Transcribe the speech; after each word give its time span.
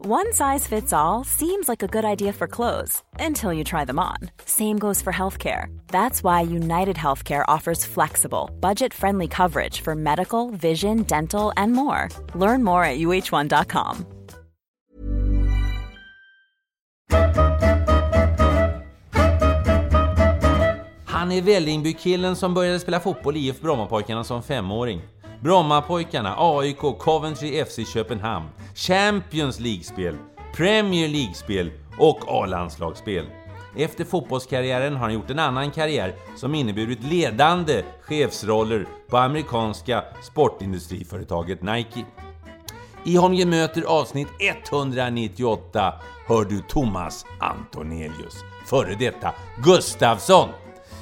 One 0.00 0.32
size 0.32 0.64
fits 0.64 0.92
all 0.92 1.24
seems 1.24 1.68
like 1.68 1.82
a 1.82 1.88
good 1.88 2.04
idea 2.04 2.32
for 2.32 2.46
clothes 2.46 3.02
until 3.18 3.52
you 3.52 3.64
try 3.64 3.84
them 3.84 3.98
on. 3.98 4.30
Same 4.44 4.78
goes 4.78 5.02
for 5.02 5.12
healthcare. 5.12 5.76
That's 5.88 6.22
why 6.22 6.42
United 6.42 6.94
Healthcare 6.94 7.44
offers 7.48 7.84
flexible, 7.84 8.48
budget 8.60 8.94
friendly 8.94 9.26
coverage 9.26 9.80
for 9.80 9.96
medical, 9.96 10.50
vision, 10.52 11.02
dental, 11.02 11.52
and 11.56 11.72
more. 11.72 12.10
Learn 12.36 12.62
more 12.62 12.84
at 12.84 12.98
uh1.com. 12.98 14.06
Han 21.06 21.32
är 21.32 21.42
Vällingby-killen 21.42 22.36
som 22.36 22.54
började 22.54 22.80
spela 22.80 23.00
fotboll 23.00 23.36
i 23.36 23.48
IF 23.48 23.60
Brommapojkarna 23.60 24.24
som 24.24 24.42
femåring. 24.42 25.02
Brommapojkarna, 25.40 26.34
AIK, 26.38 26.98
Coventry 26.98 27.64
FC 27.64 27.92
Köpenhamn, 27.92 28.48
Champions 28.74 29.60
League-spel, 29.60 30.16
Premier 30.56 31.08
League-spel 31.08 31.70
och 31.98 32.18
A-landslagsspel. 32.26 33.26
Efter 33.76 34.04
fotbollskarriären 34.04 34.92
har 34.92 35.00
han 35.00 35.14
gjort 35.14 35.30
en 35.30 35.38
annan 35.38 35.70
karriär 35.70 36.14
som 36.36 36.54
inneburit 36.54 37.02
ledande 37.02 37.82
chefsroller 38.00 38.86
på 39.08 39.16
amerikanska 39.16 40.04
sportindustriföretaget 40.22 41.62
Nike. 41.62 42.04
I 43.04 43.16
Holmgren 43.16 43.50
möter 43.50 43.82
avsnitt 43.82 44.28
198 44.70 45.94
hör 46.26 46.44
du 46.44 46.62
Thomas 46.68 47.26
Antonelius, 47.40 48.44
före 48.66 48.94
detta 48.94 49.34
Gustafsson. 49.64 50.48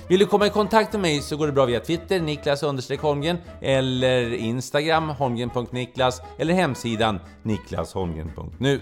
Vill 0.08 0.18
du 0.18 0.26
komma 0.26 0.46
i 0.46 0.50
kontakt 0.50 0.92
med 0.92 1.02
mig 1.02 1.20
så 1.20 1.36
går 1.36 1.46
det 1.46 1.52
bra 1.52 1.64
via 1.64 1.80
Twitter, 1.80 2.20
Niklas 2.20 2.62
understreck 2.62 3.00
Holmgren, 3.00 3.38
eller 3.60 4.34
Instagram, 4.34 5.08
holmgren.niklas, 5.08 6.22
eller 6.38 6.54
hemsidan 6.54 7.20
niklasholmgren.nu. 7.42 8.80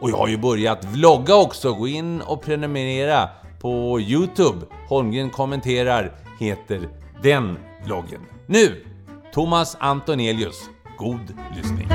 Och 0.00 0.10
jag 0.10 0.16
har 0.16 0.28
ju 0.28 0.38
börjat 0.38 0.84
vlogga 0.84 1.36
också, 1.36 1.72
gå 1.72 1.88
in 1.88 2.20
och 2.20 2.42
prenumerera 2.42 3.28
på 3.60 4.00
Youtube. 4.00 4.66
Holmgren 4.88 5.30
kommenterar 5.30 6.12
heter 6.38 6.88
den 7.22 7.58
vloggen. 7.84 8.20
Nu, 8.46 8.84
Thomas 9.32 9.76
Antonelius. 9.80 10.70
God 10.98 11.34
lyssning. 11.56 11.88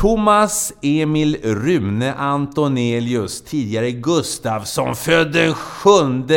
Thomas 0.00 0.72
Emil 0.82 1.36
Rune 1.42 2.14
Antonelius, 2.14 3.42
tidigare 3.42 3.90
Gustafsson, 3.92 4.96
född 4.96 5.32
den 5.32 5.54
7 5.54 5.90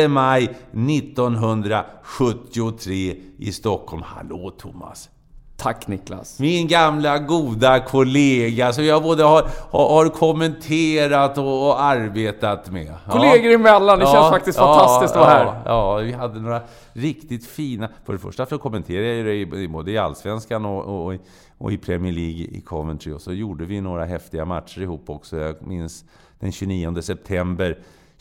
maj 0.08 0.44
1973 0.44 3.16
i 3.38 3.52
Stockholm. 3.52 4.02
Hallå 4.06 4.50
Thomas! 4.58 5.08
Tack 5.56 5.86
Niklas. 5.88 6.38
Min 6.38 6.68
gamla 6.68 7.18
goda 7.18 7.80
kollega 7.80 8.72
som 8.72 8.84
jag 8.84 9.02
både 9.02 9.24
har, 9.24 9.48
har, 9.70 9.88
har 9.88 10.08
kommenterat 10.08 11.38
och, 11.38 11.66
och 11.68 11.82
arbetat 11.82 12.70
med. 12.70 12.94
Ja. 13.06 13.12
Kollegor 13.12 13.50
emellan, 13.52 13.98
det 13.98 14.04
känns 14.06 14.30
faktiskt 14.30 14.58
fantastiskt 14.58 15.14
att 15.16 15.20
vara 15.20 15.30
här. 15.30 15.60
Ja, 15.64 15.96
vi 15.96 16.12
hade 16.12 16.40
några 16.40 16.60
riktigt 16.92 17.46
fina... 17.46 17.88
För 18.06 18.12
det 18.12 18.18
första 18.18 18.46
för 18.46 18.58
kommenterade 18.58 19.06
jag 19.06 19.16
ju 19.34 19.62
i- 19.62 19.68
både 19.68 19.90
i 19.90 19.98
Allsvenskan 19.98 20.64
och, 20.64 20.84
och, 20.84 21.06
och, 21.06 21.14
och 21.60 21.72
i 21.72 21.78
Premier 21.78 22.12
League 22.12 22.44
i 22.58 22.60
Coventry. 22.60 23.12
Och 23.12 23.20
så 23.20 23.32
gjorde 23.32 23.64
vi 23.64 23.80
några 23.80 24.04
häftiga 24.04 24.44
matcher 24.44 24.80
ihop 24.82 25.10
också. 25.10 25.36
Jag 25.36 25.66
minns 25.66 26.04
den 26.38 26.52
29 26.52 27.02
september 27.02 27.78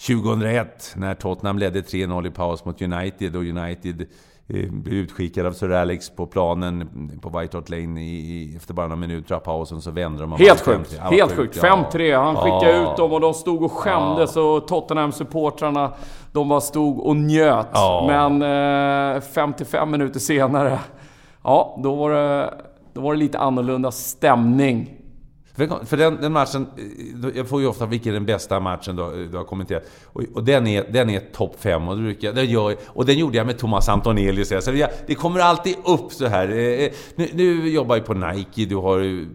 2001 0.07 0.93
när 0.97 1.13
Tottenham 1.15 1.57
ledde 1.57 1.81
3-0 1.81 2.27
i 2.27 2.31
paus 2.31 2.65
mot 2.65 2.81
United 2.81 3.35
och 3.35 3.41
United 3.41 4.01
eh, 4.47 4.71
blev 4.71 4.93
utskickad 4.95 5.45
av 5.45 5.51
Sir 5.51 5.71
Alex 5.71 6.09
på 6.09 6.25
planen 6.25 6.89
på 7.21 7.39
White 7.39 7.57
Hart 7.57 7.69
Lane 7.69 8.01
i, 8.01 8.05
i, 8.15 8.55
efter 8.55 8.73
bara 8.73 8.87
några 8.87 8.99
minuter 8.99 9.35
av 9.35 9.39
pausen 9.39 9.81
så 9.81 9.91
vände 9.91 10.21
de 10.21 10.31
Helt 10.31 10.61
sjukt. 10.61 10.93
5-3. 10.93 10.95
Ja, 10.97 11.09
Helt 11.09 11.31
sjukt. 11.31 11.59
ja. 11.63 11.85
5-3. 11.91 12.17
Han 12.23 12.35
skickade 12.35 12.77
Ja. 12.77 12.91
ut 12.91 12.97
dem 12.97 13.11
och 13.11 13.21
de 13.21 13.33
stod 13.33 13.63
och 13.63 13.71
skämdes 13.71 14.37
och 14.37 14.67
Tottenham-supportrarna 14.67 15.91
de 16.31 16.49
bara 16.49 16.61
stod 16.61 16.99
och 16.99 17.15
njöt. 17.15 17.67
Ja. 17.73 18.05
Men 18.07 19.15
eh, 19.15 19.21
55 19.21 19.91
minuter 19.91 20.19
senare, 20.19 20.79
ja, 21.43 21.79
då 21.83 21.95
var 21.95 22.11
det, 22.11 22.53
då 22.99 23.03
var 23.03 23.13
det 23.13 23.19
lite 23.19 23.39
annorlunda 23.39 23.91
stämning. 23.91 24.95
För, 25.85 25.97
den, 25.97 26.17
den 26.21 26.31
matchen, 26.31 26.67
eh, 26.77 27.37
jag 27.37 27.47
får 27.47 27.61
ju 27.61 27.67
ofta 27.67 27.85
vilken 27.85 28.09
är 28.09 28.13
den 28.13 28.25
bästa 28.25 28.59
matchen 28.59 28.95
du, 28.95 29.03
eh, 29.03 29.29
du 29.31 29.37
har 29.37 29.43
kommenterat. 29.43 29.83
Och, 30.05 30.23
och 30.33 30.43
den 30.43 30.67
är, 30.67 30.85
den 30.91 31.09
är 31.09 31.19
topp 31.19 31.55
5 31.59 31.87
och, 31.87 31.97
brukar, 31.97 32.33
den 32.33 32.45
gör, 32.45 32.75
och 32.87 33.05
den 33.05 33.17
gjorde 33.17 33.37
jag 33.37 33.47
med 33.47 33.57
Thomas 33.57 33.89
Antonelius. 33.89 34.65
Så 34.65 34.71
jag, 34.71 34.89
det 35.07 35.15
kommer 35.15 35.39
alltid 35.39 35.75
upp 35.85 36.11
så 36.11 36.27
här. 36.27 36.49
Eh, 36.49 36.89
nu, 37.15 37.29
nu 37.33 37.69
jobbar 37.69 37.95
jag 37.95 38.05
på 38.05 38.13
Nike, 38.13 38.65
du 38.65 38.75
har, 38.75 39.25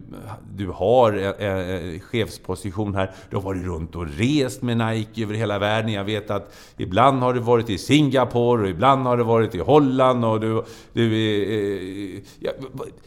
du 0.55 0.67
har 0.67 1.13
en, 1.13 1.49
en 1.49 1.99
chefsposition 1.99 2.95
här. 2.95 3.11
Du 3.29 3.35
har 3.35 3.43
varit 3.43 3.63
runt 3.63 3.95
och 3.95 4.07
rest 4.07 4.61
med 4.61 4.77
Nike 4.77 5.23
över 5.23 5.33
hela 5.33 5.59
världen. 5.59 5.93
Jag 5.93 6.03
vet 6.03 6.31
att 6.31 6.53
ibland 6.77 7.19
har 7.19 7.33
du 7.33 7.39
varit 7.39 7.69
i 7.69 7.77
Singapore 7.77 8.61
och 8.61 8.69
ibland 8.69 9.07
har 9.07 9.17
du 9.17 9.23
varit 9.23 9.55
i 9.55 9.59
Holland 9.59 10.25
och 10.25 10.39
du... 10.39 10.63
du 10.93 11.17
är, 11.17 12.15
eh, 12.15 12.21
ja, 12.39 12.51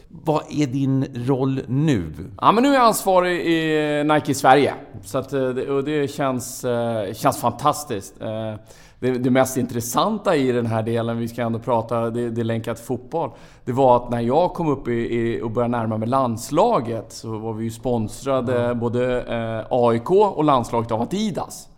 vad- 0.09 0.43
är 0.49 0.67
din 0.67 1.05
roll 1.27 1.61
nu? 1.67 2.13
Ja, 2.41 2.51
men 2.51 2.63
nu 2.63 2.69
är 2.69 2.73
jag 2.73 2.83
ansvarig 2.83 3.41
i 3.41 4.03
Nike 4.03 4.33
Sverige. 4.33 4.73
Så 5.03 5.17
att, 5.17 5.33
eh, 5.33 5.47
det, 5.49 5.69
och 5.69 5.83
det 5.83 6.07
känns, 6.11 6.65
eh, 6.65 7.13
känns 7.13 7.37
fantastiskt. 7.41 8.21
Eh, 8.21 8.53
Det, 9.01 9.11
det 9.11 9.29
mest 9.29 9.57
intressanta 9.57 10.35
i 10.35 10.51
den 10.51 10.65
här 10.65 10.83
delen, 10.83 11.17
vi 11.17 11.27
ska 11.27 11.41
ändå 11.41 11.59
prata, 11.59 12.09
det, 12.09 12.29
det 12.29 12.41
är 12.41 12.45
länkat 12.45 12.77
till 12.77 12.85
fotboll. 12.85 13.29
Det 13.65 13.71
var 13.71 13.95
att 13.95 14.09
när 14.09 14.19
jag 14.21 14.53
kom 14.53 14.67
upp 14.67 14.87
i, 14.87 14.91
i, 14.91 15.41
och 15.41 15.51
började 15.51 15.77
närma 15.77 15.97
mig 15.97 16.07
landslaget 16.09 17.11
så 17.11 17.37
var 17.37 17.53
vi 17.53 17.63
ju 17.63 17.71
sponsrade 17.71 18.75
både 18.75 19.21
eh, 19.21 19.65
AIK 19.69 20.11
och 20.11 20.43
landslaget 20.43 20.91
av 20.91 21.01
Adidas. 21.01 21.69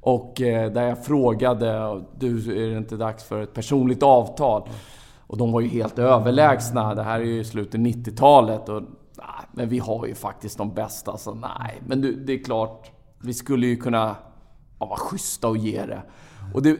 Och 0.00 0.40
eh, 0.40 0.72
där 0.72 0.82
jag 0.82 1.04
frågade, 1.04 2.00
du 2.18 2.36
är 2.66 2.70
det 2.70 2.78
inte 2.78 2.96
dags 2.96 3.24
för 3.24 3.42
ett 3.42 3.54
personligt 3.54 4.02
avtal? 4.02 4.68
Och 5.26 5.36
de 5.36 5.52
var 5.52 5.60
ju 5.60 5.68
helt 5.68 5.98
överlägsna. 5.98 6.94
Det 6.94 7.02
här 7.02 7.20
är 7.20 7.24
ju 7.24 7.44
slutet 7.44 7.80
90-talet 7.80 8.68
och 8.68 8.82
nej, 9.18 9.46
men 9.52 9.68
vi 9.68 9.78
har 9.78 10.06
ju 10.06 10.14
faktiskt 10.14 10.58
de 10.58 10.74
bästa 10.74 11.16
så 11.16 11.34
nej. 11.34 11.82
Men 11.86 12.00
du, 12.00 12.24
det 12.24 12.32
är 12.32 12.44
klart, 12.44 12.90
vi 13.22 13.34
skulle 13.34 13.66
ju 13.66 13.76
kunna 13.76 14.16
ja, 14.78 14.86
vara 14.86 14.98
schyssta 14.98 15.48
och 15.48 15.56
ge 15.56 15.86
det. 15.86 16.02
Och 16.54 16.62
det, 16.62 16.78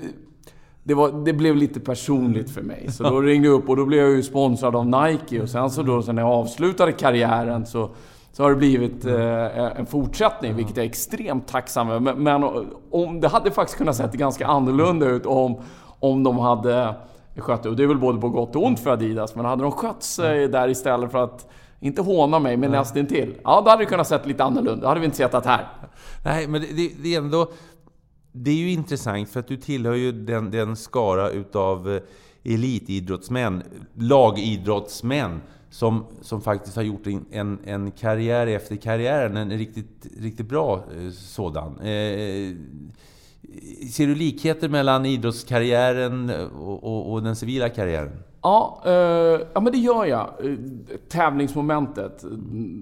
det, 0.83 0.95
var, 0.95 1.25
det 1.25 1.33
blev 1.33 1.57
lite 1.57 1.81
personligt 1.81 2.51
för 2.51 2.62
mig. 2.62 2.93
Så 2.93 3.03
då 3.03 3.21
ringde 3.21 3.49
jag 3.49 3.55
upp 3.55 3.69
och 3.69 3.77
då 3.77 3.87
blev 3.87 4.01
jag 4.01 4.11
ju 4.11 4.23
sponsrad 4.23 4.77
av 4.77 4.87
Nike. 4.87 5.43
Och 5.43 5.49
sen 5.49 5.71
så 5.71 5.83
då, 5.83 6.03
så 6.03 6.13
när 6.13 6.23
jag 6.23 6.31
avslutade 6.31 6.93
karriären 6.93 7.67
så, 7.67 7.91
så 8.33 8.43
har 8.43 8.51
det 8.51 8.57
blivit 8.57 9.04
eh, 9.04 9.78
en 9.78 9.87
fortsättning, 9.87 10.54
vilket 10.54 10.77
jag 10.77 10.84
är 10.84 10.91
extremt 10.91 11.49
tacksam 11.49 11.91
över. 11.91 12.01
Men, 12.01 12.22
men 12.22 12.66
om, 12.91 13.21
det 13.21 13.28
hade 13.28 13.51
faktiskt 13.51 13.78
kunnat 13.78 13.97
se 13.97 14.09
ganska 14.13 14.47
annorlunda 14.47 15.07
ut 15.07 15.27
om, 15.27 15.60
om 16.01 16.22
de 16.22 16.39
hade 16.39 16.95
skött 17.42 17.62
det. 17.62 17.68
Och 17.68 17.77
det 17.77 17.83
är 17.83 17.86
väl 17.86 17.98
både 17.98 18.21
på 18.21 18.28
gott 18.28 18.56
och 18.56 18.65
ont 18.65 18.80
för 18.80 18.91
Adidas. 18.91 19.34
Men 19.34 19.44
hade 19.44 19.62
de 19.62 19.72
skött 19.72 20.03
sig 20.03 20.48
där 20.48 20.68
istället 20.68 21.10
för 21.10 21.24
att 21.24 21.48
inte 21.80 22.03
håna 22.03 22.38
mig, 22.38 22.56
men 22.56 22.71
nästintill. 22.71 23.34
Ja, 23.44 23.62
då 23.65 23.71
hade 23.71 23.83
det 23.83 23.86
kunnat 23.86 24.09
sett 24.09 24.27
lite 24.27 24.44
annorlunda. 24.44 24.83
Då 24.83 24.88
hade 24.88 25.00
vi 25.00 25.06
inte 25.06 25.16
sett 25.16 25.34
att 25.34 25.47
här. 25.47 25.68
Nej, 26.24 26.47
men 26.48 26.60
det, 26.60 26.91
det, 27.03 27.15
är 27.15 27.18
ändå... 27.18 27.50
Det 28.33 28.50
är 28.50 28.54
ju 28.54 28.71
intressant 28.71 29.28
för 29.28 29.41
att 29.41 29.48
du 29.48 29.56
tillhör 29.56 29.94
ju 29.94 30.12
den, 30.12 30.50
den 30.50 30.77
skara 30.77 31.30
utav 31.30 31.92
eh, 31.94 32.03
elitidrottsmän, 32.54 33.62
lagidrottsmän, 33.94 35.41
som, 35.71 36.04
som 36.22 36.41
faktiskt 36.41 36.77
har 36.77 36.82
gjort 36.82 37.06
en- 37.06 37.24
en, 37.30 37.59
en 37.65 37.91
karriär 37.91 38.47
efter 38.47 38.77
karriären, 38.77 39.36
en 39.36 39.50
riktigt, 39.50 40.06
riktigt 40.21 40.47
bra 40.48 40.74
eh, 40.77 41.10
sådan. 41.12 41.80
Eh, 41.80 42.54
Ser 43.93 44.07
du 44.07 44.15
likheter 44.15 44.69
mellan 44.69 45.07
idrottskarriären 45.07 46.31
och, 46.60 46.84
och, 46.84 47.13
och 47.13 47.22
den 47.22 47.37
civila 47.37 47.69
karriären? 47.69 48.22
Ja, 48.43 48.83
eh, 48.84 49.41
ja 49.53 49.60
men 49.60 49.72
det 49.72 49.78
gör 49.78 50.04
jag. 50.04 50.21
Eh, 50.21 50.57
tävlingsmomentet. 51.09 52.25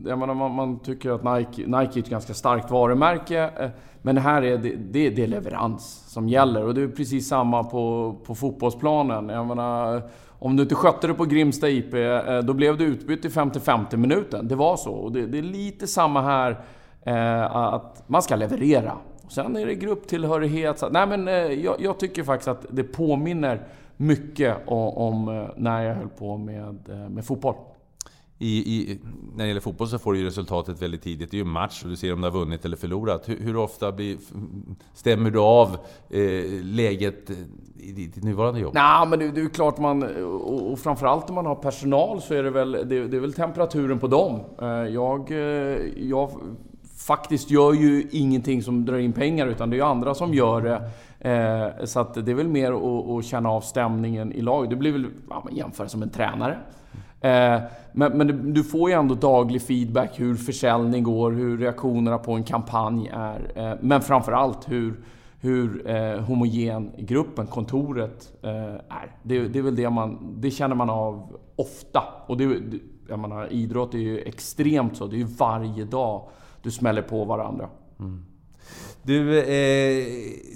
Jag 0.06 0.18
menar, 0.18 0.34
man, 0.34 0.54
man, 0.54 0.78
tycker 0.78 1.10
att 1.10 1.24
Nike, 1.24 1.66
Nike 1.66 1.98
är 1.98 2.02
ett 2.02 2.10
ganska 2.10 2.34
starkt 2.34 2.70
varumärke. 2.70 3.50
Eh, 3.58 3.70
men 4.02 4.16
här 4.16 4.42
är 4.42 4.58
det, 4.58 4.76
det, 4.76 5.10
det 5.10 5.22
är 5.22 5.26
leverans 5.26 6.04
som 6.06 6.28
gäller. 6.28 6.64
Och 6.64 6.74
det 6.74 6.82
är 6.82 6.88
precis 6.88 7.28
samma 7.28 7.64
på, 7.64 8.14
på 8.26 8.34
fotbollsplanen. 8.34 9.28
Jag 9.28 9.46
menar, 9.46 10.02
om 10.38 10.56
du 10.56 10.62
inte 10.62 10.74
skötte 10.74 11.06
det 11.06 11.14
på 11.14 11.24
Grimsta 11.24 11.68
IP, 11.68 11.94
eh, 11.94 12.38
då 12.38 12.52
blev 12.52 12.78
du 12.78 12.84
utbytt 12.84 13.24
i 13.24 13.28
50-50 13.28 13.96
minuten. 13.96 14.48
Det 14.48 14.54
var 14.54 14.76
så. 14.76 14.92
Och 14.92 15.12
det, 15.12 15.26
det 15.26 15.38
är 15.38 15.42
lite 15.42 15.86
samma 15.86 16.22
här, 16.22 16.60
eh, 17.02 17.56
att 17.56 18.04
man 18.06 18.22
ska 18.22 18.36
leverera. 18.36 18.92
Sen 19.28 19.56
är 19.56 19.66
det 19.66 19.74
grupptillhörighet. 19.74 20.78
Så, 20.78 20.88
nej 20.88 21.06
men, 21.06 21.28
eh, 21.28 21.34
jag, 21.34 21.76
jag, 21.80 21.98
tycker 21.98 22.22
faktiskt 22.22 22.48
att 22.48 22.66
det 22.70 22.84
påminner 22.84 23.66
mycket 23.96 24.56
om, 24.66 24.88
om 24.88 25.28
eh, 25.28 25.44
när 25.56 25.82
jag 25.82 25.94
höll 25.94 26.08
på 26.08 26.36
med, 26.36 26.88
eh, 26.88 27.08
med 27.08 27.24
fotboll. 27.24 27.54
I, 28.38 28.58
i, 28.58 28.98
när 29.36 29.44
det 29.44 29.48
gäller 29.48 29.60
fotboll 29.60 29.88
så 29.88 29.98
får 29.98 30.12
du 30.12 30.18
ju 30.18 30.26
resultatet 30.26 30.82
väldigt 30.82 31.02
tidigt. 31.02 31.30
Det 31.30 31.34
är 31.34 31.38
ju 31.38 31.44
en 31.44 31.48
match 31.48 31.82
och 31.84 31.90
du 31.90 31.96
ser 31.96 32.12
om 32.12 32.20
du 32.20 32.26
har 32.26 32.38
vunnit 32.38 32.64
eller 32.64 32.76
förlorat. 32.76 33.28
Hur, 33.28 33.40
hur 33.40 33.56
ofta 33.56 33.92
blir, 33.92 34.16
stämmer 34.94 35.30
du 35.30 35.38
av 35.38 35.68
eh, 36.10 36.44
läget 36.62 37.30
i 37.76 37.92
ditt 37.92 38.22
nuvarande 38.22 38.60
jobb? 38.60 38.74
Nej, 38.74 39.08
men 39.08 39.18
det, 39.18 39.30
det 39.30 39.40
är 39.40 39.48
klart 39.48 39.78
man... 39.78 40.02
Och, 40.24 40.72
och 40.72 40.78
framförallt 40.78 41.28
om 41.28 41.34
man 41.34 41.46
har 41.46 41.54
personal 41.54 42.22
så 42.22 42.34
är 42.34 42.42
det 42.42 42.50
väl, 42.50 42.72
det, 42.72 43.08
det 43.08 43.16
är 43.16 43.20
väl 43.20 43.32
temperaturen 43.32 43.98
på 43.98 44.06
dem. 44.06 44.40
Jag, 44.90 45.30
jag 45.96 46.30
faktiskt 46.96 47.50
gör 47.50 47.72
ju 47.72 48.08
ingenting 48.10 48.62
som 48.62 48.84
drar 48.84 48.98
in 48.98 49.12
pengar 49.12 49.46
utan 49.46 49.70
det 49.70 49.76
är 49.76 49.78
ju 49.78 49.84
andra 49.84 50.14
som 50.14 50.34
gör 50.34 50.60
det. 50.60 50.90
Eh, 51.30 51.84
så 51.84 52.00
att 52.00 52.14
det 52.14 52.30
är 52.32 52.34
väl 52.34 52.48
mer 52.48 52.72
att, 52.72 53.08
att 53.08 53.24
känna 53.24 53.50
av 53.50 53.60
stämningen 53.60 54.32
i 54.32 54.40
laget. 54.40 54.70
Det 54.70 54.76
blir 54.76 54.92
väl 54.92 55.06
ja, 55.30 55.46
jämföra 55.52 55.88
som 55.88 56.02
en 56.02 56.10
tränare. 56.10 56.58
Eh, 57.20 57.62
men, 57.92 58.18
men 58.18 58.54
du 58.54 58.64
får 58.64 58.90
ju 58.90 58.96
ändå 58.96 59.14
daglig 59.14 59.62
feedback 59.62 60.20
hur 60.20 60.34
försäljning 60.34 61.02
går, 61.02 61.32
hur 61.32 61.58
reaktionerna 61.58 62.18
på 62.18 62.32
en 62.32 62.44
kampanj 62.44 63.10
är. 63.14 63.52
Eh, 63.54 63.78
men 63.80 64.00
framförallt 64.00 64.70
hur, 64.70 64.94
hur 65.40 65.90
eh, 65.90 66.20
homogen 66.20 66.90
gruppen, 66.98 67.46
kontoret, 67.46 68.32
eh, 68.42 68.74
är. 68.74 69.16
Det, 69.22 69.48
det, 69.48 69.58
är 69.58 69.62
väl 69.62 69.76
det 69.76 69.90
man... 69.90 70.34
Det 70.40 70.50
känner 70.50 70.74
man 70.74 70.90
av 70.90 71.38
ofta. 71.56 72.02
Och 72.26 72.36
det, 72.36 72.60
jag 73.08 73.18
menar, 73.18 73.52
idrott 73.52 73.94
är 73.94 73.98
ju 73.98 74.18
extremt 74.18 74.96
så. 74.96 75.06
Det 75.06 75.16
är 75.16 75.18
ju 75.18 75.24
varje 75.24 75.84
dag 75.84 76.28
du 76.64 76.70
smäller 76.70 77.02
på 77.02 77.24
varandra. 77.24 77.68
Mm. 78.00 78.24
Du, 79.02 79.38
eh, 79.38 80.04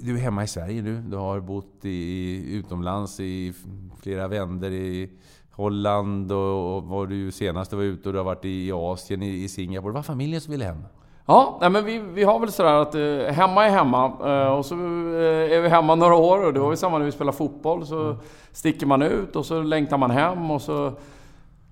du 0.03 0.15
är 0.15 0.19
hemma 0.19 0.43
i 0.43 0.47
Sverige 0.47 0.81
nu. 0.81 1.01
Du 1.01 1.17
har 1.17 1.39
bott 1.39 1.85
i, 1.85 2.43
utomlands 2.55 3.19
i 3.19 3.53
flera 4.01 4.27
vänder 4.27 4.71
i 4.71 5.09
Holland 5.51 6.31
och, 6.31 6.77
och 6.77 6.83
var 6.83 7.07
du 7.07 7.31
senast 7.31 7.71
du 7.71 7.77
var 7.77 7.83
ute 7.83 8.09
och 8.09 8.13
du 8.13 8.19
har 8.19 8.25
varit 8.25 8.45
i 8.45 8.71
Asien, 8.71 9.23
i, 9.23 9.43
i 9.43 9.47
Singapore. 9.47 9.91
Det 9.91 9.95
var 9.95 10.03
familjen 10.03 10.41
som 10.41 10.51
ville 10.51 10.65
hem? 10.65 10.83
Ja, 11.25 11.57
nej 11.61 11.69
men 11.69 11.85
vi, 11.85 11.99
vi 11.99 12.23
har 12.23 12.39
väl 12.39 12.51
sådär 12.51 12.73
att 12.73 12.95
eh, 12.95 13.33
hemma 13.33 13.65
är 13.65 13.69
hemma. 13.69 14.05
Eh, 14.05 14.53
och 14.53 14.65
så 14.65 14.75
eh, 14.75 15.57
är 15.57 15.61
vi 15.61 15.69
hemma 15.69 15.95
några 15.95 16.15
år 16.15 16.45
och 16.45 16.53
det 16.53 16.59
var 16.59 16.71
ju 16.71 16.77
samma 16.77 16.97
när 16.97 17.05
vi 17.05 17.11
spelade 17.11 17.37
fotboll. 17.37 17.85
Så 17.85 18.01
mm. 18.01 18.17
sticker 18.51 18.85
man 18.85 19.01
ut 19.01 19.35
och 19.35 19.45
så 19.45 19.61
längtar 19.61 19.97
man 19.97 20.11
hem 20.11 20.51
och 20.51 20.61
så 20.61 20.93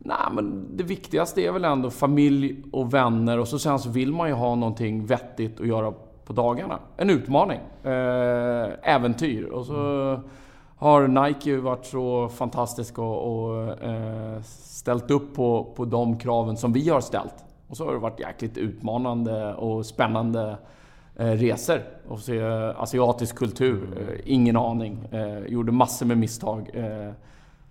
Nej, 0.07 0.17
men 0.31 0.77
det 0.77 0.83
viktigaste 0.83 1.41
är 1.41 1.51
väl 1.51 1.65
ändå 1.65 1.89
familj 1.89 2.63
och 2.71 2.93
vänner 2.93 3.39
och 3.39 3.47
så 3.47 3.59
sen 3.59 3.79
så 3.79 3.89
vill 3.89 4.13
man 4.13 4.27
ju 4.27 4.33
ha 4.33 4.55
någonting 4.55 5.05
vettigt 5.05 5.59
att 5.59 5.67
göra 5.67 5.93
på 6.25 6.33
dagarna. 6.33 6.79
En 6.97 7.09
utmaning. 7.09 7.59
Eh, 7.83 8.69
äventyr. 8.83 9.43
Och 9.43 9.65
så 9.65 10.19
har 10.77 11.07
Nike 11.07 11.57
varit 11.57 11.85
så 11.85 12.29
fantastisk 12.29 12.99
och, 12.99 13.47
och 13.47 13.83
eh, 13.83 14.41
ställt 14.41 15.11
upp 15.11 15.35
på, 15.35 15.73
på 15.75 15.85
de 15.85 16.17
kraven 16.17 16.57
som 16.57 16.73
vi 16.73 16.89
har 16.89 17.01
ställt. 17.01 17.35
Och 17.67 17.77
så 17.77 17.85
har 17.85 17.93
det 17.93 17.99
varit 17.99 18.19
jäkligt 18.19 18.57
utmanande 18.57 19.53
och 19.53 19.85
spännande 19.85 20.57
eh, 21.15 21.31
resor. 21.31 21.81
Och 22.07 22.19
se 22.19 22.41
asiatisk 22.77 23.35
kultur. 23.35 23.87
Eh, 23.97 24.33
ingen 24.33 24.57
aning. 24.57 25.07
Eh, 25.11 25.39
gjorde 25.39 25.71
massor 25.71 26.05
med 26.05 26.17
misstag. 26.17 26.69
Eh, 26.73 27.11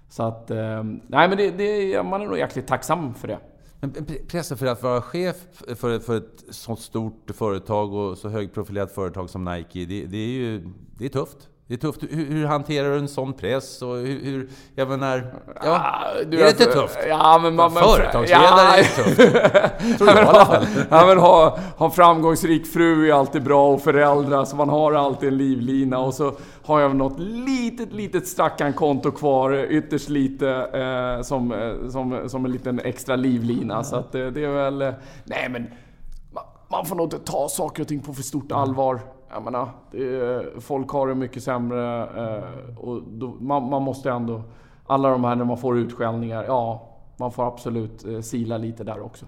så 0.08 0.23
att, 0.23 0.50
eh, 0.50 0.85
nej 1.06 1.29
men 1.29 1.37
det, 1.37 1.50
det, 1.50 2.03
man 2.03 2.23
är 2.23 2.26
nog 2.26 2.38
jäkligt 2.38 2.67
tacksam 2.67 3.14
för 3.14 3.29
det. 3.29 3.38
Men 3.81 4.06
pressen 4.29 4.58
för 4.58 4.67
att 4.67 4.82
vara 4.82 5.03
chef 5.03 5.37
för, 5.76 5.99
för 5.99 6.17
ett 6.17 6.44
så 6.50 6.76
stort 6.76 7.31
företag 7.35 7.94
och 7.94 8.19
så 8.19 8.29
högprofilerat 8.29 8.93
företag 8.93 9.31
som 9.31 9.44
Nike, 9.44 9.85
det, 9.85 10.06
det 10.06 10.17
är 10.17 10.29
ju 10.29 10.69
det 10.99 11.05
är 11.05 11.08
tufft. 11.08 11.49
Det 11.69 11.75
är 11.75 11.79
tufft. 11.79 12.03
Hur, 12.03 12.26
hur, 12.26 12.47
hanterar 12.47 12.91
du 12.91 12.99
en 12.99 13.08
sån 13.08 13.32
press? 13.32 13.82
Och 13.82 13.97
hur, 13.97 14.25
hur 14.25 14.49
jag 14.75 14.88
menar... 14.88 15.35
Ja, 15.62 15.70
ah, 15.70 16.25
du, 16.26 16.41
är 16.41 16.44
det 16.44 16.50
inte 16.50 16.64
tufft? 16.64 16.99
Ja, 17.09 17.38
men 17.43 17.55
man... 17.55 17.70
Företagsledare 17.70 18.50
ja, 18.50 18.76
är 18.76 18.82
tufft. 18.82 19.17
Tror 19.99 20.11
jag 20.11 20.25
i 20.25 20.26
alla 20.26 20.47
fall. 20.47 20.67
Ja, 20.91 21.06
men 21.06 21.19
ha, 21.19 21.59
ha 21.76 21.87
en 21.87 21.93
framgångsrik 21.93 22.67
fru 22.67 23.09
är 23.09 23.14
alltid 23.14 23.43
bra 23.43 23.73
och 23.73 23.82
föräldrar, 23.82 24.44
så 24.44 24.56
man 24.56 24.69
har 24.69 24.93
alltid 24.93 25.29
en 25.29 25.38
livlina. 25.38 25.99
Och 25.99 26.14
så 26.14 26.32
har 26.67 26.81
jag 26.81 26.97
något 26.97 27.19
litet, 27.19 27.93
litet 27.93 28.27
stackarkonto 28.27 29.11
kvar, 29.11 29.53
ytterst 29.71 30.09
lite, 30.09 30.51
eh, 30.51 31.23
som, 31.23 31.53
eh, 31.53 31.89
som, 31.89 32.29
som 32.29 32.45
en 32.45 32.53
liten 32.53 32.81
extra 32.81 33.17
livlina. 33.17 33.75
Mm. 33.75 33.85
Så 33.85 33.97
att 33.97 34.13
det, 34.13 34.31
det 34.31 34.45
är 34.45 34.51
väl... 34.51 34.83
Eh, 34.83 34.95
nej, 35.25 35.49
men 35.51 35.67
man 36.69 36.87
får 36.87 36.97
nog 36.97 37.07
inte 37.07 37.19
ta 37.19 37.49
saker 37.49 37.83
och 37.83 37.89
ting 37.89 38.01
på 38.01 38.15
för 38.15 38.23
stort 38.23 38.53
allvar 38.53 39.01
jag 39.37 39.45
menar, 39.45 39.69
är, 39.93 40.61
folk 40.61 40.91
har 40.91 41.09
det 41.09 41.15
mycket 41.15 41.43
sämre 41.43 42.03
eh, 42.03 42.79
och 42.79 43.03
då, 43.03 43.37
man, 43.41 43.71
man, 43.71 43.83
måste 43.83 44.11
ändå... 44.11 44.43
Alla 44.87 45.11
de 45.11 45.25
här 45.25 45.35
när 45.35 45.45
man 45.45 45.59
får 45.59 45.79
utskällningar, 45.79 46.45
ja, 46.45 46.89
man 47.17 47.33
får 47.33 47.47
absolut 47.47 48.05
eh, 48.05 48.21
sila 48.21 48.59
lite 48.59 48.85
där 48.85 49.01
också. 49.01 49.27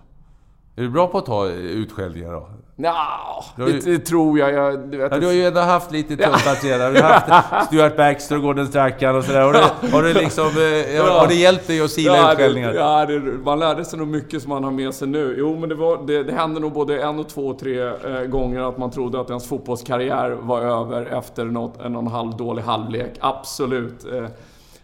Är 0.79 0.83
du 0.83 0.89
bra 0.89 1.07
på 1.07 1.19
att 1.19 1.27
ta 1.27 1.47
utskällningar 1.49 2.33
då? 2.33 2.49
Ja, 2.77 3.45
det, 3.57 3.71
ju, 3.71 3.81
det, 3.81 3.99
tror 3.99 4.39
jag. 4.39 4.53
jag 4.53 4.89
du, 4.89 4.99
vet, 4.99 5.13
ja, 5.13 5.19
du 5.19 5.27
har 5.27 5.33
ju 5.33 5.47
ändå 5.47 5.61
haft 5.61 5.91
lite 5.91 6.17
tufft 6.17 6.65
redan. 6.65 6.95
Du 6.95 7.03
har 7.03 7.11
haft 7.11 7.67
Stuart 7.67 7.97
Baxter 7.97 8.37
och 8.37 8.43
Gordon 8.43 8.67
Strachan 8.67 9.17
och 9.17 9.25
sådär. 9.25 9.41
Har 9.41 9.53
det, 9.53 9.91
har 9.93 10.03
det, 10.03 10.13
liksom, 10.13 10.47
eh, 10.47 10.97
ja. 10.97 11.21
har 11.21 11.29
det 11.29 11.35
hjälpt 11.35 11.67
dig 11.67 11.81
att 11.81 11.91
sila 11.91 12.17
ja, 12.17 12.33
utskällningar? 12.33 12.73
Det, 12.73 12.79
ja, 12.79 13.07
det, 13.07 13.21
man 13.21 13.59
lärde 13.59 13.85
sig 13.85 13.99
nog 13.99 14.09
mycket 14.09 14.43
som 14.43 14.49
man 14.49 14.65
har 14.65 14.71
med 14.71 14.95
sig 14.95 15.09
nu. 15.09 15.35
Jo, 15.39 15.57
men 15.57 15.69
det, 15.69 15.75
var, 15.75 16.07
det, 16.07 16.23
det 16.23 16.33
hände 16.33 16.61
nog 16.61 16.73
både 16.73 17.03
en 17.03 17.19
och 17.19 17.29
två 17.29 17.49
och 17.49 17.59
tre 17.59 17.83
eh, 17.83 18.23
gånger 18.27 18.69
att 18.69 18.79
man 18.79 18.91
trodde 18.91 19.21
att 19.21 19.29
ens 19.29 19.49
fotbollskarriär 19.49 20.31
var 20.31 20.61
över 20.61 21.07
efter 21.07 21.45
något, 21.45 21.81
en 21.81 21.97
och 21.97 22.03
en 22.03 22.09
halv 22.09 22.37
dålig 22.37 22.63
halvlek. 22.63 23.13
Absolut. 23.21 24.05
Eh, 24.13 24.25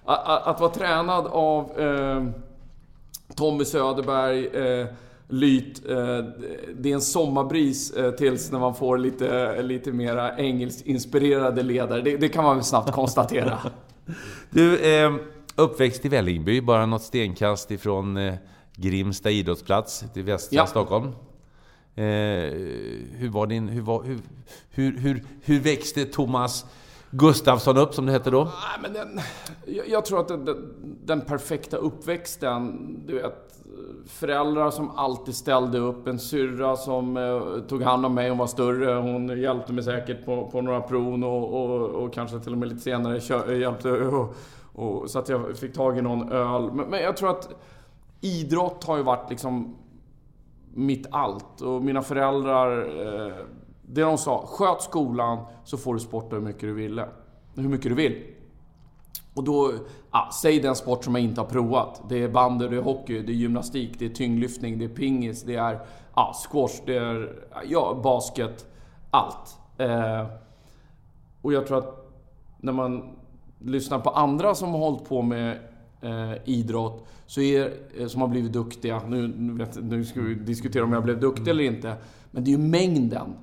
att, 0.04 0.46
att, 0.46 0.60
vara 0.60 0.70
tränad 0.70 1.26
av 1.26 1.80
eh, 1.80 2.24
Tommy 3.36 3.64
Söderberg 3.64 4.46
eh, 4.46 4.86
lyt. 5.28 5.88
Eh, 5.88 5.96
det 6.74 6.90
är 6.90 6.94
en 6.94 7.00
sommarbris 7.00 7.90
eh, 7.90 8.10
tills 8.10 8.52
när 8.52 8.58
man 8.58 8.74
får 8.74 8.98
lite, 8.98 9.62
lite 9.62 9.92
mera 9.92 10.36
engelskinspirerade 10.36 11.62
ledare. 11.62 12.02
Det, 12.02 12.16
det, 12.16 12.28
kan 12.28 12.44
man 12.44 12.56
väl 12.56 12.64
snabbt 12.64 12.92
konstatera. 12.92 13.58
Du, 14.50 14.78
eh, 14.78 15.14
uppväxt 15.56 16.04
i 16.04 16.08
Vällingby, 16.08 16.60
bara 16.60 16.86
något 16.86 17.02
stenkast 17.02 17.70
ifrån 17.70 18.18
Grimsta 18.76 19.30
idrottsplats 19.30 20.04
till 20.14 20.22
västra 20.22 20.56
ja. 20.56 20.66
Stockholm. 20.66 21.12
Hur 21.94 23.28
var 23.28 23.46
din... 23.46 23.68
Hur, 23.68 23.82
var, 23.82 24.02
hur, 24.02 24.18
hur, 24.70 24.98
hur, 24.98 25.24
hur 25.42 25.60
växte 25.60 26.04
Thomas 26.04 26.66
Gustafsson 27.16 27.76
upp, 27.76 27.94
som 27.94 28.06
det 28.06 28.12
hette 28.12 28.30
då? 28.30 28.48
men 28.82 28.92
den, 28.92 29.20
jag, 29.66 29.88
jag 29.88 30.04
tror 30.04 30.20
att 30.20 30.28
den, 30.28 30.74
den, 31.04 31.20
perfekta 31.20 31.76
uppväxten, 31.76 32.78
du 33.06 33.14
vet, 33.14 33.54
föräldrar 34.06 34.70
som 34.70 34.90
alltid 34.90 35.34
ställde 35.34 35.78
upp. 35.78 36.06
En 36.06 36.18
syrra 36.18 36.76
som 36.76 37.16
eh, 37.16 37.66
tog 37.68 37.82
hand 37.82 38.06
om 38.06 38.14
mig, 38.14 38.28
hon 38.28 38.38
var 38.38 38.46
större. 38.46 38.94
Hon 38.94 39.40
hjälpte 39.40 39.72
mig 39.72 39.84
säkert 39.84 40.24
på, 40.24 40.50
på 40.50 40.60
några 40.60 40.80
prov 40.80 41.24
och, 41.24 41.54
och, 41.54 41.80
och, 41.90 42.12
kanske 42.12 42.40
till 42.40 42.52
och 42.52 42.58
med 42.58 42.68
lite 42.68 42.80
senare 42.80 43.20
kö, 43.20 43.54
hjälpte 43.54 43.90
och, 43.90 44.34
och, 44.72 45.10
så 45.10 45.18
att 45.18 45.28
jag 45.28 45.56
fick 45.56 45.74
tag 45.74 45.98
i 45.98 46.02
någon 46.02 46.32
öl. 46.32 46.72
Men, 46.72 46.86
men, 46.86 47.00
jag 47.00 47.16
tror 47.16 47.30
att 47.30 47.48
idrott 48.20 48.84
har 48.84 48.96
ju 48.96 49.02
varit 49.02 49.30
liksom 49.30 49.76
mitt 50.74 51.06
allt. 51.10 51.60
Och 51.60 51.82
mina 51.82 52.02
föräldrar, 52.02 52.78
eh, 52.78 53.34
det 53.82 54.00
de 54.00 54.18
sa, 54.18 54.46
sköt 54.46 54.82
skolan 54.82 55.38
så 55.64 55.76
får 55.76 55.94
du 55.94 56.00
sporta 56.00 56.36
hur 56.36 56.42
mycket 56.42 56.60
du 56.60 56.72
vill. 56.72 57.02
Hur 57.54 57.68
mycket 57.68 57.88
du 57.88 57.94
vill. 57.94 58.22
Och 59.34 59.44
då, 59.44 59.72
ja, 60.14 60.30
säg 60.32 60.60
den 60.60 60.76
sport 60.76 61.04
som 61.04 61.14
jag 61.14 61.24
inte 61.24 61.40
har 61.40 61.48
provat. 61.48 62.02
Det 62.08 62.22
är 62.22 62.28
bandy, 62.28 62.68
det 62.68 62.76
är 62.76 62.82
hockey, 62.82 63.22
det 63.22 63.32
är 63.32 63.36
gymnastik, 63.36 63.98
det 63.98 64.04
är 64.04 64.08
tyngdlyftning, 64.08 64.78
det 64.78 64.84
är 64.84 64.88
pingis, 64.88 65.42
det 65.42 65.54
är 65.54 65.80
ja, 66.14 66.34
squash, 66.50 66.82
det 66.86 66.96
är 66.96 67.32
ja, 67.64 68.00
basket. 68.04 68.66
Allt. 69.10 69.58
Eh, 69.78 70.26
och 71.42 71.52
jag 71.52 71.66
tror 71.66 71.78
att 71.78 72.12
när 72.60 72.72
man 72.72 73.16
lyssnar 73.58 73.98
på 73.98 74.10
andra 74.10 74.54
som 74.54 74.70
har 74.70 74.78
hållit 74.78 75.08
på 75.08 75.22
med 75.22 75.58
eh, 76.00 76.32
idrott, 76.44 77.06
så 77.26 77.40
är, 77.40 77.72
eh, 77.98 78.06
som 78.06 78.20
har 78.20 78.28
blivit 78.28 78.52
duktiga. 78.52 79.02
Nu, 79.08 79.28
nu, 79.28 79.52
vet, 79.52 79.82
nu 79.82 80.04
ska 80.04 80.20
vi 80.20 80.34
diskutera 80.34 80.84
om 80.84 80.92
jag 80.92 81.02
blev 81.02 81.20
duktig 81.20 81.48
eller 81.48 81.64
inte. 81.64 81.96
Men 82.30 82.44
det 82.44 82.50
är 82.50 82.58
ju 82.58 82.68
mängden. 82.68 83.36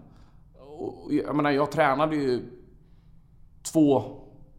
Och, 0.60 1.14
jag 1.14 1.36
menar, 1.36 1.52
jag 1.52 1.72
tränade 1.72 2.16
ju 2.16 2.42
två 3.64 4.04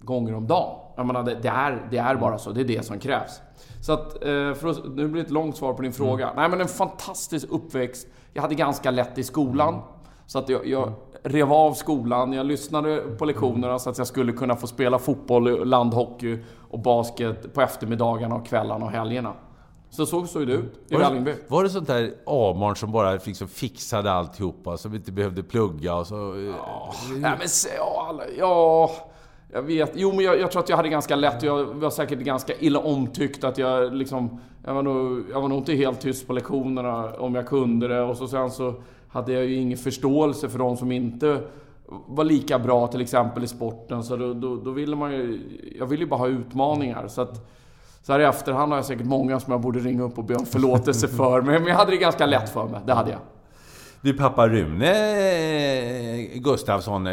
gånger 0.00 0.34
om 0.34 0.46
dagen. 0.46 0.81
Jag 0.96 1.06
menar, 1.06 1.22
det, 1.22 1.34
det, 1.34 1.48
är, 1.48 1.88
det 1.90 1.98
är 1.98 2.16
bara 2.16 2.38
så. 2.38 2.50
Det 2.50 2.60
är 2.60 2.64
det 2.64 2.86
som 2.86 2.98
krävs. 2.98 3.40
Så 3.80 3.92
att, 3.92 4.14
eh, 4.24 4.54
för 4.54 4.68
att, 4.68 4.84
nu 4.84 5.08
blir 5.08 5.22
det 5.22 5.26
ett 5.26 5.32
långt 5.32 5.56
svar 5.56 5.72
på 5.72 5.82
din 5.82 5.92
fråga. 5.92 6.24
Mm. 6.24 6.36
Nej 6.36 6.48
men 6.48 6.60
en 6.60 6.68
fantastisk 6.68 7.46
uppväxt. 7.50 8.06
Jag 8.32 8.42
hade 8.42 8.54
ganska 8.54 8.90
lätt 8.90 9.18
i 9.18 9.24
skolan. 9.24 9.80
Så 10.26 10.38
att 10.38 10.48
jag, 10.48 10.66
jag 10.66 10.92
rev 11.22 11.52
av 11.52 11.72
skolan. 11.72 12.32
Jag 12.32 12.46
lyssnade 12.46 12.96
på 13.18 13.24
lektionerna 13.24 13.78
så 13.78 13.90
att 13.90 13.98
jag 13.98 14.06
skulle 14.06 14.32
kunna 14.32 14.56
få 14.56 14.66
spela 14.66 14.98
fotboll, 14.98 15.68
landhockey 15.68 16.38
och 16.70 16.78
basket 16.78 17.54
på 17.54 17.60
eftermiddagarna 17.60 18.34
och 18.34 18.46
kvällarna 18.46 18.84
och 18.84 18.90
helgerna. 18.90 19.32
Så 19.90 20.06
så 20.06 20.26
såg 20.26 20.46
det 20.46 20.52
ut 20.52 20.86
i 20.88 20.96
Vällingby. 20.96 21.34
Var 21.48 21.62
det 21.62 21.70
sånt 21.70 21.86
där 21.86 22.14
A-barn 22.26 22.76
som 22.76 22.92
bara 22.92 23.12
liksom 23.12 23.48
fixade 23.48 24.12
alltihopa, 24.12 24.76
som 24.76 24.94
inte 24.94 25.12
behövde 25.12 25.42
plugga 25.42 25.94
och 25.94 26.06
så... 26.06 26.14
Ja, 26.56 26.92
nej, 27.10 27.34
men 27.38 27.48
ja, 27.78 28.20
ja, 28.38 28.90
jag 29.52 29.62
vet. 29.62 29.92
Jo, 29.94 30.12
men 30.12 30.24
jag, 30.24 30.40
jag, 30.40 30.50
tror 30.50 30.62
att 30.62 30.68
jag 30.68 30.76
hade 30.76 30.88
ganska 30.88 31.16
lätt. 31.16 31.42
Jag 31.42 31.64
var 31.64 31.90
säkert 31.90 32.18
ganska 32.18 32.54
illa 32.58 32.78
omtyckt. 32.78 33.44
Att 33.44 33.58
jag 33.58 33.94
liksom... 33.94 34.40
Jag 34.64 34.74
var 34.74 34.82
nog, 34.82 35.24
jag 35.32 35.40
var 35.40 35.48
nog 35.48 35.58
inte 35.58 35.74
helt 35.74 36.00
tyst 36.00 36.26
på 36.26 36.32
lektionerna 36.32 37.12
om 37.18 37.34
jag 37.34 37.46
kunde 37.46 37.88
det. 37.88 38.02
Och 38.02 38.16
så 38.16 38.28
sen 38.28 38.50
så 38.50 38.74
hade 39.08 39.32
jag 39.32 39.44
ju 39.44 39.54
ingen 39.54 39.78
förståelse 39.78 40.48
för 40.48 40.58
de 40.58 40.76
som 40.76 40.92
inte 40.92 41.40
var 42.06 42.24
lika 42.24 42.58
bra 42.58 42.86
till 42.86 43.00
exempel 43.00 43.44
i 43.44 43.48
sporten. 43.48 44.02
Så 44.02 44.16
då, 44.16 44.34
då, 44.34 44.56
då 44.56 44.70
ville 44.70 44.96
man 44.96 45.12
ju... 45.12 45.40
Jag 45.78 45.86
ville 45.86 46.02
ju 46.04 46.10
bara 46.10 46.20
ha 46.20 46.28
utmaningar. 46.28 47.08
Så 47.08 47.22
att... 47.22 47.48
Så 48.02 48.12
här 48.12 48.20
i 48.20 48.24
efterhand 48.24 48.72
har 48.72 48.78
jag 48.78 48.84
säkert 48.84 49.06
många 49.06 49.40
som 49.40 49.52
jag 49.52 49.60
borde 49.60 49.78
ringa 49.78 50.02
upp 50.02 50.18
och 50.18 50.24
be 50.24 50.34
om 50.34 50.46
förlåtelse 50.46 51.08
för. 51.08 51.42
Men 51.42 51.66
jag 51.66 51.74
hade 51.74 51.90
det 51.90 51.96
ganska 51.96 52.26
lätt 52.26 52.48
för 52.48 52.68
mig. 52.68 52.80
Det 52.86 52.92
hade 52.92 53.10
jag. 53.10 53.20
Du, 54.04 54.12
pappa 54.12 54.48
Rune 54.48 54.90
eh, 54.90 56.38
Gustafsson 56.40 57.04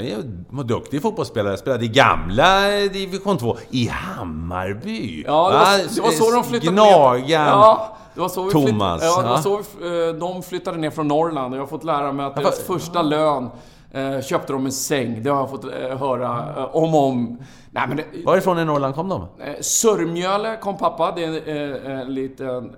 var 0.49 0.63
duktig 0.63 1.01
fotbollsspelare. 1.01 1.57
Spelade 1.57 1.85
i 1.85 1.87
gamla 1.87 2.69
division 2.93 3.37
2 3.37 3.57
i 3.69 3.87
Hammarby. 3.87 5.23
Ja, 5.27 5.49
det 5.49 5.57
var, 5.57 5.95
det 5.95 6.01
var 6.01 6.11
så 6.11 6.31
de 6.31 6.43
flyttade 6.43 6.71
Gnagan. 6.71 7.21
ner. 7.21 7.33
Ja, 7.33 7.97
det 8.13 8.21
var 8.21 8.29
så 8.29 8.43
vi 8.43 8.51
Thomas. 8.51 9.01
ja, 9.03 9.21
det 9.21 9.29
var 9.29 9.37
så 9.37 9.61
vi, 9.79 10.07
eh, 10.07 10.15
de 10.15 10.43
flyttade 10.43 10.77
ner 10.77 10.89
från 10.89 11.07
Norrland. 11.07 11.55
Jag 11.55 11.59
har 11.59 11.67
fått 11.67 11.83
lära 11.83 12.11
mig 12.11 12.25
att 12.25 12.35
deras 12.35 12.63
första 12.63 13.01
lön 13.01 13.49
eh, 13.91 14.21
köpte 14.21 14.53
de 14.53 14.65
en 14.65 14.71
säng. 14.71 15.23
Det 15.23 15.29
har 15.29 15.39
jag 15.39 15.49
fått 15.49 15.65
höra 15.99 16.67
om 16.67 16.95
och 16.95 17.07
om. 17.07 17.37
Nej, 17.71 17.83
men 17.87 17.97
det, 17.97 18.05
Varifrån 18.25 18.59
i 18.59 18.65
Norrland 18.65 18.95
kom 18.95 19.09
de? 19.09 19.27
Sörmjöle 19.61 20.57
kom 20.61 20.77
pappa. 20.77 21.13
Det 21.15 21.23
är 21.23 21.89
en 21.89 22.13
liten 22.13 22.71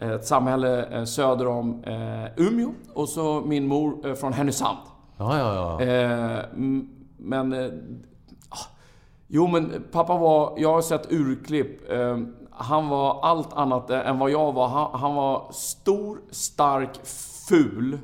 ett 0.00 0.26
samhälle 0.26 1.06
söder 1.06 1.46
om 1.46 1.84
Umeå. 2.36 2.70
Och 2.94 3.08
så 3.08 3.40
min 3.40 3.66
mor 3.66 4.14
från 4.14 4.32
Härnösand. 4.32 4.78
Ja, 5.16 5.38
ja, 5.38 5.54
ja. 5.54 6.42
Men... 7.16 7.52
Ah, 8.48 8.66
jo, 9.26 9.46
men 9.46 9.84
pappa 9.92 10.18
var... 10.18 10.54
Jag 10.56 10.72
har 10.72 10.82
sett 10.82 11.12
urklipp. 11.12 11.80
Han 12.50 12.88
var 12.88 13.20
allt 13.22 13.52
annat 13.52 13.90
än 13.90 14.18
vad 14.18 14.30
jag 14.30 14.52
var. 14.52 14.68
Han, 14.68 15.00
han 15.00 15.14
var 15.14 15.48
stor, 15.52 16.18
stark, 16.30 17.06
ful 17.48 17.98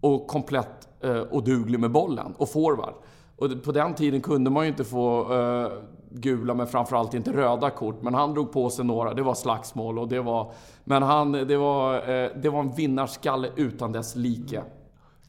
och 0.00 0.26
komplett 0.26 0.88
oduglig 1.30 1.80
med 1.80 1.90
bollen. 1.90 2.34
Och 2.38 2.48
forward. 2.48 2.94
Och 3.38 3.64
på 3.64 3.72
den 3.72 3.94
tiden 3.94 4.20
kunde 4.20 4.50
man 4.50 4.64
ju 4.64 4.68
inte 4.68 4.84
få 4.84 5.32
uh, 5.34 5.72
gula, 6.10 6.54
men 6.54 6.66
framförallt 6.66 7.14
inte 7.14 7.32
röda 7.32 7.70
kort. 7.70 8.02
Men 8.02 8.14
han 8.14 8.34
drog 8.34 8.52
på 8.52 8.70
sig 8.70 8.84
några. 8.84 9.14
Det 9.14 9.22
var 9.22 9.34
slagsmål 9.34 9.98
och 9.98 10.08
det 10.08 10.20
var... 10.20 10.52
Men 10.84 11.02
han, 11.02 11.32
det 11.32 11.56
var, 11.56 11.94
uh, 11.94 12.30
det 12.36 12.48
var 12.48 12.60
en 12.60 12.74
vinnarskalle 12.74 13.50
utan 13.56 13.92
dess 13.92 14.16
like. 14.16 14.62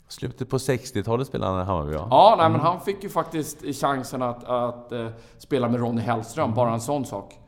Slutet 0.07 0.49
på 0.49 0.57
60-talet 0.57 1.27
spelade 1.27 1.51
han 1.51 1.61
i 1.61 1.65
Hammarby, 1.65 1.93
ja. 1.93 2.07
Ja, 2.11 2.35
nej, 2.37 2.49
men 2.49 2.59
han 2.59 2.81
fick 2.81 3.03
ju 3.03 3.09
faktiskt 3.09 3.75
chansen 3.81 4.21
att, 4.21 4.43
att 4.43 4.91
uh, 4.91 5.09
spela 5.37 5.69
med 5.69 5.79
Ronny 5.79 6.01
Hellström. 6.01 6.53
Bara 6.53 6.73
en 6.73 6.81
sån 6.81 7.05
sak. 7.05 7.39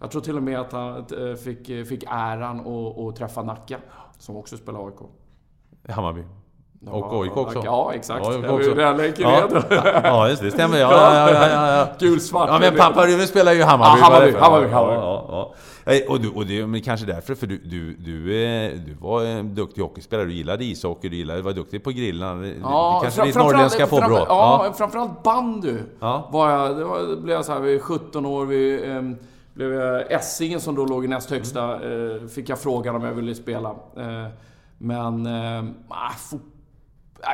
Jag 0.00 0.10
tror 0.10 0.22
till 0.22 0.36
och 0.36 0.42
med 0.42 0.60
att 0.60 0.72
han 0.72 1.06
fick, 1.44 1.66
fick 1.66 2.04
äran 2.08 2.60
att, 2.60 2.98
att 2.98 3.16
träffa 3.16 3.42
Nacka, 3.42 3.78
som 4.18 4.36
också 4.36 4.56
spelar 4.56 4.86
AIK. 4.86 4.98
Hammarby. 5.88 6.24
Och 6.86 7.22
AIK 7.22 7.36
också? 7.36 7.62
Ja, 7.64 7.92
exakt. 7.94 8.26
AIK 8.26 8.50
också. 8.50 8.80
Jag 8.80 9.12
ja. 9.18 10.00
ja, 10.04 10.28
just 10.28 10.42
det. 10.42 10.50
stämmer. 10.50 10.78
Ja, 10.78 10.92
ja, 10.92 11.30
ja, 11.30 11.48
ja, 11.48 11.76
ja. 11.76 11.88
Gulsvart. 11.98 12.48
Ja, 12.48 12.58
men 12.58 12.76
pappa 12.76 13.06
Rune 13.06 13.26
spelar 13.26 13.52
ju 13.52 13.62
Hammarby. 13.62 14.00
Ja, 14.00 14.04
Hammarby. 14.04 14.32
Hammarby, 14.32 14.68
Hammarby. 14.68 14.94
Ja, 14.94 15.54
ja, 15.84 16.00
Och, 16.08 16.20
du, 16.20 16.30
och 16.30 16.46
det 16.46 16.60
är 16.60 16.84
kanske 16.84 17.06
därför, 17.06 17.34
för 17.34 17.46
du, 17.46 17.58
du, 17.58 17.94
du, 17.94 18.24
du 18.86 18.94
var 19.00 19.24
en 19.24 19.54
duktig 19.54 19.82
hockeyspelare. 19.82 20.26
Du 20.26 20.32
gillade 20.32 20.64
ishockey, 20.64 21.08
du 21.08 21.16
gillade, 21.16 21.42
var 21.42 21.52
duktig 21.52 21.84
på 21.84 21.90
grillarna. 21.90 22.46
Ja, 22.46 23.00
det 23.00 23.04
kanske 23.04 23.24
ditt 23.24 23.36
norrländska 23.36 23.86
påbrå. 23.86 24.16
Ja, 24.16 24.64
ja, 24.64 24.72
framförallt 24.72 25.22
bandy. 25.22 25.76
Ja. 26.00 26.28
Var 26.32 26.50
jag, 26.50 26.76
det 26.76 26.84
var, 26.84 27.16
blev 27.16 27.36
jag 27.36 27.44
så 27.44 27.52
här 27.52 27.60
vid 27.60 27.82
17 27.82 28.26
år. 28.26 28.46
Vid, 28.46 28.90
eh, 28.90 29.02
blev 29.54 29.72
jag 29.72 30.12
Essingen 30.12 30.60
som 30.60 30.74
då 30.74 30.84
låg 30.84 31.04
i 31.04 31.08
näst 31.08 31.30
högsta. 31.30 31.72
Eh, 31.72 32.26
fick 32.34 32.48
jag 32.48 32.58
frågan 32.58 32.96
om 32.96 33.04
jag 33.04 33.12
ville 33.12 33.34
spela. 33.34 33.68
Eh, 33.96 34.26
men... 34.78 35.26
Eh, 35.26 35.64
fotboll 36.30 36.49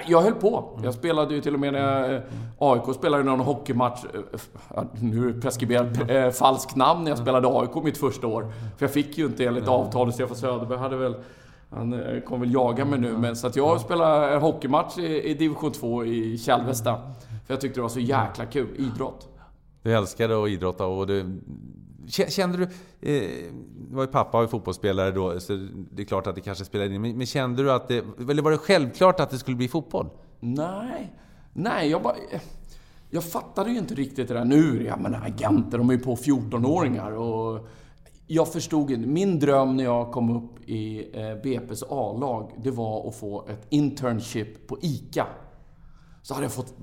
jag 0.07 0.23
höll 0.23 0.35
på. 0.35 0.81
Jag 0.83 0.95
spelade 0.95 1.35
ju 1.35 1.40
till 1.40 1.55
och 1.55 1.61
med 1.61 1.73
när 1.73 2.12
jag, 2.12 2.23
AIK 2.59 2.95
spelade 2.95 3.23
någon 3.23 3.40
hockeymatch. 3.40 4.05
Nu 5.00 5.40
preskriberat 5.40 6.11
eh, 6.11 6.31
falskt 6.31 6.76
namn 6.76 7.05
när 7.05 7.11
jag 7.11 7.19
spelade 7.19 7.49
AIK 7.49 7.85
mitt 7.85 7.99
första 7.99 8.26
år. 8.26 8.52
För 8.76 8.85
jag 8.85 8.93
fick 8.93 9.19
ju 9.19 9.26
inte 9.26 9.45
enligt 9.45 9.69
avtalet. 9.69 10.14
Stefan 10.14 10.37
Söderberg 10.37 10.78
hade 10.78 10.97
väl... 10.97 11.16
Han 11.71 11.93
eh, 11.93 12.21
kommer 12.21 12.47
väl 12.47 12.55
jaga 12.55 12.85
mig 12.85 12.99
nu. 12.99 13.12
Men 13.12 13.37
så 13.37 13.47
att 13.47 13.57
jag 13.57 13.81
spelade 13.81 14.35
en 14.35 14.40
hockeymatch 14.40 14.99
i, 14.99 15.31
i 15.31 15.35
division 15.35 15.73
2 15.73 16.05
i 16.05 16.38
Kälvesta. 16.38 16.95
För 17.47 17.55
jag 17.55 17.61
tyckte 17.61 17.78
det 17.78 17.83
var 17.83 17.88
så 17.88 18.00
jäkla 18.00 18.47
kul. 18.47 18.69
Idrott. 18.76 19.28
Du 19.83 19.95
älskade 19.95 20.43
att 20.43 20.49
idrotta 20.49 20.87
och 20.87 21.07
du 21.07 21.40
Kände 22.08 22.58
du... 22.58 22.64
Eh, 23.12 23.52
var 23.90 24.02
ju 24.02 24.08
pappa 24.08 24.42
och 24.42 24.50
fotbollsspelare 24.50 25.10
då, 25.10 25.40
så 25.40 25.68
det 25.90 26.02
är 26.02 26.06
klart 26.06 26.26
att 26.26 26.34
det 26.34 26.40
kanske 26.40 26.64
spelade 26.64 26.94
in. 26.94 27.00
Men, 27.00 27.16
men 27.16 27.26
kände 27.26 27.62
du 27.62 27.72
att 27.72 27.88
det... 27.88 28.04
Eller 28.30 28.42
var 28.42 28.50
det 28.50 28.58
självklart 28.58 29.20
att 29.20 29.30
det 29.30 29.38
skulle 29.38 29.56
bli 29.56 29.68
fotboll? 29.68 30.08
Nej. 30.40 31.12
Nej, 31.52 31.90
jag 31.90 32.02
bara... 32.02 32.14
Jag 33.10 33.25
fattade 33.25 33.70
ju 33.70 33.78
inte 33.78 33.94
riktigt 33.94 34.28
det 34.28 34.34
där. 34.34 34.44
Nu 34.44 34.84
jag 34.86 35.00
menar, 35.00 35.22
agenter, 35.26 35.78
de 35.78 35.90
är 35.90 35.94
ju 35.94 36.00
på 36.00 36.16
14-åringar 36.16 37.12
och... 37.12 37.68
Jag 38.26 38.52
förstod 38.52 38.90
inte. 38.90 39.08
Min 39.08 39.38
dröm 39.38 39.76
när 39.76 39.84
jag 39.84 40.12
kom 40.12 40.36
upp 40.36 40.68
i 40.68 41.10
eh, 41.12 41.20
BP's 41.20 41.84
A-lag, 41.88 42.52
det 42.62 42.70
var 42.70 43.08
att 43.08 43.16
få 43.16 43.46
ett 43.48 43.66
internship 43.68 44.66
på 44.66 44.78
ICA. 44.80 45.26
Så 46.22 46.34
hade 46.34 46.44
jag 46.44 46.52
fått 46.52 46.75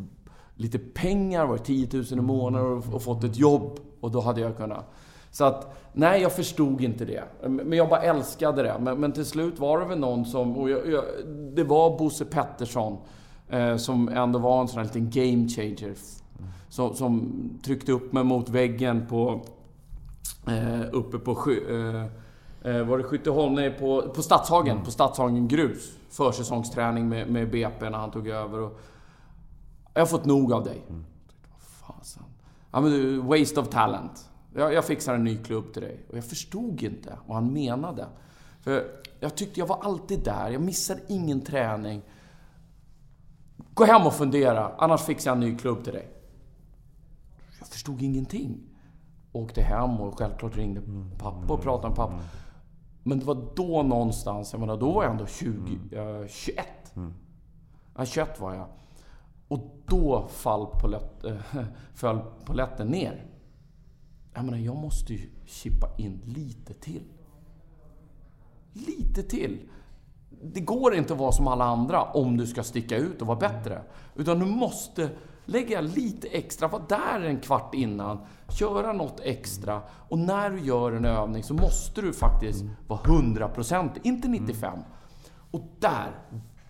lite 0.56 0.80
pengar, 0.80 1.46
var 1.46 1.58
10 1.58 1.88
000 1.94 2.06
i 2.12 2.16
månaden 2.16 2.84
och 2.94 3.04
fått 3.04 3.24
ett 3.24 3.38
jobb. 3.38 3.80
Och 4.00 4.12
då 4.12 4.22
hade 4.22 4.42
jag 4.42 4.58
kunnat 4.58 4.94
så 5.34 5.44
att, 5.44 5.76
nej, 5.94 6.22
jag 6.22 6.32
förstod 6.32 6.82
inte 6.82 7.06
det. 7.06 7.24
Men 7.48 7.74
jag 7.74 7.90
bara 7.90 8.02
älskade 8.02 8.64
det. 8.64 8.76
Men, 8.80 9.00
men 9.00 9.12
till 9.12 9.26
slut 9.26 9.60
var 9.60 9.80
det 9.80 9.86
väl 9.86 10.00
någon 10.00 10.26
som... 10.26 10.58
Och 10.58 10.70
jag, 10.70 10.92
jag, 10.92 11.04
det 11.54 11.64
var 11.64 11.98
Bosse 11.98 12.26
Pettersson. 12.26 12.98
Eh, 13.50 13.76
som 13.78 14.10
ändå 14.10 14.40
var 14.40 14.62
en 14.62 14.68
sån 14.68 14.78
här 14.78 14.86
liten 14.86 15.10
game 15.10 15.50
changer. 15.50 15.94
Som, 16.70 16.96
som 16.96 17.32
tryckte 17.64 17.92
upp 17.92 18.14
mig 18.14 18.24
mot 18.24 18.50
väggen 18.50 19.06
på... 19.10 19.42
Eh, 20.48 20.82
uppe 20.92 21.20
på... 21.20 21.52
Eh, 21.70 22.04
eh, 22.72 22.86
var 22.86 22.98
det 22.98 23.04
Skytteholm? 23.04 23.54
Nej, 23.54 23.72
på, 23.72 24.02
på 24.02 24.22
Stadshagen. 24.22 24.84
På 24.84 24.92
Stadshagen 24.92 25.48
Grus. 25.48 25.98
Försäsongsträning 26.10 27.10
med, 27.10 27.30
med 27.30 27.52
BP 27.52 27.90
när 27.90 27.98
han 27.98 28.12
tog 28.12 28.28
över. 28.28 28.60
Och, 28.60 28.80
jag 29.94 30.02
har 30.02 30.08
fått 30.08 30.26
nog 30.26 30.54
av 30.54 30.64
dig. 30.64 30.84
Mm. 30.90 31.06
Fasen. 31.60 32.24
Ja, 32.72 32.82
men 32.82 32.92
du, 32.92 33.18
waste 33.18 33.60
of 33.60 33.70
talent. 33.70 34.30
Jag, 34.56 34.74
jag 34.74 34.86
fixar 34.86 35.16
en 35.16 35.24
ny 35.24 35.38
klubb 35.38 35.74
till 35.74 35.82
dig. 35.82 36.06
Och 36.10 36.18
jag 36.18 36.26
förstod 36.26 36.84
inte 36.84 37.18
vad 37.26 37.36
han 37.36 37.54
menade. 37.54 38.08
För 38.62 38.84
jag 39.20 39.36
tyckte 39.36 39.60
jag 39.60 39.68
var 39.68 39.80
alltid 39.84 40.24
där. 40.24 40.50
Jag 40.50 40.62
missade 40.62 41.02
ingen 41.08 41.42
träning. 41.42 42.02
Gå 43.74 43.86
hem 43.86 44.08
och 44.08 44.14
fundera, 44.14 44.72
annars 44.78 45.02
fixar 45.02 45.32
jag 45.32 45.36
en 45.36 45.50
ny 45.50 45.58
klubb 45.58 45.84
till 45.84 45.94
dig. 45.94 46.10
Jag 47.60 47.68
förstod 47.68 48.02
ingenting. 48.02 48.60
Åkte 49.32 49.62
hem 49.62 50.02
och 50.02 50.18
självklart 50.18 50.58
ringde 50.58 50.82
pappa 51.18 51.54
och 51.54 51.62
pratade 51.62 51.88
med 51.88 51.96
pappa. 51.96 52.20
Men 53.04 53.20
det 53.20 53.26
var 53.26 53.48
då 53.56 53.84
någonstans, 53.84 54.54
jag 54.54 54.60
menar 54.60 54.78
då 54.78 54.92
var 54.92 55.04
jag 55.04 55.12
ändå 55.12 55.26
20, 55.26 55.80
äh, 55.92 56.28
21. 56.28 56.68
Ja, 57.96 58.06
21 58.06 58.40
var 58.40 58.54
jag. 58.54 58.68
Och 59.48 59.78
då 59.86 60.28
fall 60.28 60.68
äh, 61.24 61.36
föll 61.94 62.20
polletten 62.46 62.88
ner 62.88 63.33
jag 64.34 64.46
menar, 64.46 64.58
jag 64.58 64.76
måste 64.76 65.14
ju 65.14 65.30
chippa 65.46 65.88
in 65.98 66.22
lite 66.26 66.74
till. 66.74 67.04
Lite 68.74 69.24
till. 69.24 69.60
Det 70.42 70.60
går 70.60 70.96
inte 70.96 71.14
att 71.14 71.20
vara 71.20 71.32
som 71.32 71.48
alla 71.48 71.66
andra 71.66 72.04
om 72.04 72.38
du 72.38 72.48
ska 72.48 72.64
sticka 72.64 72.98
ut 72.98 73.22
och 73.22 73.28
vara 73.28 73.40
bättre. 73.40 73.82
Utan 74.16 74.40
du 74.40 74.46
måste 74.46 75.10
lägga 75.46 75.82
lite 75.82 76.28
extra, 76.28 76.68
vara 76.68 76.84
där 76.90 77.22
en 77.22 77.40
kvart 77.40 77.76
innan, 77.76 78.20
köra 78.50 78.94
något 78.94 79.20
extra. 79.20 79.82
Och 80.10 80.20
när 80.20 80.50
du 80.50 80.60
gör 80.60 80.92
en 80.92 81.06
övning 81.06 81.44
så 81.44 81.54
måste 81.54 82.02
du 82.02 82.14
faktiskt 82.14 82.64
vara 82.88 83.00
100%, 83.00 83.90
inte 84.04 84.28
95. 84.28 84.80
Och 85.52 85.62
där, 85.80 86.12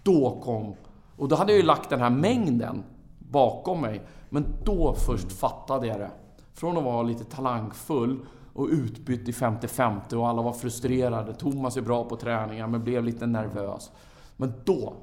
då 0.04 0.42
kom... 0.44 0.76
Och 1.18 1.28
då 1.28 1.36
hade 1.36 1.52
jag 1.52 1.60
ju 1.60 1.66
lagt 1.66 1.90
den 1.90 2.00
här 2.00 2.10
mängden 2.10 2.84
bakom 3.20 3.82
mig. 3.82 4.02
Men 4.30 4.46
då 4.64 4.94
först 4.94 5.32
fattade 5.32 5.88
jag 5.88 6.00
det. 6.00 6.12
Från 6.54 6.78
att 6.78 6.84
vara 6.84 7.04
lite 7.04 7.24
talangfull 7.24 8.20
och 8.54 8.68
utbytt 8.68 9.30
i 9.30 9.32
50-50 9.32 10.14
och 10.14 10.28
alla 10.28 10.42
var 10.42 10.54
frustrerade. 10.54 11.34
Thomas 11.34 11.78
är 11.78 11.82
bra 11.82 12.04
på 12.04 12.16
träningar 12.16 12.68
men 12.68 12.84
blev 12.84 13.04
lite 13.04 13.26
nervös. 13.26 13.92
Men 14.38 14.54
då, 14.64 14.94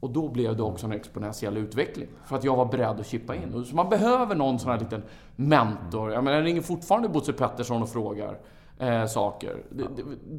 och 0.00 0.10
då 0.10 0.28
blev 0.28 0.56
det 0.56 0.62
också 0.62 0.86
en 0.86 0.92
exponentiell 0.92 1.56
utveckling. 1.56 2.08
För 2.26 2.36
att 2.36 2.44
jag 2.44 2.56
var 2.56 2.64
beredd 2.64 3.00
att 3.00 3.06
chippa 3.06 3.34
in. 3.34 3.64
Så 3.64 3.76
man 3.76 3.88
behöver 3.88 4.34
någon 4.34 4.58
sån 4.58 4.70
här 4.70 4.78
liten 4.78 5.02
mentor. 5.36 6.12
Jag 6.12 6.24
menar, 6.24 6.36
jag 6.36 6.46
ringer 6.46 6.62
fortfarande 6.62 7.08
Bosse 7.08 7.32
Pettersson 7.32 7.82
och 7.82 7.88
frågar 7.88 8.38
eh, 8.78 9.06
saker. 9.06 9.56
Det, 9.70 9.84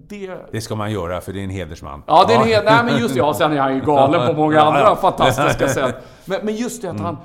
det, 0.09 0.38
det, 0.51 0.62
ska 0.62 0.75
man 0.75 0.91
göra, 0.91 1.21
för 1.21 1.33
det 1.33 1.39
är 1.39 1.43
en 1.43 1.50
hedersman. 1.50 2.03
Ja, 2.07 2.25
det 2.27 2.33
är 2.33 2.41
en 2.41 2.47
hel... 2.47 2.65
Nej, 2.65 2.83
men 2.85 3.00
just 3.00 3.13
det. 3.13 3.19
Ja, 3.19 3.33
sen 3.33 3.51
är 3.51 3.57
han 3.57 3.75
ju 3.75 3.81
galen 3.81 4.27
på 4.35 4.41
många 4.41 4.62
andra 4.62 4.95
fantastiska 4.95 5.67
sätt. 5.67 5.95
Men, 6.25 6.45
men 6.45 6.55
just 6.55 6.81
det 6.81 6.91
att 6.91 7.00
han... 7.00 7.17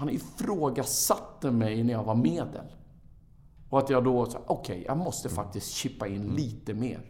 Han 0.00 0.10
ifrågasatte 0.10 1.50
mig 1.50 1.84
när 1.84 1.92
jag 1.92 2.04
var 2.04 2.14
medel. 2.14 2.64
Och 3.68 3.78
att 3.78 3.90
jag 3.90 4.04
då 4.04 4.26
sa, 4.26 4.38
okej, 4.46 4.84
jag 4.86 4.98
måste 4.98 5.28
faktiskt 5.28 5.70
chippa 5.70 6.08
in 6.08 6.22
lite 6.22 6.74
mer. 6.74 7.00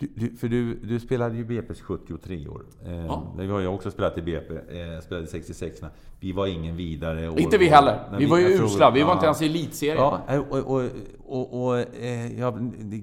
Du, 0.00 0.08
du, 0.14 0.36
för 0.36 0.48
du, 0.48 0.74
du 0.74 1.00
spelade 1.00 1.36
ju 1.36 1.44
BP's 1.44 1.82
73 1.82 2.48
år. 2.48 2.62
Eh, 2.86 3.06
Ja. 3.06 3.22
Det 3.38 3.46
har 3.46 3.60
jag 3.60 3.74
också 3.74 3.90
spelat 3.90 4.18
i 4.18 4.22
BP. 4.22 4.54
Eh, 4.54 5.00
spelade 5.02 5.26
66 5.26 5.80
-na. 5.82 5.86
Vi 6.20 6.32
var 6.32 6.46
ingen 6.46 6.76
vidare 6.76 7.28
år. 7.28 7.40
Inte 7.40 7.58
vi 7.58 7.66
heller. 7.68 7.98
Nej, 8.10 8.20
Vi 8.20 8.26
var 8.26 8.38
ju 8.38 8.46
usla. 8.64 8.90
Vi 8.90 9.02
var 9.02 9.12
inte 9.12 9.24
ens 9.26 9.42
i 9.42 9.46
elitserien. 9.46 9.96
Ja, 9.98 10.20
och, 10.50 10.58
och, 10.58 10.82
och, 11.26 11.66
och 11.66 11.78
eh, 11.78 12.38
ja, 12.40 12.50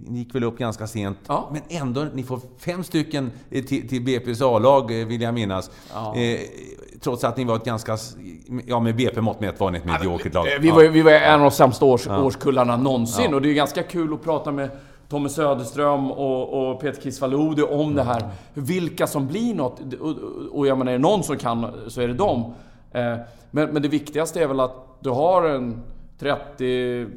ni 0.07 0.17
gick 0.19 0.35
väl 0.35 0.43
upp 0.43 0.57
ganska 0.57 0.87
sent. 0.87 1.17
Ja. 1.27 1.49
Men 1.53 1.61
ändå, 1.81 2.05
ni 2.13 2.23
får 2.23 2.39
fem 2.57 2.83
stycken 2.83 3.31
eh, 3.51 3.63
till, 3.63 3.87
till 3.89 4.01
BP's 4.01 4.55
A-lag, 4.55 5.01
eh, 5.01 5.07
vill 5.07 5.21
jag 5.21 5.33
minnas. 5.33 5.71
Ja. 5.93 6.15
Eh, 6.15 6.39
trots 7.01 7.23
att 7.23 7.37
ni 7.37 7.43
var 7.45 7.55
ett 7.55 7.65
ganska, 7.65 7.97
ja 8.65 8.79
med 8.79 8.95
BP-mått 8.95 9.39
mätt 9.39 9.59
var 9.59 9.71
ni 9.71 9.77
ett 9.77 9.85
mediokert 9.85 10.33
lag. 10.33 10.47
Eh, 10.53 10.59
Vi 10.61 10.69
var, 10.71 10.81
ju- 10.81 10.89
vi 10.89 11.01
var 11.01 11.11
en 11.11 11.33
av 11.33 11.39
de 11.39 11.51
sämsta 11.51 11.85
års, 11.85 12.07
årskullarna 12.07 12.77
någonsin. 12.77 13.33
Och 13.33 13.41
det 13.41 13.49
är 13.49 13.53
ganska 13.53 13.83
kul 13.83 14.13
att 14.13 14.23
prata 14.23 14.51
med 14.51 14.69
Tommy 15.09 15.29
Söderström 15.29 16.11
och, 16.11 16.71
och 16.71 16.81
Peter 16.81 17.01
Kisvalodi 17.01 17.61
om 17.61 17.95
det 17.95 18.03
här. 18.03 18.29
Vilka 18.53 19.07
som 19.07 19.27
blir 19.27 19.55
något. 19.55 19.93
Och, 19.93 20.15
och 20.51 20.67
jag 20.67 20.77
menar, 20.77 20.91
är 20.91 20.97
det 20.97 21.01
någon 21.01 21.23
som 21.23 21.37
kan 21.37 21.71
så 21.87 22.01
är 22.01 22.07
det 22.07 22.13
dem. 22.13 22.53
Eh, 22.91 23.17
Men, 23.51 23.69
men 23.69 23.81
det 23.81 23.87
viktigaste 23.87 24.43
är 24.43 24.47
väl 24.47 24.59
att 24.59 24.97
du 24.99 25.09
har 25.09 25.49
en 25.49 25.81
30 26.19 27.07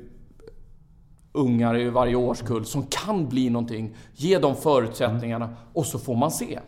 ungar 1.32 1.78
i 1.78 1.90
varje 1.90 2.16
årskull 2.16 2.64
som 2.64 2.82
kan 2.82 3.28
bli 3.28 3.50
någonting. 3.50 3.96
Ge 4.14 4.38
dem 4.38 4.56
förutsättningarna 4.56 5.48
och 5.72 5.86
så 5.86 5.98
får 5.98 6.16
man 6.16 6.30
se. 6.30 6.58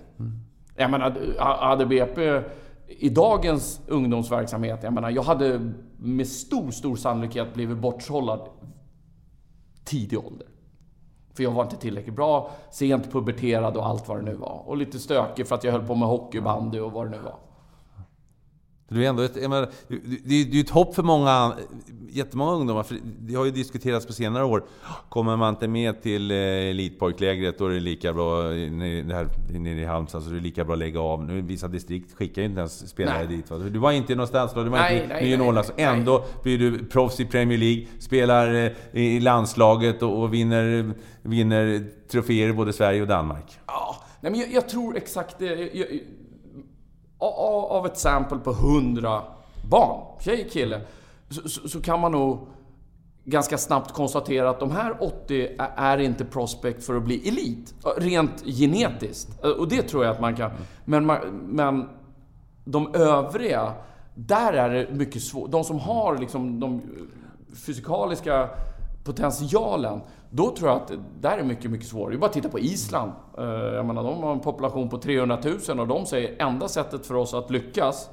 Jag 0.76 0.90
menar, 0.90 1.38
hade 1.38 1.86
BP 1.86 2.40
i 2.88 3.08
dagens 3.08 3.80
ungdomsverksamhet, 3.86 4.80
jag 4.82 4.92
menar, 4.92 5.10
jag 5.10 5.22
hade 5.22 5.72
med 5.96 6.28
stor, 6.28 6.70
stor 6.70 6.96
sannolikhet 6.96 7.54
blivit 7.54 7.78
bortsållad 7.78 8.40
tidig 9.84 10.18
ålder. 10.18 10.46
För 11.34 11.42
jag 11.42 11.50
var 11.50 11.62
inte 11.62 11.76
tillräckligt 11.76 12.16
bra, 12.16 12.50
sent 12.70 13.12
puberterad 13.12 13.76
och 13.76 13.86
allt 13.86 14.08
vad 14.08 14.18
det 14.18 14.22
nu 14.22 14.34
var. 14.34 14.62
Och 14.66 14.76
lite 14.76 14.98
stökig 14.98 15.46
för 15.46 15.54
att 15.54 15.64
jag 15.64 15.72
höll 15.72 15.86
på 15.86 15.94
med 15.94 16.08
hockeybandy 16.08 16.80
och 16.80 16.92
vad 16.92 17.06
det 17.06 17.10
nu 17.10 17.18
var. 17.18 17.36
Du 18.92 19.04
är 19.04 19.08
ändå 19.08 19.22
ett, 19.22 19.36
menar, 19.36 19.68
det, 19.88 19.96
det, 19.96 20.18
det 20.24 20.34
är 20.34 20.44
ju 20.54 20.60
ett 20.60 20.70
hopp 20.70 20.94
för 20.94 21.02
många, 21.02 21.52
jättemånga 22.10 22.52
ungdomar. 22.52 22.82
För 22.82 22.96
det 23.20 23.34
har 23.34 23.44
ju 23.44 23.50
diskuterats 23.50 24.06
på 24.06 24.12
senare 24.12 24.44
år. 24.44 24.64
Kommer 25.08 25.36
man 25.36 25.54
inte 25.54 25.68
med 25.68 26.02
till 26.02 26.30
eh, 26.30 26.36
elitpojklägret 26.36 27.58
då 27.58 27.66
är 27.66 27.70
det 27.70 27.80
lika 27.80 28.12
bra, 28.12 28.42
det 28.42 29.14
här, 29.14 29.28
nere 29.58 29.80
i 29.80 29.84
Halmstad, 29.84 30.22
så 30.22 30.30
är 30.30 30.34
det 30.34 30.40
lika 30.40 30.64
bra 30.64 30.72
att 30.72 30.78
lägga 30.78 31.00
av. 31.00 31.24
Nu 31.24 31.42
vissa 31.42 31.68
distrikt 31.68 32.14
skickar 32.14 32.42
ju 32.42 32.48
inte 32.48 32.58
ens 32.58 32.88
spelare 32.88 33.18
Nej. 33.18 33.36
dit. 33.36 33.50
Va? 33.50 33.58
Du 33.58 33.78
var 33.78 33.92
inte 33.92 34.12
i 34.12 34.16
något 34.16 34.28
stadslag, 34.28 34.66
du 34.66 34.70
var 34.70 34.78
Nej, 34.78 34.96
inte 34.96 35.08
nej, 35.08 35.32
i 35.32 35.36
nej. 35.36 35.64
Ändå 35.76 36.24
blir 36.42 36.58
du 36.58 36.84
proffs 36.84 37.20
i 37.20 37.24
Premier 37.24 37.58
League, 37.58 37.86
spelar 37.98 38.54
eh, 38.54 38.70
i 38.92 39.20
landslaget 39.20 40.02
och, 40.02 40.22
och 40.22 40.34
vinner, 40.34 40.92
vinner 41.22 41.86
troféer 42.10 42.48
i 42.48 42.52
både 42.52 42.72
Sverige 42.72 43.02
och 43.02 43.08
Danmark. 43.08 43.58
Ja, 43.66 43.96
nej 44.20 44.32
men 44.32 44.40
jag, 44.40 44.52
jag 44.52 44.68
tror 44.68 44.96
exakt 44.96 45.38
det. 45.38 45.46
Jag, 45.46 45.90
jag, 45.92 46.00
av 47.70 47.86
ett 47.86 47.98
sample 47.98 48.38
på 48.38 48.50
100 48.50 49.22
barn, 49.70 50.20
tjej, 50.20 50.48
kille, 50.52 50.80
så, 51.28 51.48
så, 51.48 51.68
så 51.68 51.80
kan 51.80 52.00
man 52.00 52.12
nog 52.12 52.46
ganska 53.24 53.58
snabbt 53.58 53.92
konstatera 53.92 54.50
att 54.50 54.60
de 54.60 54.70
här 54.70 54.96
80 55.02 55.46
är- 55.58 55.70
är 55.76 55.98
inte 55.98 56.24
prospect 56.24 56.84
för 56.84 56.94
att 56.96 57.02
bli 57.02 57.28
elit. 57.28 57.74
Rent 57.96 58.42
genetiskt. 58.46 59.44
Och 59.44 59.68
det 59.68 59.82
tror 59.82 60.04
jag 60.04 60.12
att 60.14 60.20
man 60.20 60.36
kan. 60.36 60.50
Men, 60.84 61.06
man, 61.06 61.18
men 61.48 61.88
de 62.64 62.94
övriga, 62.94 63.72
där 64.14 64.52
är 64.52 64.70
det 64.70 64.92
mycket 64.94 65.22
svårt. 65.22 65.50
De 65.50 65.64
som 65.64 65.78
har 65.78 66.18
liksom 66.18 66.60
de 66.60 66.82
fysikaliska 67.66 68.48
potentialen, 69.04 70.00
då 70.30 70.50
tror 70.56 70.68
jag 70.70 70.76
att 70.82 70.88
det 70.88 70.98
där 71.20 71.38
är 71.38 71.42
mycket, 71.42 71.70
mycket 71.70 71.88
svårare. 71.88 72.10
Det 72.10 72.16
är 72.16 72.18
bara 72.18 72.26
att 72.26 72.32
titta 72.32 72.48
på 72.48 72.58
Island. 72.58 73.12
Eh, 73.38 73.44
Jag 73.44 73.86
menar, 73.86 74.02
de 74.02 74.22
har 74.22 74.32
en 74.32 74.40
population 74.40 74.88
på 74.88 74.98
300 74.98 75.38
000 75.68 75.80
och 75.80 75.88
de 75.88 76.06
säger 76.06 76.42
enda 76.42 76.68
sättet 76.68 77.06
för 77.06 77.14
oss 77.14 77.34
att 77.34 77.50
lyckas 77.50 78.10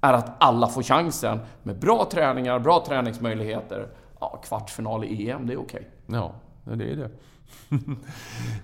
är 0.00 0.12
att 0.12 0.30
alla 0.38 0.66
får 0.66 0.82
chansen 0.82 1.38
med 1.62 1.78
bra 1.78 2.08
träningar, 2.12 2.58
bra 2.58 2.84
träningsmöjligheter. 2.86 3.88
Ja, 4.20 4.40
kvartsfinal 4.44 5.04
i 5.04 5.30
EM, 5.30 5.46
det 5.46 5.52
är 5.52 5.60
okej. 5.60 5.88
Ja, 6.06 6.32
det 6.64 6.84
är 6.90 6.96
det. 6.96 7.10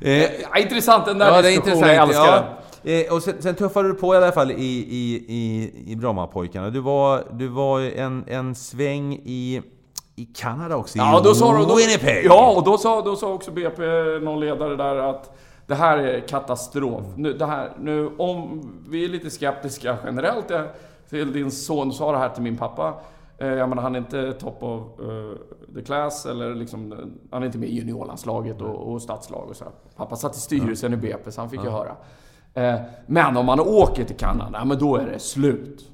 eh, 0.56 0.62
intressant, 0.62 1.04
den 1.06 1.18
där 1.18 1.26
Ja, 1.26 1.42
det 1.42 1.48
är 1.48 1.50
diskussionen. 1.52 1.76
intressant. 1.76 1.96
Jag 1.96 2.08
älskar 2.08 2.36
Ja. 2.36 2.44
den. 2.82 3.06
Eh, 3.06 3.12
och 3.12 3.22
sen, 3.22 3.34
sen 3.42 3.54
tuffade 3.54 3.88
du 3.88 3.94
på 3.94 4.14
i 4.14 4.16
alla 4.16 4.32
fall 4.32 4.50
i, 4.50 4.54
i, 4.90 5.24
i, 5.28 5.72
i 5.92 5.96
Brommapojkarna. 5.96 6.70
Du 6.70 6.80
var, 6.80 7.24
du 7.32 7.48
var 7.48 7.80
en, 7.80 8.24
en 8.26 8.54
sväng 8.54 9.12
i, 9.14 9.62
i 10.16 10.24
Kanada 10.24 10.76
också, 10.76 10.98
Ja, 10.98 11.20
i 11.20 11.22
då 11.24 11.34
sa, 11.34 11.52
då, 11.52 11.74
Winnipeg. 11.74 12.24
ja, 12.24 12.54
och 12.56 12.64
då 12.64 12.78
sa, 12.78 13.02
då 13.02 13.16
sa 13.16 13.32
också 13.32 13.50
BP, 13.50 13.82
någon 14.22 14.40
ledare 14.40 14.76
där, 14.76 14.96
att 14.96 15.30
det 15.66 15.74
här 15.74 15.98
är 15.98 16.20
katastrof. 16.20 17.04
Nu, 17.16 17.32
det 17.32 17.46
här, 17.46 17.72
nu, 17.80 18.10
om 18.18 18.70
vi 18.88 19.04
är 19.04 19.08
lite 19.08 19.30
skeptiska 19.30 19.96
generellt 20.04 20.50
jag, 20.50 20.64
till 21.10 21.32
din 21.32 21.50
son, 21.50 21.92
sa 21.92 22.12
det 22.12 22.18
här 22.18 22.28
till 22.28 22.42
min 22.42 22.56
pappa. 22.56 22.94
Eh, 23.38 23.48
jag 23.48 23.68
menar, 23.68 23.82
han 23.82 23.94
är 23.94 23.98
inte 23.98 24.32
top 24.32 24.62
of 24.62 24.80
eh, 25.00 25.74
the 25.74 25.82
class, 25.82 26.26
eller 26.26 26.54
liksom, 26.54 26.92
eh, 26.92 26.98
han 27.30 27.42
är 27.42 27.46
inte 27.46 27.58
med 27.58 27.68
i 27.68 27.72
juniorlandslaget 27.74 28.60
och, 28.60 28.92
och 28.92 29.02
stadslag 29.02 29.48
och 29.50 29.56
så. 29.56 29.64
Pappa 29.96 30.16
satt 30.16 30.36
i 30.36 30.40
styrelsen 30.40 30.92
i 30.92 30.96
BP, 30.96 31.32
så 31.32 31.40
han 31.40 31.50
fick 31.50 31.64
ju 31.64 31.70
höra. 31.70 31.96
Eh, 32.54 32.80
men 33.06 33.36
om 33.36 33.46
man 33.46 33.60
åker 33.60 34.04
till 34.04 34.16
Kanada, 34.16 34.64
men 34.64 34.78
då 34.78 34.96
är 34.96 35.06
det 35.06 35.18
slut. 35.18 35.90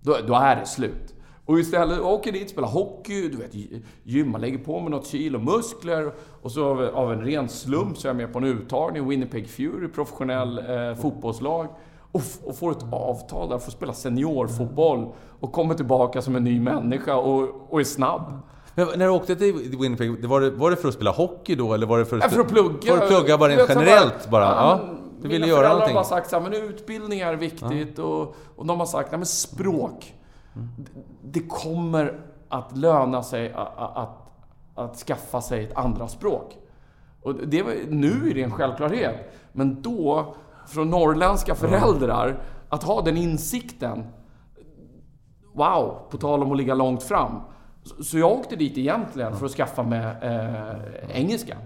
Då, 0.00 0.16
då 0.26 0.34
är 0.34 0.56
det 0.56 0.66
slut. 0.66 1.14
Och 1.46 1.58
istället 1.58 2.00
åker 2.00 2.32
dit, 2.32 2.50
spelar 2.50 2.68
hockey, 2.68 3.28
du 3.28 3.36
vet, 3.36 3.82
gymma, 4.02 4.38
lägger 4.38 4.58
på 4.58 4.80
med 4.80 4.90
något 4.90 5.06
kilo 5.06 5.38
muskler. 5.38 6.12
Och 6.42 6.52
så 6.52 6.64
av, 6.64 6.82
av 6.94 7.12
en 7.12 7.20
ren 7.20 7.48
slump 7.48 7.98
så 7.98 8.06
är 8.06 8.10
jag 8.10 8.16
med 8.16 8.32
på 8.32 8.38
en 8.38 8.44
uttagning, 8.44 9.08
Winnipeg 9.08 9.48
Fury, 9.48 9.88
professionell 9.88 10.58
eh, 10.58 10.94
fotbollslag. 10.94 11.66
Och, 12.12 12.22
och 12.44 12.58
får 12.58 12.70
ett 12.70 12.92
avtal 12.92 13.48
där, 13.48 13.58
får 13.58 13.72
spela 13.72 13.92
seniorfotboll. 13.92 15.12
Och 15.40 15.52
kommer 15.52 15.74
tillbaka 15.74 16.22
som 16.22 16.36
en 16.36 16.44
ny 16.44 16.60
människa 16.60 17.16
och, 17.16 17.72
och 17.72 17.80
är 17.80 17.84
snabb. 17.84 18.40
Men 18.74 18.86
när 18.96 19.06
du 19.06 19.08
åkte 19.12 19.36
till 19.36 19.78
Winnipeg, 19.80 20.24
var 20.24 20.40
det, 20.40 20.50
var 20.50 20.70
det 20.70 20.76
för 20.76 20.88
att 20.88 20.94
spela 20.94 21.10
hockey 21.10 21.54
då? 21.54 21.74
Eller 21.74 21.86
var 21.86 21.98
det 21.98 22.04
för 22.04 22.16
att, 22.16 22.22
Ja, 22.22 22.28
för 22.28 22.40
att 22.40 22.48
plugga. 22.48 22.96
För 22.96 23.02
att 23.02 23.08
plugga 23.08 23.38
bara 23.38 23.56
så 23.56 23.66
generellt 23.68 24.30
bara? 24.30 24.44
Ja, 24.44 24.80
men 24.86 24.96
du 25.22 25.28
ville 25.28 25.34
mina 25.34 25.46
göra 25.46 25.56
föräldrar 25.56 25.72
någonting? 25.72 25.96
har 25.96 26.02
bara 26.02 26.08
sagt 26.08 26.30
så 26.30 26.36
här, 26.36 26.42
men 26.50 26.52
utbildning 26.52 27.20
är 27.20 27.34
viktigt 27.34 27.98
och, 27.98 28.36
och 28.56 28.66
de 28.66 28.78
har 28.78 28.86
sagt, 28.86 29.10
nej 29.10 29.18
men 29.18 29.26
språk. 29.26 30.14
Det, 30.78 30.90
det 31.22 31.48
kommer 31.48 32.20
att 32.48 32.76
löna 32.76 33.22
sig 33.22 33.52
att, 33.52 33.78
att, 33.78 34.32
att 34.74 34.96
skaffa 34.96 35.40
sig 35.40 35.64
ett 35.64 35.76
andra 35.76 36.08
språk. 36.08 36.56
Och 37.22 37.34
det 37.34 37.64
nu 37.88 38.30
är 38.30 38.34
det 38.34 38.42
en 38.42 38.50
självklarhet. 38.50 39.32
Men 39.52 39.82
då, 39.82 40.34
från 40.68 40.90
norrländska 40.90 41.54
föräldrar, 41.54 42.42
att 42.68 42.82
ha 42.82 43.02
den 43.02 43.16
insikten. 43.16 44.04
Wow, 45.54 45.98
på 46.10 46.16
tal 46.16 46.42
om 46.42 46.50
att 46.50 46.56
ligga 46.56 46.74
långt 46.74 47.02
fram. 47.02 47.40
Så- 48.02 48.18
jag 48.18 48.32
åkte 48.32 48.56
dit 48.56 48.78
egentligen 48.78 49.36
för 49.36 49.46
att 49.46 49.52
skaffa 49.52 49.82
mig 49.82 50.00
eh, 50.22 51.20
engelska. 51.20 51.56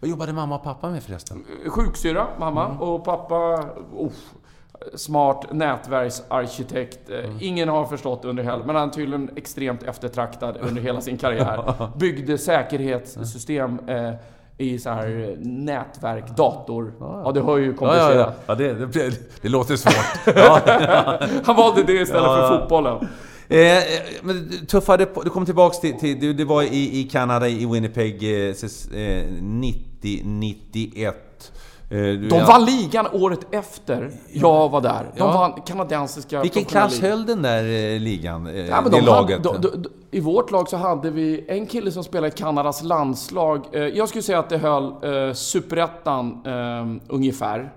Vad 0.00 0.10
jobbade 0.10 0.32
mamma 0.32 0.54
och 0.56 0.62
pappa 0.62 0.90
med 0.90 1.02
förresten? 1.02 1.44
Sjuksyrra, 1.66 2.26
mamma, 2.38 2.66
och 2.78 3.04
pappa... 3.04 3.64
Oh, 3.96 4.12
smart 4.94 5.52
nätverksarkitekt. 5.52 7.10
Eh, 7.10 7.30
Ingen 7.40 7.68
har 7.68 7.84
förstått 7.84 8.24
under 8.24 8.42
hela... 8.42 8.58
Men 8.58 8.76
han 8.76 8.88
är 8.88 8.92
tydligen 8.92 9.30
extremt 9.36 9.82
eftertraktad 9.82 10.56
under 10.68 10.82
hela 10.82 11.00
sin 11.00 11.18
karriär. 11.18 11.88
Byggde 11.96 12.38
säkerhetssystem 12.38 13.78
eh, 13.88 14.12
i 14.58 14.78
så 14.78 14.90
här 14.90 15.36
nätverk, 15.38 16.36
dator. 16.36 16.92
Ja, 17.00 17.32
det 17.34 17.40
hör 17.42 17.58
ju 17.58 17.74
komplicerat. 17.74 18.16
ja. 18.16 18.32
ja 18.46 18.54
det, 18.54 18.86
det, 18.86 19.20
det 19.42 19.48
låter 19.48 19.76
svårt. 19.76 20.36
Han 21.46 21.56
valde 21.56 21.82
det 21.82 21.92
istället 21.92 22.24
för 22.24 22.58
fotbollen. 22.58 23.08
Eh, 23.50 23.82
men 24.22 24.48
du 24.50 24.66
tuffade 24.66 25.06
på, 25.06 25.22
du 25.22 25.30
kom 25.30 25.46
tillbaks 25.46 25.80
till, 25.80 25.98
till 25.98 26.20
du, 26.20 26.32
du 26.32 26.44
var 26.44 26.62
i, 26.62 27.00
i 27.00 27.04
Kanada, 27.04 27.48
i 27.48 27.66
Winnipeg, 27.66 28.22
eh, 28.22 28.48
eh, 28.48 28.54
90-91. 30.02 31.12
Eh, 31.90 31.96
De 32.30 32.44
vann 32.46 32.64
ligan 32.64 33.06
året 33.12 33.40
efter 33.50 34.12
jag 34.32 34.68
var 34.68 34.80
där. 34.80 35.02
De 35.04 35.18
Ja. 35.18 35.32
vann 35.32 35.52
kanadensiska 35.66 36.42
Vilken 36.42 36.64
klass 36.64 37.00
höll 37.00 37.26
den 37.26 37.42
där 37.42 37.64
eh, 37.64 38.00
ligan? 38.00 38.46
Eh, 38.46 38.66
Ja, 38.66 38.80
det 38.80 38.90
de 38.90 39.00
laget? 39.00 39.46
Hade, 39.46 39.58
de, 39.68 39.82
de, 39.82 39.88
I 40.10 40.20
vårt 40.20 40.50
lag 40.50 40.68
så 40.68 40.76
hade 40.76 41.10
vi 41.10 41.44
en 41.48 41.66
kille 41.66 41.90
som 41.90 42.04
spelade 42.04 42.28
i 42.28 42.30
Kanadas 42.30 42.82
landslag. 42.82 43.66
Jag 43.72 44.08
skulle 44.08 44.22
säga 44.22 44.38
att 44.38 44.48
det 44.48 44.58
höll 44.58 44.84
eh, 44.84 45.32
superettan 45.34 46.42
eh, 46.46 47.14
ungefär. 47.14 47.72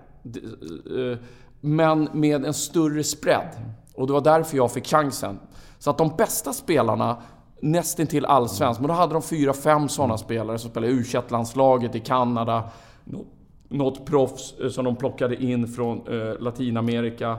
Men 1.62 2.10
med 2.14 2.46
en 2.46 2.54
större 2.54 3.04
spread. 3.04 3.48
Och 3.96 4.08
det 4.08 4.14
var 4.14 4.22
därför 4.22 4.58
jag 4.58 4.72
fick 4.72 4.88
chansen. 4.88 5.40
Så 5.80 5.90
att 5.90 5.98
de 5.98 6.10
bästa 6.18 6.54
spelarna, 6.54 7.18
nästintill 7.62 8.26
allsvensk, 8.26 8.80
men 8.80 8.88
då 8.88 8.94
hade 8.94 9.14
de 9.14 9.22
fyra, 9.22 9.54
fem 9.54 9.90
sådana 9.90 10.18
spelare 10.18 10.58
som 10.58 10.70
spelade 10.70 10.94
i 10.94 10.96
u 10.96 11.04
landslaget 11.28 11.96
i 11.96 12.00
Kanada. 12.00 12.64
Nå- 13.72 13.84
Något 13.84 14.06
proffs 14.06 14.54
eh, 14.64 14.70
som 14.70 14.86
de 14.86 14.96
plockade 14.96 15.44
in 15.44 15.68
från 15.68 15.98
eh, 15.98 16.40
Latinamerika. 16.40 17.38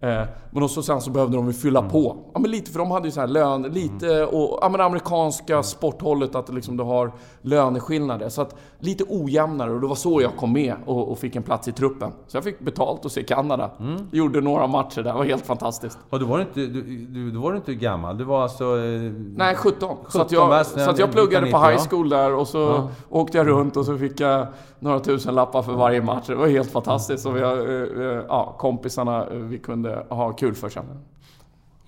Eh, 0.00 0.22
men 0.50 0.62
också 0.62 0.82
sen 0.82 1.00
så 1.00 1.10
behövde 1.10 1.36
de 1.36 1.46
ju 1.46 1.52
fylla 1.52 1.82
på. 1.82 2.16
Ja, 2.34 2.38
men 2.40 2.50
lite, 2.50 2.70
för 2.70 2.78
de 2.78 2.90
hade 2.90 3.08
ju 3.08 3.12
så 3.12 3.20
här 3.20 3.26
lön, 3.26 3.62
lite 3.62 4.24
och 4.26 4.58
ja, 4.62 4.68
men 4.68 4.80
amerikanska 4.80 5.62
sporthållet 5.62 6.34
att 6.34 6.54
liksom 6.54 6.76
du 6.76 6.84
har 6.84 7.12
löneskillnader. 7.42 8.28
Så 8.28 8.42
att 8.42 8.56
lite 8.78 9.04
ojämnare 9.08 9.70
och 9.70 9.80
det 9.80 9.86
var 9.86 9.94
så 9.94 10.20
jag 10.22 10.36
kom 10.36 10.52
med 10.52 10.74
och, 10.86 11.10
och 11.10 11.18
fick 11.18 11.36
en 11.36 11.42
plats 11.42 11.68
i 11.68 11.72
truppen. 11.72 12.10
Så 12.26 12.36
jag 12.36 12.44
fick 12.44 12.60
betalt 12.60 13.06
att 13.06 13.12
se 13.12 13.22
Kanada. 13.22 13.70
Gjorde 14.12 14.40
några 14.40 14.66
matcher 14.66 14.96
där, 15.02 15.12
det 15.12 15.18
var 15.18 15.24
helt 15.24 15.46
fantastiskt. 15.46 15.98
Och 16.10 16.20
då 16.20 16.26
var 16.26 16.36
du 16.38 16.42
inte, 16.42 16.60
du, 16.60 16.82
du, 17.06 17.30
då 17.30 17.40
var 17.40 17.50
du 17.50 17.56
inte 17.56 17.74
gammal, 17.74 18.18
du 18.18 18.24
var 18.24 18.42
alltså... 18.42 18.64
eh, 18.64 19.12
Nej, 19.36 19.54
17. 19.56 19.96
så 20.08 20.20
att 20.20 20.30
17 20.30 20.50
jag, 20.50 20.66
så 20.66 20.90
att 20.90 20.98
jag 20.98 21.12
pluggade 21.12 21.50
på 21.50 21.56
1990, 21.58 21.70
high 21.70 21.88
school 21.90 22.08
där 22.08 22.34
och 22.34 22.48
så 22.48 22.88
åkte 23.10 23.38
jag 23.38 23.46
runt 23.48 23.76
och 23.76 23.84
så 23.86 23.98
fick 23.98 24.20
jag 24.20 24.46
några 24.84 25.00
tusen 25.00 25.34
lappar 25.34 25.62
för 25.62 25.72
varje 25.72 26.02
match. 26.02 26.26
Det 26.26 26.34
var 26.34 26.48
helt 26.48 26.70
fantastiskt. 26.70 27.26
Och 27.26 27.36
vi, 27.36 27.40
har, 27.40 27.56
eh, 27.56 28.06
eh, 28.06 28.24
ja, 28.28 28.54
kompisarna, 28.58 29.26
eh, 29.26 29.36
vi 29.36 29.58
kunde 29.58 30.06
ha 30.08 30.32
kul 30.32 30.54
för 30.54 30.68
sig. 30.68 30.82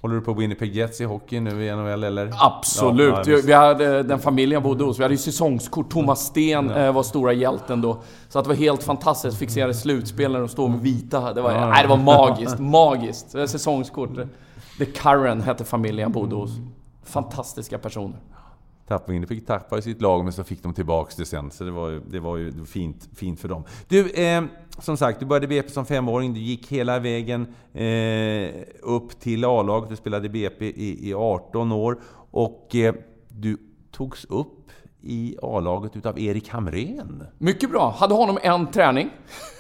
Håller 0.01 0.15
du 0.15 0.21
på 0.21 0.33
Winnipeg 0.33 0.75
Jets 0.75 1.01
i 1.01 1.05
hockey 1.05 1.41
nu 1.41 1.65
i 1.65 1.77
NHL 1.77 2.05
eller? 2.05 2.33
Absolut. 2.41 3.27
Ja, 3.27 3.33
ja, 3.33 3.41
vi 3.45 3.53
hade 3.53 4.03
den 4.03 4.19
familjen 4.19 4.63
bodde 4.63 4.85
hos. 4.85 4.99
Vi 4.99 5.03
hade 5.03 5.15
ju 5.15 5.19
säsongskort. 5.19 5.91
Thomas 5.91 6.21
Sten 6.21 6.71
eh, 6.71 6.93
var 6.93 7.03
stora 7.03 7.33
hjälten 7.33 7.81
då. 7.81 7.99
Så 8.29 8.39
att 8.39 8.45
det 8.45 8.49
var 8.49 8.57
helt 8.57 8.83
fantastiskt. 8.83 9.39
Fick 9.39 9.51
se 9.51 9.67
när 9.67 10.39
de 10.39 10.49
stod 10.49 10.71
med 10.71 10.81
vita. 10.81 11.33
Det 11.33 11.43
var, 11.43 11.53
nej, 11.53 11.83
det 11.83 11.89
var 11.89 11.97
magiskt. 11.97 12.59
Magiskt. 12.59 13.31
Säsongskort. 13.31 14.11
The 14.79 14.85
Curran 14.85 15.41
hette 15.41 15.65
familjen 15.65 16.03
jag 16.03 16.11
bodde 16.11 16.37
hos. 16.37 16.51
Fantastiska 17.05 17.79
personer. 17.79 18.19
Tappade 18.89 19.13
Winnipeg 19.13 19.47
tappade 19.47 19.83
sitt 19.83 20.01
lag 20.01 20.25
men 20.25 20.33
så 20.33 20.45
fick 20.45 20.63
de 20.63 20.75
tillbaks 20.75 21.17
det 21.17 21.27
sen. 21.27 21.51
Så 21.51 21.65
det 21.65 21.71
var 21.71 21.89
ju, 21.89 22.01
det 22.01 22.21
var 22.21 22.37
ju 22.37 22.65
fint, 22.65 23.09
fint 23.15 23.41
för 23.41 23.49
dem. 23.49 23.65
Du, 23.89 24.11
eh, 24.11 24.45
som 24.79 24.97
sagt, 24.97 25.21
du 25.21 25.27
började 25.27 25.47
BP 25.47 25.69
som 25.69 25.87
femåring. 25.87 26.35
Du 26.35 26.41
gick 26.41 26.73
hela 26.73 26.99
vägen 26.99 27.55
eh, 27.73 28.63
upp 28.83 29.21
till 29.21 29.45
A-laget. 29.45 29.91
Du 29.91 29.97
spelade 29.97 30.29
BP 30.29 30.65
i, 30.67 31.09
i 31.11 31.15
18 31.15 31.73
år. 31.73 31.99
Och 32.31 32.75
eh, 32.75 32.95
du 33.29 33.57
togs 33.91 34.25
upp 34.25 34.71
i 35.03 35.37
A-laget 35.43 35.97
utav 35.97 36.19
Erik 36.19 36.49
Hamrén. 36.49 37.27
Mycket 37.39 37.71
bra. 37.71 37.95
Hade 37.99 38.15
honom 38.15 38.39
en 38.43 38.67
träning. 38.67 39.11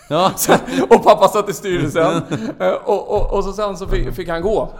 Ja. 0.08 0.32
och 0.90 1.04
pappa 1.04 1.28
satt 1.28 1.48
i 1.48 1.52
styrelsen. 1.52 2.22
Eh, 2.60 2.72
och, 2.72 3.10
och, 3.10 3.36
och 3.36 3.44
så 3.44 3.52
sen 3.52 3.76
så 3.76 3.86
fick, 3.86 4.14
fick 4.14 4.28
han 4.28 4.42
gå. 4.42 4.72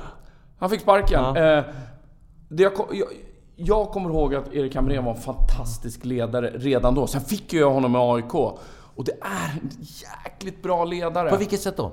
Han 0.59 0.71
fick 0.71 0.81
sparken. 0.81 1.23
Ja. 1.23 1.59
Eh, 1.59 1.65
det 2.49 2.63
jag, 2.63 2.73
jag, 2.93 3.09
jag 3.57 3.91
kommer 3.91 4.11
ihåg 4.11 4.35
att 4.35 4.55
Erik 4.55 4.75
Hamrén 4.75 5.05
var 5.05 5.15
en 5.15 5.21
fantastisk 5.21 6.05
ledare 6.05 6.51
redan 6.55 6.95
då. 6.95 7.07
Sen 7.07 7.21
fick 7.21 7.53
ju 7.53 7.59
jag 7.59 7.71
honom 7.71 7.93
med 7.93 8.01
AIK. 8.01 8.35
Och 8.97 9.05
det 9.05 9.13
är 9.13 9.61
en 9.63 9.71
jäkligt 9.81 10.63
bra 10.63 10.85
ledare. 10.85 11.31
På 11.31 11.37
vilket 11.37 11.61
sätt 11.61 11.77
då? 11.77 11.93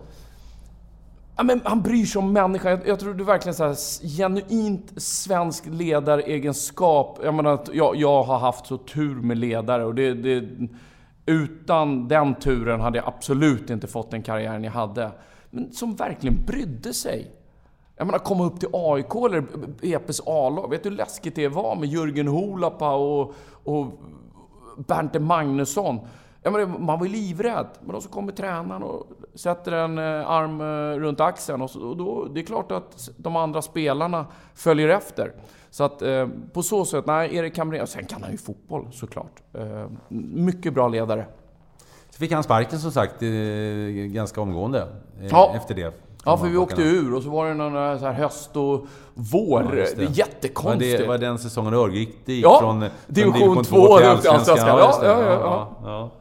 Ja, 1.36 1.44
men 1.44 1.62
han 1.64 1.82
bryr 1.82 2.06
sig 2.06 2.20
om 2.20 2.34
människan. 2.34 2.72
Jag, 2.72 2.88
jag 2.88 3.00
tror 3.00 3.14
det 3.14 3.24
är 3.24 3.26
verkligen 3.26 3.56
så 3.56 3.64
här, 3.64 4.08
genuint 4.18 5.02
svensk 5.02 5.66
ledaregenskap. 5.66 7.20
Jag 7.24 7.34
menar 7.34 7.54
att 7.54 7.70
jag, 7.74 7.96
jag 7.96 8.24
har 8.24 8.40
haft 8.40 8.66
så 8.66 8.78
tur 8.78 9.16
med 9.16 9.38
ledare 9.38 9.86
och 9.86 9.96
det, 9.96 10.14
det, 10.14 10.50
utan 11.26 12.08
den 12.08 12.36
turen 12.36 12.82
hade 12.82 12.98
jag 12.98 13.08
absolut 13.08 13.70
inte 13.70 13.88
fått 13.88 14.12
den 14.12 14.24
karriären 14.24 14.64
jag 14.64 14.72
hade. 14.72 15.12
Men 15.50 15.74
som 15.74 15.96
verkligen 15.96 16.46
brydde 16.46 16.94
sig. 16.94 17.32
Jag 17.96 18.06
menar 18.06 18.20
komma 18.20 18.44
upp 18.46 18.60
till 18.60 18.70
AIK 18.74 19.16
eller 19.16 19.44
EPs 19.82 20.22
A-lag. 20.26 20.70
Vet 20.70 20.84
du 20.84 20.90
hur 20.90 20.96
läskigt 20.98 21.36
det 21.36 21.48
var 21.48 21.76
med 21.76 21.90
Jörgen 21.90 22.28
Holapa 22.28 22.96
och, 22.96 23.34
och 23.64 23.86
Bernte 24.78 25.20
Magnusson. 25.20 26.00
Jag 26.42 26.54
menar, 26.54 26.66
man 26.80 27.00
var 27.00 27.06
ju 27.06 27.12
livrädd. 27.12 27.68
Men 27.82 27.96
då 27.96 28.02
så 28.02 28.10
kommer 28.10 28.32
tränaren 28.32 28.84
och 28.84 29.08
sätter 29.36 29.72
en 29.72 29.98
eh, 29.98 30.30
arm 30.30 30.62
eh, 30.62 31.00
runt 31.00 31.20
axeln. 31.20 31.62
Och, 31.62 31.70
så, 31.70 31.82
och 31.90 31.98
då, 31.98 32.26
det 32.26 32.40
är 32.42 32.46
klart 32.46 32.72
att 32.72 33.10
de 33.18 33.36
andra 33.36 33.62
spelarna 33.62 34.26
följer 34.54 34.90
efter. 34.90 35.34
Så 35.70 35.84
att 35.84 36.02
eh, 36.02 36.28
på 36.54 36.64
så 36.64 36.86
sätt, 36.86 37.06
nej, 37.06 37.36
Erik 37.36 37.58
Hamrén. 37.58 37.88
Sen 37.88 38.06
kan 38.06 38.22
han 38.24 38.32
ju 38.32 38.38
fotboll 38.38 38.88
såklart. 38.92 39.42
Eh, 39.54 39.86
mycket 40.36 40.74
bra 40.74 40.88
ledare. 40.88 41.26
Så 42.10 42.20
fick 42.20 42.32
han 42.32 42.44
sparken 42.44 42.80
som 42.80 42.92
sagt 42.92 43.24
eh, 43.24 43.30
ganska 44.14 44.42
omgående 44.42 44.88
Ja. 45.30 45.54
efter 45.56 45.76
det. 45.76 45.94
Ja, 46.26 46.38
för 46.38 46.48
vi 46.48 46.58
åkte 46.58 46.82
ur 46.82 47.14
och 47.14 47.24
så 47.24 47.30
var 47.30 47.48
det 47.48 47.54
någon 47.54 47.92
eh, 47.92 48.00
så 48.00 48.06
här 48.06 48.14
höst 48.14 48.56
och 48.56 48.86
vår. 49.14 49.64
Ja, 49.64 49.76
just 49.76 49.96
det. 49.98 50.04
är 50.04 50.08
Var 50.08 50.14
jättekonstigt. 50.16 50.98
det 50.98 51.08
var 51.08 51.18
den 51.18 51.40
säsongen 51.40 51.74
Örgryte 51.74 52.34
gick 52.34 52.46
Ja, 52.46 52.60
från, 52.60 52.86
division 53.08 53.64
två 53.64 53.98
till 53.98 54.08
upp 54.08 54.22
till 54.22 54.30
Allsvenskan. 54.30 54.68
Ja, 54.68 54.88
just 54.88 55.02
det. 55.02 55.08
Ja, 55.08 55.22
ja, 55.22 55.40
ja, 55.42 55.72
ja. 55.84 56.12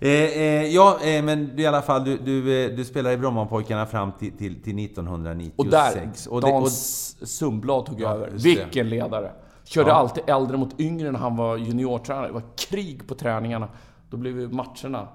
Eh, 0.00 0.10
eh, 0.10 0.66
ja, 0.66 0.98
eh, 1.02 1.22
men 1.24 1.56
du, 1.56 1.62
i 1.62 1.66
alla 1.66 1.82
fall, 1.82 2.04
du, 2.04 2.16
du, 2.18 2.64
eh, 2.64 2.70
du 2.76 2.84
spelade 2.84 3.14
i 3.14 3.18
Brommapojkarna 3.18 3.86
fram 3.86 4.12
till, 4.12 4.32
till, 4.32 4.62
till 4.62 4.84
1996. 4.84 5.56
Och 5.56 5.66
där, 5.70 6.34
Och 6.34 6.40
det- 6.40 6.48
Dan 6.60 6.70
Sundblad 6.70 7.86
tog 7.86 8.00
Ja, 8.00 8.08
över. 8.14 8.28
just 8.32 8.44
det. 8.44 8.50
Vilken 8.54 8.88
ledare! 8.88 9.30
Körde 9.64 9.90
Ja. 9.90 9.94
alltid 9.94 10.22
äldre 10.26 10.56
mot 10.56 10.80
yngre 10.80 11.10
när 11.10 11.18
han 11.18 11.36
var 11.36 11.56
juniortränare. 11.56 12.26
Det 12.26 12.32
var 12.32 12.42
krig 12.70 13.08
på 13.08 13.14
träningarna. 13.14 13.68
Då 14.10 14.16
blev 14.16 14.40
ju 14.40 14.48
matcherna. 14.48 15.08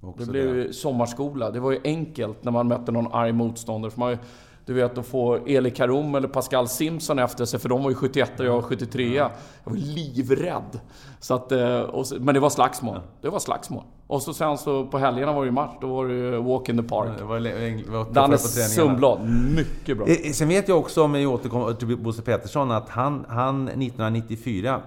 Också 0.00 0.24
Det 0.24 0.30
blev 0.30 0.56
ju 0.56 0.72
sommarskola. 0.72 1.50
Det 1.50 1.60
var 1.60 1.70
ju 1.70 1.80
enkelt 1.84 2.44
när 2.44 2.52
man 2.52 2.68
mötte 2.68 2.92
någon 2.92 3.12
arg 3.12 3.32
motståndare. 3.32 3.90
För 3.90 3.98
man, 3.98 4.18
du 4.66 4.74
vet, 4.74 4.98
att 4.98 5.06
få 5.06 5.46
Eli 5.46 5.70
Karom 5.70 6.14
eller 6.14 6.28
Pascal 6.28 6.68
Simpson 6.68 7.18
efter 7.18 7.44
sig, 7.44 7.60
för 7.60 7.68
de 7.68 7.82
var 7.82 7.90
ju 7.90 7.96
71 7.96 8.40
och 8.40 8.46
jag 8.46 8.52
var 8.52 8.62
73. 8.62 9.14
Jag 9.14 9.30
var 9.64 9.76
livrädd. 9.76 10.80
Så 11.20 11.34
att, 11.34 11.52
eh, 11.52 12.02
så, 12.02 12.16
men 12.20 12.34
det 12.34 12.40
var 12.40 12.50
slagsmål. 12.50 13.00
Det 13.22 13.28
var 13.28 13.38
slagsmål. 13.38 13.82
Och 14.06 14.22
så 14.22 14.34
sen 14.34 14.58
så 14.58 14.86
på 14.86 14.98
helgerna 14.98 15.32
var 15.32 15.40
det 15.42 15.46
ju 15.46 15.52
match. 15.52 15.74
Då 15.80 15.94
var 15.94 16.06
det 16.06 16.14
ju 16.14 16.42
walk 16.42 16.68
in 16.68 16.76
the 16.76 16.82
park. 16.82 17.10
Det 17.18 17.24
var, 17.24 17.40
det 17.40 17.90
var 17.90 18.04
tuffare 18.04 18.14
Danne. 18.14 18.38
Sundblad, 18.38 19.28
mycket 19.56 19.96
bra. 19.96 20.06
Eh, 20.06 20.12
eh, 20.12 20.32
Sen 20.32 20.48
vet 20.48 20.68
jag 20.68 20.78
också, 20.78 21.02
om 21.02 21.12
vi 21.12 21.26
återkommer 21.26 21.72
till 21.72 21.96
Bosse 21.96 22.22
Pettersson, 22.22 22.70
att 22.70 22.88
han, 22.88 23.24
han 23.28 23.68
1994 23.68 24.80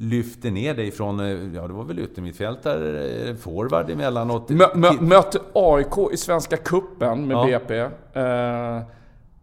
lyfte 0.00 0.50
ner 0.50 0.74
dig 0.74 0.90
från, 0.90 1.20
eh, 1.20 1.26
ja 1.54 1.66
det 1.66 1.72
var 1.72 1.84
väl 1.84 1.98
yttermittfältare, 1.98 3.08
eh, 3.28 3.34
forward 3.36 3.90
emellanåt. 3.90 4.48
Mö, 4.48 4.64
mö, 4.74 4.92
mötte 5.00 5.38
AIK 5.54 6.12
i 6.12 6.16
Svenska 6.16 6.56
Kuppen 6.56 7.26
med 7.26 7.36
Ja. 7.36 7.44
BP. 7.46 7.78
Eh, 8.20 8.82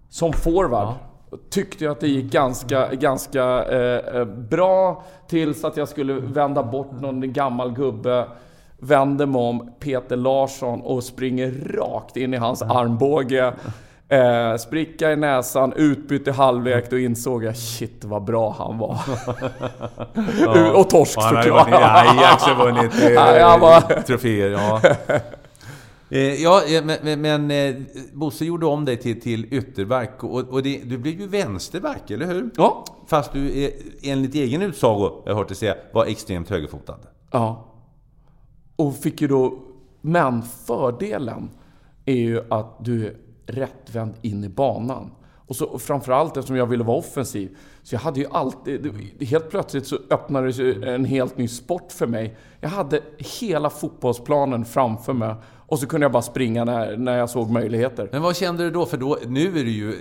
som 0.10 0.34
forward. 0.34 0.88
Tyckte 1.50 1.84
jag 1.84 1.92
att 1.92 2.00
det 2.00 2.08
gick 2.08 2.32
ganska, 2.32 2.94
ganska 2.94 3.64
eh, 3.66 4.16
eh, 4.20 4.26
bra 4.26 5.04
tills 5.28 5.64
att 5.64 5.78
jag 5.78 5.88
skulle 5.88 6.14
vända 6.14 6.64
bort 6.64 6.92
någon 7.02 7.34
gammal 7.34 7.72
gubbe. 7.72 8.28
Vänder 8.80 9.26
mig 9.26 9.42
om 9.42 9.72
Peter 9.80 10.16
Larsson 10.16 10.82
och 10.82 11.04
springer 11.04 11.52
rakt 11.78 12.18
in 12.18 12.34
i 12.34 12.38
hans 12.38 12.62
armbåge. 12.62 13.54
Eh, 14.10 14.56
spricka 14.58 15.12
i 15.12 15.16
näsan, 15.16 15.74
utbyte 15.76 16.32
halvlek. 16.32 16.90
Då 16.90 16.98
insåg 16.98 17.44
jag 17.44 17.58
shit 17.58 18.06
vad 18.06 18.24
bra 18.24 18.56
han 18.58 18.78
var. 18.78 19.00
och 20.80 20.90
torsk 20.90 21.18
Och 21.18 21.24
hade 21.24 21.44
såklart. 21.44 21.70
i 21.70 21.74
Ajax 21.74 22.48
och 22.48 22.58
vunnit 22.58 23.04
eh, 23.04 23.10
Ja, 23.14 23.58
var- 23.58 24.02
troféer. 24.02 24.50
Ja. 24.50 24.82
Eh, 26.10 26.34
ja, 26.44 26.62
eh, 26.68 26.84
men, 26.86 26.98
men, 27.04 27.22
men 27.22 27.52
eh, 27.52 27.76
Bosse 28.14 28.46
gjorde 28.46 28.66
om 28.66 28.86
dig 28.86 28.98
till, 28.98 29.22
till 29.22 29.54
ytterback 29.54 30.24
och, 30.24 30.40
och 30.50 30.64
det, 30.64 30.82
du 30.84 30.98
blev 30.98 31.22
ju 31.22 31.28
vänsterback, 31.28 32.12
eller 32.12 32.26
hur? 32.26 32.50
Ja. 32.58 32.86
Fast 33.08 33.34
du 33.34 33.72
enligt 34.04 34.36
egen 34.36 34.62
utsago, 34.62 35.22
jag 35.26 35.34
har 35.34 35.38
hört 35.40 35.48
dig 35.48 35.58
säga, 35.58 35.76
var 35.94 36.06
extremt 36.06 36.50
högerfotad. 36.50 36.98
Ja. 37.32 37.66
Och 38.76 38.96
fick 38.96 39.22
ju 39.22 39.28
då... 39.28 39.60
Men 40.02 40.42
fördelen 40.66 41.50
är 42.06 42.14
ju 42.16 42.42
att 42.50 42.76
du 42.86 43.16
rättvänd 43.48 44.14
in 44.22 44.44
i 44.44 44.50
banan. 44.50 45.12
Och 45.48 45.56
så 45.56 45.66
och 45.66 45.82
framförallt 45.82 46.38
eftersom 46.38 46.56
jag 46.56 46.66
ville 46.66 46.84
vara 46.84 46.98
offensiv. 46.98 47.58
Så 47.84 47.96
jag 47.96 48.00
hade 48.00 48.20
ju 48.20 48.26
alltid... 48.32 48.94
det- 49.20 49.26
Helt 49.26 49.50
plötsligt 49.50 49.88
så 49.88 49.98
öppnades 50.10 50.60
en 50.60 51.06
helt 51.06 51.38
ny 51.38 51.48
sport 51.48 51.92
för 51.92 52.08
mig. 52.08 52.38
Jag 52.60 52.70
hade 52.70 53.02
hela 53.18 53.70
fotbollsplanen 53.70 54.66
framför 54.66 55.14
mig. 55.14 55.36
Och 55.70 55.80
så 55.80 55.88
kunde 55.88 56.04
jag 56.06 56.12
bara 56.12 56.22
springa 56.22 56.66
när, 56.66 56.98
när 56.98 57.18
jag 57.18 57.30
såg 57.30 57.50
möjligheter. 57.52 58.10
Men 58.12 58.22
vad 58.22 58.36
kände 58.36 58.64
du 58.64 58.72
då? 58.72 58.86
För 58.86 58.98
då, 58.98 59.18
nu 59.28 59.48
är 59.60 59.64
du 59.64 59.72
ju 59.72 59.94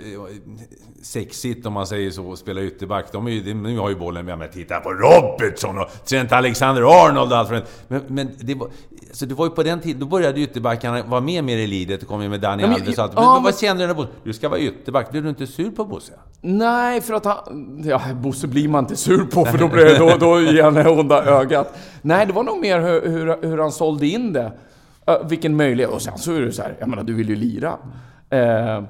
sexigt 1.01 1.65
om 1.65 1.73
man 1.73 1.87
säger 1.87 2.11
så, 2.11 2.31
att 2.33 2.39
spela 2.39 2.61
ytterback. 2.61 3.05
De, 3.11 3.27
är 3.27 3.31
ju, 3.31 3.53
de 3.53 3.77
har 3.77 3.89
ju 3.89 3.95
bollen. 3.95 4.27
Ja, 4.27 4.35
men 4.35 4.49
titta 4.49 4.79
på 4.79 4.89
Robertson 4.91 5.77
och 5.79 6.05
Trent 6.05 6.31
Alexander-Arnold 6.31 7.31
och 7.31 7.37
allt 7.37 7.49
för 7.49 7.63
Men, 7.87 8.01
men 8.07 8.29
det 8.39 8.55
var, 8.55 8.67
så 9.11 9.25
det 9.25 9.33
var 9.35 9.45
ju 9.45 9.51
på 9.51 9.63
den 9.63 9.79
tiden, 9.79 9.99
då 9.99 10.05
började 10.05 10.39
ytterbackarna 10.39 11.03
vara 11.03 11.21
med 11.21 11.43
mer 11.43 11.57
i 11.57 11.67
lidet. 11.67 12.01
och 12.01 12.07
kom 12.07 12.21
ju 12.23 12.29
med 12.29 12.39
Dani 12.41 12.63
Ja, 12.63 12.67
men- 12.69 12.81
Alves 12.81 12.97
och 12.97 13.03
allt. 13.03 13.13
ja, 13.15 13.21
Men, 13.21 13.33
men- 13.33 13.43
vad 13.43 13.59
kände 13.59 13.87
du 13.87 13.93
när 13.93 14.07
du 14.23 14.33
ska 14.33 14.49
vara 14.49 14.59
ytterback? 14.59 15.11
Blev 15.11 15.23
du 15.23 15.29
inte 15.29 15.47
sur 15.47 15.71
på 15.71 15.85
Bosse? 15.85 16.13
Nej, 16.41 17.01
för 17.01 17.13
att 17.13 17.25
han... 17.25 17.81
Ja, 17.85 18.01
Bosse 18.13 18.47
blir 18.47 18.67
man 18.67 18.83
inte 18.83 18.95
sur 18.95 19.25
på 19.25 19.45
för 19.45 19.57
då, 19.57 19.67
blir 19.73 19.99
då, 19.99 20.17
då 20.19 20.41
ger 20.41 20.63
han 20.63 20.87
onda 20.99 21.23
ögat. 21.25 21.77
Nej, 22.01 22.25
det 22.25 22.33
var 22.33 22.43
nog 22.43 22.59
mer 22.59 22.79
hur, 22.79 23.07
hur, 23.09 23.47
hur 23.47 23.57
han 23.57 23.71
sålde 23.71 24.07
in 24.07 24.33
det. 24.33 24.51
Ö, 25.07 25.17
vilken 25.29 25.55
möjlighet. 25.55 25.91
Och 25.91 26.01
sen 26.01 26.17
så 26.17 26.33
är 26.33 26.41
det 26.41 26.51
så 26.51 26.61
här, 26.61 26.75
jag 26.79 26.89
menar 26.89 27.03
du 27.03 27.13
vill 27.13 27.29
ju 27.29 27.35
lira. 27.35 27.77
Eh, 28.29 28.83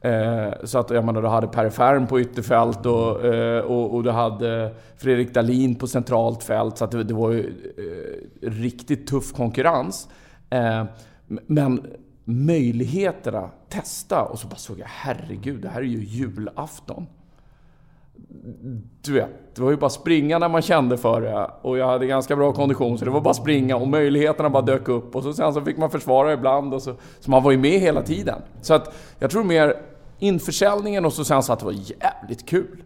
eh, 0.00 0.64
så 0.64 0.78
att 0.78 0.90
jag 0.90 1.04
menar 1.04 1.22
du 1.22 1.28
hade 1.28 1.48
Per 1.48 1.70
Färm 1.70 2.06
på 2.06 2.20
ytterfält 2.20 2.86
och, 2.86 3.24
eh, 3.24 3.60
och, 3.60 3.94
och 3.94 4.02
du 4.02 4.10
hade 4.10 4.74
Fredrik 4.96 5.34
Dahlin 5.34 5.74
på 5.74 5.86
centralt 5.86 6.42
fält. 6.42 6.78
Så 6.78 6.84
att 6.84 6.90
det, 6.90 7.04
det 7.04 7.14
var 7.14 7.30
ju 7.30 7.40
eh, 7.40 8.50
riktigt 8.50 9.06
tuff 9.06 9.32
konkurrens. 9.32 10.08
Eh, 10.50 10.84
men 11.26 11.86
möjligheterna, 12.24 13.50
testa 13.68 14.22
och 14.22 14.38
så 14.38 14.46
bara 14.46 14.56
såg 14.56 14.78
jag 14.78 14.86
herregud, 14.88 15.62
det 15.62 15.68
här 15.68 15.80
är 15.80 15.84
ju 15.84 16.04
julafton. 16.04 17.06
Du 19.02 19.12
vet, 19.12 19.54
det 19.54 19.62
var 19.62 19.70
ju 19.70 19.76
bara 19.76 19.90
springa 19.90 20.38
när 20.38 20.48
man 20.48 20.62
kände 20.62 20.96
för 20.96 21.20
det. 21.20 21.50
Och 21.62 21.78
jag 21.78 21.86
hade 21.86 22.06
ganska 22.06 22.36
bra 22.36 22.52
kondition 22.52 22.98
så 22.98 23.04
det 23.04 23.10
var 23.10 23.20
bara 23.20 23.34
springa 23.34 23.76
och 23.76 23.88
möjligheterna 23.88 24.50
bara 24.50 24.62
dök 24.62 24.88
upp. 24.88 25.16
Och 25.16 25.22
så 25.22 25.32
sen 25.32 25.54
så 25.54 25.60
fick 25.60 25.76
man 25.76 25.90
försvara 25.90 26.32
ibland 26.32 26.74
och 26.74 26.82
så. 26.82 26.94
Så 27.20 27.30
man 27.30 27.42
var 27.42 27.50
ju 27.50 27.58
med 27.58 27.80
hela 27.80 28.02
tiden. 28.02 28.42
Så 28.60 28.74
att 28.74 28.94
jag 29.18 29.30
tror 29.30 29.44
mer 29.44 29.76
införsäljningen 30.18 31.04
och 31.04 31.12
så 31.12 31.24
sen 31.24 31.42
så 31.42 31.52
att 31.52 31.58
det 31.58 31.64
var 31.64 31.72
jävligt 31.72 32.48
kul. 32.48 32.82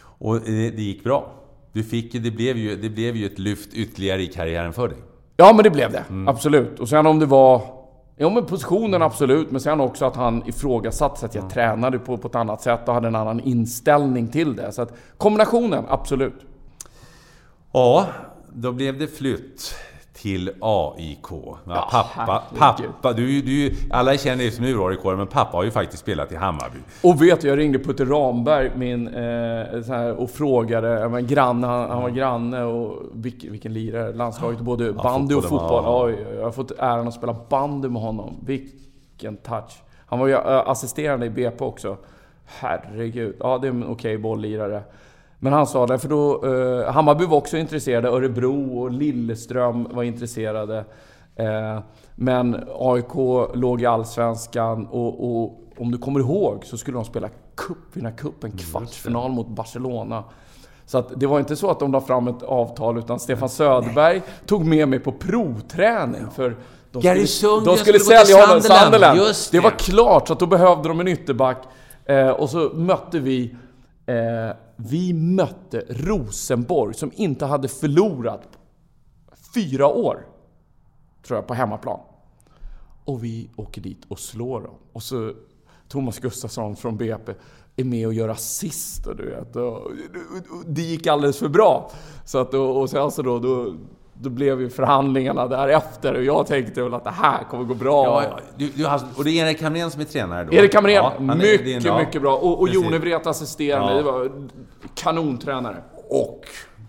Och 0.00 0.36
eh, 0.36 0.42
det, 0.42 0.70
det 0.70 0.82
gick 0.82 1.04
bra. 1.04 1.32
Du 1.72 1.84
fick, 1.84 2.12
det, 2.12 2.30
blev 2.30 2.56
ju, 2.56 2.76
det 2.76 2.88
blev 2.88 3.16
ju 3.16 3.26
ett 3.26 3.38
lyft 3.38 3.74
ytterligare 3.74 4.22
i 4.22 4.26
karriären 4.26 4.72
för 4.72 4.88
dig. 4.88 4.98
Ja 5.36 5.52
men 5.54 5.64
det 5.64 5.70
blev 5.70 5.92
det, 5.92 6.04
absolut. 6.26 6.80
Och 6.80 6.88
sen 6.88 7.06
om 7.06 7.18
det 7.18 7.26
var... 7.26 7.79
Ja 8.22 8.30
men 8.30 8.46
positionen 8.46 9.02
absolut, 9.02 9.50
men 9.50 9.60
sen 9.60 9.80
också 9.80 10.04
att 10.04 10.16
han 10.16 10.48
ifrågasatte 10.48 11.26
att 11.26 11.34
jag 11.34 11.50
tränade 11.50 11.98
på, 11.98 12.16
på 12.16 12.28
ett 12.28 12.34
annat 12.34 12.62
sätt 12.62 12.88
och 12.88 12.94
hade 12.94 13.08
en 13.08 13.16
annan 13.16 13.40
inställning 13.40 14.28
till 14.28 14.56
det. 14.56 14.72
Så 14.72 14.82
att 14.82 14.92
kombinationen, 15.16 15.84
absolut. 15.88 16.40
Ja, 17.72 18.06
då 18.52 18.72
blev 18.72 18.98
det 18.98 19.06
flytt 19.06 19.74
till 20.20 20.50
AIK. 20.60 21.26
Ja, 21.30 21.58
Ja, 21.66 21.88
pappa, 21.90 22.42
pappa, 22.58 23.12
du, 23.12 23.42
du, 23.42 23.74
alla 23.90 24.16
känner 24.16 24.44
ju 24.44 24.50
som 24.50 24.64
nu 24.64 24.82
AIK, 24.82 25.04
men 25.04 25.26
pappa 25.26 25.56
har 25.56 25.64
ju 25.64 25.70
faktiskt 25.70 26.02
spelat 26.02 26.32
i 26.32 26.36
Hammarby. 26.36 26.78
Och 27.02 27.22
vet 27.22 27.40
du, 27.40 27.48
jag 27.48 27.58
ringde 27.58 27.78
Putte 27.78 28.04
Ramberg 28.04 28.70
min, 28.76 29.08
eh, 29.08 29.82
så 29.82 29.92
här, 29.92 30.20
och 30.20 30.30
frågade, 30.30 30.88
ja, 30.88 31.08
men 31.08 31.26
granne, 31.26 31.66
han, 31.66 31.90
han 31.90 32.02
var 32.02 32.10
granne 32.10 32.62
och 32.62 33.02
vilken, 33.12 33.52
vilken 33.52 33.72
lirare, 33.72 34.12
landslaget, 34.12 34.60
både 34.60 34.92
bandy 34.92 35.34
och 35.34 35.44
fotboll. 35.44 35.84
Oj, 35.86 36.26
jag 36.36 36.44
har 36.44 36.52
fått 36.52 36.70
äran 36.70 37.08
att 37.08 37.14
spela 37.14 37.36
bandy 37.48 37.88
med 37.88 38.02
honom. 38.02 38.36
Vilken 38.46 39.36
touch. 39.36 39.82
Han 40.06 40.18
var 40.18 40.26
ju 40.26 40.32
eh, 40.34 40.68
assisterande 40.68 41.26
i 41.26 41.30
BP 41.30 41.64
också. 41.64 41.96
Herregud. 42.44 43.36
Ja, 43.40 43.58
det 43.58 43.66
är 43.66 43.70
en 43.70 43.86
okej 43.86 44.18
bolllirare. 44.18 44.82
Men 45.42 45.52
han 45.52 45.66
sa 45.66 45.86
det, 45.86 45.98
för 45.98 46.08
då... 46.08 46.46
Eh, 46.46 46.92
Hammarby 46.92 47.26
var 47.26 47.36
också 47.36 47.56
intresserade, 47.56 48.08
Örebro 48.08 48.78
och 48.78 48.90
Lilleström 48.90 49.88
var 49.90 50.02
intresserade. 50.02 50.84
Eh, 51.36 51.78
men 52.14 52.64
AIK 52.78 53.14
låg 53.54 53.82
i 53.82 53.86
Allsvenskan 53.86 54.86
och, 54.86 55.42
och 55.42 55.60
om 55.78 55.90
du 55.90 55.98
kommer 55.98 56.20
ihåg 56.20 56.64
så 56.64 56.78
skulle 56.78 56.96
de 56.96 57.04
spela 57.04 57.28
cup, 57.54 57.78
vinna 57.92 58.12
cupen, 58.12 58.52
kvartsfinal 58.52 59.30
mot 59.30 59.48
Barcelona. 59.48 60.24
Så 60.86 60.98
att 60.98 61.20
det 61.20 61.26
var 61.26 61.38
inte 61.38 61.56
så 61.56 61.70
att 61.70 61.78
de 61.78 61.92
la 61.92 62.00
fram 62.00 62.28
ett 62.28 62.42
avtal 62.42 62.98
utan 62.98 63.20
Stefan 63.20 63.48
Söderberg 63.48 64.22
tog 64.46 64.64
med 64.64 64.88
mig 64.88 64.98
på 64.98 65.12
provträning 65.12 66.30
för 66.30 66.56
de 66.92 67.02
Gary 67.02 67.26
skulle, 67.26 67.64
de 67.64 67.76
skulle 67.76 67.98
skulle 67.98 67.98
sälja 68.24 68.46
honom, 68.46 68.62
Sunderland. 68.62 69.18
Det 69.18 69.34
det. 69.52 69.60
var 69.60 69.70
klart, 69.70 70.26
så 70.26 70.32
att 70.32 70.40
då 70.40 70.46
behövde 70.46 70.88
de 70.88 71.00
en 71.00 71.08
ytterback. 71.08 71.58
Eh, 72.04 72.28
och 72.28 72.50
så 72.50 72.70
mötte 72.74 73.18
vi... 73.18 73.54
Eh, 74.06 74.56
vi 74.84 75.12
mötte 75.12 75.84
Rosenborg 75.88 76.94
som 76.94 77.12
inte 77.14 77.46
hade 77.46 77.68
förlorat 77.68 78.48
fyra 79.54 79.86
år. 79.86 80.26
Tror 81.26 81.38
jag, 81.38 81.46
på 81.46 81.54
hemmaplan. 81.54 82.00
Och 83.04 83.24
vi 83.24 83.50
åker 83.56 83.80
dit 83.80 84.04
och 84.08 84.18
slår 84.18 84.60
dem. 84.60 84.74
Och 84.92 85.02
så 85.02 85.32
Thomas 85.88 86.18
Gustafsson 86.18 86.76
från 86.76 86.96
BP 86.96 87.34
är 87.76 87.84
med 87.84 88.06
och 88.06 88.14
gör 88.14 88.28
assist 88.28 89.06
och 89.06 89.16
du 89.16 89.30
vet. 89.30 89.56
Och, 89.56 89.90
det 90.66 90.82
gick 90.82 91.06
alldeles 91.06 91.38
för 91.38 91.48
bra. 91.48 91.90
Så 92.24 92.38
att, 92.38 92.54
och, 92.54 92.80
och 92.80 92.90
sen 92.90 93.10
så 93.10 93.22
då, 93.22 93.38
då, 93.38 93.74
då 94.22 94.30
blev 94.30 94.60
ju 94.60 94.70
förhandlingarna 94.70 95.46
därefter 95.46 96.14
och 96.14 96.24
jag 96.24 96.46
tänkte 96.46 96.82
väl 96.82 96.94
att 96.94 97.04
det 97.04 97.10
här 97.10 97.44
kommer 97.50 97.64
gå 97.64 97.74
bra. 97.74 98.22
Ja, 98.24 98.38
du, 98.56 98.68
du, 98.74 98.86
har- 98.86 99.00
och 99.16 99.24
det 99.24 99.30
är 99.40 99.46
Erik 99.46 99.62
Hamrén 99.62 99.90
som 99.90 100.00
är 100.00 100.04
tränare 100.04 100.44
då? 100.44 100.52
Erik 100.52 100.74
Hamrén, 100.74 100.94
Ja, 101.18 101.34
mycket, 101.34 101.66
en- 101.66 101.82
ja, 101.82 101.98
mycket 101.98 102.22
bra. 102.22 102.36
Och, 102.36 102.60
och. 102.60 102.68
Jone 102.68 102.98
Wret 102.98 103.26
assisterande. 103.26 103.92
Ja. 103.92 103.96
Det 103.98 104.02
var 104.02 104.30
kanontränare. 104.94 105.76
Och 106.10 106.40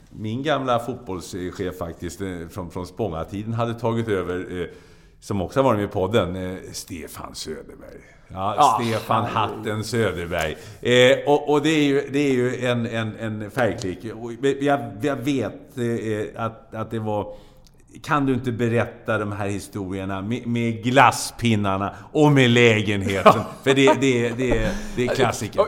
min 0.10 0.44
gamla 0.44 0.80
fotbollschef 0.80 1.78
faktiskt, 1.80 2.22
eh, 2.22 2.28
från, 2.52 2.72
från 2.72 2.86
Spånga-tiden, 2.88 3.54
hade 3.54 3.74
tagit 3.74 4.08
över, 4.08 4.62
eh, 4.62 4.68
som 5.20 5.42
också 5.42 5.60
har 5.60 5.64
varit 5.64 5.78
med 5.80 5.86
i 5.86 5.92
podden, 5.92 6.36
eh, 6.36 6.58
Stefan 6.72 7.36
Söderberg. 7.36 8.02
Ja, 8.34 8.56
Ja, 8.58 8.80
Stefan 8.82 9.26
Hatten 9.26 9.84
Söderberg. 9.84 10.58
Eh, 10.82 11.18
och, 11.28 11.50
och 11.50 11.62
det 11.62 11.70
är 11.70 11.84
ju, 11.84 12.10
det 12.12 12.20
är 12.20 12.34
ju 12.34 12.66
en, 12.66 12.86
en, 12.86 13.16
en 13.20 13.52
färgklick. 13.52 14.00
Jag, 14.62 14.82
jag 15.02 15.16
vet 15.16 15.78
eh, 15.78 16.46
att, 16.46 16.76
att 16.76 16.92
det 16.92 17.00
var... 17.00 17.34
Kan 18.04 18.26
du 18.26 18.34
inte 18.34 18.52
berätta 18.52 19.18
de 19.18 19.32
här 19.32 19.48
historierna 19.48 20.22
med, 20.22 20.48
med 20.48 20.84
glasspinnarna 20.84 21.96
och 22.12 22.32
med 22.32 22.50
lägenheten? 22.50 23.42
För 23.64 23.74
det, 23.74 23.94
det, 24.02 24.30
det, 24.30 24.72
det 24.96 25.08
är 25.08 25.16
klassiker. 25.16 25.64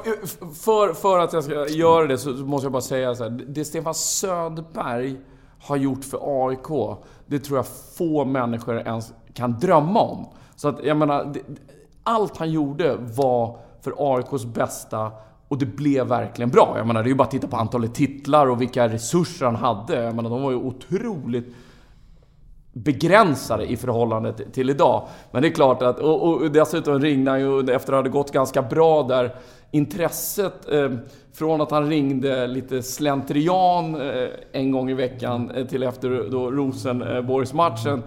För, 0.54 0.94
för 0.94 1.20
att 1.20 1.34
jag 1.34 1.44
ska 1.44 1.68
göra 1.70 2.08
det 2.08 2.18
så 2.18 2.30
måste 2.30 2.66
jag 2.66 2.72
bara 2.72 2.82
säga 2.82 3.16
så 3.16 3.24
här. 3.24 3.30
Det 3.48 3.66
Stefan 3.66 3.94
Söderberg 3.94 5.16
har 5.60 5.78
gjort 5.78 6.06
för 6.06 6.48
AIK, 6.48 6.98
det 7.26 7.40
tror 7.40 7.58
jag 7.58 7.66
få 7.98 8.26
människor 8.26 8.80
ens 8.80 9.14
kan 9.34 9.60
drömma 9.60 10.02
om. 10.02 10.28
Så 10.56 10.68
att 10.68 10.84
jag 10.84 10.98
menar, 10.98 11.34
allt 12.04 12.38
han 12.38 12.52
gjorde 12.52 12.96
var 12.96 13.58
för 13.82 13.94
AIKs 13.98 14.46
bästa 14.46 15.12
och 15.48 15.58
det 15.58 15.66
blev 15.66 16.08
verkligen 16.08 16.50
bra. 16.50 16.74
Jag 16.78 16.88
menar, 16.88 17.04
det 17.04 17.08
är 17.08 17.10
ju 17.10 17.16
bara 17.16 17.24
att 17.24 17.32
titta 17.32 17.48
på 17.48 17.58
antalet 17.58 17.96
titlar 17.96 18.48
och 18.48 18.62
vilka 18.62 18.88
resurser 18.90 19.46
han 19.46 19.56
hade. 19.56 20.04
Jag 20.04 20.16
menar, 20.16 20.30
de 20.30 20.44
var 20.44 20.52
ju 20.52 20.58
otroligt 20.58 21.56
begränsade 22.74 23.66
i 23.66 23.78
förhållande 23.78 24.34
till- 24.34 24.70
idag. 24.70 25.08
Men 25.32 25.42
det 25.42 25.48
är 25.48 25.54
klart 25.54 25.82
att, 25.82 26.00
och, 26.00 26.24
och 26.24 26.52
dessutom 26.52 27.00
ringde 27.00 27.32
han 27.32 27.42
ju 27.42 27.60
efter 27.60 27.74
att 27.76 27.86
det 27.86 27.96
hade 27.96 28.10
gått 28.10 28.32
ganska 28.32 28.62
bra 28.62 29.04
där. 29.04 29.36
Intresset 29.72 30.70
eh, 30.72 30.92
från 31.34 31.62
att 31.62 31.72
han 31.72 31.90
ringde 31.90 32.48
lite 32.48 32.84
slentrian 32.84 34.02
eh, 34.02 34.28
en 34.52 34.72
gång 34.72 34.90
i 34.90 34.94
veckan 34.94 35.52
eh, 35.52 35.66
till 35.66 35.84
efter 35.84 36.30
då 36.32 36.52
Rosenborgsmatchen 36.52 38.04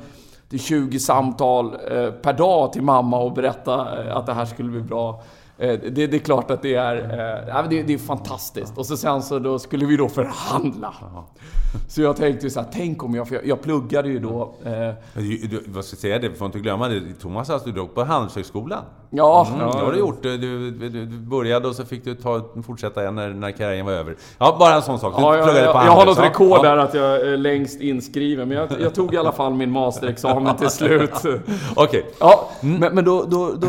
till 0.48 0.60
20 0.60 1.00
samtal 1.00 1.74
eh, 1.74 2.10
per 2.10 2.32
dag 2.32 2.72
till 2.72 2.82
mamma 2.82 3.18
och 3.18 3.32
berätta 3.32 4.04
eh, 4.04 4.16
att 4.16 4.26
det 4.26 4.34
här 4.34 4.44
skulle 4.44 4.68
bli 4.68 4.80
bra. 4.80 5.22
Eh, 5.58 5.78
det, 5.92 6.06
det 6.06 6.16
är 6.16 6.18
klart 6.18 6.50
att 6.50 6.62
det 6.62 6.74
är, 6.74 6.96
eh, 6.96 7.48
ja, 7.48 7.62
det, 7.70 7.82
det 7.82 7.94
är 7.94 7.98
fantastiskt. 7.98 8.78
Och 8.78 8.86
så 8.86 8.96
sen 8.96 9.22
så 9.22 9.38
då 9.38 9.58
skulle 9.58 9.86
vi 9.86 9.96
då 9.96 10.08
förhandla. 10.08 10.94
Så 11.88 12.02
jag 12.02 12.16
tänkte 12.16 12.50
så 12.50 12.60
här, 12.60 12.68
tänk 12.72 13.02
om 13.04 13.14
jag, 13.14 13.28
för 13.28 13.34
jag, 13.34 13.46
jag 13.46 13.62
pluggade 13.62 14.08
ju 14.08 14.18
då. 14.18 14.54
Eh, 14.64 14.70
Du, 15.14 15.36
du, 15.36 15.62
vad 15.66 15.84
ska 15.84 15.94
jag 15.94 16.00
säga 16.00 16.18
det, 16.18 16.34
får 16.34 16.46
inte 16.46 16.58
glömma 16.58 16.88
det. 16.88 17.00
Thomas, 17.20 17.50
alltså, 17.50 17.68
du 17.70 17.80
gick 17.80 17.94
på 17.94 18.04
Handelshögskolan. 18.04 18.82
ja, 19.10 19.46
Mm, 19.48 19.60
ja, 19.60 19.72
det 19.78 19.84
har 19.84 19.92
du 19.92 19.98
gjort. 19.98 20.22
Du, 20.22 20.36
du, 20.38 20.70
du 20.88 21.06
började 21.06 21.68
och 21.68 21.74
så 21.74 21.84
fick 21.84 22.04
du 22.04 22.14
ta, 22.14 22.40
fortsätta 22.66 23.02
igen 23.02 23.14
när, 23.14 23.28
när 23.30 23.50
karriären 23.50 23.86
var 23.86 23.92
över. 23.92 24.16
Ja, 24.38 24.56
bara 24.58 24.74
en 24.74 24.82
sån 24.82 24.98
sak. 24.98 25.16
Du 25.16 25.22
Ja, 25.22 25.36
jag, 25.36 25.44
pluggade 25.44 25.64
jag, 25.66 25.72
på 25.74 25.78
jag 25.78 25.84
har 25.84 25.96
Handels, 25.96 26.18
något 26.18 26.24
ja. 26.24 26.30
rekord 26.30 26.58
Ja. 26.58 26.62
där 26.62 26.76
att 26.76 26.94
jag 26.94 27.20
är 27.20 27.36
längst 27.36 27.80
inskriven. 27.80 28.48
Men 28.48 28.56
jag, 28.56 28.68
jag 28.80 28.94
tog 28.94 29.14
i 29.14 29.16
alla 29.16 29.32
fall 29.32 29.54
min 29.54 29.70
masterexamen 29.70 30.56
till 30.56 30.70
slut. 30.70 31.10
Okej. 31.76 32.06
Ja, 32.20 32.48
men, 32.60 32.94
men 32.94 33.04
då... 33.04 33.24
då, 33.24 33.52
då 33.52 33.68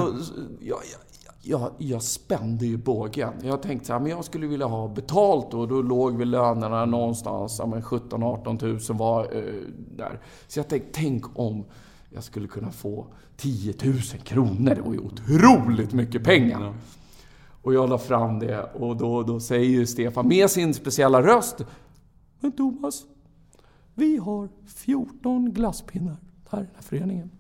jag, 0.60 0.78
jag, 1.48 1.72
jag, 1.78 2.02
spände 2.02 2.66
ju 2.66 2.78
bågen. 2.78 3.34
Jag 3.44 3.62
tänkte 3.62 3.88
så 3.88 3.94
här, 3.94 4.00
men 4.00 4.12
jag 4.12 4.26
skulle 4.26 4.48
vilja 4.48 4.66
ha 4.66 4.88
betalt 4.88 5.54
och 5.54 5.68
då 5.68 5.82
låg 5.82 6.18
väl 6.18 6.30
lönerna 6.30 6.86
någonstans, 6.86 7.56
ja, 7.60 7.66
men 7.66 7.82
17-18 7.82 8.60
tusen 8.60 8.98
var 8.98 9.24
eh, 9.24 9.54
där. 9.98 10.20
Så 10.48 10.60
jag 10.60 10.68
tänkte, 10.68 10.90
tänk 10.94 11.40
om 11.40 11.66
jag 12.10 12.24
skulle 12.24 12.48
kunna 12.48 12.72
få 12.72 13.08
10 13.38 13.74
000 13.84 14.00
kronor. 14.24 14.76
Det 14.76 14.82
var 14.82 14.94
ju 14.94 15.00
otroligt 15.00 15.94
mycket 15.94 16.24
pengar. 16.24 16.74
Och 17.62 17.74
jag 17.74 17.90
la 17.90 17.98
fram 17.98 18.40
det 18.40 18.64
och 18.64 18.98
då, 18.98 19.24
då 19.24 19.40
säger 19.40 19.70
ju 19.70 19.86
Stefan 19.86 20.28
med 20.28 20.50
sin 20.50 20.74
speciella 20.74 21.22
röst. 21.22 21.66
Men 22.40 22.52
Thomas, 22.52 23.04
vi 23.94 24.18
har 24.18 24.50
14 24.66 25.54
glasspinnar. 25.54 26.18
här 26.50 26.60
i 26.60 26.66
den 26.66 26.76
här 26.76 26.82
föreningen. 26.82 27.32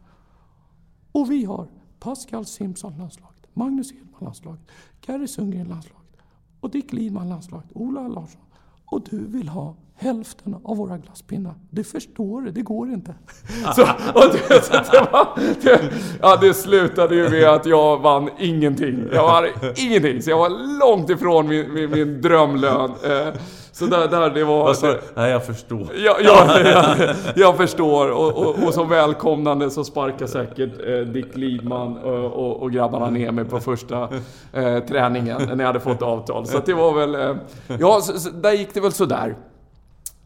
Och 1.11 1.31
vi 1.31 1.45
har 1.45 1.67
Pascal 1.99 2.45
Simpson 2.45 2.97
landslaget, 2.97 3.36
Magnus 3.57 3.91
Edman 3.91 4.19
landslaget, 4.19 4.61
Gary 5.05 5.27
Sundgren 5.27 5.67
landslaget 5.67 6.17
och 6.59 6.71
Dick 6.71 6.93
Lidman 6.93 7.29
landslaget, 7.29 7.69
Ola 7.73 8.07
Larsson. 8.07 8.41
Och 8.85 9.01
du 9.09 9.27
vill 9.27 9.49
ha 9.49 9.75
hälften 9.95 10.55
av 10.63 10.77
våra 10.77 10.97
glasspinnar. 10.97 11.55
Du 11.69 11.83
förstår 11.83 12.41
det, 12.41 12.51
det 12.51 12.61
går 12.61 12.89
inte. 12.89 13.15
så, 13.75 13.81
och 14.13 14.33
det, 14.33 14.63
så 14.63 14.73
det, 14.73 15.07
var, 15.11 15.39
det, 15.61 15.93
ja, 16.21 16.37
det 16.41 16.53
slutade 16.53 17.15
ju 17.15 17.29
med 17.29 17.49
att 17.49 17.65
jag 17.65 17.99
vann 17.99 18.29
ingenting. 18.39 19.03
Jag 19.13 19.29
hade 19.29 19.51
ingenting, 19.77 20.21
så 20.21 20.29
jag 20.29 20.37
var 20.37 20.79
långt 20.79 21.09
ifrån 21.09 21.47
min, 21.47 21.73
min, 21.73 21.91
min 21.91 22.21
drömlön. 22.21 22.91
Eh, 23.03 23.33
Eh, 23.77 23.79
så 23.79 23.85
där, 23.85 24.07
där 24.07 24.29
det 24.29 24.43
var... 24.43 24.67
Alltså, 24.67 24.97
nej, 25.13 25.31
jag 25.31 25.45
förstår. 25.45 25.87
Ja, 25.95 26.17
ja, 26.23 26.59
jag, 26.65 27.15
jag 27.35 27.57
förstår. 27.57 28.11
Och, 28.11 28.33
och, 28.33 28.63
och 28.67 28.73
som 28.73 28.89
välkomnande 28.89 29.69
så 29.69 29.83
sparkar 29.83 30.27
säkert 30.27 30.87
eh, 30.87 31.13
Dick 31.13 31.35
Lidman 31.35 31.97
och, 31.97 32.25
och, 32.25 32.61
och 32.61 32.71
grabbarna 32.71 33.09
ner 33.09 33.31
mig 33.31 33.45
på 33.45 33.59
första 33.59 34.09
eh, 34.53 34.79
träningen 34.79 35.41
när 35.41 35.59
jag 35.59 35.67
hade 35.67 35.79
fått 35.79 36.01
avtal. 36.01 36.45
Så 36.45 36.59
det 36.65 36.73
var 36.73 36.93
väl... 36.93 37.15
Eh, 37.15 37.35
ja, 37.79 38.01
så, 38.01 38.19
så, 38.19 38.29
där 38.29 38.51
gick 38.51 38.73
det 38.73 38.81
väl 38.81 38.91
sådär. 38.91 39.35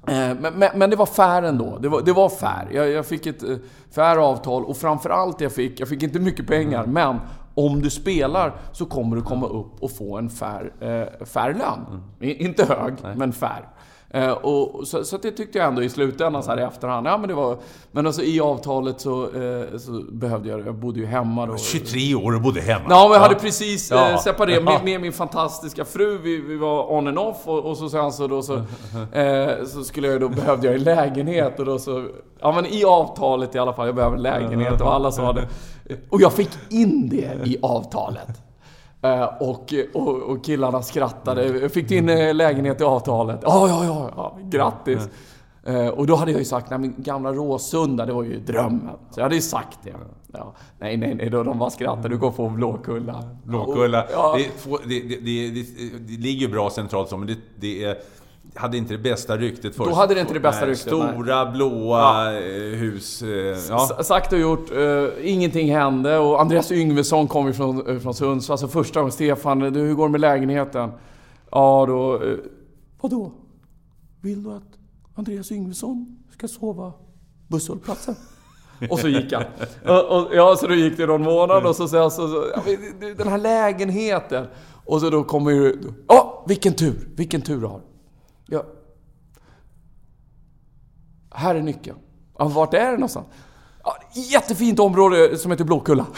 Eh, 0.08 0.14
men, 0.14 0.54
men, 0.54 0.70
men, 0.76 0.90
det 0.90 0.96
var 0.96 1.06
fair 1.06 1.44
ändå. 1.44 1.78
Det 1.82 1.90
var, 1.90 2.02
det 2.02 2.14
var 2.14 2.30
fair. 2.30 2.68
Jag, 2.72 2.90
jag 2.90 3.06
fick 3.06 3.26
ett 3.26 3.44
eh, 3.44 3.56
fair 3.96 4.18
avtal 4.18 4.66
och 4.66 4.78
framförallt 4.78 5.42
jag 5.42 5.52
fick, 5.52 5.80
jag 5.80 5.90
fick 5.90 6.04
inte 6.04 6.20
mycket 6.20 6.48
pengar, 6.48 6.86
men 6.86 7.20
om 7.66 7.82
du 7.82 7.90
spelar 7.90 8.54
så 8.72 8.86
kommer 8.86 9.16
du 9.16 9.22
komma 9.22 9.48
upp 9.48 9.84
och 9.84 9.92
få 9.92 10.18
en 10.18 10.30
fair, 10.30 10.74
eh, 10.80 11.26
fair 11.26 11.54
lön. 11.54 11.86
Mm. 12.20 12.42
Inte 12.42 12.66
hög, 12.66 12.94
Nej. 13.04 13.16
men 13.16 13.34
fair. 13.34 13.68
Eh, 14.14 14.32
och, 14.32 14.88
så, 14.88 15.04
så 15.04 15.18
det 15.18 15.32
tyckte 15.32 15.58
jag 15.58 15.68
ändå 15.68 15.84
i 15.84 15.90
slutändan 15.90 16.44
så 16.44 16.52
här 16.52 16.60
i 16.60 16.64
efterhand. 16.64 17.08
Ja, 17.08 17.18
men, 17.18 17.28
det 17.28 17.34
var, 17.34 17.58
men 17.92 18.08
alltså 18.08 18.22
i 18.22 18.40
avtalet 18.40 19.02
så, 19.02 19.24
eh, 19.24 19.78
så 19.78 19.92
behövde 20.12 20.50
jag 20.50 20.68
Jag 20.68 20.76
bodde 20.76 21.00
ju 21.00 21.06
hemma 21.06 21.46
då. 21.46 21.58
23 21.58 22.16
år 22.16 22.36
och 22.36 22.42
bodde 22.42 22.62
hemma? 22.62 22.86
Ja, 22.90 23.04
men 23.04 23.14
jag 23.14 23.20
hade 23.20 23.36
precis 23.36 23.92
eh, 23.92 24.18
separerat 24.18 24.64
med, 24.64 24.84
med, 24.84 25.02
min 25.02 25.14
fantastiska 25.14 25.86
fru. 25.86 26.18
Vi, 26.18 26.42
vi 26.42 26.58
var 26.58 26.92
on 26.92 27.08
and 27.08 27.20
off 27.20 27.38
och, 27.46 27.66
och 27.66 27.78
så 27.78 27.90
sen 27.90 28.12
så 28.12 28.28
då 28.28 28.42
så, 28.42 28.56
eh, 29.12 29.66
så 29.66 29.84
skulle 29.84 30.08
jag 30.08 30.22
då, 30.22 30.30
behövde 30.30 30.68
jag 30.68 30.76
en 30.76 30.84
lägenhet 30.84 31.60
och 31.60 31.66
då 31.66 31.80
så... 31.80 32.08
Ja 32.40 32.52
men 32.52 32.66
i 32.66 32.84
avtalet 32.84 33.56
i 33.56 33.60
alla 33.60 33.74
fall, 33.74 33.86
jag 33.86 33.96
behöver 33.96 34.16
en 34.16 34.24
lägenhet 34.24 34.82
och 34.82 34.94
alla 34.94 35.12
sa 35.12 35.34
det. 35.34 35.48
Och 36.10 36.22
jag 36.22 36.34
fick 36.34 36.50
in 36.70 37.10
det 37.10 37.48
i 37.48 37.58
avtalet. 37.62 38.51
Uh, 39.06 39.24
och, 39.24 39.74
och, 39.94 40.22
och, 40.22 40.44
killarna 40.44 40.82
skrattade. 40.82 41.46
Jag 41.46 41.72
fick 41.72 41.92
in 41.92 42.10
eh, 42.10 42.34
lägenhet 42.34 42.82
i 42.82 42.84
avtalet. 42.84 43.40
Ja, 43.44 43.68
ja, 43.68 43.86
ja, 43.86 44.12
ja 44.16 44.38
grattis. 44.44 45.10
Uh, 45.70 45.88
och 45.88 46.08
då 46.08 46.16
hade 46.16 46.32
jag 46.32 46.40
ju 46.40 46.46
sagt, 46.46 46.70
nej 46.70 46.80
men 46.80 46.96
gamla 46.98 47.34
Råsunda, 47.34 48.06
det 48.06 48.14
var 48.14 48.24
ju 48.24 48.40
drömmen. 48.40 48.96
Så 49.10 49.20
jag 49.20 49.24
hade 49.24 49.36
ju 49.36 49.42
sagt 49.42 49.80
det. 49.84 49.94
Ja. 50.34 50.54
Nej, 50.80 50.98
nej, 50.98 51.16
nej, 51.16 51.30
då 51.30 51.44
de 51.44 51.60
bara 51.60 51.70
skrattade. 51.70 52.10
Du 52.10 52.18
kommer 52.18 52.32
få 52.32 52.50
Blåkulla. 52.50 53.24
Blåkulla. 53.44 54.06
Ja. 54.12 54.38
Det, 54.38 55.00
det, 55.00 55.16
det, 55.16 55.50
det, 56.00 56.18
ligger 56.18 56.42
ju 56.42 56.48
bra 56.48 56.70
centralt 56.70 57.10
så, 57.10 57.18
men 57.18 57.36
det, 57.60 57.84
är 57.84 57.98
hade 58.56 58.78
inte 58.78 58.94
det 58.94 58.98
bästa 58.98 59.38
ryktet 59.38 59.76
först. 59.76 59.90
Då 59.90 59.96
hade 59.96 60.14
det 60.14 60.22
inte 60.22 60.34
det 60.34 60.40
bästa 60.40 60.66
ryktet. 60.66 60.88
Stora, 60.88 61.44
nej. 61.44 61.54
blåa 61.54 62.00
ja. 62.00 62.40
Eh, 62.40 62.78
hus. 62.78 63.22
Eh, 63.22 63.30
ja. 63.70 64.04
Sagt 64.04 64.34
och 64.34 64.40
gjort. 64.40 64.72
Uh, 64.72 65.10
ingenting 65.22 65.76
hände 65.76 66.18
och 66.18 66.42
Andreas 66.42 66.72
Yngvesson 66.72 67.28
kom 67.28 67.48
ju 67.48 67.54
från, 67.54 68.02
från 68.02 68.14
Sundsvall. 68.14 68.54
Alltså 68.54 68.68
första 68.68 69.00
gången. 69.00 69.12
Stefan, 69.12 69.60
du, 69.60 69.80
hur 69.80 69.94
går 69.94 70.08
det 70.08 70.12
med 70.12 70.22
lägenheten? 70.22 70.92
Ja, 71.52 71.86
då... 71.88 72.20
Uh, 72.24 72.38
vadå? 73.02 73.32
Vill 74.22 74.44
du 74.44 74.52
att 74.52 74.64
Andreas 75.16 75.52
Yngvesson 75.52 76.18
ska 76.34 76.48
sova 76.48 76.94
busshållplatsen? 77.48 78.16
Och 78.90 79.00
så 79.00 79.08
gick 79.08 79.34
han. 79.34 79.44
Och, 79.86 80.18
och, 80.18 80.36
ja, 80.36 80.56
så 80.56 80.68
då 80.68 80.76
gick 80.76 80.98
det 80.98 81.06
någon 81.06 81.22
månad 81.22 81.66
och 81.66 81.76
så 81.76 81.88
säger 81.88 82.10
så, 82.10 82.28
så, 82.28 82.46
den 83.18 83.28
här 83.28 83.38
lägenheten. 83.38 84.46
Och 84.86 85.02
så 85.02 85.10
då 85.10 85.24
kommer 85.24 85.52
ju... 85.52 85.78
Ja, 86.08 86.42
oh, 86.44 86.48
vilken 86.48 86.74
tur! 86.74 87.10
Vilken 87.16 87.42
tur 87.42 87.62
du 87.62 87.66
har. 87.66 87.82
Ja. 88.52 88.66
Här 91.30 91.56
är 91.56 91.62
nyckeln. 91.62 91.98
Ja, 92.38 92.46
vart 92.48 92.74
är 92.74 92.86
det 92.86 92.92
någonstans? 92.92 93.28
Ja, 93.84 93.98
jättefint 94.14 94.80
område 94.80 95.38
som 95.38 95.52
heter 95.52 95.64
Blåkulla. 95.64 96.06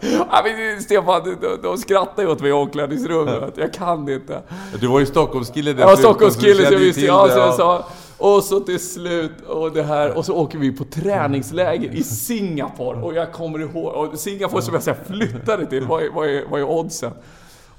ja, 0.00 0.42
men 0.44 0.82
Stefan, 0.82 1.36
de, 1.40 1.56
de 1.62 1.78
skrattar 1.78 2.22
ju 2.22 2.28
åt 2.28 2.40
mig 2.40 2.48
i 2.48 2.52
omklädningsrummet. 2.52 3.54
Jag 3.56 3.72
kan 3.72 4.08
inte. 4.08 4.42
Du 4.80 4.86
var 4.86 5.00
ju 5.00 5.06
Stockholmskille 5.06 5.74
Ja, 5.78 5.96
Stockholmskille, 5.96 6.66
så 6.66 6.72
jag 6.72 6.78
visste. 6.78 7.00
Ja, 7.00 7.28
så 7.28 7.38
jag 7.38 7.54
sa, 7.54 7.86
och 8.18 8.42
så 8.42 8.60
till 8.60 8.80
slut, 8.80 9.40
och 9.48 9.72
det 9.72 9.82
här, 9.82 10.16
och 10.16 10.24
så 10.24 10.34
åker 10.34 10.58
vi 10.58 10.72
på 10.72 10.84
träningsläger 10.84 11.90
i 11.90 12.02
Singapore. 12.02 13.02
Och 13.02 13.14
jag 13.14 13.32
kommer 13.32 13.58
ihåg, 13.58 13.94
och 13.94 14.18
Singapore 14.18 14.62
som 14.62 14.74
jag 14.74 14.82
säger 14.82 15.04
flyttade 15.04 15.66
till, 15.66 15.86
vad 15.86 16.02
är, 16.02 16.10
vad 16.10 16.28
är, 16.28 16.44
vad 16.50 16.60
är 16.60 16.64
oddsen? 16.64 17.12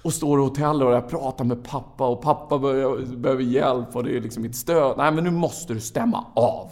Och 0.01 0.13
står 0.13 0.39
i 0.39 0.43
hotellet 0.43 0.87
och 0.87 0.93
jag 0.93 1.09
pratar 1.09 1.45
med 1.45 1.63
pappa 1.63 2.07
och 2.07 2.21
pappa 2.21 2.59
behöver 2.59 3.41
hjälp 3.41 3.95
och 3.95 4.03
det 4.03 4.17
är 4.17 4.21
liksom 4.21 4.43
mitt 4.43 4.55
stöd. 4.55 4.97
Nej, 4.97 5.11
men 5.11 5.23
nu 5.23 5.31
måste 5.31 5.73
du 5.73 5.79
stämma 5.79 6.25
av. 6.33 6.69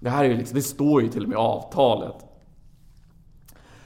Det 0.00 0.10
här 0.10 0.24
är 0.24 0.36
liksom, 0.36 0.54
det 0.54 0.62
står 0.62 1.02
ju 1.02 1.08
till 1.08 1.22
och 1.22 1.28
med 1.28 1.36
i 1.36 1.38
avtalet. 1.38 2.16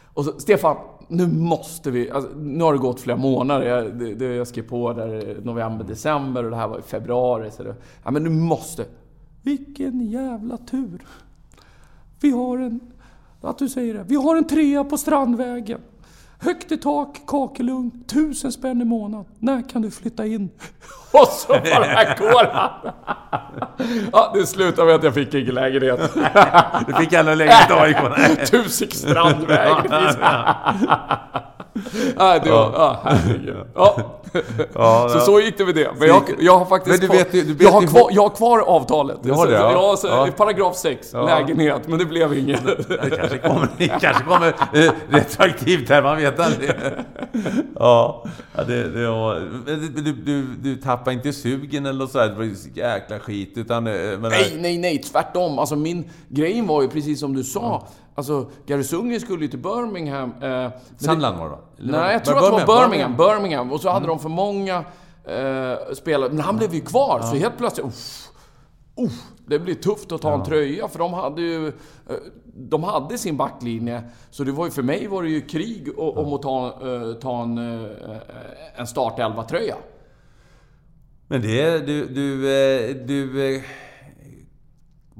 Och 0.05 0.25
så, 0.25 0.41
Stefan, 0.41 0.77
nu 1.09 1.27
måste 1.27 1.91
vi... 1.91 2.11
Alltså, 2.11 2.31
nu 2.37 2.65
har 2.65 2.73
det 2.73 2.79
gått 2.79 3.01
flera 3.01 3.17
månader. 3.17 3.67
Jag, 3.67 3.99
det, 3.99 4.15
det, 4.15 4.25
jag 4.25 4.47
skrev 4.47 4.63
på 4.63 4.93
där 4.93 5.41
november, 5.43 5.85
december 5.85 6.45
och 6.45 6.51
det 6.51 6.57
här 6.57 6.69
var 6.69 6.79
i 6.79 6.83
februari. 6.83 7.51
Så 7.51 7.63
det, 7.63 7.75
ja, 8.05 8.11
men 8.11 8.23
nu 8.23 8.31
måste... 8.31 8.85
Vilken 9.43 10.01
jävla 10.01 10.57
tur! 10.57 11.07
Vi 12.21 12.31
har 12.31 12.59
en... 12.59 12.81
Att 13.41 13.59
du 13.59 13.69
säger 13.69 13.95
det. 13.95 14.05
Vi 14.09 14.15
har 14.15 14.37
en 14.37 14.47
trea 14.47 14.85
på 14.85 14.99
Strandvägen. 14.99 15.81
Högt 16.43 16.73
i 16.73 16.77
tak, 16.77 17.21
kakelugn, 17.27 18.05
tusen 18.07 18.53
spänn 18.53 18.81
i 18.81 18.85
månaden. 18.85 19.27
När 19.39 19.69
kan 19.69 19.83
du 19.83 19.91
flytta 19.91 20.27
in? 20.27 20.51
Och 21.13 21.27
så 21.29 21.49
bara 21.49 22.15
går 22.19 22.53
han. 22.53 22.71
Ja, 24.13 24.31
det 24.35 24.47
slutade 24.47 24.87
med 24.87 24.95
att 24.95 25.03
jag 25.03 25.15
fick 25.15 25.35
ingen 25.35 25.55
lägenhet. 25.55 26.01
Du 26.87 26.95
fick 26.95 27.13
aldrig 27.13 27.37
lägenhet 27.37 27.71
i 27.71 27.73
AIK? 27.73 27.97
Tusik 28.51 28.95
Strandväg. 28.95 29.75
Nej, 32.17 32.41
det 32.45 32.51
var... 32.51 32.73
Ja, 32.75 33.01
herregud. 33.05 33.57
Ja. 33.75 34.21
Ja, 34.75 35.09
så 35.13 35.21
så 35.21 35.41
gick 35.41 35.59
det 35.59 35.65
med 35.65 35.75
det. 35.75 35.91
Men 35.99 36.09
jag, 36.09 36.23
jag 36.41 36.59
har 36.59 36.67
faktiskt 36.67 37.03
men 37.03 37.11
du 37.11 37.17
vet, 37.17 37.33
du 37.33 37.43
vet 37.43 37.63
jag, 37.63 37.71
har 37.71 37.87
kvar, 37.87 38.09
jag 38.11 38.23
har 38.23 38.31
kvar 38.31 38.59
avtalet. 38.59 39.19
Du 39.23 39.33
har 39.33 39.47
det? 39.47 39.53
Ja. 39.53 39.73
Jag, 39.73 39.99
så, 39.99 40.07
ja. 40.07 40.29
Paragraf 40.37 40.77
6, 40.77 41.11
ja. 41.13 41.27
lägenhet. 41.27 41.89
Men 41.89 41.99
det 41.99 42.05
blev 42.05 42.39
inget. 42.39 42.61
Det 43.01 43.11
kanske 43.17 43.39
kommer, 43.39 43.69
det 43.79 43.89
kanske 43.89 44.25
kommer 44.25 44.49
eh, 44.49 44.93
retroaktivt 45.09 45.89
här, 45.89 46.03
man 46.03 46.17
vet 46.17 46.41
aldrig. 46.41 46.71
Ja, 47.75 48.25
det, 48.67 48.89
det 48.89 49.09
var... 49.09 49.35
Du, 49.97 50.13
du, 50.13 50.43
du 50.43 50.77
tappade 50.77 51.17
inte 51.17 51.33
sugen 51.33 51.87
eller 51.87 52.07
så 52.07 52.19
Det 52.19 52.35
var 52.35 52.51
jäkla 52.75 53.19
skit, 53.19 53.53
utan... 53.57 53.87
Eh, 53.87 53.93
men, 53.93 54.23
nej, 54.23 54.57
nej, 54.59 54.79
nej. 54.79 54.99
Tvärtom. 54.99 55.59
Alltså 55.59 55.77
min 55.77 56.11
grej 56.29 56.63
var 56.63 56.83
ju 56.83 56.89
precis 56.89 57.21
som 57.21 57.35
du 57.35 57.45
sa. 57.45 57.89
Alltså, 58.15 58.51
Gary 58.67 58.85
Sundgren 58.85 59.21
skulle 59.21 59.43
ju 59.43 59.49
till 59.49 59.59
Birmingham. 59.59 60.35
Eh, 60.43 60.71
Sunderland 60.97 61.39
var 61.39 61.45
det 61.45 61.51
va? 61.51 61.59
Nej, 61.79 62.13
jag 62.13 62.25
tror 62.25 62.37
att 62.37 62.59
det 62.59 62.65
var 62.67 62.81
Birmingham. 62.81 63.17
Birmingham. 63.17 63.73
Och 63.73 63.81
så 63.81 63.89
hade 63.89 64.05
mm. 64.05 64.09
de 64.09 64.19
för 64.19 64.29
många 64.29 64.85
eh, 65.25 65.95
spelare. 65.95 66.31
Men 66.31 66.41
han 66.41 66.57
blev 66.57 66.75
ju 66.75 66.81
kvar, 66.81 67.19
ja. 67.21 67.27
så 67.27 67.37
helt 67.37 67.59
plötsligt... 67.59 67.87
Uff, 67.87 68.29
uff, 68.97 69.23
det 69.47 69.59
blir 69.59 69.75
tufft 69.75 70.13
att 70.13 70.23
ta 70.23 70.29
ja. 70.29 70.35
en 70.35 70.45
tröja, 70.45 70.89
för 70.89 70.99
de 70.99 71.13
hade 71.13 71.43
ju... 71.43 71.69
Eh, 71.69 71.73
de 72.55 72.85
hade 72.85 73.19
sin 73.19 73.37
backlinje. 73.37 74.03
Så 74.31 74.45
det 74.45 74.53
var 74.53 74.65
ju, 74.65 74.71
för 74.71 74.83
mig 74.83 75.07
var 75.07 75.23
det 75.23 75.29
ju 75.29 75.41
krig 75.41 75.99
om 75.99 76.33
att 76.33 76.43
ta, 76.43 76.81
uh, 76.85 77.15
ta 77.15 77.43
en, 77.43 77.59
uh, 77.59 77.91
en 78.77 78.87
startelva-tröja. 78.87 79.77
Men 81.27 81.43
det... 81.43 81.79
Du... 81.79 82.07
Du... 82.07 82.43
du 83.07 83.63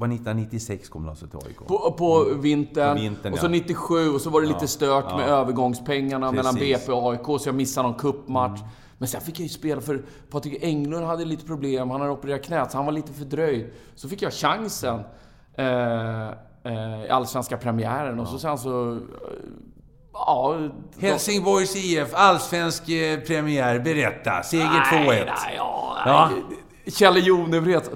var 0.01 0.07
1996 0.07 0.89
kom 0.89 1.03
de 1.03 1.09
alltså 1.09 1.27
till 1.27 1.39
AIK? 1.47 1.59
På, 1.67 1.95
på, 1.99 2.25
vintern, 2.35 2.97
på 2.97 3.03
vintern, 3.03 3.33
och 3.33 3.39
så 3.39 3.49
97 3.49 4.11
och 4.11 4.21
så 4.21 4.31
var 4.31 4.41
det 4.41 4.47
lite 4.47 4.69
stört 4.69 5.05
ja, 5.09 5.17
med 5.17 5.29
övergångspengarna 5.29 6.31
Precis. 6.31 6.37
mellan 6.37 6.55
BP 6.55 6.93
och 6.93 7.13
AIK, 7.13 7.41
så 7.41 7.49
jag 7.49 7.55
missade 7.55 7.89
någon 7.89 7.99
cupmatch. 7.99 8.61
Mm. 8.61 8.73
Men 8.99 9.09
sen 9.09 9.21
fick 9.21 9.39
jag 9.39 9.43
ju 9.43 9.49
spela 9.49 9.81
för 9.81 10.03
Patrik 10.31 10.59
Englund 10.63 11.07
hade 11.07 11.25
lite 11.25 11.47
problem. 11.47 11.91
Han 11.91 12.01
hade 12.01 12.13
opererat 12.13 12.43
knät, 12.43 12.71
så 12.71 12.77
han 12.77 12.87
var 12.87 12.93
lite 12.93 13.13
fördröjd. 13.13 13.71
Så 13.95 14.09
fick 14.09 14.23
jag 14.23 14.33
chansen 14.33 15.01
eh, 15.55 16.29
eh, 16.65 17.05
i 17.07 17.09
Allsvenska 17.11 17.57
premiären 17.57 18.21
och 18.21 18.29
så 18.29 18.39
sen 18.39 18.59
så... 18.59 18.93
Eh, 18.93 18.99
ja, 20.13 20.69
Helsingborgs 20.99 21.77
IF, 21.77 22.09
allsvensk 22.13 22.89
eh, 22.89 23.21
premiär. 23.21 23.79
Berätta. 23.79 24.43
Seger 24.43 24.65
2-1. 24.65 25.07
Nej, 25.07 25.27
ja, 25.57 25.97
ja. 26.07 26.31
Kjelle 26.87 27.21
Jonevret 27.21 27.91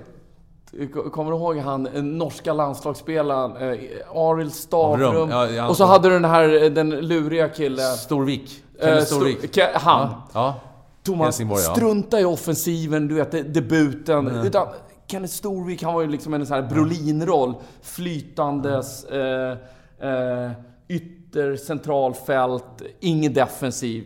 Kommer 1.13 1.31
du 1.31 1.37
ihåg 1.37 1.57
han 1.57 1.87
eh, 1.87 2.03
norska 2.03 2.53
landslagsspelaren 2.53 3.57
eh, 3.57 3.79
Arild 4.15 4.53
Stavrum? 4.53 5.31
Ja, 5.31 5.51
ja, 5.51 5.69
och 5.69 5.77
så 5.77 5.85
hade 5.85 6.09
du 6.09 6.15
den 6.15 6.25
här, 6.25 6.63
eh, 6.63 6.71
den 6.71 6.91
luriga 6.91 7.49
killen... 7.49 7.97
Storvik. 7.97 8.65
Eh, 8.79 8.99
Storvik. 8.99 9.59
Han. 9.75 10.09
Ja. 10.11 10.25
ja. 10.33 10.61
Tog 11.03 11.17
man 11.17 11.33
strunta 11.33 12.21
i 12.21 12.25
offensiven, 12.25 13.09
du 13.09 13.15
vet, 13.15 13.55
debuten. 13.55 14.29
Mm. 14.29 14.47
Utan 14.47 14.67
Kenneth 15.07 15.35
Storvik, 15.35 15.83
han 15.83 15.95
var 15.95 16.03
ju 16.03 16.09
liksom 16.09 16.35
en 16.35 16.47
sån 16.47 16.55
här 16.55 16.69
Brolin-roll. 16.69 17.55
Flytandes, 17.83 19.05
eh, 19.05 19.57
eh, 20.01 20.51
ytter, 20.89 21.57
centralfält, 21.57 22.83
ingen 23.01 23.33
defensiv. 23.33 24.05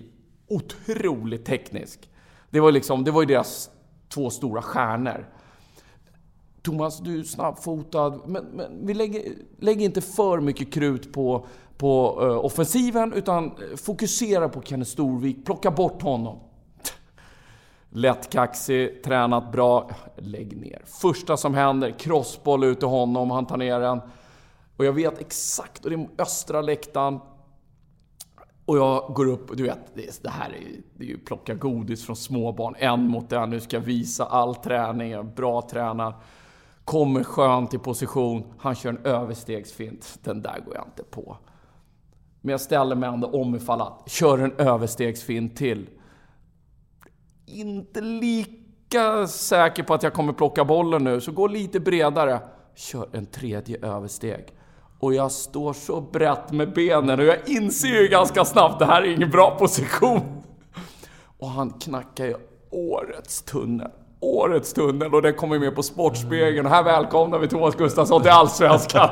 Otroligt 0.48 1.44
teknisk. 1.44 2.10
Det 2.50 2.60
var, 2.60 2.72
liksom, 2.72 3.04
det 3.04 3.10
var 3.10 3.22
ju 3.22 3.26
deras 3.26 3.70
två 4.08 4.30
stora 4.30 4.62
stjärnor. 4.62 5.26
Thomas, 6.62 6.98
du 6.98 7.20
är 7.20 7.24
snabbfotad, 7.24 8.20
men, 8.26 8.44
men 8.44 8.86
vi 8.86 8.94
lägger, 8.94 9.22
lägger 9.58 9.84
inte 9.84 10.00
för 10.00 10.40
mycket 10.40 10.72
krut 10.72 11.12
på, 11.12 11.46
på 11.76 12.20
uh, 12.22 12.44
offensiven, 12.44 13.12
utan 13.12 13.44
eh, 13.46 13.76
fokusera 13.76 14.48
på 14.48 14.62
Kenneth 14.62 14.90
Storvik. 14.90 15.44
Plocka 15.44 15.70
bort 15.70 16.02
honom. 16.02 16.38
Lättkaxig, 17.90 19.02
tränat 19.02 19.52
bra. 19.52 19.90
Lägg 20.16 20.56
ner. 20.56 20.82
Första 20.84 21.36
som 21.36 21.54
händer, 21.54 21.98
crossboll 21.98 22.64
ut 22.64 22.78
till 22.78 22.88
honom, 22.88 23.30
han 23.30 23.46
tar 23.46 23.56
ner 23.56 23.80
den. 23.80 24.00
Och 24.76 24.84
jag 24.84 24.92
vet 24.92 25.20
exakt, 25.20 25.84
och 25.84 25.90
det 25.90 25.96
är 25.96 26.08
östra 26.18 26.60
läktaren. 26.60 27.20
Och 28.64 28.78
jag 28.78 29.14
går 29.14 29.26
upp, 29.26 29.56
du 29.56 29.62
vet, 29.62 29.94
det 30.22 30.30
här 30.30 30.50
är 30.50 30.60
ju, 30.60 30.82
det 30.96 31.04
är 31.04 31.08
ju 31.08 31.18
plocka 31.18 31.54
godis 31.54 32.06
från 32.06 32.16
småbarn. 32.16 32.74
En 32.78 33.08
mot 33.08 33.32
en, 33.32 33.50
nu 33.50 33.60
ska 33.60 33.76
jag 33.76 33.84
visa 33.84 34.24
all 34.24 34.54
träning, 34.54 35.34
bra 35.34 35.62
tränad. 35.62 36.14
Kommer 36.88 37.24
skönt 37.24 37.74
i 37.74 37.78
position, 37.78 38.44
han 38.58 38.74
kör 38.74 38.90
en 38.90 39.06
överstegsfint. 39.06 40.18
Den 40.22 40.42
där 40.42 40.60
går 40.66 40.74
jag 40.74 40.84
inte 40.86 41.02
på. 41.02 41.36
Men 42.40 42.50
jag 42.50 42.60
ställer 42.60 42.96
mig 42.96 43.08
ändå 43.08 43.28
om 43.28 43.54
ifall 43.54 43.80
att, 43.80 44.10
kör 44.10 44.38
en 44.38 44.52
överstegsfint 44.52 45.56
till 45.56 45.88
inte 47.46 48.00
lika 48.00 49.26
säker 49.26 49.82
på 49.82 49.94
att 49.94 50.02
jag 50.02 50.12
kommer 50.12 50.32
plocka 50.32 50.64
bollen 50.64 51.04
nu, 51.04 51.20
så 51.20 51.32
gå 51.32 51.46
lite 51.46 51.80
bredare. 51.80 52.40
Kör 52.74 53.08
en 53.12 53.26
tredje 53.26 53.86
översteg. 53.86 54.44
Och 54.98 55.14
jag 55.14 55.32
står 55.32 55.72
så 55.72 56.00
brett 56.00 56.52
med 56.52 56.72
benen 56.72 57.20
och 57.20 57.26
jag 57.26 57.48
inser 57.48 58.02
ju 58.02 58.08
ganska 58.08 58.44
snabbt, 58.44 58.78
det 58.78 58.86
här 58.86 59.02
är 59.02 59.14
ingen 59.14 59.30
bra 59.30 59.56
position. 59.58 60.20
Och 61.38 61.48
han 61.48 61.70
knackar 61.70 62.24
ju 62.24 62.36
årets 62.70 63.42
tunnel 63.42 63.90
årets 64.20 64.72
tunnel 64.72 65.14
och 65.14 65.22
den 65.22 65.34
kommer 65.34 65.58
med 65.58 65.74
på 65.74 65.82
Sportspegeln. 65.82 66.66
Och 66.66 66.72
här 66.72 66.82
välkomnar 66.82 67.38
vi 67.38 67.48
Thomas 67.48 67.76
Gustafsson 67.76 68.22
till 68.22 68.30
Allsvenskan. 68.30 69.08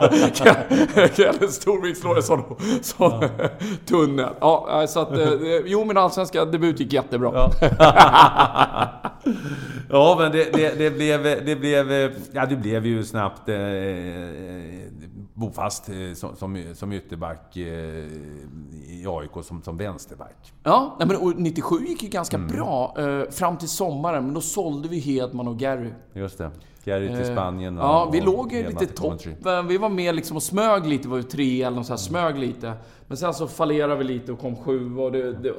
Kjell 1.17 1.49
Storvik 1.49 1.97
slår 1.97 2.17
en 2.17 2.23
sån, 2.23 2.43
sån 2.83 3.25
tunnel. 3.87 4.35
Ja, 4.41 4.87
så 4.89 5.01
att, 5.01 5.13
eh, 5.13 5.33
jo 5.67 5.85
min 5.85 5.97
allsvenska 5.97 6.45
debut 6.45 6.81
gick 6.81 6.93
jättebra. 6.93 7.31
Ja, 7.35 7.51
ja 9.91 10.17
men 10.19 10.33
det, 10.33 10.53
det, 10.53 10.79
det, 10.79 10.91
blev, 10.91 11.23
det 11.23 11.57
blev... 11.57 12.13
Ja, 12.33 12.47
det 12.47 12.57
blev 12.57 12.87
ju 12.87 13.05
snabbt 13.05 13.49
eh, 13.49 13.57
bofast 15.37 15.89
eh, 15.89 16.15
som, 16.15 16.37
som, 16.37 16.65
som 16.75 16.93
ytterback 16.93 17.57
eh, 17.57 17.65
i 18.89 19.05
AIK 19.09 19.45
som, 19.45 19.63
som 19.63 19.77
vänsterback. 19.77 20.53
Ja, 20.63 20.97
men 20.99 21.35
97 21.37 21.77
gick 21.87 22.03
ju 22.03 22.09
ganska 22.09 22.37
mm. 22.37 22.49
bra 22.49 22.95
eh, 22.99 23.31
fram 23.31 23.57
till 23.57 23.69
sommaren, 23.69 24.25
men 24.25 24.35
då 24.35 24.41
sålde 24.41 24.89
vi 24.89 24.96
Hedman 25.01 25.49
och 25.49 25.59
Gary. 25.59 25.91
Just 26.13 26.39
det. 26.39 26.51
Gary 26.85 27.09
till 27.09 27.27
Spanien 27.27 27.79
och, 27.79 27.85
Ja, 27.85 28.11
vi 28.13 28.21
låg 28.21 28.53
ju 28.53 28.69
lite 28.69 28.87
toppen. 28.87 29.69
Vi 29.69 29.79
var 29.79 29.89
med 29.89 30.15
liksom 30.15 30.37
och 30.37 30.43
smög 30.43 30.87
lite, 30.87 31.03
vi 31.03 31.11
var 31.11 31.17
ju 31.17 31.23
tre 31.23 31.63
eller 31.63 31.83
så 31.83 31.93
här, 31.93 31.97
smög 31.97 32.39
lite. 32.39 32.73
Men 33.07 33.17
sen 33.17 33.35
så 33.35 33.47
fallerade 33.47 33.97
vi 33.97 34.05
lite 34.05 34.33
och 34.33 34.41
kom 34.41 34.57
sju 34.57 34.97
och 34.97 35.13
det... 35.13 35.33
det 35.33 35.53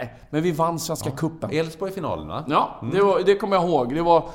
nej. 0.00 0.14
Men 0.30 0.42
vi 0.42 0.52
vann 0.52 0.78
Svenska 0.78 1.10
ja. 1.10 1.16
Cupen. 1.16 1.50
Elfsborg-finalen 1.50 2.28
va? 2.28 2.44
Ja, 2.48 2.78
mm. 2.82 2.94
det, 2.94 3.02
var, 3.02 3.20
det 3.26 3.34
kommer 3.34 3.56
jag 3.56 3.64
ihåg. 3.64 3.94
Det 3.94 4.02
var... 4.02 4.28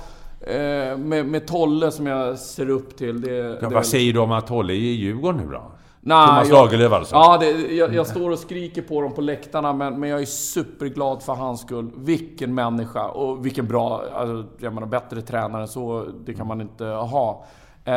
Eh, 0.48 0.98
med, 0.98 1.26
med 1.26 1.48
Tolle 1.48 1.92
som 1.92 2.08
jag 2.08 2.40
ser 2.40 2.70
upp 2.70 2.98
till. 2.98 3.22
Det, 3.22 3.36
ja, 3.36 3.70
det 3.70 3.76
vad 3.76 3.86
säger 3.86 4.14
du 4.14 4.20
om 4.20 4.32
att 4.32 4.48
Tolle 4.48 4.74
är 4.74 4.78
i 4.78 4.94
Djurgården 4.94 5.42
nu 5.42 5.52
då? 5.52 5.62
Nej, 6.06 6.28
Thomas 6.28 6.50
Lagerlöf 6.50 6.92
alltså? 6.92 7.16
Ja, 7.16 7.38
det, 7.38 7.52
jag, 7.76 7.94
jag, 7.94 8.08
står 8.08 8.32
och 8.32 8.40
skriker 8.40 8.82
på 8.82 9.02
dem 9.02 9.14
på 9.14 9.22
läktarna, 9.22 9.74
men, 9.74 10.00
men 10.00 10.10
jag 10.10 10.22
är 10.22 10.26
superglad 10.26 11.24
för 11.24 11.34
hans 11.34 11.62
skull. 11.62 11.92
Vilken 11.96 12.56
människa 12.56 13.08
och 13.08 13.46
vilken 13.46 13.68
bra, 13.68 14.04
alltså, 14.14 14.64
jag 14.66 14.74
menar 14.74 14.88
bättre 14.88 15.22
tränare 15.22 15.62
än 15.62 15.68
så, 15.68 16.06
det 16.26 16.34
kan 16.34 16.48
man 16.48 16.62
inte 16.62 16.86
ha. 16.86 17.46
Eh, 17.86 17.94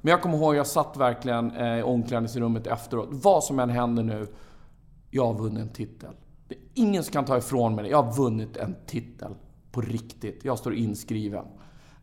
men 0.00 0.10
jag 0.10 0.22
kommer 0.22 0.38
ihåg, 0.38 0.56
jag 0.56 0.66
satt 0.66 0.96
verkligen 0.96 1.50
eh, 1.56 1.78
i 1.78 1.82
omklädningsrummet 1.82 2.66
efteråt. 2.66 3.08
Vad 3.10 3.44
som 3.44 3.58
än 3.58 3.70
händer 3.70 4.02
nu, 4.02 4.26
jag 5.10 5.26
har 5.26 5.34
vunnit 5.34 5.62
en 5.62 5.72
titel. 5.72 6.10
Det 6.48 6.54
är 6.54 6.60
ingen 6.74 7.04
som 7.04 7.12
kan 7.12 7.24
ta 7.24 7.38
ifrån 7.38 7.74
mig 7.74 7.84
det. 7.84 7.90
Jag 7.90 8.02
har 8.02 8.12
vunnit 8.12 8.56
en 8.56 8.76
titel. 8.86 9.34
På 9.72 9.80
riktigt. 9.80 10.44
Jag 10.44 10.58
står 10.58 10.74
inskriven. 10.74 11.44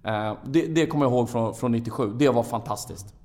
Eh, 0.04 0.34
det, 0.46 0.68
det 0.68 0.88
kommer 0.88 1.06
jag 1.06 1.12
ihåg 1.12 1.30
från, 1.30 1.56
från 1.56 1.72
97. 1.72 2.14
Det 2.16 2.30
var 2.30 2.44
fantastiskt. 2.44 3.16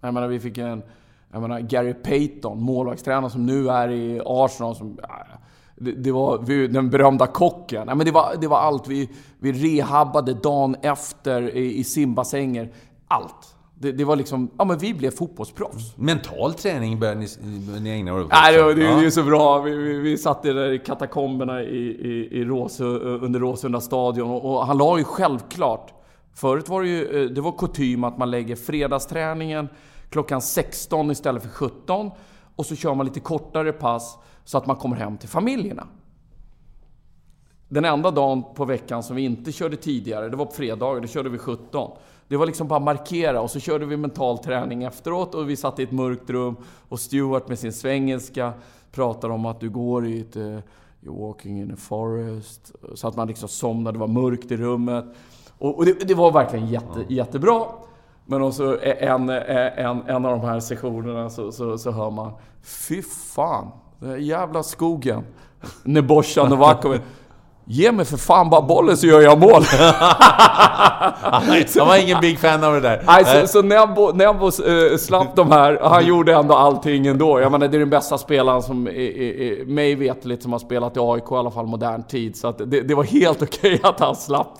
Jag 0.01 0.15
menar, 0.15 0.29
vi 0.29 0.41
fick 0.41 0.59
en... 0.59 0.83
Jag 1.33 1.43
menar, 1.43 1.61
Gary 1.61 1.95
Payton, 1.95 2.63
målvaktstränare 2.63 3.31
som 3.31 3.47
nu 3.47 3.71
är 3.71 3.89
i 3.89 4.21
Arsenal. 4.25 4.77
Som, 4.77 4.99
det, 5.77 5.93
det 5.93 6.13
var 6.13 6.69
den 6.69 6.91
berömda 6.91 7.27
kocken. 7.27 7.87
Nej, 7.87 7.97
men 7.97 8.07
det, 8.07 8.13
var, 8.13 8.37
det 8.41 8.49
var 8.49 8.59
allt. 8.59 8.89
Vi, 8.89 9.11
vi 9.39 9.53
rehabbade 9.53 10.35
dagen 10.35 10.77
efter 10.83 11.57
i, 11.57 11.79
i 11.79 11.85
simbassänger. 11.85 12.73
Allt. 13.09 13.56
Det, 13.79 13.93
det, 13.93 14.05
var 14.05 14.17
liksom, 14.17 14.51
ja 14.59 14.65
men 14.65 14.79
vi 14.79 14.95
blev 14.95 15.11
fotbollsproffs. 15.11 15.97
Mental 15.97 16.55
träning 16.55 17.01
började 17.01 17.21
ni, 17.21 17.29
ni 17.81 17.91
ägna 17.91 18.11
er 18.11 18.21
åt 18.21 18.31
Nej, 18.31 18.57
det, 18.57 18.75
det, 18.75 18.83
ja. 18.83 18.97
det 18.97 19.07
är 19.07 19.11
så 19.11 19.23
bra. 19.23 19.61
Vi, 19.61 19.77
vi, 19.77 19.99
vi 19.99 20.19
satt 20.19 20.43
där 20.43 20.73
i 20.73 20.79
katakomberna 20.79 21.63
i, 21.63 21.87
i, 21.87 22.29
i 22.41 22.45
Råsö, 22.45 22.85
under 22.85 23.41
Råsunda 23.41 23.81
stadion 23.81 24.31
och, 24.31 24.45
och 24.45 24.67
han 24.67 24.79
la 24.79 24.99
ju 24.99 25.05
självklart 25.05 25.93
Förut 26.37 26.69
var 26.69 26.83
det 26.83 26.89
ju, 26.89 27.25
eh, 27.25 27.31
det 27.31 27.41
var 27.41 27.53
kutym 27.53 28.05
att 28.05 28.19
man 28.19 28.31
lägger 28.31 28.57
fredagsträningen 28.57 29.69
klockan 30.11 30.43
16 30.43 31.11
istället 31.11 31.43
för 31.43 31.51
17 31.51 32.11
och 32.57 32.67
så 32.67 32.77
kör 32.77 32.95
man 32.95 33.07
lite 33.07 33.21
kortare 33.21 33.73
pass 33.73 34.19
så 34.45 34.59
att 34.59 34.67
man 34.67 34.77
kommer 34.77 34.97
hem 34.97 35.19
till 35.19 35.29
familjerna. 35.29 35.87
Den 37.69 37.85
enda 37.85 38.11
dagen 38.11 38.43
på 38.55 38.65
veckan 38.65 39.03
som 39.03 39.17
vi 39.17 39.23
inte 39.23 39.53
körde 39.53 39.77
tidigare, 39.77 40.29
det 40.29 40.37
var 40.37 40.47
på 40.47 40.53
fredagar, 40.53 41.01
då 41.01 41.07
körde 41.07 41.29
vi 41.29 41.39
17. 41.39 41.91
Det 42.29 42.37
var 42.37 42.47
liksom 42.47 42.69
bara 42.69 42.81
markera 42.81 43.41
och 43.41 43.51
så 43.51 43.61
körde 43.61 43.87
vi 43.87 43.97
mental 43.97 44.39
träning 44.39 44.83
efteråt 44.83 45.35
och 45.35 45.51
vi 45.51 45.57
satt 45.57 45.79
i 45.79 45.83
ett 45.83 45.93
mörkt 45.93 46.31
rum 46.31 46.57
och 46.89 47.01
Stuart 47.01 47.49
med 47.49 47.59
sin 47.59 47.73
svengelska 47.73 48.53
pratade 48.93 49.35
om 49.35 49.47
att 49.47 49.61
du 49.61 49.71
går 49.71 50.07
i 50.07 50.21
ett... 50.21 50.37
Uh, 50.37 50.59
you're 51.07 51.27
walking 51.27 51.61
in 51.61 51.73
a 51.73 51.77
forest. 51.77 52.73
Så 52.95 53.09
att 53.09 53.17
man 53.17 53.29
liksom 53.29 53.49
somnade, 53.49 53.97
det 53.97 54.01
var 54.01 54.07
mörkt 54.07 54.51
i 54.51 54.57
rummet. 54.57 55.05
Och, 55.59 55.79
och 55.79 55.85
det, 55.85 56.09
det, 56.09 56.15
var 56.15 56.33
verkligen 56.33 56.67
jätte, 56.67 57.05
jättebra. 57.09 57.65
Men 58.25 58.53
så 58.53 58.79
en, 58.81 59.29
en, 59.29 60.03
en 60.07 60.25
av 60.25 60.39
de 60.39 60.41
här 60.41 60.61
sessionerna 60.61 61.31
så, 61.31 61.53
så, 61.53 61.79
så 61.79 61.91
hör 61.91 62.11
man 62.11 62.33
Fy 62.63 63.03
fan, 63.03 63.71
den 63.99 64.25
jävla 64.25 64.63
skogen. 64.63 65.25
Nebosja 65.83 66.49
Novakovic. 66.49 67.01
Ge 67.69 67.93
mig 67.93 68.05
för 68.05 68.17
fan 68.17 68.51
bara 68.51 68.63
bollen 68.63 68.97
så 68.97 69.07
gör 69.07 69.21
jag 69.21 69.39
mål. 69.39 69.63
Han 71.21 71.89
var 71.89 72.03
ingen 72.03 72.21
big 72.21 72.39
fan 72.39 72.65
av 72.65 72.75
det 72.75 72.81
där. 72.81 73.03
Nej, 73.07 73.25
så, 73.25 73.47
så 73.47 73.63
Nebo, 73.63 74.13
Nebo 74.13 74.47
uh, 74.47 74.97
slapp 74.97 75.37
de 75.37 75.53
här. 75.53 75.79
Han 75.83 76.07
gjorde 76.07 76.35
ändå 76.35 76.55
allting 76.55 77.07
ändå. 77.07 77.41
Jag 77.41 77.53
menar, 77.53 77.69
det 77.69 77.77
är 77.77 77.79
den 77.79 77.91
bästa 77.91 78.19
spelaren 78.19 78.63
som, 78.63 78.89
i, 78.89 78.93
i, 78.93 79.65
mig 79.67 79.95
vetligt, 79.95 80.43
som 80.43 80.53
har 80.53 80.59
spelat 80.59 80.97
i 80.97 81.01
AIK 81.01 81.31
i 81.31 81.35
alla 81.35 81.51
fall 81.51 81.67
modern 81.67 82.03
tid. 82.03 82.37
Så 82.37 82.53
det, 82.53 82.81
det, 82.81 82.95
var 82.95 83.05
helt 83.05 83.43
okej 83.43 83.75
okay 83.75 83.91
att 83.91 84.01
han 84.01 84.17
slapp. 84.17 84.59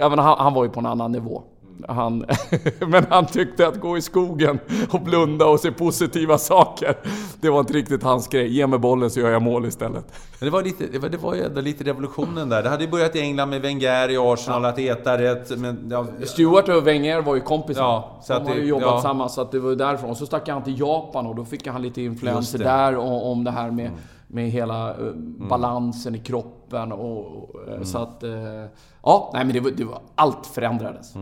Jag 0.00 0.10
menar, 0.10 0.22
han, 0.22 0.38
han 0.38 0.54
var 0.54 0.64
ju 0.64 0.70
på 0.70 0.80
en 0.80 0.86
annan 0.86 1.12
nivå. 1.12 1.42
Han, 1.88 2.24
men 2.88 3.06
han 3.10 3.26
tyckte 3.26 3.68
att 3.68 3.80
gå 3.80 3.96
i 3.96 4.02
skogen 4.02 4.58
och 4.90 5.00
blunda 5.00 5.46
och 5.46 5.60
se 5.60 5.70
positiva 5.70 6.38
saker, 6.38 6.96
det 7.40 7.50
var 7.50 7.60
inte 7.60 7.72
riktigt 7.72 8.02
hans 8.02 8.28
grej. 8.28 8.56
Ge 8.56 8.66
mig 8.66 8.78
bollen 8.78 9.10
så 9.10 9.20
gör 9.20 9.30
jag 9.30 9.42
mål 9.42 9.66
istället. 9.66 10.04
Men 10.38 10.46
det 10.46 10.50
var, 10.50 10.62
lite, 10.62 10.86
det 10.92 10.98
var, 10.98 11.08
det 11.08 11.16
var 11.16 11.34
ju 11.34 11.44
ändå 11.44 11.60
lite 11.60 11.84
revolutionen 11.84 12.48
där. 12.48 12.62
Det 12.62 12.68
hade 12.68 12.84
ju 12.84 12.90
börjat 12.90 13.16
i 13.16 13.20
England 13.20 13.50
med 13.50 13.62
Wenger 13.62 14.10
i 14.10 14.16
Arsenal, 14.16 14.62
ja. 14.62 14.68
att 14.68 14.78
äta 14.78 15.18
rätt. 15.18 15.58
Men, 15.58 15.88
ja. 15.90 16.06
Stuart 16.24 16.68
och 16.68 16.86
Wenger 16.86 17.22
var 17.22 17.34
ju 17.34 17.40
kompisar. 17.40 17.82
Ja, 17.82 18.20
så 18.22 18.32
De 18.32 18.46
har 18.46 18.54
ju 18.54 18.64
jobbat 18.64 18.86
ja. 18.86 18.96
tillsammans, 18.96 19.34
så 19.34 19.40
att 19.40 19.52
det 19.52 19.60
var 19.60 19.74
därifrån. 19.74 20.10
Och 20.10 20.16
så 20.16 20.26
stack 20.26 20.48
han 20.48 20.62
till 20.62 20.80
Japan 20.80 21.26
och 21.26 21.34
då 21.34 21.44
fick 21.44 21.66
han 21.66 21.82
lite 21.82 22.02
influenser 22.02 22.58
där 22.58 22.96
om, 22.96 23.22
om 23.22 23.44
det 23.44 23.50
här 23.50 23.70
med 23.70 23.86
mm 23.86 23.98
med 24.26 24.50
hela 24.50 24.90
eh, 24.90 25.12
balansen 25.48 26.14
i 26.14 26.18
kroppen 26.18 26.92
och... 26.92 27.26
och 27.26 27.68
eh, 27.68 27.82
Så 27.82 27.98
att... 27.98 28.22
eh, 28.22 28.64
Ja, 29.06 29.30
nej 29.34 29.44
men 29.44 29.54
det 29.54 29.60
var, 29.60 29.70
det 29.70 29.84
var, 29.84 30.00
allt 30.14 30.46
förändrades. 30.46 31.14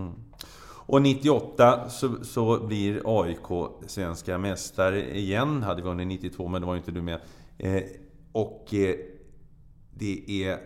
Och 0.92 1.02
98 1.02 1.88
så, 1.88 2.24
så 2.24 2.58
blir 2.66 3.02
AIK 3.04 3.70
svenska 3.86 4.38
mästare 4.38 5.18
igen. 5.18 5.62
Hade 5.62 5.82
vunnit 5.82 6.06
92, 6.06 6.48
men 6.48 6.60
det 6.60 6.66
var 6.66 6.74
ju 6.74 6.78
inte 6.78 6.90
du 6.90 7.02
med. 7.02 7.20
Eh, 7.58 7.82
och 8.32 8.74
eh, 8.74 8.94
det 9.94 10.44
är 10.44 10.58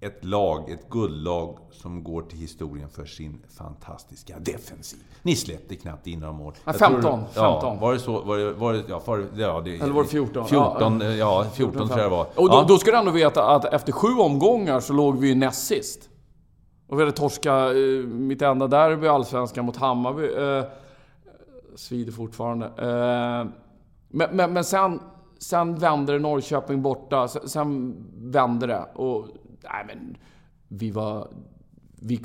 ett 0.00 0.24
lag, 0.24 0.70
ett 0.70 0.90
guldlag, 0.90 1.58
som 1.70 2.04
går 2.04 2.22
till 2.22 2.38
historien 2.38 2.88
för 2.88 3.04
sin 3.04 3.42
fantastiska 3.58 4.38
defensiv. 4.38 4.98
Ni 5.22 5.36
släppte 5.36 5.76
knappt 5.76 6.06
in 6.06 6.20
några 6.20 6.32
mål. 6.32 6.52
Ja, 6.56 6.72
Jag 6.72 6.78
tror- 6.78 6.88
15, 6.90 7.20
Ja, 7.34 7.60
15. 7.60 7.80
var 7.80 7.92
det 7.92 7.98
så? 7.98 8.20
Var 8.22 8.38
det, 8.38 8.52
var 8.52 8.72
det, 8.72 8.82
ja, 8.88 9.02
var, 9.06 9.26
ja, 9.36 9.60
det, 9.64 9.76
Eller 9.76 9.92
var 9.92 10.02
det 10.02 10.08
14? 10.08 10.48
14, 10.48 11.00
ja, 11.00 11.12
ja 11.12 11.46
14 11.54 11.88
tror 11.88 12.00
jag 12.00 12.06
det 12.10 12.16
var. 12.16 12.26
Och 12.34 12.48
då, 12.48 12.54
ja. 12.54 12.64
då 12.68 12.78
ska 12.78 12.90
du 12.90 12.96
ändå 12.96 13.10
veta 13.10 13.46
att 13.46 13.64
efter 13.64 13.92
sju 13.92 14.08
omgångar 14.08 14.80
så 14.80 14.92
låg 14.92 15.18
vi 15.18 15.28
ju 15.28 15.34
näst 15.34 15.66
sist. 15.66 16.08
Och 16.86 16.98
vi 16.98 17.02
hade 17.02 17.16
torskat 17.16 17.76
eh, 17.76 18.08
mitt 18.08 18.42
enda 18.42 18.66
derby 18.66 19.06
i 19.06 19.08
Allsvenskan 19.08 19.64
mot 19.64 19.76
Hammarby. 19.76 20.24
Eh, 20.24 20.64
svider 21.76 22.12
fortfarande. 22.12 22.66
Eh, 22.66 23.46
men, 24.08 24.36
men, 24.36 24.52
men 24.52 24.64
sen, 24.64 25.00
sen 25.38 25.74
vände 25.78 26.12
det 26.12 26.18
Norrköping 26.18 26.82
borta. 26.82 27.28
Sen, 27.28 27.48
sen 27.48 27.96
vände 28.14 28.66
det. 28.66 28.84
Och 28.94 29.28
nej 29.62 29.84
men, 29.86 30.16
vi 30.68 30.90
var... 30.90 31.28
Vi, 32.00 32.20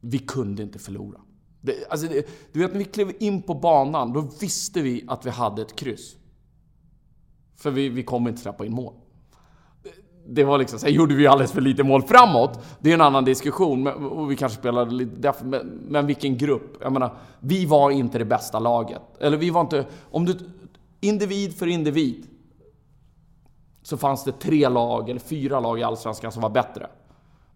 vi 0.00 0.18
kunde 0.18 0.62
inte 0.62 0.78
förlora. 0.78 1.20
Det, 1.60 1.90
alltså 1.90 2.06
det, 2.06 2.28
du 2.52 2.60
vet 2.60 2.72
när 2.72 2.78
vi 2.78 2.84
klev 2.84 3.12
in 3.20 3.42
på 3.42 3.54
banan, 3.54 4.12
då 4.12 4.20
visste 4.40 4.82
vi 4.82 5.04
att 5.08 5.26
vi 5.26 5.30
hade 5.30 5.62
ett 5.62 5.76
kryss. 5.76 6.16
För 7.56 7.70
vi, 7.70 7.88
vi 7.88 8.02
kommer 8.02 8.30
inte 8.30 8.42
släppa 8.42 8.66
in 8.66 8.72
mål. 8.72 8.94
Det 10.26 10.44
var 10.44 10.58
liksom, 10.58 10.78
sen 10.78 10.92
gjorde 10.92 11.14
vi 11.14 11.26
alldeles 11.26 11.52
för 11.52 11.60
lite 11.60 11.84
mål 11.84 12.02
framåt. 12.02 12.60
Det 12.80 12.90
är 12.90 12.94
en 12.94 13.00
annan 13.00 13.24
diskussion. 13.24 13.82
Men, 13.82 13.94
och 13.94 14.30
vi 14.30 14.36
kanske 14.36 14.58
spelade 14.58 14.90
lite 14.90 15.16
därför, 15.16 15.44
men, 15.44 15.66
men 15.88 16.06
vilken 16.06 16.38
grupp? 16.38 16.76
Jag 16.80 16.92
menar, 16.92 17.14
vi 17.40 17.66
var 17.66 17.90
inte 17.90 18.18
det 18.18 18.24
bästa 18.24 18.58
laget. 18.58 19.02
Eller 19.20 19.36
vi 19.36 19.50
var 19.50 19.60
inte... 19.60 19.86
Om 20.10 20.24
du... 20.24 20.38
Individ 21.00 21.56
för 21.56 21.66
individ. 21.66 22.26
Så 23.82 23.96
fanns 23.96 24.24
det 24.24 24.32
tre 24.32 24.68
lag, 24.68 25.10
eller 25.10 25.20
fyra 25.20 25.60
lag 25.60 25.80
i 25.80 25.82
Allsvenskan 25.82 26.32
som 26.32 26.42
var 26.42 26.50
bättre. 26.50 26.86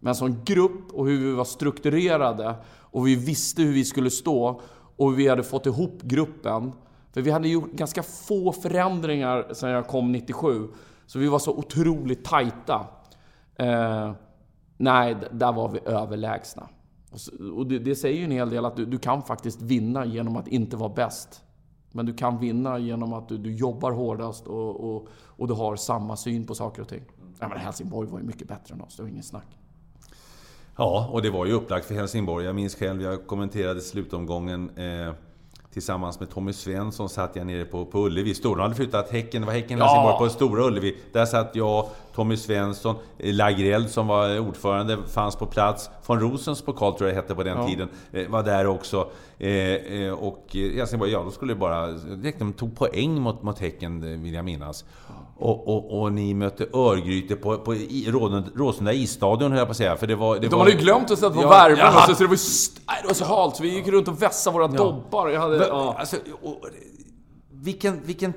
Men 0.00 0.14
som 0.14 0.44
grupp 0.44 0.92
och 0.92 1.06
hur 1.06 1.18
vi 1.18 1.32
var 1.32 1.44
strukturerade 1.44 2.54
och 2.80 3.06
vi 3.06 3.14
visste 3.14 3.62
hur 3.62 3.72
vi 3.72 3.84
skulle 3.84 4.10
stå 4.10 4.60
och 4.96 5.10
hur 5.10 5.16
vi 5.16 5.28
hade 5.28 5.42
fått 5.42 5.66
ihop 5.66 6.02
gruppen. 6.02 6.72
För 7.12 7.22
vi 7.22 7.30
hade 7.30 7.48
gjort 7.48 7.72
ganska 7.72 8.02
få 8.02 8.52
förändringar 8.52 9.46
sedan 9.52 9.70
jag 9.70 9.86
kom 9.86 10.12
97. 10.12 10.68
Så 11.06 11.18
vi 11.18 11.28
var 11.28 11.38
så 11.38 11.56
otroligt 11.56 12.24
tajta. 12.24 12.86
Eh, 13.54 14.12
nej, 14.76 15.16
där 15.32 15.52
var 15.52 15.68
vi 15.68 15.80
överlägsna. 15.84 16.68
Och, 17.10 17.20
så, 17.20 17.32
och 17.54 17.66
det, 17.66 17.78
det 17.78 17.94
säger 17.94 18.18
ju 18.18 18.24
en 18.24 18.30
hel 18.30 18.50
del 18.50 18.64
att 18.64 18.76
du, 18.76 18.86
du 18.86 18.98
kan 18.98 19.22
faktiskt 19.22 19.62
vinna 19.62 20.04
genom 20.04 20.36
att 20.36 20.48
inte 20.48 20.76
vara 20.76 20.88
bäst. 20.94 21.42
Men 21.92 22.06
du 22.06 22.14
kan 22.14 22.38
vinna 22.38 22.78
genom 22.78 23.12
att 23.12 23.28
du, 23.28 23.38
du 23.38 23.54
jobbar 23.54 23.92
hårdast 23.92 24.46
och, 24.46 24.96
och, 24.96 25.08
och 25.12 25.48
du 25.48 25.54
har 25.54 25.76
samma 25.76 26.16
syn 26.16 26.46
på 26.46 26.54
saker 26.54 26.82
och 26.82 26.88
ting. 26.88 27.02
Ja, 27.40 27.48
men 27.48 27.58
Helsingborg 27.58 28.08
var 28.08 28.18
ju 28.18 28.24
mycket 28.24 28.48
bättre 28.48 28.74
än 28.74 28.80
oss, 28.80 28.96
det 28.96 29.02
var 29.02 29.10
ingen 29.10 29.22
snack. 29.22 29.58
Ja, 30.76 31.08
och 31.12 31.22
det 31.22 31.30
var 31.30 31.46
ju 31.46 31.52
upplagt 31.52 31.86
för 31.86 31.94
Helsingborg. 31.94 32.46
Jag 32.46 32.54
minns 32.54 32.74
själv, 32.74 33.02
jag 33.02 33.26
kommenterade 33.26 33.80
slutomgången 33.80 34.70
eh, 34.78 35.12
tillsammans 35.76 36.20
med 36.20 36.30
Tommy 36.30 36.52
Svensson 36.52 37.08
satt 37.08 37.36
jag 37.36 37.46
nere 37.46 37.64
på, 37.64 37.84
på 37.84 38.06
Ullevi. 38.06 38.34
Stora 38.34 38.62
hade 38.62 38.74
flyttat 38.74 39.10
Häcken, 39.10 39.42
det 39.42 39.46
var 39.46 39.54
Häcken 39.54 39.78
Ja. 39.78 39.84
Helsingborg 39.84 40.18
på 40.18 40.28
Stora 40.34 40.64
Ullevi. 40.66 40.96
Där 41.12 41.26
satt 41.26 41.56
jag, 41.56 41.88
Tommy 42.14 42.36
Svensson, 42.36 42.96
eh, 43.18 43.34
Lagrell 43.34 43.88
som 43.88 44.06
var 44.06 44.38
ordförande, 44.38 44.98
fanns 45.06 45.36
på 45.36 45.46
plats. 45.46 45.90
Von 46.06 46.20
Rosens 46.20 46.62
pokal 46.62 46.94
tror 46.98 47.08
jag 47.10 47.16
hette 47.16 47.34
på 47.34 47.42
den 47.42 47.66
tiden, 47.66 47.88
eh, 48.12 48.28
var 48.28 48.42
där 48.42 48.66
också. 48.66 49.08
Eh, 49.38 49.50
eh, 49.50 50.12
och 50.12 50.46
Helsingborg, 50.52 51.12
ja 51.12 51.22
då 51.24 51.30
skulle 51.30 51.52
det 51.54 51.58
bara... 51.58 51.86
direkt 51.92 52.38
De 52.38 52.52
tog 52.52 52.76
poäng 52.76 53.20
mot, 53.20 53.42
mot 53.42 53.58
Häcken, 53.58 54.22
vill 54.22 54.34
jag 54.34 54.44
minnas. 54.44 54.84
Och, 55.38 55.68
och, 55.68 56.00
och 56.02 56.12
ni 56.12 56.34
mötte 56.34 56.66
Örgryte 56.72 57.36
på, 57.36 57.58
på 57.58 57.74
Råsunda 58.54 58.92
isstadion 58.92 59.50
höll 59.50 59.58
jag 59.58 59.66
på 59.68 59.70
att 59.70 59.76
säga. 59.76 59.96
För 59.96 60.06
det 60.06 60.16
var, 60.16 60.34
det 60.34 60.40
De 60.40 60.48
var, 60.48 60.58
hade 60.58 60.70
ju 60.70 60.78
glömt 60.78 61.10
att 61.10 61.18
sätta 61.18 61.34
på 61.34 61.42
Ja, 61.42 61.48
värmen 61.48 61.78
jaha. 61.78 62.00
också, 62.02 62.14
så 62.14 62.22
det 62.22 62.28
var, 62.28 62.34
ju 62.36 62.40
nej, 62.88 62.96
det 63.02 63.08
var 63.08 63.14
så 63.14 63.24
halt 63.24 63.56
så 63.56 63.62
vi 63.62 63.74
gick 63.74 63.88
runt 63.88 64.08
och 64.08 64.22
vässade 64.22 64.54
våra 64.54 64.66
dobbar. 64.68 65.28
Jag 65.28 65.40
hade, 65.40 65.58
Men, 65.58 65.68
ja. 65.68 65.96
alltså, 65.98 66.16
och, 66.42 66.60
vilken, 67.52 68.00
vilken... 68.04 68.32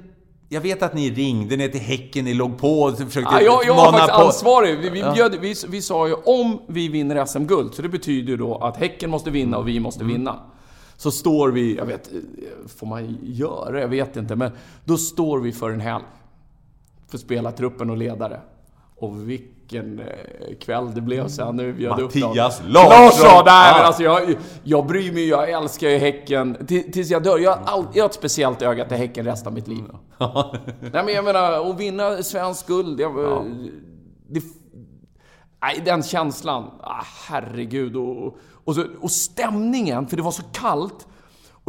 Jag 0.51 0.61
vet 0.61 0.83
att 0.83 0.93
ni 0.93 1.09
ringde 1.09 1.57
ner 1.57 1.67
till 1.67 1.79
Häcken, 1.81 2.25
ni 2.25 2.33
låg 2.33 2.57
på 2.57 2.81
och 2.81 2.97
försökte 2.97 3.19
Ja, 3.33 3.41
jag, 3.41 3.65
jag 3.65 3.75
var 3.75 3.91
faktiskt 3.91 4.13
på. 4.19 4.25
ansvarig. 4.25 4.79
Vi, 4.79 4.89
vi, 4.89 5.03
bjöd, 5.13 5.35
vi, 5.41 5.55
vi 5.67 5.81
sa 5.81 6.07
ju 6.07 6.13
om 6.13 6.61
vi 6.67 6.87
vinner 6.87 7.25
SM-guld, 7.25 7.73
så 7.73 7.81
det 7.81 7.89
betyder 7.89 8.29
ju 8.29 8.37
då 8.37 8.55
att 8.57 8.77
Häcken 8.77 9.09
måste 9.09 9.29
vinna 9.29 9.57
och 9.57 9.67
vi 9.67 9.79
måste 9.79 10.03
vinna. 10.03 10.35
Så 10.97 11.11
står 11.11 11.49
vi, 11.49 11.75
jag 11.77 11.85
vet, 11.85 12.09
får 12.79 12.87
man 12.87 13.17
göra? 13.23 13.81
Jag 13.81 13.87
vet 13.87 14.17
inte, 14.17 14.35
men 14.35 14.51
då 14.85 14.97
står 14.97 15.39
vi 15.39 15.51
för 15.51 15.69
en 15.71 15.79
helg. 15.81 16.03
För 17.11 17.17
spelartruppen 17.17 17.89
och 17.89 17.97
ledare. 17.97 18.39
Och 18.95 19.29
vilken 19.29 19.99
eh, 19.99 20.05
kväll 20.61 20.93
det 20.93 21.01
blev 21.01 21.27
sen 21.27 21.55
när 21.55 21.63
vi 21.63 21.73
bjöd 21.73 21.99
upp 21.99 22.13
dem. 22.13 22.21
Mattias 22.29 22.61
Larsson! 22.65 22.89
Larsson! 22.89 23.43
Nej, 23.45 23.71
Ja. 23.71 23.73
men 23.77 23.85
alltså 23.85 24.03
jag, 24.03 24.35
jag 24.63 24.85
bryr 24.87 25.11
mig 25.13 25.27
jag 25.27 25.49
älskar 25.49 25.89
ju 25.89 25.97
Häcken. 25.97 26.65
Till- 26.67 26.91
Tills 26.91 27.09
jag 27.09 27.23
dör. 27.23 27.37
Jag 27.39 27.51
har, 27.51 27.63
all, 27.65 27.85
jag 27.93 28.03
har 28.03 28.09
ett 28.09 28.15
speciellt 28.15 28.61
öga 28.61 28.85
till 28.85 28.97
Häcken 28.97 29.25
resten 29.25 29.47
av 29.47 29.53
mitt 29.53 29.67
liv. 29.67 29.83
Nej 30.81 31.03
men 31.05 31.07
jag 31.13 31.23
menar, 31.25 31.69
att 31.71 31.79
vinna 31.79 32.23
svensk 32.23 32.67
guld. 32.67 32.99
Jag, 32.99 33.45
det, 34.29 34.43
nej, 35.61 35.81
den 35.85 36.03
känslan. 36.03 36.71
Ah, 36.81 37.03
herregud. 37.27 37.95
Och, 37.95 38.37
och, 38.63 38.75
så, 38.75 38.83
och 39.01 39.11
stämningen, 39.11 40.07
för 40.07 40.17
det 40.17 40.23
var 40.23 40.31
så 40.31 40.43
kallt. 40.53 41.07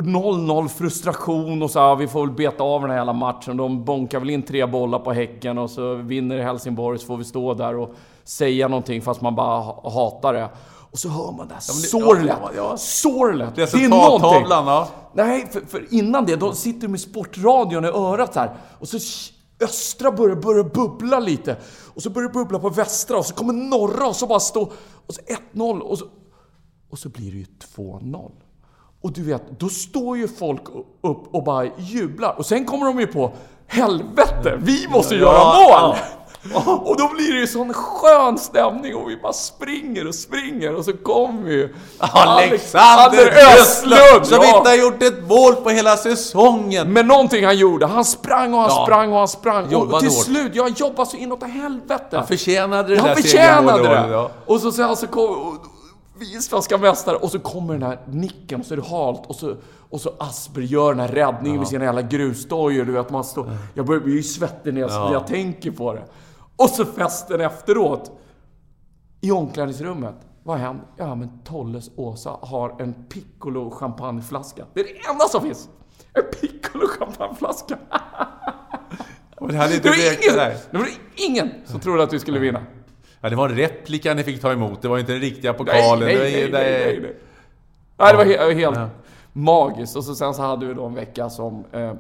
Och 0.01 0.07
0-0 0.07 0.69
frustration 0.69 1.63
och 1.63 1.71
så 1.71 1.79
här, 1.81 1.97
vi 1.97 2.09
får 2.09 2.27
väl 2.27 2.35
beta 2.35 2.63
av 2.65 2.81
den 2.81 2.91
här 2.91 2.99
hela 2.99 3.13
matchen. 3.13 3.57
De 3.57 3.85
bonkar 3.85 4.19
väl 4.21 4.31
in 4.31 4.43
tre 4.43 4.67
bollar 4.67 4.99
på 4.99 5.13
Häcken 5.13 5.59
och 5.59 5.71
så 5.71 5.95
vinner 5.95 6.39
Helsingborg 6.39 6.99
så 6.99 7.07
får 7.07 7.17
vi 7.17 7.25
stå 7.25 7.55
där 7.55 7.77
och 7.77 7.95
säga 8.25 8.69
någonting 8.69 9.03
fast 9.03 9.21
man 9.21 9.35
bara 9.35 9.61
ha- 9.61 9.91
hatar 9.91 10.33
det. 10.33 10.49
Och 10.91 10.99
så 10.99 11.09
hör 11.09 11.33
man 11.33 11.49
det 11.49 11.55
här 11.55 11.61
sorlet. 11.61 12.37
ja, 12.43 12.51
ja. 12.57 12.77
Sorlet. 12.77 13.55
Det 13.57 13.63
är 13.63 13.67
Resultattavlan, 13.67 14.67
ja. 14.67 14.89
Nej, 15.13 15.47
för, 15.53 15.61
för 15.61 15.95
innan 15.95 16.27
det, 16.27 16.37
då 16.37 16.53
sitter 16.53 16.81
du 16.81 16.89
med 16.89 17.01
sportradion 17.01 17.85
i 17.85 17.89
örat 17.89 18.35
här. 18.37 18.55
Och 18.79 18.89
så 18.89 18.99
östra 19.65 20.13
börjar, 20.13 20.37
börjar 20.37 20.65
bubbla 20.65 21.19
lite. 21.19 21.57
Och 21.95 22.03
så 22.03 22.11
börjar 22.11 22.29
det 22.29 22.35
bubbla 22.35 22.59
på 22.59 22.69
västra 22.69 23.19
och 23.19 23.27
så 23.27 23.35
kommer 23.35 23.53
norra 23.53 24.09
och 24.09 24.17
så 24.17 24.27
bara 24.27 24.41
stå... 24.41 24.63
Och 25.07 25.15
så 25.15 25.21
1-0 25.55 25.81
och 25.81 25.99
så... 25.99 26.05
Och 26.91 26.99
så 26.99 27.09
blir 27.09 27.31
det 27.33 27.39
ju 27.39 27.47
2-0. 27.77 28.31
Och 29.03 29.13
du 29.13 29.23
vet, 29.23 29.61
då 29.61 29.69
står 29.69 30.17
ju 30.17 30.29
folk 30.29 30.63
upp 31.03 31.35
och 31.35 31.45
bara 31.45 31.67
jublar. 31.79 32.35
Och 32.39 32.47
sen 32.47 32.65
kommer 32.65 32.87
de 32.87 33.01
ju 33.01 33.07
på 33.07 33.33
Helvete, 33.67 34.59
vi 34.59 34.89
måste 34.89 35.15
göra 35.15 35.45
mål! 35.85 35.97
Och 36.85 36.97
då 36.97 37.09
blir 37.09 37.33
det 37.33 37.39
ju 37.41 37.47
sån 37.47 37.73
skön 37.75 38.39
stämning 38.39 38.95
och 38.97 39.11
vi 39.11 39.17
bara 39.17 39.33
springer 39.33 40.07
och 40.09 40.15
springer 40.15 40.75
och 40.75 40.85
så 40.85 40.93
kommer 40.93 41.51
ju 41.51 41.75
Alexander 41.99 43.33
Östlund! 43.61 44.27
Som 44.27 44.39
ja. 44.43 44.57
inte 44.59 44.69
har 44.71 44.77
gjort 44.77 45.03
ett 45.03 45.29
mål 45.29 45.55
på 45.55 45.71
hela 45.71 45.97
säsongen! 45.97 46.93
Men 46.93 47.07
någonting 47.07 47.45
han 47.45 47.57
gjorde, 47.59 47.87
han 47.87 48.05
sprang 48.05 48.55
och 48.55 48.61
han 48.61 48.71
Ja. 48.71 48.85
sprang 48.87 49.13
och 49.13 49.19
han 49.19 49.29
sprang. 49.29 49.71
Jobbade 49.71 49.93
och 49.95 50.01
till 50.01 50.09
hårt. 50.09 50.25
slut, 50.25 50.55
jag 50.55 50.69
jobbade 50.71 51.11
så 51.11 51.17
inåt 51.17 51.43
helvete. 51.43 52.17
Han 52.17 52.27
förtjänade 52.27 52.89
det 52.89 52.95
Ja, 52.95 53.01
där 53.03 53.09
han 53.09 53.17
förtjänade 53.17 53.83
det! 53.89 54.09
ja. 54.13 54.31
Och 54.47 54.61
så 54.61 54.73
sen 54.73 54.97
så 54.97 55.07
kom... 55.07 55.59
Vi 56.21 56.37
är 56.37 56.41
svenska 56.41 56.79
mästare 56.79 57.17
och 57.17 57.31
så 57.31 57.39
kommer 57.39 57.73
den 57.73 57.83
här 57.83 57.99
nicken 58.07 58.61
och 58.61 58.67
så 58.67 58.75
är 58.75 58.77
det 58.77 58.87
halt 58.87 59.27
och 59.27 59.37
så, 59.37 59.57
och 59.91 60.01
så 60.01 60.15
Asper 60.19 60.61
gör 60.61 60.91
den 60.95 61.01
här 61.01 61.09
räddningen 61.09 61.59
med 61.59 61.69
sina 61.69 61.85
jävla 61.85 62.03
grusdojor. 62.03 62.85
Du 62.85 62.93
vet, 62.93 63.11
man 63.11 63.25
står... 63.25 63.51
Jag 63.75 63.87
börjar 63.87 64.01
bli 64.01 64.23
svettig 64.23 64.75
när 64.75 64.81
jag, 64.81 64.91
när 64.91 65.13
jag 65.13 65.27
tänker 65.27 65.71
på 65.71 65.95
det. 65.95 66.05
Och 66.57 66.71
så 66.71 66.85
festen 66.85 67.41
efteråt. 67.41 68.13
I 69.21 69.31
omklädningsrummet. 69.31 70.15
Vad 70.43 70.59
händer? 70.59 70.87
Ja, 70.97 71.15
men 71.15 71.41
Tolles 71.45 71.91
Åsa 71.97 72.39
har 72.43 72.83
en 72.83 72.95
piccolo 73.05 73.71
champagneflaska. 73.71 74.65
Det 74.75 74.81
är 74.81 74.85
det 74.85 75.11
enda 75.11 75.25
som 75.25 75.43
finns! 75.43 75.69
En 76.13 76.41
piccolo 76.41 76.87
champagneflaska. 76.99 77.79
Men 79.41 79.49
det 79.49 79.57
hade 79.57 79.79
Det 79.79 79.89
var 79.89 79.97
ingen, 79.97 80.59
det 80.71 80.79
var 80.79 80.89
ingen 81.29 81.51
som 81.65 81.81
trodde 81.81 82.03
att 82.03 82.13
vi 82.13 82.19
skulle 82.19 82.39
vinna. 82.39 82.61
Ja, 83.21 83.29
det 83.29 83.37
var 83.37 83.49
en 83.49 83.57
replika 83.57 84.15
ni 84.15 84.23
fick 84.23 84.41
ta 84.41 84.53
emot, 84.53 84.83
det 84.83 84.89
var 84.89 84.99
inte 84.99 85.13
den 85.13 85.21
riktiga 85.21 85.53
pokalen. 85.53 86.09
Nej, 86.09 86.17
nej, 86.17 86.33
nej, 86.33 86.51
nej, 86.53 86.73
nej, 86.87 87.01
nej. 87.01 87.17
Nej, 87.97 88.13
det 88.13 88.17
var 88.17 88.25
he 88.25 88.55
helt 88.55 88.79
magiskt. 89.33 89.97
Och 89.97 90.05
så 90.05 90.15
sen 90.15 90.35
så 90.35 90.43
hade 90.43 90.67
vi 90.67 90.75
då 90.75 90.87
en 90.87 90.95
vecka 90.95 91.31
som... 91.31 91.65
Eh, 91.73 91.93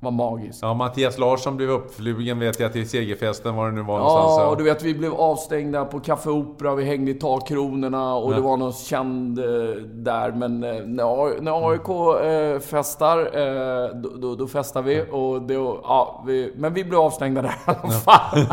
var 0.00 0.10
magiskt. 0.10 0.58
Ja, 0.62 0.74
Mattias 0.74 1.18
Larsson 1.18 1.56
blev 1.56 1.70
uppflugen 1.70 2.38
vet 2.38 2.60
jag 2.60 2.72
till 2.72 2.88
segerfesten, 2.88 3.56
var 3.56 3.66
det 3.66 3.72
nu 3.72 3.82
var 3.82 3.98
någonstans. 3.98 4.38
Ja, 4.38 4.46
och 4.46 4.56
du 4.56 4.64
vet 4.64 4.82
vi 4.82 4.94
blev 4.94 5.14
avstängda 5.14 5.84
på 5.84 6.00
Café 6.00 6.30
Opera, 6.30 6.74
vi 6.74 6.84
hängde 6.84 7.10
i 7.10 7.14
takkronorna 7.14 8.14
och 8.14 8.34
det 8.34 8.40
var 8.40 8.56
någon 8.56 8.72
känd 8.72 9.38
eh, 9.38 9.44
där. 9.82 10.32
Men 10.32 10.64
eh, 10.64 10.70
när, 10.70 11.40
när 11.40 11.70
AIK 11.70 11.88
eh, 12.24 12.60
festar, 12.60 13.18
eh, 13.18 13.94
då, 13.94 14.08
då, 14.16 14.34
då 14.34 14.46
festar 14.46 14.82
vi. 14.82 15.04
Och 15.12 15.42
det, 15.42 15.54
ja, 15.54 16.24
vi. 16.26 16.52
Men 16.56 16.74
vi 16.74 16.84
blev 16.84 17.00
avstängda 17.00 17.42
där 17.42 17.48
i 17.48 17.52
alla 17.64 17.90
fall. 17.90 18.46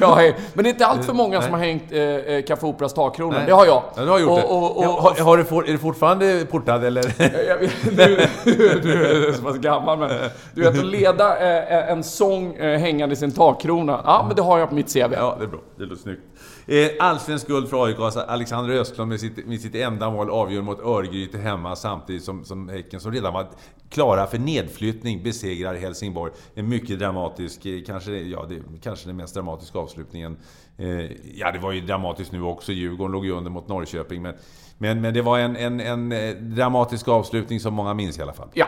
ja, 0.00 0.32
men 0.54 0.64
det 0.64 0.68
är 0.68 0.72
inte 0.72 0.86
allt 0.86 1.04
för 1.04 1.12
många 1.12 1.42
som 1.42 1.52
har 1.52 1.60
hängt 1.60 1.92
eh, 1.92 2.00
eh, 2.00 2.44
Café 2.44 2.66
Operas 2.66 2.94
takkronor. 2.94 3.40
Det 3.46 3.52
har 3.52 3.66
jag. 3.66 3.82
Ja, 3.96 4.02
du 4.02 4.10
har 4.10 4.18
gjort 4.18 4.40
det. 4.40 4.44
Och, 4.44 4.62
och, 4.62 4.76
och, 4.76 4.84
Ja, 4.84 5.00
har, 5.00 5.24
har 5.24 5.36
du 5.36 5.44
for, 5.44 5.68
är 5.68 5.72
du 5.72 5.78
fortfarande 5.78 6.46
portad 6.50 6.84
eller? 6.84 7.02
vet, 7.60 8.30
du, 8.44 8.80
du 8.80 9.28
är 9.28 9.32
så 9.32 9.42
pass 9.42 9.56
gammal 9.56 9.98
men... 9.98 10.10
Du 10.54 10.62
vet 10.62 10.71
att 10.78 10.86
leda 10.86 11.38
eh, 11.38 11.90
en 11.92 12.04
sång 12.04 12.54
eh, 12.54 12.78
hängande 12.78 13.12
i 13.12 13.16
sin 13.16 13.32
takkrona. 13.32 14.00
Ja, 14.04 14.24
men 14.26 14.36
det 14.36 14.42
har 14.42 14.58
jag 14.58 14.68
på 14.68 14.74
mitt 14.74 14.92
CV. 14.92 15.12
Ja, 15.12 15.36
det 15.38 15.44
är 15.44 15.48
bra. 15.48 15.60
Det 15.76 15.82
låter 15.82 16.02
snyggt. 16.02 16.22
Eh, 16.66 17.06
Allsvensk 17.06 17.46
guld 17.46 17.68
för 17.68 17.84
AIK. 17.84 17.98
Alltså 17.98 18.20
Alexander 18.20 18.74
Östlund 18.74 19.08
med 19.08 19.20
sitt, 19.20 19.46
med 19.46 19.60
sitt 19.60 19.74
enda 19.74 20.10
mål 20.10 20.30
avgör 20.30 20.62
mot 20.62 20.80
Örgryte 20.80 21.38
hemma 21.38 21.76
samtidigt 21.76 22.24
som, 22.24 22.44
som 22.44 22.68
Häcken, 22.68 23.00
som 23.00 23.12
redan 23.12 23.32
var 23.32 23.46
klara 23.90 24.26
för 24.26 24.38
nedflyttning, 24.38 25.22
besegrar 25.22 25.74
Helsingborg. 25.74 26.32
En 26.54 26.68
mycket 26.68 26.98
dramatisk, 26.98 27.66
eh, 27.66 27.82
kanske, 27.86 28.12
ja, 28.12 28.46
det, 28.48 28.62
kanske 28.82 29.08
den 29.08 29.16
mest 29.16 29.34
dramatiska 29.34 29.78
avslutningen. 29.78 30.36
Eh, 30.78 30.88
ja, 31.34 31.52
det 31.52 31.58
var 31.58 31.72
ju 31.72 31.80
dramatiskt 31.80 32.32
nu 32.32 32.42
också. 32.42 32.72
Djurgården 32.72 33.12
låg 33.12 33.24
ju 33.24 33.32
under 33.32 33.50
mot 33.50 33.68
Norrköping. 33.68 34.22
Men, 34.22 34.34
men, 34.78 35.00
men 35.00 35.14
det 35.14 35.22
var 35.22 35.38
en, 35.38 35.56
en, 35.56 35.80
en 35.80 36.12
eh, 36.12 36.34
dramatisk 36.34 37.08
avslutning 37.08 37.60
som 37.60 37.74
många 37.74 37.94
minns 37.94 38.18
i 38.18 38.22
alla 38.22 38.32
fall. 38.32 38.48
Ja. 38.54 38.66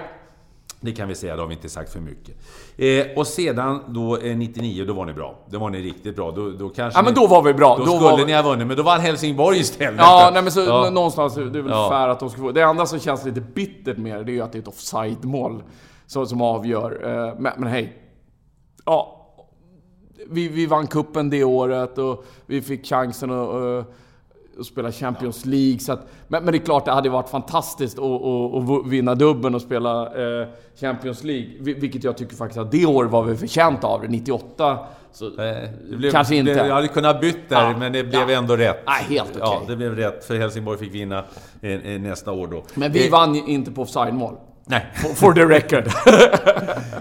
Det 0.84 0.92
kan 0.92 1.08
vi 1.08 1.14
säga, 1.14 1.34
det 1.36 1.42
har 1.42 1.46
vi 1.48 1.54
inte 1.54 1.68
sagt 1.68 1.92
för 1.92 2.00
mycket. 2.00 2.34
Eh, 2.76 3.18
och 3.18 3.26
sedan 3.26 3.80
då 3.88 4.16
eh, 4.16 4.36
99, 4.36 4.84
då 4.84 4.92
var 4.92 5.06
ni 5.06 5.12
bra. 5.12 5.38
Då 5.50 5.58
var 5.58 5.70
ni 5.70 5.78
riktigt 5.82 6.16
bra. 6.16 6.30
Då, 6.30 6.50
då 6.50 6.68
kanske 6.68 6.98
Ja, 6.98 7.02
men 7.04 7.14
då 7.14 7.26
var 7.26 7.42
vi 7.42 7.54
bra. 7.54 7.76
Då, 7.78 7.84
Då 7.84 7.98
skulle 8.00 8.16
vi- 8.16 8.24
ni 8.24 8.32
ha 8.32 8.42
vunnit, 8.42 8.66
men 8.66 8.76
då 8.76 8.82
var 8.82 8.98
Helsingborg 8.98 9.58
istället. 9.58 9.98
Ja, 10.00 10.30
nej 10.32 10.42
men 10.42 10.52
så 10.52 10.60
Ja. 10.60 10.90
någonstans, 10.90 11.34
det 11.34 11.40
är 11.40 11.46
väl 11.46 11.66
Ja. 11.68 11.88
fair 11.90 12.08
att 12.08 12.20
de 12.20 12.30
ska 12.30 12.40
få... 12.40 12.52
Det 12.52 12.60
enda 12.62 12.86
som 12.86 12.98
känns 12.98 13.24
lite 13.24 13.40
bittert 13.40 13.96
med 13.98 14.16
det, 14.18 14.24
det 14.24 14.30
är 14.32 14.34
ju 14.34 14.40
att 14.40 14.52
det 14.52 14.58
är 14.58 14.62
ett 14.62 14.68
offside-mål 14.68 15.62
som, 16.06 16.26
som 16.26 16.42
avgör. 16.42 17.00
Eh, 17.28 17.34
Men, 17.40 17.52
men 17.56 17.68
hej. 17.68 17.98
Ja. 18.84 19.20
Vi, 20.30 20.48
vi 20.48 20.66
vann 20.66 20.86
kuppen 20.86 21.30
det 21.30 21.44
året 21.44 21.98
och 21.98 22.24
vi 22.46 22.62
fick 22.62 22.86
chansen 22.86 23.30
att, 23.30 23.86
att 24.60 24.66
spela 24.66 24.92
Champions 24.92 25.44
League. 25.46 25.78
Så 25.78 25.92
att, 25.92 26.06
men, 26.28 26.44
men 26.44 26.52
det 26.52 26.58
är 26.58 26.64
klart, 26.64 26.84
det 26.84 26.92
hade 26.92 27.08
varit 27.08 27.28
fantastiskt 27.28 27.98
att, 27.98 28.04
att, 28.04 28.70
att 28.70 28.86
vinna 28.86 29.14
dubben 29.14 29.54
och 29.54 29.62
spela 29.62 30.02
eh, 30.06 30.48
Champions 30.80 31.24
League. 31.24 31.46
Vil- 31.60 31.80
Vilket 31.80 32.04
jag 32.04 32.16
tycker 32.16 32.36
faktiskt 32.36 32.58
att 32.58 32.70
det 32.70 32.86
år 32.86 33.04
var 33.04 33.22
vi 33.24 33.36
förtjänta 33.36 33.86
av 33.86 34.00
det. 34.02 34.08
98. 34.08 34.78
Så, 35.12 35.26
Eh, 35.26 35.32
det 35.90 35.96
blev, 35.96 36.10
Kanske 36.10 36.36
inte. 36.36 36.54
Det, 36.54 36.66
jag 36.66 36.74
hade 36.74 36.88
kunnat 36.88 37.20
bytt 37.20 37.48
där, 37.48 37.62
Ja. 37.70 37.76
men 37.78 37.92
det 37.92 38.04
blev 38.04 38.30
Ja. 38.30 38.38
ändå 38.38 38.56
rätt. 38.56 38.82
Nej, 38.86 39.04
helt 39.08 39.28
okej. 39.30 39.40
Ja, 39.42 39.62
det 39.68 39.76
blev 39.76 39.96
rätt, 39.96 40.24
för 40.24 40.36
Helsingborg 40.38 40.78
fick 40.78 40.94
vinna 40.94 41.24
eh, 41.62 41.70
eh, 41.72 42.00
nästa 42.00 42.32
år 42.32 42.46
då. 42.46 42.62
men 42.74 42.92
vi 42.92 43.06
Eh, 43.06 43.12
vann 43.12 43.34
inte 43.48 43.70
på 43.70 43.82
offside-mål. 43.82 44.34
Nej. 44.66 44.86
For- 44.94 45.14
For 45.14 45.32
the 45.32 45.44
record. 45.44 45.84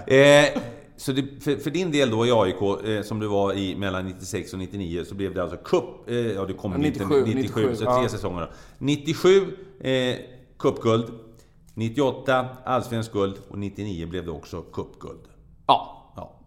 Eh, 0.06 0.44
så 0.96 1.12
det, 1.12 1.24
för, 1.40 1.56
för 1.56 1.70
din 1.70 1.90
del 1.90 2.10
då 2.10 2.26
i 2.26 2.32
AIK, 2.32 2.86
eh, 2.88 3.02
som 3.02 3.20
du 3.20 3.26
var 3.26 3.52
i 3.52 3.76
mellan 3.76 4.06
96 4.06 4.52
och 4.52 4.58
99, 4.58 5.04
så 5.04 5.14
blev 5.14 5.34
det 5.34 5.42
alltså 5.42 5.56
cup... 5.56 5.84
Eh, 6.06 6.16
ja, 6.16 6.44
du 6.44 6.54
kom 6.54 6.72
Ja, 6.72 6.78
97, 6.78 7.24
97, 7.24 7.34
97, 7.34 7.60
97, 7.60 7.76
så 7.76 7.84
ja. 7.84 7.98
tre 8.00 8.08
säsonger 8.08 8.40
då. 8.40 8.48
97, 8.78 9.56
eh, 9.80 10.16
cupguld. 10.58 11.04
98, 11.74 12.48
allsvensk 12.64 13.12
guld. 13.12 13.34
Och 13.48 13.58
99 13.58 14.06
blev 14.06 14.24
det 14.24 14.30
också 14.30 14.62
cupguld. 14.62 15.20
ja. 15.66 15.90
Ja. 16.16 16.40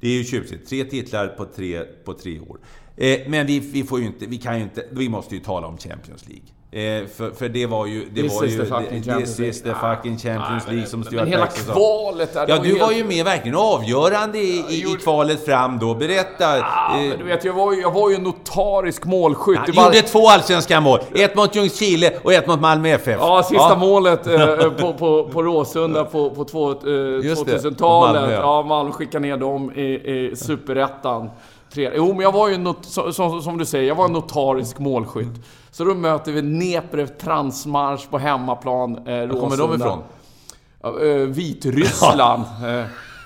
Det 0.00 0.08
är 0.08 0.12
ju 0.12 0.24
tjusigt. 0.24 0.68
Tre 0.68 0.84
titlar 0.84 1.28
på 1.28 1.44
tre, 1.44 1.84
på 2.04 2.14
tre 2.14 2.40
år. 2.40 2.58
Eh, 2.96 3.18
men 3.26 3.46
vi, 3.46 3.58
vi 3.58 3.84
får 3.84 4.00
ju 4.00 4.06
inte, 4.06 4.26
vi 4.26 4.36
kan 4.38 4.56
ju 4.56 4.62
inte, 4.62 4.84
vi 4.90 5.08
måste 5.08 5.34
ju 5.34 5.40
tala 5.40 5.66
om 5.66 5.78
Champions 5.78 6.24
League. 6.28 6.44
Eh, 6.70 7.06
för, 7.06 7.30
för 7.30 7.48
det 7.48 7.66
var 7.66 7.86
ju... 7.86 8.04
Det 8.14 8.22
This 8.22 8.34
var 8.36 8.44
is 8.44 8.52
ju 8.54 8.58
the 8.58 8.64
fucking 8.64 9.00
det- 9.00 9.06
Champions 9.06 9.36
This 9.36 9.56
is 9.56 9.62
the 9.62 9.68
League. 9.68 9.96
fucking 9.96 10.18
Champions 10.18 10.66
League 10.68 10.86
som 10.86 11.00
Men 11.00 11.06
Stuart 11.06 11.28
hela 11.28 11.42
Axelsson 11.44 11.74
sa. 11.74 11.80
kvalet 11.80 12.34
där, 12.34 12.46
Ja, 12.48 12.58
du 12.62 12.68
helt- 12.68 12.80
var 12.80 12.92
ju 12.92 13.04
med 13.04 13.24
verkligen 13.24 13.56
avgörande 13.56 14.38
i, 14.38 14.64
i, 14.68 14.80
i 14.80 14.96
kvalet 15.02 15.44
fram 15.44 15.78
då. 15.78 15.94
Berätta. 15.94 16.58
Ja, 16.58 16.96
Eh, 16.98 17.08
men 17.08 17.18
du 17.18 17.24
vet, 17.24 17.44
jag 17.44 17.52
var 17.52 17.72
ju, 17.72 17.80
jag 17.80 17.90
var 17.92 18.10
ju 18.10 18.16
en 18.16 18.22
notarisk 18.22 19.04
målskytt. 19.04 19.60
Det 19.66 19.72
var- 19.72 19.84
gjorde 19.84 20.02
två 20.02 20.28
allsvenska 20.28 20.80
mål. 20.80 20.98
Ett 21.14 21.36
mot 21.36 21.56
Ljungskile 21.56 22.12
och 22.22 22.32
ett 22.32 22.46
mot 22.46 22.60
Malmö 22.60 22.88
FF. 22.88 23.16
Ja, 23.20 23.42
sista 23.42 23.76
målet 23.76 24.26
eh, 24.26 24.70
på, 24.70 24.92
på, 24.94 25.28
på 25.32 25.42
Råsunda 25.42 26.04
på, 26.04 26.30
på 26.30 26.44
två, 26.44 26.70
eh, 26.70 26.76
Just 27.26 27.46
det, 27.46 27.56
2000-talet. 27.58 28.20
Malmö, 28.22 28.32
ja. 28.34 28.40
ja, 28.40 28.62
Malmö 28.62 28.92
skickade 28.92 29.26
ner 29.26 29.36
dem 29.36 29.72
i, 29.74 29.82
i 29.82 30.36
Superettan. 30.36 31.30
Tre- 31.74 31.92
Jo, 31.96 32.08
men 32.08 32.20
jag 32.20 32.32
var 32.32 32.48
ju, 32.48 32.58
not, 32.58 32.84
som, 32.84 33.12
som, 33.12 33.42
som 33.42 33.58
du 33.58 33.64
säger, 33.64 33.88
jag 33.88 33.94
var 33.94 34.04
en 34.04 34.12
notarisk 34.12 34.78
målskytt. 34.78 35.44
Så 35.70 35.84
då 35.84 35.94
möter 35.94 36.32
vi 36.32 36.40
Dnepr 36.40 37.06
Transmarsch 37.06 38.10
på 38.10 38.18
hemmaplan, 38.18 38.96
eh. 39.08 39.26
Var 39.26 39.40
kommer 39.40 39.56
de 39.56 39.74
ifrån? 39.74 39.98
Eh, 40.84 41.28
Vitryssland. 41.28 42.42
Eh, 42.66 42.84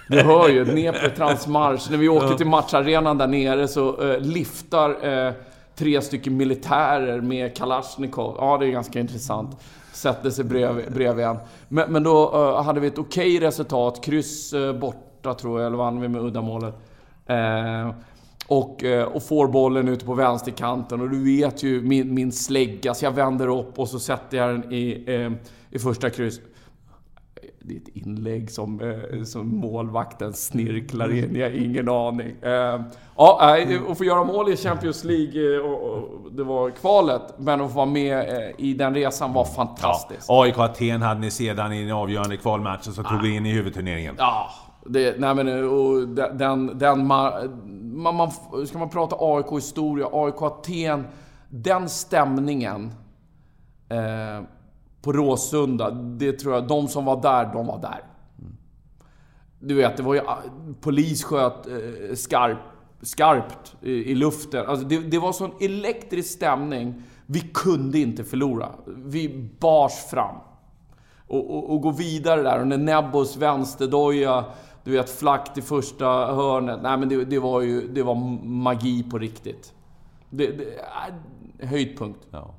Du 0.08 0.20
hör 0.22 0.48
ju, 0.48 0.64
Dnepr 0.64 1.08
Transmarsch. 1.16 1.90
När 1.90 1.98
vi 1.98 2.08
åker 2.08 2.34
till 2.34 2.46
matcharenan 2.46 3.18
där 3.18 3.26
nere 3.26 3.68
så 3.68 4.10
eh, 4.12 4.20
liftar 4.20 5.06
eh, 5.26 5.32
tre 5.76 6.02
stycken 6.02 6.36
militärer 6.36 7.20
med 7.20 7.56
Kalashnikov. 7.56 8.34
Ja, 8.38 8.58
det 8.58 8.66
är 8.66 8.70
ganska 8.70 9.00
intressant. 9.00 9.56
Sätter 9.92 10.30
sig 10.30 10.44
bredvid, 10.44 10.92
bredvid 10.92 11.24
en. 11.24 11.36
Men, 11.68 11.92
men 11.92 12.02
då 12.02 12.32
eh, 12.34 12.62
hade 12.62 12.80
vi 12.80 12.86
ett 12.86 12.98
okej 12.98 13.40
resultat. 13.40 14.04
Kryss 14.04 14.52
eh, 14.52 14.72
borta 14.72 15.34
tror 15.34 15.60
jag, 15.60 15.66
eller 15.66 15.76
vann 15.76 16.00
vi 16.00 16.08
med 16.08 16.22
uddamålet. 16.22 16.74
Eh, 17.26 17.90
och, 18.48 18.84
eh, 18.84 19.04
och 19.04 19.22
får 19.22 19.48
bollen 19.48 19.88
ute 19.88 20.04
på 20.04 20.14
vänsterkanten 20.14 21.00
och 21.00 21.10
du 21.10 21.24
vet 21.24 21.62
ju 21.62 21.82
min, 21.82 22.14
min 22.14 22.32
slägga 22.32 22.94
så 22.94 23.04
jag 23.04 23.12
vänder 23.12 23.48
upp 23.48 23.78
och 23.78 23.88
så 23.88 23.98
sätter 23.98 24.36
jag 24.36 24.48
den 24.48 24.72
i, 24.72 25.04
eh, 25.06 25.32
i 25.70 25.78
första 25.78 26.10
kryss. 26.10 26.40
Det 27.60 27.74
är 27.74 27.76
ett 27.76 28.06
inlägg 28.06 28.50
som, 28.50 28.80
eh, 28.80 29.22
som 29.22 29.48
målvakten 29.48 30.32
snirklar 30.32 31.14
in, 31.14 31.36
jag 31.36 31.50
har 31.50 31.56
ingen 31.56 31.88
aning. 31.88 32.36
Eh, 32.42 32.80
ja, 33.16 33.58
att 33.88 33.98
få 33.98 34.04
göra 34.04 34.24
mål 34.24 34.52
i 34.52 34.56
Champions 34.56 35.04
League, 35.04 35.58
och, 35.60 35.92
och, 35.92 36.32
det 36.32 36.44
var 36.44 36.70
kvalet, 36.70 37.22
men 37.38 37.60
att 37.60 37.70
få 37.70 37.76
vara 37.76 37.86
med 37.86 38.52
i 38.58 38.74
den 38.74 38.94
resan 38.94 39.32
var 39.32 39.44
fantastiskt. 39.44 40.26
Ja, 40.28 40.42
AIK 40.44 40.58
Aten 40.58 41.02
hade 41.02 41.20
ni 41.20 41.30
sedan 41.30 41.72
i 41.72 41.84
den 41.84 41.92
avgörande 41.92 42.36
kvalmatchen 42.36 42.92
som 42.92 43.04
tog 43.04 43.26
er 43.26 43.30
in 43.30 43.46
i 43.46 43.52
huvudturneringen. 43.52 44.14
Ja, 44.18 44.50
det, 44.88 45.20
nej 45.20 45.34
men 45.34 45.48
eh, 45.48 45.64
och 45.64 46.08
den, 46.08 46.78
den, 46.78 47.06
man, 47.06 47.32
man, 47.92 48.14
man, 48.14 48.30
ska 48.66 48.78
man 48.78 48.90
prata 48.90 49.16
AIK-historia, 49.18 50.08
AIK 50.12 50.42
Aten, 50.42 51.04
den 51.48 51.88
stämningen 51.88 52.92
eh, 53.88 54.44
på 55.02 55.12
Råsunda, 55.12 55.90
det 55.90 56.32
tror 56.32 56.54
jag, 56.54 56.68
de 56.68 56.88
som 56.88 57.04
var 57.04 57.22
där, 57.22 57.52
de 57.52 57.66
var 57.66 57.78
där. 57.78 58.04
Du 59.60 59.74
vet, 59.74 59.96
det 59.96 60.02
var 60.02 60.14
ju, 60.14 60.20
ah, 60.20 60.38
polis 60.80 61.24
sköt 61.24 61.66
eh, 61.66 62.14
skarp, 62.14 62.58
skarpt 63.02 63.76
i, 63.82 63.92
i 63.92 64.14
luften. 64.14 64.66
Alltså 64.66 64.86
det, 64.86 64.98
det 64.98 65.18
var 65.18 65.32
sån 65.32 65.50
elektrisk 65.60 66.30
stämning. 66.30 67.02
Vi 67.26 67.40
kunde 67.40 67.98
inte 67.98 68.24
förlora. 68.24 68.68
Vi 68.86 69.50
bars 69.60 69.92
fram 70.10 70.36
och, 71.28 71.50
och, 71.56 71.70
och 71.70 71.80
gå 71.80 71.90
vidare 71.90 72.42
där. 72.42 72.60
Och 72.60 72.66
när 72.66 72.78
Nebbos 72.78 73.36
vänsterdoja, 73.36 74.44
du 74.84 74.90
vet, 74.90 75.10
flackt 75.10 75.58
i 75.58 75.62
första 75.62 76.06
hörnet. 76.34 76.80
Nej 76.82 76.98
men 76.98 77.08
det, 77.08 77.24
det 77.24 77.38
var 77.38 77.60
ju, 77.60 77.88
det 77.88 78.02
var 78.02 78.14
magi 78.44 79.02
på 79.02 79.18
riktigt. 79.18 79.72
Det, 80.30 80.46
det, 80.46 80.64
äh, 80.64 81.68
höjdpunkt. 81.68 82.26
Ja. 82.30 82.54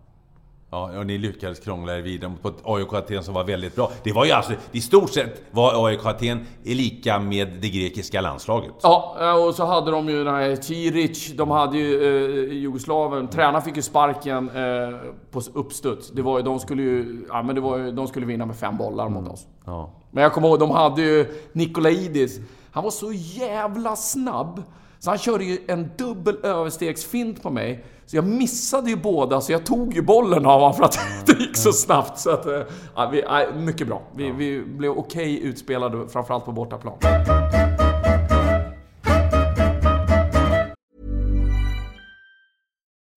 Ja, 0.71 0.99
och 0.99 1.05
ni 1.05 1.17
lyckades 1.17 1.59
krångla 1.59 1.97
er 1.97 2.01
vidare 2.01 2.31
på 2.41 2.47
ett 2.47 2.57
AIK 2.63 2.93
Aten 2.93 3.23
som 3.23 3.33
var 3.33 3.43
väldigt 3.43 3.75
bra. 3.75 3.91
Det 4.03 4.11
var 4.11 4.25
ju 4.25 4.31
alltså, 4.31 4.53
i 4.71 4.81
stort 4.81 5.09
sett 5.09 5.41
var 5.51 5.87
AIK 5.87 6.05
Aten 6.05 6.45
lika 6.63 7.19
med 7.19 7.47
det 7.61 7.69
grekiska 7.69 8.21
landslaget. 8.21 8.73
Ja, 8.83 9.17
eh, 9.19 9.47
och 9.47 9.55
så 9.55 9.65
hade 9.65 9.91
de 9.91 10.09
ju 10.09 10.23
den 10.23 10.35
här 10.35 10.55
Ciric, 10.55 11.33
de 11.35 11.51
hade 11.51 11.77
ju 11.77 12.03
eh, 12.47 12.53
Jugoslavien. 12.53 13.27
Tränaren 13.27 13.61
fick 13.61 13.75
ju 13.75 13.81
sparken 13.81 14.49
eh, 14.49 14.97
på 15.31 15.41
uppstuds. 15.53 16.11
Det 16.11 16.21
var 16.21 16.37
ju, 16.37 16.43
de 16.43 16.59
skulle 16.59 16.83
ju, 16.83 17.25
ja 17.29 17.43
men 17.43 17.55
det 17.55 17.61
var 17.61 17.77
ju, 17.77 17.91
de 17.91 18.07
skulle 18.07 18.25
vinna 18.25 18.45
med 18.45 18.55
fem 18.55 18.77
bollar 18.77 19.09
mot 19.09 19.27
oss. 19.27 19.47
Ja. 19.65 19.89
Men 20.11 20.23
jag 20.23 20.33
kommer 20.33 20.47
ihåg, 20.47 20.59
de 20.59 20.71
hade 20.71 21.01
ju 21.01 21.25
Nikolaidis. 21.51 22.39
Han 22.71 22.83
var 22.83 22.91
så 22.91 23.11
jävla 23.13 23.95
snabb. 23.95 24.63
Så 24.99 25.09
han 25.09 25.17
körde 25.17 25.43
ju 25.43 25.57
en 25.67 25.89
dubbel 25.97 26.37
överstegsfint 26.43 27.43
på 27.43 27.49
mig. 27.49 27.85
Så 28.09 28.15
jag 28.15 28.27
missade 28.27 28.89
ju 28.89 28.95
båda, 28.95 29.41
så 29.41 29.51
jag 29.51 29.65
tog 29.65 29.93
ju 29.93 30.01
bollen 30.01 30.45
av 30.45 30.59
honom 30.59 30.73
för 30.73 30.83
att 30.83 30.99
det 31.25 31.33
gick 31.33 31.57
så 31.57 31.73
snabbt. 31.73 32.19
Så 32.19 32.29
att, 32.29 32.45
eh, 32.45 32.61
ja, 32.95 33.09
vi, 33.11 33.21
ja, 33.21 33.45
mycket 33.55 33.87
bra. 33.87 34.01
Vi, 34.15 34.31
vi 34.31 34.61
blev 34.61 34.91
okej 34.91 35.41
utspelade, 35.43 36.07
framförallt 36.07 36.45
på 36.45 36.51
bortaplan. 36.51 36.97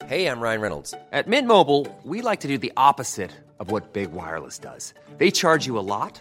Hey, 0.06 0.26
I'm 0.26 0.42
Ryan 0.42 0.60
Reynolds. 0.60 0.94
At 1.12 1.26
Mint 1.26 1.48
Mobile, 1.48 1.86
we 2.02 2.30
like 2.30 2.42
to 2.42 2.48
do 2.48 2.58
the 2.58 2.72
opposite 2.76 3.30
of 3.58 3.70
what 3.70 3.92
Big 3.92 4.08
Wireless 4.12 4.58
does. 4.58 4.94
They 5.18 5.30
charge 5.30 5.66
you 5.66 5.78
a 5.78 5.86
lot, 6.00 6.20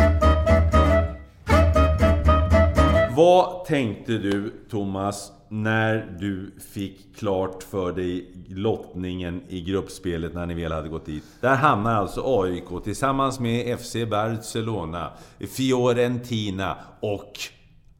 Vad 3.15 3.65
tänkte 3.65 4.11
du 4.11 4.53
Thomas 4.69 5.31
när 5.49 6.17
du 6.19 6.51
fick 6.73 7.15
klart 7.15 7.63
för 7.63 7.91
dig 7.91 8.31
lottningen 8.47 9.41
i 9.47 9.61
gruppspelet 9.61 10.33
när 10.33 10.45
ni 10.45 10.53
väl 10.53 10.71
hade 10.71 10.89
gått 10.89 11.05
dit? 11.05 11.23
Där 11.41 11.55
hamnar 11.55 11.95
alltså 11.95 12.41
AIK 12.41 12.83
tillsammans 12.83 13.39
med 13.39 13.79
FC 13.79 13.95
Barcelona, 14.09 15.11
Fiorentina 15.39 16.77
och 16.99 17.33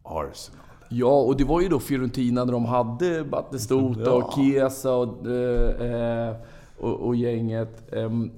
Arsenal. 0.04 0.66
Ja, 0.90 1.22
och 1.22 1.38
det 1.38 1.44
var 1.44 1.62
ju 1.62 1.70
då 1.70 1.80
Fiorentina 1.80 2.44
när 2.46 2.54
de 2.54 2.66
hade 2.66 3.24
Battistuta 3.24 4.14
och 4.14 4.34
Chiesa 4.34 4.94
och, 4.94 5.28
eh, 5.28 6.30
eh, 6.30 6.36
och, 6.80 7.08
och 7.08 7.16
gänget. 7.16 7.94
Ehm, 7.94 8.32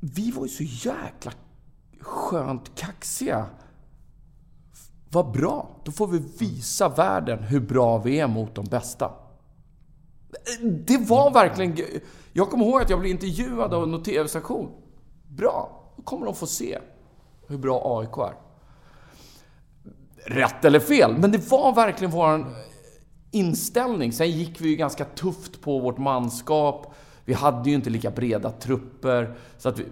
vi 0.00 0.30
var 0.30 0.42
ju 0.42 0.48
så 0.48 0.62
jäkla 0.62 1.32
skönt 2.00 2.74
kaxiga. 2.74 3.46
Vad 5.16 5.30
bra! 5.30 5.68
Då 5.84 5.92
får 5.92 6.06
vi 6.06 6.22
visa 6.38 6.88
världen 6.88 7.38
hur 7.38 7.60
bra 7.60 7.98
vi 7.98 8.20
är 8.20 8.26
mot 8.26 8.54
de 8.54 8.64
bästa. 8.64 9.10
Det 10.86 10.98
var 10.98 11.30
verkligen... 11.30 11.76
Jag 12.32 12.50
kommer 12.50 12.64
ihåg 12.64 12.82
att 12.82 12.90
jag 12.90 13.00
blev 13.00 13.10
intervjuad 13.10 13.74
av 13.74 13.82
en 13.82 14.02
TV-station. 14.02 14.70
Bra! 15.28 15.82
Då 15.96 16.02
kommer 16.02 16.26
de 16.26 16.34
få 16.34 16.46
se 16.46 16.78
hur 17.48 17.58
bra 17.58 17.98
AIK 18.00 18.18
är. 18.18 18.34
Rätt 20.34 20.64
eller 20.64 20.80
fel, 20.80 21.14
men 21.18 21.32
det 21.32 21.50
var 21.50 21.74
verkligen 21.74 22.10
vår 22.10 22.44
inställning. 23.30 24.12
Sen 24.12 24.30
gick 24.30 24.60
vi 24.60 24.68
ju 24.68 24.76
ganska 24.76 25.04
tufft 25.04 25.60
på 25.60 25.78
vårt 25.78 25.98
manskap. 25.98 26.94
Vi 27.24 27.32
hade 27.34 27.70
ju 27.70 27.76
inte 27.76 27.90
lika 27.90 28.10
breda 28.10 28.50
trupper 28.50 29.34
så 29.58 29.68
att 29.68 29.78
vi, 29.78 29.84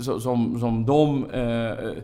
så, 0.00 0.20
som, 0.20 0.60
som 0.60 0.86
de. 0.86 1.30
Eh, 1.30 2.02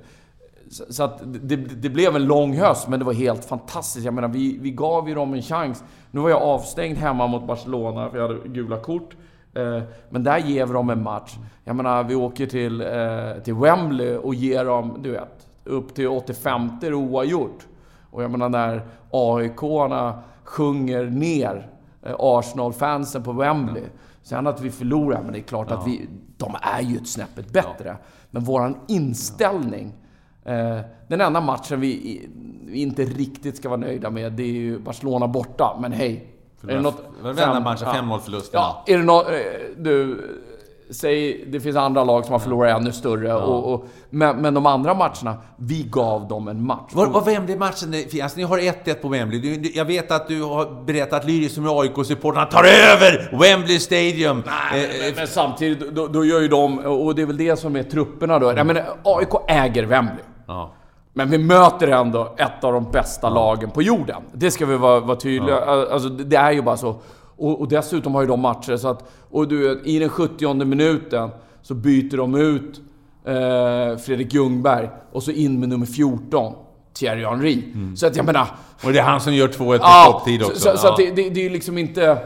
så, 0.71 0.85
så 0.89 1.03
att 1.03 1.21
det, 1.25 1.57
det, 1.57 1.89
blev 1.89 2.17
en 2.17 2.25
lång 2.25 2.57
höst, 2.57 2.89
men 2.89 2.99
det 2.99 3.05
var 3.05 3.13
helt 3.13 3.45
fantastiskt. 3.45 4.05
Jag 4.05 4.15
menar, 4.15 4.29
vi, 4.29 4.59
vi 4.59 4.71
gav 4.71 5.09
ju 5.09 5.15
dem 5.15 5.35
en 5.35 5.43
chans. 5.43 5.85
Nu 6.11 6.21
var 6.21 6.31
jag 6.31 6.43
avstängd 6.43 6.99
hemma 6.99 7.27
mot 7.27 7.47
Barcelona, 7.47 8.11
för 8.11 8.19
jag 8.19 8.29
hade 8.29 8.49
gula 8.49 8.77
kort. 8.77 9.17
Eh, 9.55 9.83
men 10.11 10.25
där 10.25 10.39
ger 10.39 10.67
vi 10.67 10.73
dem 10.73 10.91
en 10.91 11.03
match. 11.03 11.37
Jag 11.65 11.77
menar, 11.77 12.05
vi 12.05 12.15
åker 12.15 12.47
till, 12.47 12.81
eh, 12.81 13.43
till 13.45 13.55
Wembley 13.55 14.17
och 14.17 14.35
ger 14.35 14.65
dem, 14.65 14.99
du 15.03 15.11
vet, 15.11 15.47
upp 15.65 15.95
till 15.95 16.09
85 16.09 16.71
är 16.83 16.95
oavgjort. 16.95 17.67
Och 18.11 18.23
jag 18.23 18.31
menar 18.31 18.49
när 18.49 18.83
AIK-arna 19.11 20.23
sjunger 20.45 21.05
ner 21.05 21.71
eh, 22.03 22.15
Arsenal-fansen 22.19 23.23
på 23.23 23.33
Wembley. 23.33 23.85
Sen 24.23 24.47
att 24.47 24.61
vi 24.61 24.71
förlorar, 24.71 25.23
men 25.23 25.33
det 25.33 25.39
är 25.39 25.43
klart 25.43 25.71
att 25.71 25.87
vi, 25.87 26.09
de 26.37 26.57
är 26.63 26.81
ju 26.81 26.97
ett 26.97 27.09
snäppet 27.09 27.53
bättre. 27.53 27.97
Men 28.31 28.45
våran 28.45 28.77
inställning. 28.89 29.93
Eh, 30.51 30.81
den 31.09 31.21
enda 31.21 31.41
matchen 31.41 31.81
vi 31.81 32.29
inte 32.73 33.03
riktigt 33.05 33.57
ska 33.57 33.69
vara 33.69 33.81
nöjda 33.81 34.11
med, 34.11 34.33
det 34.33 34.43
är 34.43 34.47
ju 34.47 34.79
Barcelona 34.79 35.29
borta. 35.29 35.77
Men 35.81 35.93
hej. 35.93 36.27
Är 36.69 36.75
det 36.75 36.81
något... 36.81 37.03
Var 37.23 37.31
enda 37.31 37.61
matchen, 37.61 37.87
5-0 37.89 38.19
förlusten. 38.19 38.61
Ja, 38.61 38.85
är 38.87 38.99
det 38.99 39.05
något... 39.05 39.27
eh, 39.27 39.33
Du... 39.79 40.25
Säg, 40.93 41.45
det 41.49 41.61
finns 41.61 41.77
andra 41.77 42.05
lag 42.05 42.25
som 42.25 42.33
har 42.33 42.39
förlorat 42.39 42.81
ännu 42.81 42.93
större. 42.93 43.35
Och, 43.35 43.73
och, 43.75 43.85
men, 44.11 44.37
men 44.37 44.55
de 44.55 44.67
andra 44.67 44.95
matcherna, 44.95 45.37
vi 45.57 45.83
gav 45.83 46.29
dem 46.29 46.49
en 46.49 46.67
match. 46.67 46.91
Var, 46.93 47.07
var 47.07 47.21
Wembley-matchen 47.25 47.91
det- 47.91 48.21
alltså, 48.23 48.39
Ni 48.39 48.45
har 48.45 48.59
1-1 48.59 48.95
på 48.95 49.09
Wembley. 49.09 49.41
Du, 49.41 49.57
du, 49.57 49.71
jag 49.75 49.85
vet 49.85 50.11
att 50.11 50.29
du 50.29 50.43
har 50.43 50.85
berättat 50.85 51.25
lyriskt 51.27 51.55
som 51.55 51.67
AIK-supportrarna 51.67 52.47
tar 52.47 52.65
över 52.65 53.39
Wembley 53.41 53.79
Stadium. 53.79 54.43
Nej, 54.47 54.85
Eh, 54.85 54.91
men, 55.07 55.15
men 55.17 55.27
samtidigt, 55.27 55.95
då, 55.95 56.07
då 56.07 56.25
gör 56.25 56.41
ju 56.41 56.49
de, 56.49 56.79
och 56.79 57.15
det 57.15 57.23
är 57.23 57.27
väl 57.27 57.37
det 57.37 57.57
som 57.57 57.77
är 57.77 57.83
trupperna 57.83 58.39
då. 58.39 58.53
Jag 58.57 58.67
menar, 58.67 58.83
AIK 59.05 59.29
äger 59.49 59.85
Wembley. 59.85 60.25
Ja. 60.51 60.71
Men 61.13 61.31
vi 61.31 61.39
möter 61.39 61.89
ändå 61.89 62.35
ett 62.37 62.65
av 62.65 62.73
de 62.73 62.91
bästa 62.91 63.29
lagen 63.31 63.71
på 63.71 63.83
jorden. 63.83 64.23
Det 64.33 64.51
ska 64.51 64.67
vi 64.67 64.77
vara, 64.77 65.01
vara 65.01 65.17
tydliga 65.17 65.61
Alltså, 65.65 66.09
det 66.09 66.37
är 66.37 66.53
ju 66.53 66.63
bara 66.63 66.77
så. 66.77 66.97
Och, 67.37 67.61
och 67.61 67.69
dessutom 67.69 68.15
har 68.15 68.23
ju 68.23 68.29
de 68.29 68.41
matcher 68.41 68.77
så 68.77 68.89
att... 68.89 69.11
Och 69.31 69.49
du 69.49 69.83
i 69.85 69.99
den 69.99 70.09
70 70.09 70.65
minuten 70.65 71.31
så 71.63 71.75
byter 71.75 72.17
de 72.17 72.35
ut 72.35 72.81
eh, 73.25 73.99
Fredrik 73.99 74.35
Ljungberg 74.35 74.89
och 75.13 75.23
så 75.23 75.31
in 75.31 75.61
med 75.61 75.69
nummer 75.69 75.87
14, 75.87 76.53
Thierry 76.95 77.25
Henry. 77.25 77.63
Så 77.97 78.07
att 78.07 78.17
jag 78.17 78.27
menar... 78.27 78.47
Och 78.85 78.93
det 78.93 78.99
är 78.99 79.03
han 79.03 79.21
som 79.21 79.35
gör 79.35 79.49
2-1 79.49 79.57
på 79.57 79.75
Ja, 79.75 80.07
stopptid 80.09 80.43
också. 80.43 80.55
Så, 80.61 80.77
så 80.77 80.87
Ja. 80.87 80.91
att 80.91 80.97
det, 80.97 81.11
det, 81.11 81.31
det 81.31 81.41
är 81.41 81.45
ju 81.45 81.51
liksom 81.51 81.79
inte... 81.79 82.19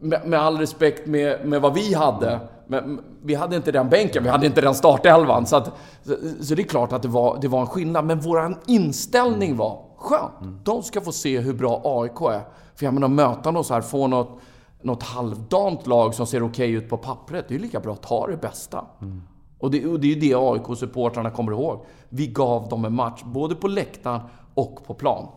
Med, 0.00 0.20
med 0.26 0.40
all 0.40 0.58
respekt 0.58 1.06
med, 1.06 1.46
med 1.46 1.60
vad 1.60 1.74
vi 1.74 1.94
hade. 1.94 2.40
Men 2.70 3.00
vi 3.22 3.34
hade 3.34 3.56
inte 3.56 3.72
den 3.72 3.88
bänken, 3.88 4.22
vi 4.22 4.28
hade 4.28 4.46
inte 4.46 4.60
den 4.60 4.74
startelvan. 4.74 5.46
Så, 5.46 5.56
att, 5.56 5.72
så, 6.02 6.16
så 6.40 6.54
det 6.54 6.62
är 6.62 6.66
klart 6.66 6.92
att 6.92 7.02
det 7.02 7.08
var, 7.08 7.38
det 7.40 7.48
var 7.48 7.60
en 7.60 7.66
skillnad. 7.66 8.04
Men 8.04 8.20
vår 8.20 8.58
inställning 8.66 9.56
var 9.56 9.82
skön. 9.96 10.60
De 10.64 10.82
ska 10.82 11.00
få 11.00 11.12
se 11.12 11.38
hur 11.38 11.54
bra 11.54 11.80
AIK 11.84 12.20
är. 12.20 12.42
För 12.74 12.84
jag 12.84 12.94
menar, 12.94 13.08
möta 13.08 13.50
något 13.50 13.66
så 13.66 13.74
här, 13.74 13.80
få 13.80 14.06
något, 14.06 14.40
något 14.82 15.02
halvdant 15.02 15.86
lag 15.86 16.14
som 16.14 16.26
ser 16.26 16.42
okej 16.42 16.70
ut 16.70 16.88
på 16.88 16.96
pappret. 16.96 17.48
Det 17.48 17.54
är 17.54 17.56
ju 17.56 17.62
lika 17.62 17.80
bra 17.80 17.92
att 17.92 18.02
ta 18.02 18.26
det 18.26 18.36
bästa. 18.36 18.84
Och, 19.58 19.70
det, 19.70 19.86
och 19.86 20.00
det 20.00 20.06
är 20.06 20.14
ju 20.14 20.20
det 20.20 20.34
AIK-supportrarna 20.34 21.30
kommer 21.30 21.52
ihåg. 21.52 21.84
Vi 22.08 22.26
gav 22.26 22.68
dem 22.68 22.84
en 22.84 22.94
match, 22.94 23.22
både 23.24 23.54
på 23.54 23.68
läktaren 23.68 24.20
och 24.54 24.84
på 24.86 24.94
plan. 24.94 25.28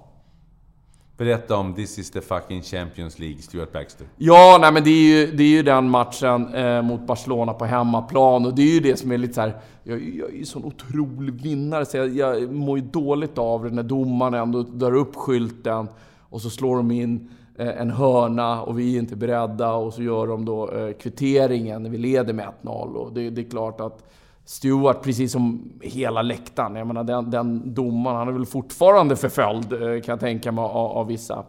Berätta 1.17 1.57
om 1.57 1.73
This 1.73 1.99
is 1.99 2.11
the 2.11 2.21
fucking 2.21 2.61
Champions 2.61 3.19
League, 3.19 3.41
Stuart 3.41 3.71
Baxter. 3.71 4.07
Ja, 4.17 4.57
nej 4.61 4.73
men 4.73 4.83
det 4.83 4.89
är 4.89 5.17
ju, 5.17 5.31
det 5.31 5.43
är 5.43 5.47
ju 5.47 5.63
den 5.63 5.89
matchen 5.89 6.53
eh, 6.53 6.81
mot 6.81 7.01
Barcelona 7.01 7.53
på 7.53 7.65
hemmaplan 7.65 8.45
och 8.45 8.55
det 8.55 8.61
är 8.61 8.73
ju 8.73 8.79
det 8.79 8.97
som 8.97 9.11
är 9.11 9.17
lite 9.17 9.33
så 9.33 9.41
här. 9.41 9.53
Jag, 9.83 10.15
jag 10.15 10.29
är 10.29 10.37
ju 10.37 10.45
sån 10.45 10.65
otrolig 10.65 11.33
vinnare 11.33 11.85
så 11.85 11.97
jag, 11.97 12.15
jag 12.15 12.53
mår 12.53 12.79
ju 12.79 12.85
dåligt 12.85 13.37
av 13.37 13.63
det 13.63 13.69
när 13.69 13.83
domaren 13.83 14.33
ändå 14.33 14.63
drar 14.63 14.95
upp 14.95 15.15
skylten 15.15 15.87
och 16.19 16.41
så 16.41 16.49
slår 16.49 16.77
de 16.77 16.91
in 16.91 17.29
eh, 17.57 17.81
en 17.81 17.91
hörna 17.91 18.61
och 18.61 18.79
vi 18.79 18.95
är 18.95 18.99
inte 18.99 19.15
beredda 19.15 19.73
och 19.73 19.93
så 19.93 20.03
gör 20.03 20.27
de 20.27 20.45
då 20.45 20.71
eh, 20.71 20.93
kvitteringen 20.93 21.83
när 21.83 21.89
vi 21.89 21.97
leder 21.97 22.33
med 22.33 22.47
1-0 22.63 22.93
och 22.93 23.13
det, 23.13 23.29
det 23.29 23.41
är 23.41 23.49
klart 23.49 23.81
att 23.81 24.09
Stewart, 24.45 25.01
precis 25.01 25.31
som 25.31 25.71
hela 25.81 26.21
läktaren, 26.21 26.75
jag 26.75 26.87
menar 26.87 27.03
den, 27.03 27.29
den 27.29 27.73
domaren, 27.73 28.17
han 28.17 28.27
är 28.27 28.31
väl 28.31 28.45
fortfarande 28.45 29.15
förföljd 29.15 29.73
eh, 29.73 29.79
kan 29.79 30.13
jag 30.13 30.19
tänka 30.19 30.51
mig 30.51 30.63
av, 30.63 30.91
av 30.91 31.07
vissa. 31.07 31.45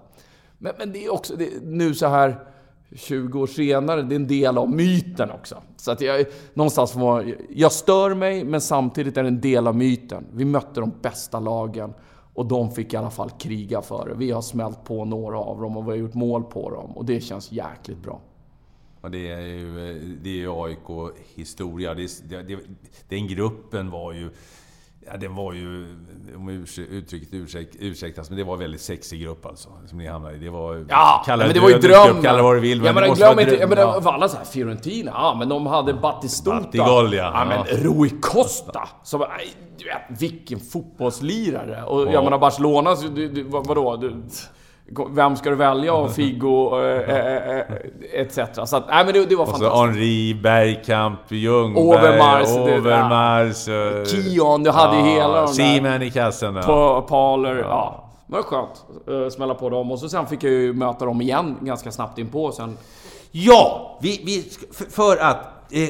Men, 0.59 0.73
men 0.79 0.93
det 0.93 1.05
är 1.05 1.13
också, 1.13 1.37
det, 1.37 1.49
nu 1.63 1.95
så 1.95 2.07
här 2.07 2.37
20 2.97 3.41
år 3.41 3.47
senare, 3.47 4.03
det 4.03 4.15
är 4.15 4.17
en 4.17 4.27
del 4.27 4.59
av 4.59 4.71
myten 4.71 5.31
också. 5.31 5.63
Så 5.77 5.91
att 5.91 6.01
jag, 6.01 6.27
någonstans 6.55 6.95
var, 6.95 7.35
jag 7.51 7.73
stör 7.73 8.15
mig, 8.15 8.45
men 8.45 8.61
samtidigt 8.61 9.17
är 9.17 9.23
det 9.23 9.29
en 9.29 9.41
del 9.41 9.67
av 9.67 9.77
myten. 9.77 10.27
Vi 10.33 10.45
mötte 10.45 10.81
de 10.81 10.93
bästa 11.03 11.41
lagen 11.41 11.95
och 12.35 12.47
de 12.47 12.71
fick 12.71 12.95
i 12.95 12.97
alla 12.97 13.11
fall 13.11 13.31
kriga 13.31 13.83
för 13.83 14.09
det. 14.09 14.15
Vi 14.15 14.31
har 14.31 14.43
smält 14.43 14.85
på 14.85 15.05
några 15.05 15.39
av 15.39 15.61
dem 15.61 15.77
och 15.77 15.87
vi 15.87 15.91
har 15.91 15.97
gjort 15.97 16.15
mål 16.15 16.43
på 16.43 16.71
dem 16.71 16.91
och 16.97 17.05
det 17.05 17.21
känns 17.21 17.53
jäkligt 17.53 18.03
bra. 18.03 18.21
Och 19.05 19.11
det 19.11 19.31
är 19.31 19.41
ju, 19.41 20.19
det 20.23 20.45
är 20.45 20.65
AIK-historia. 20.65 21.97
Den 23.09 23.27
gruppen 23.27 23.91
var 23.91 24.13
ju... 24.13 24.31
Ja, 25.07 25.17
den 25.17 25.35
var 25.35 25.53
ju, 25.53 25.87
om 26.37 26.49
uttrycket 26.91 27.35
ursäk, 27.35 27.69
ursäktas, 27.79 28.31
men 28.31 28.39
det 28.39 28.45
var 28.45 28.53
en 28.53 28.61
väldigt 28.61 28.81
sexig 28.81 29.23
grupp 29.23 29.47
alltså. 29.47 29.69
Som 29.87 29.99
ni 29.99 30.07
hamnade 30.07 30.37
i. 30.37 30.39
Det 30.39 30.51
var... 30.51 30.87
Ja, 30.89 31.23
kalla 31.27 31.45
men 31.45 31.55
det 31.55 31.61
var 31.61 31.69
ju 31.69 31.79
drömmen! 31.79 32.23
Kalla 32.23 32.43
vad 32.43 32.57
du 32.57 32.61
vill, 32.61 32.83
men 32.83 32.87
ja, 32.87 33.01
men 33.01 33.15
glöm 33.15 33.41
inte, 33.41 33.55
ja, 33.55 33.67
men 33.67 33.77
det 33.77 33.85
var 33.85 34.13
alla 34.13 34.29
såhär 34.29 34.45
Fiorentina, 34.45 35.11
ja 35.15 35.37
men 35.39 35.49
de 35.49 35.67
hade 35.67 35.95
Battistuta. 35.95 36.61
Battigol, 36.61 37.15
ja. 37.15 37.33
ja. 37.35 37.45
men 37.45 37.79
Rui 37.79 38.11
Costa. 38.21 38.89
Som, 39.03 39.25
du 39.79 39.85
vet, 39.85 40.21
vilken 40.21 40.61
fotbollslirare! 40.61 41.83
Och 41.85 42.07
ja. 42.07 42.13
jag 42.13 42.25
menar 42.25 42.39
Barcelona, 42.39 42.95
du, 42.95 43.29
du, 43.29 43.43
vadå? 43.43 43.97
Du, 43.97 44.23
vem 45.11 45.37
ska 45.37 45.51
du 45.51 45.57
välja 45.57 45.95
av 45.95 46.09
Figo 46.09 46.81
eh, 46.81 47.17
eh, 47.17 47.59
eh, 47.59 47.65
etc. 48.13 48.39
Så 48.65 48.77
att, 48.77 48.89
nej 48.89 49.05
men 49.05 49.15
det, 49.15 49.27
det 49.27 49.37
var 49.37 49.47
fantastiskt. 49.47 49.71
Och 49.71 49.79
så 49.79 49.85
Henri, 49.85 50.41
Bergkamp, 50.43 51.21
Ljungberg, 51.29 51.85
Overmars, 51.85 52.57
Overmars 52.57 53.65
det, 53.65 54.07
Kion, 54.09 54.63
du 54.63 54.71
hade 54.71 54.97
ja, 54.97 55.05
hela 55.05 55.41
de 55.41 55.49
Seaman 55.49 56.03
i 56.03 56.11
kassen. 56.11 56.55
Ja. 56.55 57.07
Paler, 57.09 57.55
ja. 57.55 57.65
ja. 57.69 58.01
Det 58.27 58.35
var 58.35 58.43
skönt 58.43 58.85
att 59.27 59.33
smälla 59.33 59.55
på 59.55 59.71
dem. 59.71 59.93
Och 59.93 59.99
så 59.99 60.09
sen 60.09 60.27
fick 60.27 60.45
jag 60.45 60.53
ju 60.53 60.73
möta 60.73 61.05
dem 61.05 61.21
igen 61.21 61.57
ganska 61.61 61.93
snabbt 61.93 62.19
inpå 62.19 62.53
sen. 62.53 62.77
Ja! 63.31 63.99
Vi, 64.01 64.23
vi, 64.25 64.51
för 64.91 65.17
att... 65.17 65.37
Eh, 65.71 65.89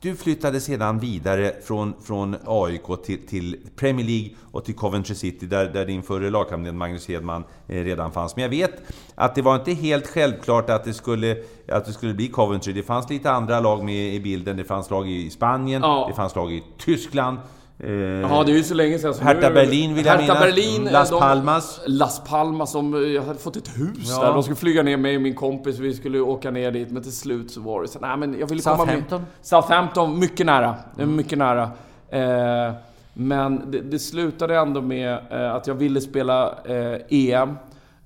du 0.00 0.16
flyttade 0.16 0.60
sedan 0.60 0.98
vidare 0.98 1.52
från, 1.64 1.94
från 2.02 2.36
AIK 2.46 3.02
till, 3.04 3.26
till, 3.26 3.56
Premier 3.76 4.06
League 4.06 4.30
och 4.52 4.64
till 4.64 4.74
Coventry 4.74 5.14
City 5.14 5.46
där, 5.46 5.70
där 5.70 5.86
din 5.86 6.02
förre 6.02 6.30
lagkamrat 6.30 6.74
Magnus 6.74 7.08
Hedman 7.08 7.44
eh, 7.68 7.84
redan 7.84 8.12
fanns. 8.12 8.36
Men 8.36 8.42
jag 8.42 8.50
vet 8.50 8.82
att 9.14 9.34
det 9.34 9.42
var 9.42 9.56
inte 9.56 9.72
helt 9.72 10.06
självklart 10.06 10.70
att 10.70 10.84
det 10.84 10.94
skulle, 10.94 11.36
att 11.68 11.84
det 11.84 11.92
skulle 11.92 12.14
bli 12.14 12.28
Coventry. 12.28 12.72
Det 12.72 12.82
fanns 12.82 13.10
lite 13.10 13.30
andra 13.30 13.60
lag 13.60 13.84
med 13.84 14.14
i 14.14 14.20
bilden. 14.20 14.56
Det 14.56 14.64
fanns 14.64 14.90
lag 14.90 15.10
i 15.10 15.30
Spanien, 15.30 15.82
ja. 15.82 16.06
det 16.08 16.14
fanns 16.14 16.36
lag 16.36 16.52
i 16.52 16.62
Tyskland. 16.78 17.38
Eh, 17.82 17.90
ja, 17.92 18.42
det 18.46 18.52
är 18.52 18.56
ju 18.56 18.62
så 18.62 18.74
länge 18.74 18.98
sedan. 18.98 19.14
Hertha 19.20 19.50
Berlin 19.50 19.94
vill 19.94 20.06
jag 20.06 20.12
Hertha 20.12 20.34
minnas. 20.34 20.40
Berlin, 20.40 20.84
Las 20.84 21.10
Palmas. 21.10 21.80
De, 21.84 21.92
Las 21.92 22.24
Palmas, 22.24 22.72
som, 22.72 22.94
eh, 22.94 23.00
jag 23.00 23.22
hade 23.22 23.38
fått 23.38 23.56
ett 23.56 23.68
hus 23.78 24.08
ja. 24.08 24.24
där. 24.24 24.32
De 24.32 24.42
skulle 24.42 24.56
flyga 24.56 24.82
ner 24.82 24.96
mig 24.96 25.16
och 25.16 25.22
min 25.22 25.34
kompis, 25.34 25.78
vi 25.78 25.94
skulle 25.94 26.20
åka 26.20 26.50
ner 26.50 26.70
dit. 26.70 26.90
Men 26.90 27.02
till 27.02 27.16
slut 27.16 27.50
så 27.50 27.60
var 27.60 27.82
det 27.82 27.88
så 27.88 27.98
nej 27.98 28.16
men 28.16 28.38
jag 28.38 28.46
ville 28.46 28.62
komma 28.62 28.84
med. 28.84 29.22
Southampton, 29.42 30.18
mycket 30.18 30.46
nära. 30.46 30.74
Mm. 30.98 31.16
Mycket 31.16 31.38
nära. 31.38 31.70
Eh, 32.08 32.74
men 33.14 33.70
det, 33.70 33.80
det, 33.80 33.98
slutade 33.98 34.56
ändå 34.56 34.80
med 34.80 35.18
eh, 35.30 35.54
att 35.54 35.66
jag 35.66 35.74
ville 35.74 36.00
spela 36.00 36.54
eh, 36.64 37.00
EM. 37.08 37.56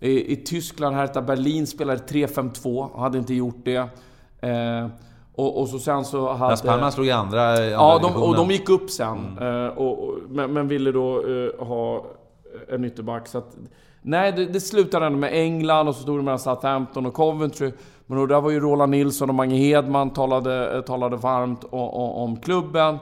I, 0.01 0.33
I, 0.33 0.37
Tyskland, 0.37 0.97
Hertha 0.97 1.23
Berlin 1.23 1.67
spelade 1.67 2.01
3-5-2, 2.01 3.01
hade 3.01 3.19
inte 3.19 3.35
gjort 3.35 3.65
det. 3.65 3.89
Eh, 5.37 5.45
och, 5.45 5.61
och, 5.61 5.69
så 5.69 5.79
sen 5.79 6.05
så 6.05 6.33
hade... 6.33 6.51
Las 6.51 6.63
Palmas 6.63 6.97
låg 6.97 7.07
i 7.07 7.11
andra, 7.11 7.49
andra 7.51 7.65
Ja, 7.65 7.99
de, 8.03 8.23
och 8.23 8.37
de 8.37 8.51
gick 8.51 8.69
upp 8.69 8.91
sen. 8.91 9.39
Mm. 9.41 9.71
och, 9.71 10.09
och, 10.09 10.15
men, 10.29 10.53
men, 10.53 10.69
ville 10.69 10.93
då 10.93 11.23
uh, 11.23 11.65
ha 11.65 12.05
en 12.69 12.85
ytterback. 12.85 13.29
Så 13.29 13.39
att, 13.39 13.57
nej, 14.03 14.33
det, 14.33 14.47
det 14.47 14.61
slutade 14.61 15.07
ändå 15.07 15.19
med 15.19 15.33
England 15.33 15.89
och 15.89 15.95
så 15.95 16.03
stod 16.03 16.19
det 16.19 16.23
mellan 16.23 16.39
Southampton 16.39 17.07
och 17.07 17.15
Coventry. 17.15 17.73
Men 18.07 18.19
då, 18.19 18.27
där 18.27 18.41
var 18.41 18.51
ju 18.51 18.61
Roland 18.61 18.91
Nilsson 18.91 19.29
och 19.29 19.35
Mange 19.35 19.57
Hedman 19.57 20.11
talade, 20.11 20.83
talade 20.83 21.17
varmt 21.17 21.65
om, 21.71 21.89
om 21.91 22.37
klubben. 22.37 22.99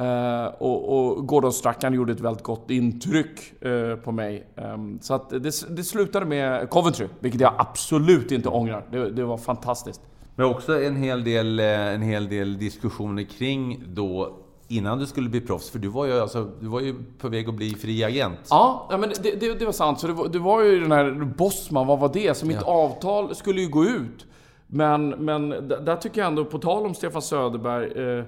Uh, 0.00 0.44
och, 0.58 0.98
och 0.98 1.26
Gordon 1.26 1.52
Strachan 1.52 1.94
gjorde 1.94 2.12
ett 2.12 2.20
väldigt 2.20 2.42
gott 2.42 2.70
intryck 2.70 3.64
uh, 3.66 3.96
på 3.96 4.12
mig. 4.12 4.46
Um, 4.56 4.98
så 5.02 5.14
att 5.14 5.30
det, 5.30 5.76
det 5.76 5.84
slutade 5.84 6.26
med 6.26 6.70
Coventry, 6.70 7.06
vilket 7.20 7.40
jag 7.40 7.52
absolut 7.58 8.32
inte 8.32 8.48
ångrar. 8.48 8.84
Det, 8.90 9.10
det 9.10 9.24
var 9.24 9.36
fantastiskt. 9.36 10.00
Men 10.36 10.46
också 10.46 10.82
en 10.82 10.96
hel, 10.96 11.24
del, 11.24 11.58
eh, 11.58 11.94
en 11.94 12.02
hel 12.02 12.28
del 12.28 12.58
diskussioner 12.58 13.22
kring 13.22 13.84
då 13.86 14.38
innan 14.68 14.98
du 14.98 15.06
skulle 15.06 15.28
bli 15.28 15.40
proffs, 15.40 15.70
för 15.70 15.78
du 15.78 15.88
var 15.88 16.06
ju, 16.06 16.20
alltså, 16.20 16.50
du 16.60 16.66
var 16.66 16.80
ju 16.80 16.94
på 17.18 17.28
väg 17.28 17.48
att 17.48 17.54
bli 17.54 17.70
fri 17.74 18.04
agent. 18.04 18.38
Ja, 18.50 18.86
ja 18.90 18.96
men 18.96 19.08
det, 19.22 19.40
det, 19.40 19.54
det 19.54 19.64
var 19.64 19.72
sant. 19.72 20.00
Så 20.00 20.06
det 20.06 20.12
var, 20.12 20.38
var 20.38 20.62
ju 20.62 20.80
den 20.80 20.92
här 20.92 21.10
Bosman, 21.36 21.86
vad 21.86 21.98
var 21.98 22.10
det? 22.12 22.36
Så 22.36 22.46
mitt 22.46 22.58
ja. 22.60 22.66
avtal 22.66 23.34
skulle 23.34 23.60
ju 23.60 23.68
gå 23.68 23.84
ut. 23.84 24.26
Men, 24.66 25.08
men 25.08 25.48
där 25.68 25.96
tycker 25.96 26.20
jag 26.20 26.28
ändå, 26.28 26.44
på 26.44 26.58
tal 26.58 26.86
om 26.86 26.94
Stefan 26.94 27.22
Söderberg 27.22 27.92
eh, 27.92 28.24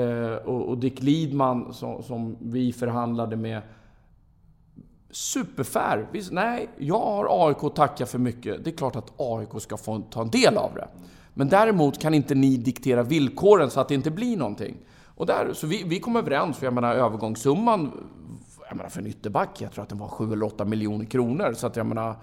eh, 0.00 0.34
och, 0.34 0.68
och, 0.68 0.78
Dick 0.78 1.02
Lidman 1.02 1.74
som, 1.74 2.02
som, 2.02 2.36
vi 2.40 2.72
förhandlade 2.72 3.36
med. 3.36 3.62
Superfair. 5.10 6.06
Nej, 6.30 6.68
jag 6.78 6.98
har 6.98 7.48
AIK 7.48 7.64
att 7.64 7.76
tacka 7.76 8.06
för 8.06 8.18
mycket. 8.18 8.64
Det 8.64 8.70
är 8.70 8.76
klart 8.76 8.96
att 8.96 9.12
AIK 9.16 9.62
ska 9.62 9.76
få 9.76 10.02
ta 10.10 10.22
en 10.22 10.30
del 10.30 10.56
av 10.56 10.70
det. 10.74 10.88
Men 11.34 11.48
däremot 11.48 11.98
kan 11.98 12.14
inte 12.14 12.34
ni 12.34 12.56
diktera 12.56 13.02
villkoren 13.02 13.70
så 13.70 13.80
att 13.80 13.88
det 13.88 13.94
inte 13.94 14.10
blir 14.10 14.36
någonting. 14.36 14.76
Och 15.14 15.26
där, 15.26 15.52
så 15.52 15.66
vi, 15.66 15.82
vi 15.86 16.00
kom 16.00 16.16
överens, 16.16 16.58
för 16.58 16.66
jag 16.66 16.74
menar 16.74 16.94
övergångssumman, 16.94 17.92
jag 18.68 18.76
menar 18.76 18.90
för 18.90 19.00
en 19.00 19.06
ytterback, 19.06 19.60
jag 19.60 19.72
tror 19.72 19.82
att 19.82 19.88
den 19.88 19.98
var 19.98 20.08
7 20.08 20.32
eller 20.32 20.46
8 20.46 20.64
miljoner 20.64 21.04
kronor. 21.04 21.52
Så 21.52 21.66
att 21.66 21.76
jag 21.76 21.86
menar, 21.86 22.14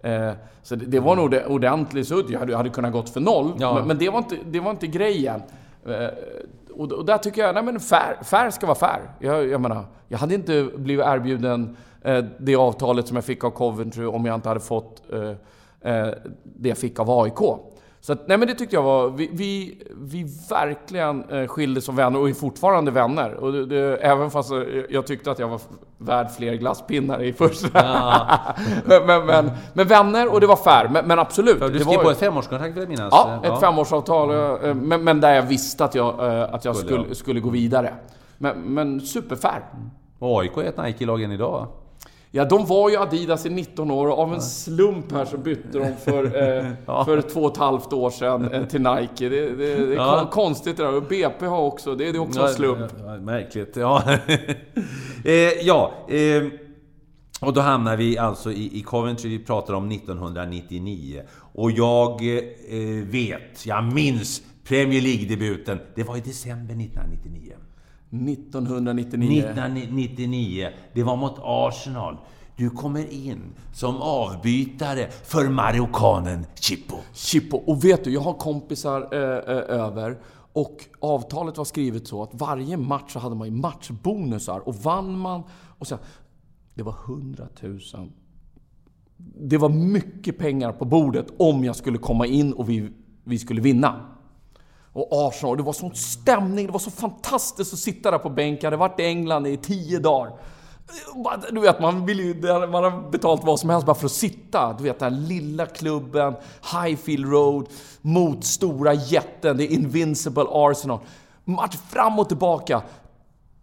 eh, 0.00 0.32
så 0.62 0.76
det, 0.76 0.86
det, 0.86 1.00
var 1.00 1.16
nog 1.16 1.34
ordentligt 1.48 2.08
sudd. 2.08 2.30
Jag 2.30 2.38
hade, 2.38 2.52
jag 2.52 2.58
hade 2.58 2.70
kunnat 2.70 2.92
gått 2.92 3.10
för 3.10 3.20
noll, 3.20 3.52
ja. 3.58 3.74
men, 3.74 3.86
men, 3.86 3.98
det, 3.98 4.10
var 4.10 4.18
inte, 4.18 4.36
det 4.50 4.60
var 4.60 4.70
inte 4.70 4.86
grejen. 4.86 5.42
Eh, 5.86 6.08
och, 6.74 6.92
och, 6.92 7.04
där 7.04 7.18
tycker 7.18 7.42
jag, 7.42 7.54
nej 7.54 7.64
men 7.64 7.80
fair, 7.80 8.18
fair 8.22 8.50
ska 8.50 8.66
vara 8.66 8.78
fair. 8.78 9.00
Jag, 9.18 9.48
jag 9.48 9.60
menar, 9.60 9.84
jag 10.08 10.18
hade 10.18 10.34
inte 10.34 10.68
blivit 10.76 11.06
erbjuden 11.06 11.76
eh, 12.02 12.24
det 12.38 12.56
avtalet 12.56 13.08
som 13.08 13.16
jag 13.16 13.24
fick 13.24 13.44
av 13.44 13.50
Coventry 13.50 14.06
om 14.06 14.24
jag 14.24 14.34
inte 14.34 14.48
hade 14.48 14.60
fått 14.60 15.02
eh, 15.12 15.30
eh 15.92 16.14
det 16.42 16.68
jag 16.68 16.78
fick 16.78 16.98
av 17.00 17.10
AIK. 17.10 17.40
Så 18.04 18.12
att, 18.12 18.28
nej 18.28 18.38
men 18.38 18.48
det 18.48 18.54
tyckte 18.54 18.76
jag 18.76 18.82
var... 18.82 19.10
Vi, 19.10 19.30
vi, 19.32 19.82
vi 19.96 20.22
verkligen 20.50 21.24
eh, 21.30 21.46
skilde 21.46 21.80
som 21.80 21.96
vänner 21.96 22.20
och 22.20 22.28
är 22.28 22.34
fortfarande 22.34 22.90
vänner. 22.90 23.34
Och 23.34 23.52
det, 23.52 23.66
det, 23.66 23.96
även 23.96 24.30
fast 24.30 24.50
jag 24.88 25.06
tyckte 25.06 25.30
att 25.30 25.38
jag 25.38 25.48
var 25.48 25.60
värd 25.98 26.30
fler 26.36 26.54
glasspinnar 26.54 27.22
i 27.22 27.32
första. 27.32 27.68
Ja. 27.74 28.38
men, 28.84 29.06
men, 29.06 29.26
men, 29.26 29.50
men, 29.72 29.86
vänner 29.86 30.32
och 30.32 30.40
det 30.40 30.46
var 30.46 30.56
fair. 30.56 30.88
Men, 30.88 31.06
men 31.06 31.18
absolut. 31.18 31.58
För 31.58 31.68
du 31.68 31.80
skrev 31.80 31.96
på 31.96 32.10
ett 32.10 32.18
femårskontrakt 32.18 32.76
vill 32.76 32.82
jag 32.82 32.88
minnas? 32.88 33.08
Ja, 33.10 33.40
ett 33.42 33.48
ja. 33.48 33.60
femårsavtal. 33.60 34.30
Eh, 34.64 34.74
men, 34.74 35.04
men 35.04 35.20
där 35.20 35.34
jag 35.34 35.42
visste 35.42 35.84
att 35.84 35.94
jag, 35.94 36.26
eh, 36.26 36.54
att 36.54 36.64
jag 36.64 36.76
skulle, 36.76 37.02
skulle, 37.02 37.14
skulle 37.14 37.40
gå 37.40 37.50
vidare. 37.50 37.94
Men, 38.38 38.60
men 38.60 39.00
superfair. 39.00 39.62
Och 40.18 40.40
AIK 40.40 40.56
är 40.56 40.62
ett 40.62 40.76
Nike-lag 40.76 41.22
än 41.22 41.32
idag 41.32 41.66
Ja, 42.36 42.44
de 42.44 42.66
var 42.66 42.90
ju 42.90 42.96
Adidas 42.96 43.46
i 43.46 43.50
19 43.50 43.90
år 43.90 44.06
och 44.06 44.18
av 44.18 44.34
en 44.34 44.42
slump 44.42 45.12
här 45.12 45.24
så 45.24 45.38
bytte 45.38 45.78
de 45.78 45.96
för, 46.04 46.24
eh, 46.24 46.70
ja. 46.86 47.04
för 47.04 47.20
två 47.20 47.40
och 47.40 47.52
ett 47.52 47.56
halvt 47.56 47.92
år 47.92 48.10
sedan 48.10 48.52
eh, 48.52 48.64
till 48.64 48.80
Nike. 48.80 49.28
Det, 49.28 49.48
det, 49.48 49.56
det 49.56 49.92
är 49.92 49.94
ja. 49.94 50.28
konstigt 50.32 50.76
det 50.76 50.82
där. 50.82 50.94
Och 50.94 51.02
BP 51.02 51.46
har 51.46 51.60
också, 51.60 51.94
det, 51.94 52.08
är 52.08 52.18
också 52.18 52.40
en 52.40 52.48
slump. 52.48 52.92
Ja, 52.98 53.16
märkligt, 53.16 53.76
ja. 53.76 54.02
eh, 55.24 55.32
ja, 55.62 55.92
eh, 56.08 56.42
och 57.40 57.52
då 57.52 57.60
hamnar 57.60 57.96
vi 57.96 58.18
alltså 58.18 58.52
i, 58.52 58.78
i 58.78 58.82
Coventry, 58.82 59.30
vi 59.30 59.44
pratar 59.44 59.74
om 59.74 59.90
1999. 59.90 61.22
Och 61.52 61.70
jag 61.70 62.10
eh, 62.10 63.04
vet, 63.04 63.66
jag 63.66 63.84
minns 63.84 64.42
Premier 64.64 65.00
League-debuten. 65.00 65.78
Det 65.94 66.02
var 66.02 66.16
i 66.16 66.20
december 66.20 66.74
1999. 66.74 67.52
1999. 68.14 69.38
1999. 69.38 70.68
Det 70.92 71.02
var 71.02 71.16
mot 71.16 71.38
Arsenal. 71.42 72.16
Du 72.56 72.70
kommer 72.70 73.12
in 73.12 73.42
som 73.72 73.96
avbytare 73.96 75.10
för 75.10 75.48
marockanen 75.48 76.46
Chippo. 76.54 76.96
Chippo. 77.12 77.56
Och 77.56 77.84
vet 77.84 78.04
du, 78.04 78.12
jag 78.12 78.20
har 78.20 78.34
kompisar 78.34 79.08
eh, 79.12 79.20
eh, 79.20 79.80
över. 79.80 80.18
Och 80.52 80.84
avtalet 81.00 81.58
var 81.58 81.64
skrivet 81.64 82.06
så 82.06 82.22
att 82.22 82.34
varje 82.34 82.76
match 82.76 83.12
så 83.12 83.18
hade 83.18 83.34
man 83.34 83.48
ju 83.48 83.54
matchbonusar. 83.54 84.68
Och 84.68 84.74
vann 84.74 85.18
man... 85.18 85.42
Och 85.78 85.86
så, 85.86 85.98
det 86.74 86.82
var 86.82 86.94
100 87.06 87.44
000. 87.60 87.80
Det 89.40 89.58
var 89.58 89.68
mycket 89.68 90.38
pengar 90.38 90.72
på 90.72 90.84
bordet 90.84 91.26
om 91.38 91.64
jag 91.64 91.76
skulle 91.76 91.98
komma 91.98 92.26
in 92.26 92.52
och 92.52 92.68
vi, 92.68 92.90
vi 93.24 93.38
skulle 93.38 93.60
vinna 93.60 94.13
och 94.94 95.28
Arsenal. 95.28 95.56
Det 95.56 95.62
var 95.62 95.72
sån 95.72 95.94
stämning, 95.94 96.66
det 96.66 96.72
var 96.72 96.78
så 96.78 96.90
fantastiskt 96.90 97.72
att 97.72 97.78
sitta 97.78 98.10
där 98.10 98.18
på 98.18 98.30
bänken. 98.30 98.58
Jag 98.62 98.66
hade 98.66 98.76
varit 98.76 99.00
i 99.00 99.04
England 99.04 99.46
i 99.46 99.56
tio 99.56 99.98
dagar. 99.98 100.32
Du 101.50 101.60
vet, 101.60 101.80
man, 101.80 102.06
vill 102.06 102.20
ju, 102.20 102.34
man 102.68 102.84
har 102.84 103.10
betalt 103.10 103.44
vad 103.44 103.60
som 103.60 103.70
helst 103.70 103.86
bara 103.86 103.94
för 103.94 104.06
att 104.06 104.12
sitta. 104.12 104.72
Du 104.78 104.84
vet, 104.84 104.98
den 104.98 105.12
här 105.12 105.20
lilla 105.20 105.66
klubben, 105.66 106.34
Highfield 106.72 107.32
Road, 107.32 107.68
mot 108.00 108.44
stora 108.44 108.94
jätten, 108.94 109.56
det 109.56 109.64
är 109.64 109.72
Invincible 109.72 110.46
Arsenal. 110.48 110.98
Match 111.44 111.76
fram 111.88 112.18
och 112.18 112.28
tillbaka. 112.28 112.82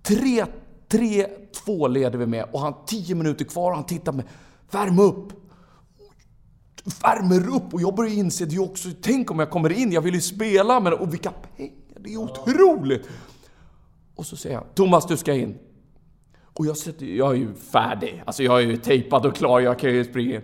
3-2 0.03 1.89
leder 1.89 2.17
vi 2.17 2.25
med 2.25 2.45
och 2.51 2.59
han 2.59 2.73
10 2.85 3.15
minuter 3.15 3.45
kvar 3.45 3.69
och 3.69 3.75
han 3.75 3.85
tittar 3.85 4.11
med 4.11 4.25
Värm 4.71 4.99
upp! 4.99 5.40
Värmer 6.83 7.55
upp 7.55 7.73
och 7.73 7.81
jag 7.81 7.95
börjar 7.95 8.13
inse 8.13 8.45
det 8.45 8.59
också, 8.59 8.89
tänk 9.01 9.31
om 9.31 9.39
jag 9.39 9.49
kommer 9.49 9.71
in, 9.71 9.91
jag 9.91 10.01
vill 10.01 10.13
ju 10.13 10.21
spela, 10.21 10.79
men 10.79 10.93
och 10.93 11.13
vilka 11.13 11.31
pengar, 11.31 11.73
det 11.99 12.13
är 12.13 12.17
otroligt! 12.17 13.09
Och 14.15 14.25
så 14.25 14.35
säger 14.35 14.55
jag, 14.55 14.75
Thomas 14.75 15.07
du 15.07 15.17
ska 15.17 15.33
in. 15.33 15.57
Och 16.43 16.65
jag, 16.65 16.77
sätter, 16.77 17.05
jag 17.05 17.31
är 17.31 17.35
ju 17.35 17.53
färdig, 17.53 18.23
alltså 18.25 18.43
jag 18.43 18.57
är 18.57 18.65
ju 18.65 18.77
tejpad 18.77 19.25
och 19.25 19.35
klar, 19.35 19.59
jag 19.59 19.79
kan 19.79 19.93
ju 19.93 20.03
springa 20.03 20.35
in. 20.35 20.41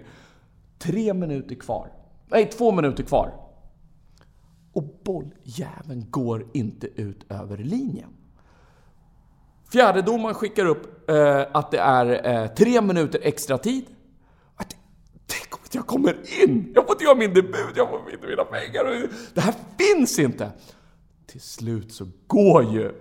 Tre 0.80 1.14
minuter 1.14 1.56
kvar. 1.56 1.92
Nej, 2.28 2.50
två 2.50 2.72
minuter 2.72 3.04
kvar. 3.04 3.34
Och 4.74 4.84
bolljäveln 5.04 6.06
går 6.10 6.46
inte 6.54 6.88
ut 7.02 7.32
över 7.32 7.58
linjen. 7.58 8.10
Fjärdedomaren 9.72 10.36
skickar 10.36 10.66
upp 10.66 11.10
eh, 11.10 11.46
att 11.52 11.72
det 11.72 11.80
är 11.80 12.28
eh, 12.28 12.48
tre 12.48 12.82
minuter 12.82 13.20
extra 13.24 13.58
tid. 13.58 13.86
Tänk 15.50 15.54
om 15.54 15.70
jag 15.72 15.88
kommer 15.88 16.44
in! 16.44 16.72
Jag 16.76 16.86
får 16.86 16.96
inte 16.96 17.04
göra 17.04 17.16
min 17.16 17.34
debut, 17.34 17.74
jag 17.76 17.90
får 17.90 18.14
inte 18.14 18.28
mina 18.28 18.44
pengar. 18.44 19.10
Det 19.34 19.42
här 19.42 19.54
finns 19.78 20.20
inte! 20.20 20.52
Till 21.28 21.42
slut 21.42 21.94
så 21.94 22.08
går 22.28 22.64
ju 22.64 22.92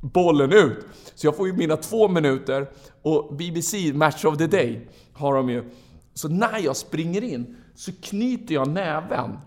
bollen 0.00 0.52
ut. 0.52 0.86
Så 1.14 1.26
jag 1.26 1.36
får 1.36 1.46
ju 1.46 1.52
mina 1.52 1.76
två 1.76 2.08
minuter 2.08 2.70
och 3.02 3.34
BBC, 3.34 3.92
Match 3.92 4.24
of 4.24 4.38
the 4.38 4.46
Day, 4.46 4.88
har 5.12 5.34
de 5.34 5.50
ju. 5.50 5.70
Så 6.14 6.28
när 6.28 6.58
jag 6.58 6.76
springer 6.76 7.24
in 7.24 7.56
så 7.74 7.92
knyter 8.02 8.54
jag 8.54 8.68
näven. 8.68 9.38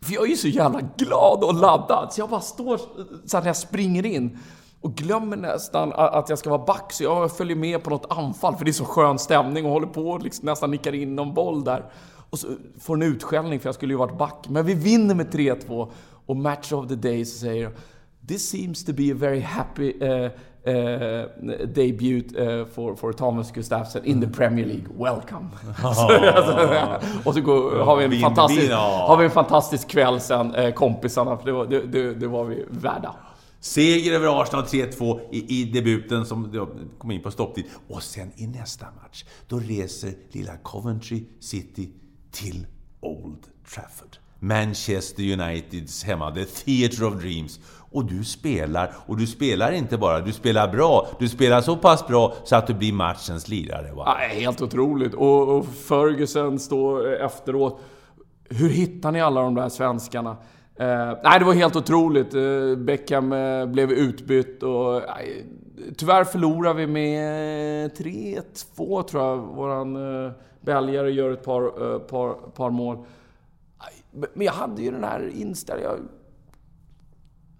För 0.00 0.14
jag 0.14 0.24
är 0.24 0.28
ju 0.28 0.36
så 0.36 0.48
jävla 0.48 0.80
glad 0.96 1.44
och 1.44 1.54
laddad, 1.54 2.12
så 2.12 2.20
jag 2.20 2.30
bara 2.30 2.40
står 2.40 2.80
så 3.26 3.38
när 3.40 3.46
jag 3.46 3.56
springer 3.56 4.06
in 4.06 4.38
och 4.80 4.94
glömmer 4.94 5.36
nästan 5.36 5.92
att 5.92 6.28
jag 6.28 6.38
ska 6.38 6.50
vara 6.50 6.64
back, 6.64 6.92
så 6.92 7.04
jag 7.04 7.36
följer 7.36 7.56
med 7.56 7.82
på 7.82 7.90
något 7.90 8.06
anfall, 8.10 8.56
för 8.56 8.64
det 8.64 8.70
är 8.70 8.72
så 8.72 8.84
skön 8.84 9.18
stämning 9.18 9.64
och 9.64 9.70
håller 9.70 9.86
på 9.86 10.10
och 10.10 10.22
liksom 10.22 10.46
nästan 10.46 10.70
nickar 10.70 10.94
in 10.94 11.16
någon 11.16 11.34
boll 11.34 11.64
där. 11.64 11.84
Och 12.30 12.38
så 12.38 12.48
får 12.80 12.94
en 12.94 13.02
utskällning, 13.02 13.60
för 13.60 13.68
jag 13.68 13.74
skulle 13.74 13.92
ju 13.92 13.98
varit 13.98 14.18
back. 14.18 14.46
Men 14.48 14.66
vi 14.66 14.74
vinner 14.74 15.14
med 15.14 15.26
3-2 15.26 15.90
och 16.26 16.36
match 16.36 16.72
of 16.72 16.88
the 16.88 16.94
day 16.94 17.24
så 17.24 17.38
säger 17.38 17.70
This 18.28 18.50
seems 18.50 18.84
to 18.84 18.92
be 18.92 19.12
a 19.12 19.14
very 19.14 19.40
happy 19.40 19.92
uh, 20.02 20.30
uh, 20.66 21.24
debut 21.66 22.36
uh, 22.36 22.64
for, 22.64 22.94
for 22.94 23.12
Thomas 23.12 23.50
Gustafsson 23.52 24.04
in 24.04 24.20
the 24.20 24.28
Premier 24.28 24.66
League. 24.66 24.86
Welcome! 24.98 25.48
och 27.24 27.34
så 27.34 27.40
går, 27.40 27.84
har, 27.84 27.96
vi 27.96 28.04
en 28.04 28.20
fantastisk, 28.20 28.72
har 28.72 29.16
vi 29.16 29.24
en 29.24 29.30
fantastisk 29.30 29.88
kväll 29.88 30.20
sen, 30.20 30.72
kompisarna, 30.72 31.36
för 31.36 31.46
det 31.46 31.52
var, 31.52 31.66
det, 31.66 31.80
det, 31.80 32.14
det 32.14 32.26
var 32.26 32.44
vi 32.44 32.64
värda. 32.68 33.14
Seger 33.60 34.12
över 34.12 34.42
Arsenal 34.42 34.64
3-2 34.64 35.20
i, 35.32 35.60
i, 35.60 35.64
debuten 35.64 36.26
som 36.26 36.68
kom 36.98 37.10
in 37.10 37.22
på 37.22 37.30
stopptid. 37.30 37.64
Och 37.88 38.02
sen 38.02 38.32
i 38.36 38.46
nästa 38.46 38.86
match, 39.02 39.24
då 39.48 39.58
reser 39.58 40.14
lilla 40.32 40.56
Coventry 40.56 41.24
City 41.40 41.88
till 42.30 42.66
Old 43.00 43.46
Trafford. 43.74 44.16
Manchester 44.40 45.32
Uniteds 45.32 46.04
hemma, 46.04 46.34
The 46.34 46.44
Theatre 46.44 47.06
of 47.06 47.22
Dreams. 47.22 47.60
Och 47.90 48.04
du 48.04 48.24
spelar, 48.24 48.94
och 49.06 49.16
du 49.16 49.26
spelar 49.26 49.72
inte 49.72 49.98
bara, 49.98 50.20
du 50.20 50.32
spelar 50.32 50.68
bra. 50.72 51.08
Du 51.18 51.28
spelar 51.28 51.60
så 51.60 51.76
pass 51.76 52.06
bra 52.06 52.34
så 52.44 52.56
att 52.56 52.66
du 52.66 52.74
blir 52.74 52.92
matchens 52.92 53.48
lirare. 53.48 53.92
Wow. 53.92 54.04
Ja, 54.06 54.14
helt 54.14 54.60
otroligt. 54.60 55.14
Och, 55.14 55.56
och 55.56 55.66
Ferguson 55.66 56.58
står 56.58 57.12
efteråt. 57.22 57.80
Hur 58.50 58.68
hittar 58.68 59.12
ni 59.12 59.20
alla 59.20 59.42
de 59.42 59.54
där 59.54 59.68
svenskarna? 59.68 60.36
Eh, 60.80 61.18
nej, 61.24 61.38
det 61.38 61.44
var 61.44 61.52
helt 61.52 61.76
otroligt. 61.76 62.34
Eh, 62.34 62.76
Beckham 62.76 63.32
eh, 63.32 63.66
blev 63.66 63.92
utbytt 63.92 64.62
och... 64.62 64.96
Eh, 64.96 65.44
tyvärr 65.96 66.24
förlorar 66.24 66.74
vi 66.74 66.86
med 66.86 67.84
eh, 67.84 67.90
3-2 67.90 69.02
tror 69.02 69.22
jag. 69.22 69.36
Våran 69.36 70.24
eh, 70.26 70.32
belgare 70.60 71.10
gör 71.10 71.30
ett 71.30 71.44
par, 71.44 71.92
eh, 71.92 71.98
par, 71.98 72.32
par 72.32 72.70
mål. 72.70 72.98
Men 74.10 74.46
jag 74.46 74.52
hade 74.52 74.82
ju 74.82 74.90
den 74.90 75.04
här 75.04 75.30
inställningen. 75.34 76.08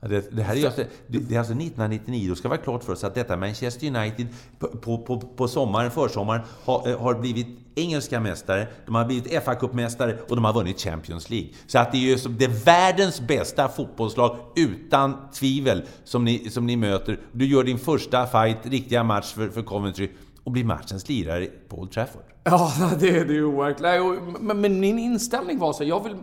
Det, 0.01 0.37
det, 0.37 0.43
här 0.43 0.57
är 0.57 0.67
alltså, 0.67 0.83
det, 1.07 1.19
det 1.19 1.35
är 1.35 1.39
alltså 1.39 1.53
1999, 1.53 2.29
då 2.29 2.35
ska 2.35 2.49
vara 2.49 2.59
klart 2.59 2.85
för 2.85 2.93
oss 2.93 3.05
att 3.05 3.15
detta 3.15 3.37
Manchester 3.37 3.87
United 3.87 4.27
på, 4.59 4.99
på, 4.99 5.21
på 5.21 5.49
sommaren, 5.49 5.91
försommaren, 5.91 6.41
har, 6.65 6.97
har 6.97 7.15
blivit 7.15 7.47
engelska 7.75 8.21
mästare, 8.21 8.67
de 8.87 8.95
har 8.95 9.05
blivit 9.05 9.45
fa 9.45 9.55
Cup-mästare 9.55 10.19
och 10.29 10.37
de 10.37 10.45
har 10.45 10.53
vunnit 10.53 10.81
Champions 10.81 11.31
League. 11.31 11.49
Så 11.67 11.79
att 11.79 11.93
det 11.93 11.99
är 11.99 12.01
ju 12.01 12.17
det 12.17 12.45
är 12.45 12.65
världens 12.65 13.21
bästa 13.21 13.69
fotbollslag, 13.69 14.37
utan 14.57 15.31
tvivel, 15.33 15.83
som 16.05 16.25
ni, 16.25 16.51
som 16.51 16.67
ni 16.67 16.77
möter. 16.77 17.21
Du 17.33 17.47
gör 17.47 17.65
din 17.65 17.79
första 17.79 18.27
fight, 18.27 18.59
riktiga 18.63 19.05
match 19.05 19.33
för, 19.33 19.49
för 19.49 19.63
Coventry 19.63 20.11
och 20.45 20.53
blir 20.53 20.65
matchens 20.65 21.09
lirare 21.09 21.47
på 21.69 21.79
Old 21.79 21.93
Trafford. 21.93 22.23
Ja, 22.45 22.73
det, 23.01 23.11
det 23.11 23.33
är 23.33 23.35
ju 23.35 23.45
overkligt. 23.45 24.41
Men, 24.41 24.61
men 24.61 24.81
min 24.81 24.99
inställning 24.99 25.59
var 25.59 25.73
så 25.73 25.85
jag 25.85 26.05
vill, 26.05 26.17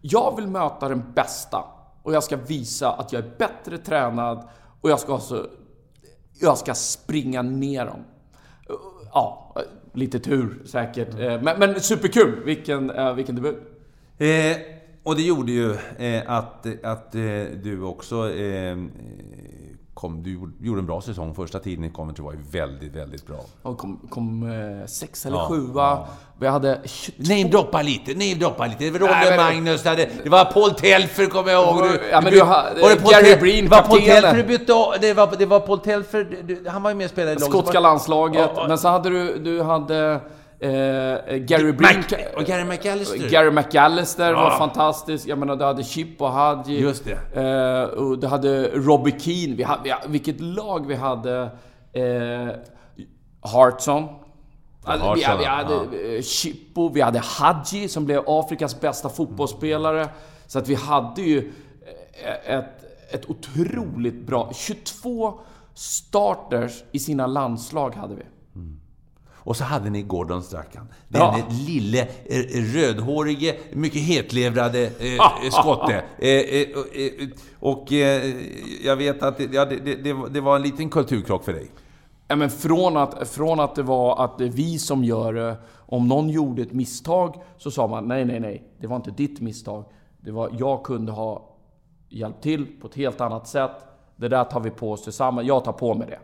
jag 0.00 0.36
vill 0.36 0.46
möta 0.46 0.88
den 0.88 1.12
bästa 1.14 1.64
och 2.02 2.12
jag 2.14 2.24
ska 2.24 2.36
visa 2.36 2.92
att 2.92 3.12
jag 3.12 3.24
är 3.24 3.30
bättre 3.38 3.78
tränad 3.78 4.48
och 4.80 4.90
jag 4.90 5.00
ska 5.00 5.14
alltså... 5.14 5.50
Jag 6.40 6.58
ska 6.58 6.74
springa 6.74 7.42
ner 7.42 7.86
dem. 7.86 8.04
Ja, 9.12 9.54
lite 9.92 10.18
tur 10.18 10.62
säkert. 10.66 11.14
Mm. 11.14 11.44
Men, 11.44 11.58
men 11.58 11.80
superkul! 11.80 12.44
Vilken, 12.44 12.90
eh, 12.90 13.14
vilken 13.14 13.34
debut. 13.34 13.58
Eh, 14.18 14.56
och 15.02 15.16
det 15.16 15.22
gjorde 15.22 15.52
ju 15.52 15.72
eh, 15.98 16.30
att, 16.30 16.84
att 16.84 17.14
eh, 17.14 17.42
du 17.62 17.82
också 17.82 18.32
eh, 18.32 18.76
kom, 19.98 20.22
du 20.22 20.66
gjorde 20.66 20.80
en 20.80 20.86
bra 20.86 21.00
säsong. 21.00 21.34
Första 21.34 21.58
tiden 21.58 21.84
i 21.84 21.90
Coventry 21.90 22.24
var 22.24 22.32
ju 22.32 22.38
väldigt, 22.50 22.92
väldigt 22.92 23.26
bra. 23.26 23.36
Och 23.62 23.78
kom, 23.78 24.00
kom 24.10 24.50
eh, 24.50 24.86
sex 24.86 25.26
eller 25.26 25.36
ja, 25.36 25.48
sjua. 25.48 25.82
Ja. 25.82 26.06
Vi 26.38 26.46
hade 26.46 26.80
22... 26.84 27.22
Namedroppa 27.34 27.82
lite, 27.82 28.14
namedroppa 28.14 28.66
lite. 28.66 28.84
Det 28.84 28.90
var 28.90 28.98
Rolle 28.98 29.36
Magnus, 29.36 29.82
det, 29.82 29.88
hade, 29.88 30.08
det 30.24 30.30
var 30.30 30.44
Paul 30.44 30.70
Telfer 30.70 31.26
kommer 31.26 31.52
jag 31.52 31.64
ihåg. 31.64 31.82
Du, 31.82 32.00
ja, 32.10 32.20
men 32.20 32.32
du, 32.32 32.38
var 32.38 32.90
det 32.90 32.96
Paul 32.96 33.12
Gary 33.12 33.36
Breen, 33.36 33.64
det 33.64 33.70
var 33.70 33.82
Paul 33.82 34.00
Telfer 34.00 34.36
du 34.36 34.42
bytte 34.42 34.72
det 35.00 35.14
var, 35.14 35.34
det 35.38 35.46
var 35.46 35.60
Paul 35.60 35.78
Telfer, 35.78 36.68
han 36.70 36.82
var 36.82 36.90
ju 36.90 36.96
med 36.96 37.04
och 37.04 37.10
spelade 37.10 37.36
i 37.36 37.40
Skotska 37.40 37.80
landslaget. 37.80 38.50
Ja, 38.56 38.68
men 38.68 38.78
så 38.78 38.88
hade 38.88 39.10
du, 39.10 39.38
du 39.38 39.62
hade... 39.62 40.20
Eh, 40.60 41.36
Gary 41.36 41.72
Brink... 41.72 42.06
och 42.36 42.44
Gary 42.44 42.64
McAllister. 42.64 43.30
Gary 43.30 43.50
McAllister 43.50 44.32
ja. 44.32 44.42
var 44.42 44.58
fantastisk. 44.58 45.26
Jag 45.26 45.38
menar, 45.38 45.56
du 45.56 45.64
hade 45.64 45.84
Chip 45.84 46.22
och 46.22 46.32
Hadji. 46.32 46.80
Just 46.80 47.04
det. 47.04 47.40
Eh, 47.40 47.98
och 47.98 48.18
du 48.18 48.26
hade 48.26 48.68
Robbie 48.68 49.18
Keane. 49.18 49.54
Vi 49.54 49.62
hade, 49.62 49.96
vilket 50.06 50.40
lag 50.40 50.86
vi 50.86 50.94
hade. 50.94 51.50
Eh, 51.92 52.48
Hartson. 53.40 54.08
Ja, 54.84 55.14
vi, 55.14 55.22
hade, 55.22 55.38
vi 55.38 55.44
hade 55.44 55.74
ja. 55.74 56.14
Eh, 56.16 56.22
Chippo, 56.22 56.88
vi 56.88 57.00
hade 57.00 57.18
Hadji 57.18 57.88
som 57.88 58.04
blev 58.04 58.22
Afrikas 58.26 58.80
bästa 58.80 59.08
fotbollsspelare. 59.08 60.08
Så 60.46 60.58
att 60.58 60.68
vi 60.68 60.74
hade 60.74 61.22
ju 61.22 61.52
eh, 62.24 62.54
ett, 62.54 62.84
ett 63.10 63.30
otroligt 63.30 64.26
bra... 64.26 64.50
22 64.54 65.40
starters 65.74 66.82
i 66.92 66.98
sina 66.98 67.26
landslag 67.26 67.94
hade 67.94 68.14
vi. 68.14 68.22
Och 69.48 69.56
så 69.56 69.64
hade 69.64 69.90
ni 69.90 70.02
Gordon 70.02 70.42
Strachan. 70.42 70.88
Den 71.08 71.20
ja. 71.20 71.38
lille, 71.66 72.08
eh, 72.24 72.40
rödhårige, 72.74 73.56
mycket 73.72 74.02
hetlevrade 74.02 74.84
eh, 74.84 75.50
skotte. 75.50 76.04
Eh, 76.18 76.28
eh, 76.28 76.68
eh, 76.92 77.28
och 77.60 77.92
eh, 77.92 78.34
jag 78.84 78.96
vet 78.96 79.22
att 79.22 79.38
det, 79.38 79.52
ja, 79.52 79.64
det, 79.64 79.76
det, 79.76 80.28
det, 80.30 80.40
var 80.40 80.56
en 80.56 80.62
liten 80.62 80.90
kulturkrock 80.90 81.44
för 81.44 81.52
dig. 81.52 81.70
Ja, 82.28 82.36
men 82.36 82.50
från, 82.50 82.96
att, 82.96 83.28
från 83.28 83.60
att 83.60 83.74
det 83.74 83.82
var 83.82 84.24
att 84.24 84.40
vi 84.40 84.78
som 84.78 85.04
gör 85.04 85.32
det. 85.32 85.56
Om 85.76 86.08
någon 86.08 86.28
gjorde 86.28 86.62
ett 86.62 86.72
misstag 86.72 87.42
så 87.58 87.70
sa 87.70 87.86
man 87.86 88.08
nej, 88.08 88.24
nej, 88.24 88.40
nej. 88.40 88.62
Det 88.80 88.86
var 88.86 88.96
inte 88.96 89.10
ditt 89.10 89.40
misstag. 89.40 89.84
Det 90.20 90.30
var, 90.30 90.50
jag 90.58 90.82
kunde 90.82 91.12
ha 91.12 91.56
hjälpt 92.08 92.42
till 92.42 92.66
på 92.80 92.86
ett 92.86 92.94
helt 92.94 93.20
annat 93.20 93.48
sätt. 93.48 93.84
Det 94.16 94.28
där 94.28 94.44
tar 94.44 94.60
vi 94.60 94.70
på 94.70 94.92
oss 94.92 95.04
tillsammans. 95.04 95.48
Jag 95.48 95.64
tar 95.64 95.72
på 95.72 95.94
mig 95.94 96.06
det. 96.08 96.18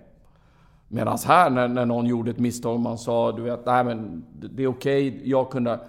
Medan 0.95 1.19
här 1.27 1.51
när, 1.51 1.69
när 1.69 1.87
någon 1.87 2.07
gjorde 2.07 2.31
ett 2.31 2.39
misstag 2.39 2.75
och 2.75 2.81
man 2.81 2.99
sa 2.99 3.33
du 3.33 3.43
vet, 3.43 3.67
nej 3.67 3.85
men 3.85 4.25
det 4.35 4.63
är 4.63 4.67
okej, 4.67 5.09
okay, 5.09 5.31
jag 5.31 5.51
kunde... 5.51 5.81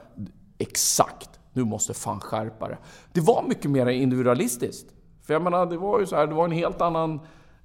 Exakt! 0.57 1.29
Nu 1.53 1.63
måste 1.63 1.93
fan 1.93 2.19
skärpa 2.19 2.67
det. 2.67 2.77
Det 3.13 3.21
var 3.21 3.43
mycket 3.47 3.71
mer 3.71 3.85
individualistiskt. 3.87 4.87
För 5.21 5.33
jag 5.33 5.41
menar, 5.41 5.65
det 5.65 5.77
var 5.77 5.99
ju 5.99 6.05
så 6.05 6.15
här, 6.15 6.27
det 6.27 6.33
var 6.33 6.45
en 6.45 6.51
helt 6.51 6.81
annan 6.81 7.19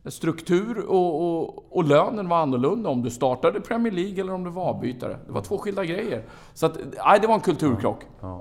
struktur 0.04 0.78
och, 0.78 1.22
och, 1.22 1.76
och 1.76 1.84
lönen 1.84 2.28
var 2.28 2.36
annorlunda 2.42 2.90
om 2.90 3.02
du 3.02 3.10
startade 3.10 3.60
Premier 3.60 3.92
League 3.92 4.20
eller 4.20 4.34
om 4.34 4.44
du 4.44 4.50
var 4.50 4.64
avbytare. 4.64 5.16
Det 5.26 5.32
var 5.32 5.42
två 5.42 5.58
skilda 5.58 5.84
grejer. 5.84 6.24
Så 6.54 6.66
att, 6.66 6.78
nej, 7.06 7.18
det 7.20 7.26
var 7.26 7.34
en 7.34 7.40
kulturkrock. 7.40 8.02
Ja. 8.20 8.40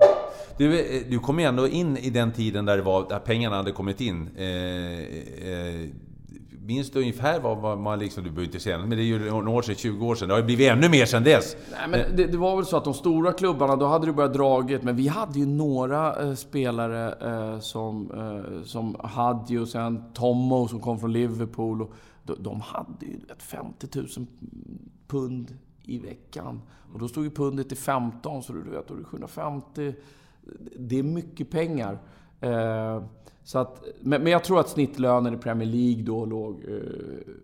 Du, 0.56 0.80
eh, 0.80 1.02
du 1.10 1.18
kom 1.18 1.38
ju 1.38 1.44
ändå 1.44 1.68
in 1.68 1.96
i 1.96 2.10
den 2.10 2.32
tiden 2.32 2.64
där, 2.64 2.76
det 2.76 2.82
var, 2.82 3.08
där 3.08 3.18
pengarna 3.18 3.56
hade 3.56 3.72
kommit 3.72 4.00
in. 4.00 4.30
Eh, 4.36 4.44
eh, 5.50 5.88
Minns 6.70 6.90
du 6.90 7.00
ungefär 7.00 7.40
vad, 7.40 7.58
vad 7.58 7.78
man 7.78 7.98
liksom... 7.98 8.24
Du 8.24 8.30
behöver 8.30 8.46
inte 8.46 8.60
säga 8.60 8.78
men 8.78 8.90
det 8.90 8.96
är 8.96 9.04
ju 9.04 9.30
några 9.30 9.50
år 9.50 9.62
sedan, 9.62 9.74
20 9.74 10.06
år 10.06 10.14
sedan. 10.14 10.28
Det 10.28 10.34
har 10.34 10.38
ju 10.38 10.44
blivit 10.44 10.70
ännu 10.70 10.88
mer 10.88 11.06
sedan 11.06 11.24
dess. 11.24 11.56
Nej, 11.70 11.88
men 11.88 12.16
det, 12.16 12.26
det, 12.26 12.38
var 12.38 12.56
väl 12.56 12.66
så 12.66 12.76
att 12.76 12.84
de 12.84 12.94
stora 12.94 13.32
klubbarna, 13.32 13.76
då 13.76 13.86
hade 13.86 14.06
det 14.06 14.12
börjat 14.12 14.32
draget. 14.32 14.82
Men 14.82 14.96
vi 14.96 15.08
hade 15.08 15.38
ju 15.38 15.46
några 15.46 16.22
eh, 16.22 16.34
spelare 16.34 17.14
eh, 17.30 17.60
som, 17.60 18.10
eh, 18.10 18.62
som 18.64 18.96
Hadji 19.04 19.58
och 19.58 19.68
sen 19.68 20.12
Tommo 20.14 20.68
som 20.68 20.80
kom 20.80 21.00
från 21.00 21.12
Liverpool. 21.12 21.82
Och 21.82 21.92
de, 22.22 22.42
de 22.42 22.60
hade 22.60 23.06
ju 23.06 23.20
50 23.38 23.86
000 23.94 24.26
pund 25.08 25.58
i 25.82 25.98
veckan. 25.98 26.62
Och 26.92 26.98
då 26.98 27.08
stod 27.08 27.24
ju 27.24 27.30
pundet 27.30 27.68
till 27.68 27.78
15, 27.78 28.42
så 28.42 28.52
du 28.52 28.70
vet, 28.70 28.88
då 28.88 28.94
är 28.94 28.98
det 28.98 29.04
750. 29.04 29.94
Det 30.78 30.98
är 30.98 31.02
mycket 31.02 31.50
pengar. 31.50 31.98
Eh, 32.40 33.02
så 33.42 33.58
att, 33.58 33.82
men, 34.00 34.22
men 34.22 34.32
jag 34.32 34.44
tror 34.44 34.60
att 34.60 34.68
snittlönen 34.68 35.34
i 35.34 35.36
Premier 35.36 35.68
League 35.68 36.02
då 36.02 36.24
låg 36.24 36.64
eh, 36.68 37.34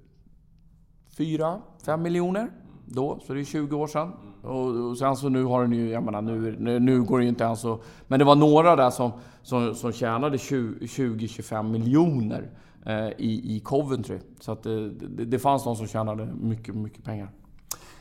4-5 1.16 1.97
miljoner. 1.97 2.51
Då, 2.84 3.20
så 3.26 3.34
det 3.34 3.40
är 3.40 3.44
20 3.44 3.76
år 3.76 3.86
sedan. 3.86 4.12
Och, 4.42 4.90
och 4.90 4.99
sen 4.99 5.16
så 5.16 5.28
nu 5.28 5.44
har 5.44 5.62
den 5.62 5.72
ju, 5.72 5.90
jag 5.90 6.03
menar 6.03 6.22
nu, 6.22 6.57
nu, 6.59 6.78
nu 6.78 7.03
går 7.03 7.18
det 7.18 7.24
ju 7.24 7.28
inte 7.28 7.44
ens 7.44 7.61
så... 7.61 7.80
Men 8.07 8.18
det 8.18 8.24
var 8.24 8.36
några 8.36 8.76
där 8.76 8.90
som, 8.90 9.12
som, 9.42 9.74
som 9.74 9.92
tjänade 9.92 10.36
20-25 10.36 11.62
miljoner 11.62 12.51
eh, 12.86 13.09
i, 13.09 13.57
i 13.57 13.61
Coventry. 13.64 14.18
Så 14.40 14.53
att 14.53 14.62
det, 14.62 14.90
det, 14.90 15.24
det 15.24 15.38
fanns 15.38 15.64
de 15.64 15.76
som 15.76 15.86
tjänade 15.86 16.28
mycket, 16.40 16.74
mycket 16.74 17.05
pengar. 17.05 17.30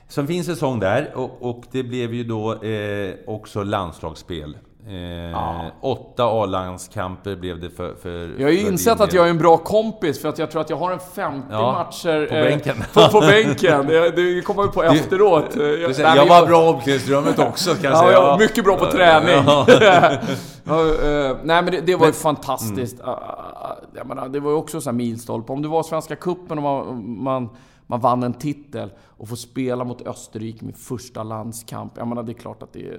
Som 0.07 0.27
fin 0.27 0.43
säsong 0.43 0.79
där 0.79 1.11
och, 1.15 1.49
och 1.49 1.63
det 1.71 1.83
blev 1.83 2.13
ju 2.13 2.23
då 2.23 2.63
eh, 2.63 3.15
också 3.27 3.63
landslagsspel. 3.63 4.57
Eh, 4.87 4.95
Ja. 5.31 5.65
Åtta 5.81 6.23
A-landskamper 6.25 7.35
blev 7.35 7.59
det 7.61 7.69
för, 7.69 7.95
för 7.95 8.35
Jag 8.39 8.47
har 8.47 8.51
ju 8.51 8.59
insett 8.67 9.01
att 9.01 9.13
jag 9.13 9.25
är 9.25 9.29
en 9.29 9.37
bra 9.37 9.57
kompis 9.57 10.21
för 10.21 10.29
att 10.29 10.39
jag 10.39 10.51
tror 10.51 10.61
att 10.61 10.69
jag 10.69 10.77
har 10.77 10.91
en 10.91 10.99
50 10.99 11.47
Ja, 11.51 11.71
matcher... 11.71 12.27
på 12.27 12.35
eh, 12.35 12.43
bänken. 12.43 12.75
På, 12.93 13.07
på 13.11 13.19
bänken. 13.19 13.87
Det, 13.87 14.45
kommer 14.45 14.61
jag 14.63 14.73
på 14.73 14.83
efteråt. 14.83 15.43
Eh, 15.55 15.57
Du 15.61 15.81
Jag, 15.81 15.95
säger, 15.95 16.15
jag 16.15 16.25
var 16.25 16.47
bra 16.47 16.65
i 16.65 16.73
omklädningsrummet 16.73 17.39
också 17.39 17.73
kan 17.73 17.83
jag 17.83 17.93
Ja, 17.93 17.99
säga. 17.99 18.11
jag 18.11 18.21
var 18.21 18.39
mycket 18.39 18.63
bra 18.63 18.77
på 18.77 18.85
träning. 18.85 19.43
Ja. 19.45 19.67
Ja, 20.67 20.79
eh, 20.81 21.37
nej 21.43 21.61
men 21.63 21.65
det, 21.65 21.81
det 21.81 21.95
var 21.95 22.05
ju 22.05 22.11
Men- 22.11 22.13
fantastiskt. 22.13 23.01
Ah, 23.03 23.09
ah, 23.11 23.75
Jag 23.95 24.07
menar, 24.07 24.29
det 24.29 24.39
var 24.39 24.51
ju 24.51 24.57
också 24.57 24.89
en 24.89 24.95
milstolpe. 24.95 25.51
Om 25.53 25.61
det 25.61 25.67
var 25.67 25.83
Svenska 25.83 26.15
Cupen 26.15 26.57
och 26.57 26.63
man, 26.63 27.23
man, 27.23 27.49
man 27.87 27.99
vann 27.99 28.23
en 28.23 28.33
titel 28.33 28.89
och 29.17 29.29
får 29.29 29.35
spela 29.35 29.83
mot 29.83 30.07
Österrike 30.07 30.65
med 30.65 30.77
första 30.77 31.23
landskamp. 31.23 31.93
Jag 31.97 32.07
menar, 32.07 32.23
det 32.23 32.31
är 32.31 32.33
klart 32.33 32.63
att 32.63 32.73
det 32.73 32.89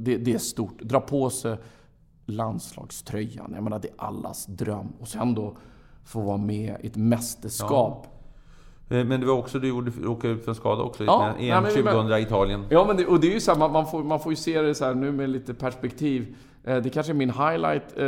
det, 0.00 0.16
det 0.16 0.32
är 0.34 0.38
stort. 0.38 0.82
Dra 0.82 1.00
på 1.00 1.30
sig 1.30 1.56
landslagströjan. 2.26 3.52
Jag 3.54 3.62
menar, 3.64 3.78
det 3.78 3.88
är 3.88 3.94
allas 3.96 4.46
dröm. 4.46 4.92
Och 5.00 5.08
sen 5.08 5.34
då 5.34 5.56
få 6.04 6.20
vara 6.20 6.36
med 6.36 6.76
i 6.80 6.86
ett 6.86 6.96
mästerskap. 6.96 8.06
Eh, 8.90 9.04
Men 9.04 9.20
det 9.20 9.26
var 9.26 9.34
också, 9.34 9.58
du 9.58 9.68
gjorde, 9.68 9.90
råkade 10.02 10.32
ut 10.34 10.44
för 10.44 10.50
en 10.50 10.54
skada 10.54 10.82
också. 10.82 11.04
Ja, 11.04 11.26
Ja, 11.26 11.34
nej, 11.38 11.50
EM 11.50 11.62
men- 11.62 11.72
2000 11.72 12.18
i 12.18 12.22
Italien. 12.22 12.64
Ja, 12.70 12.84
men 12.86 12.96
det, 12.96 13.06
och 13.06 13.20
det 13.20 13.26
är 13.26 13.32
ju 13.34 13.40
så 13.40 13.52
här, 13.52 13.58
man, 13.58 13.72
man, 13.72 13.86
får, 13.86 14.04
man 14.04 14.20
får 14.20 14.32
ju 14.32 14.36
se 14.36 14.62
det 14.62 14.74
så 14.74 14.84
här 14.84 14.94
nu 14.94 15.12
med 15.12 15.30
lite 15.30 15.54
perspektiv. 15.54 16.36
Eh, 16.64 16.76
det 16.76 16.90
kanske 16.90 17.12
är 17.12 17.14
min 17.14 17.30
highlight 17.30 17.82
eh, 17.96 18.04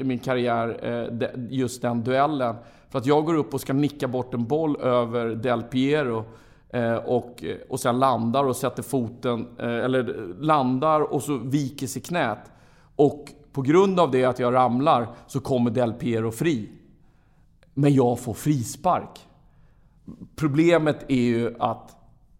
i 0.00 0.02
min 0.04 0.18
karriär, 0.18 1.28
just 1.50 1.82
den 1.82 2.04
duellen. 2.04 2.56
För 2.88 2.98
att 2.98 3.06
jag 3.06 3.24
går 3.24 3.34
upp 3.34 3.54
och 3.54 3.60
ska 3.60 3.72
nicka 3.72 4.08
bort 4.08 4.34
en 4.34 4.44
boll 4.46 4.76
över 4.80 5.26
Del 5.26 5.62
Piero. 5.62 6.24
Eh, 6.72 6.94
och, 6.94 7.44
och 7.68 7.80
sen 7.80 7.98
landar 7.98 8.44
och 8.44 8.56
sätter 8.56 8.82
foten, 8.82 9.46
eh, 9.58 9.66
eller 9.84 10.34
landar 10.40 11.00
och 11.00 11.22
så 11.22 11.36
viker 11.36 11.86
sig 11.86 12.02
knät. 12.02 12.50
Och 12.96 13.24
på 13.52 13.62
grund 13.62 14.00
av 14.00 14.10
det 14.10 14.24
att 14.24 14.38
jag 14.38 14.54
ramlar 14.54 15.08
så 15.26 15.40
kommer 15.40 15.70
Del 15.70 15.92
Piero 15.92 16.30
fri. 16.30 16.68
Men 17.74 17.94
jag 17.94 18.18
får 18.20 18.34
frispark. 18.34 19.20
Problemet 20.36 21.04
är 21.08 21.14
ju 21.20 21.54
att 21.58 21.96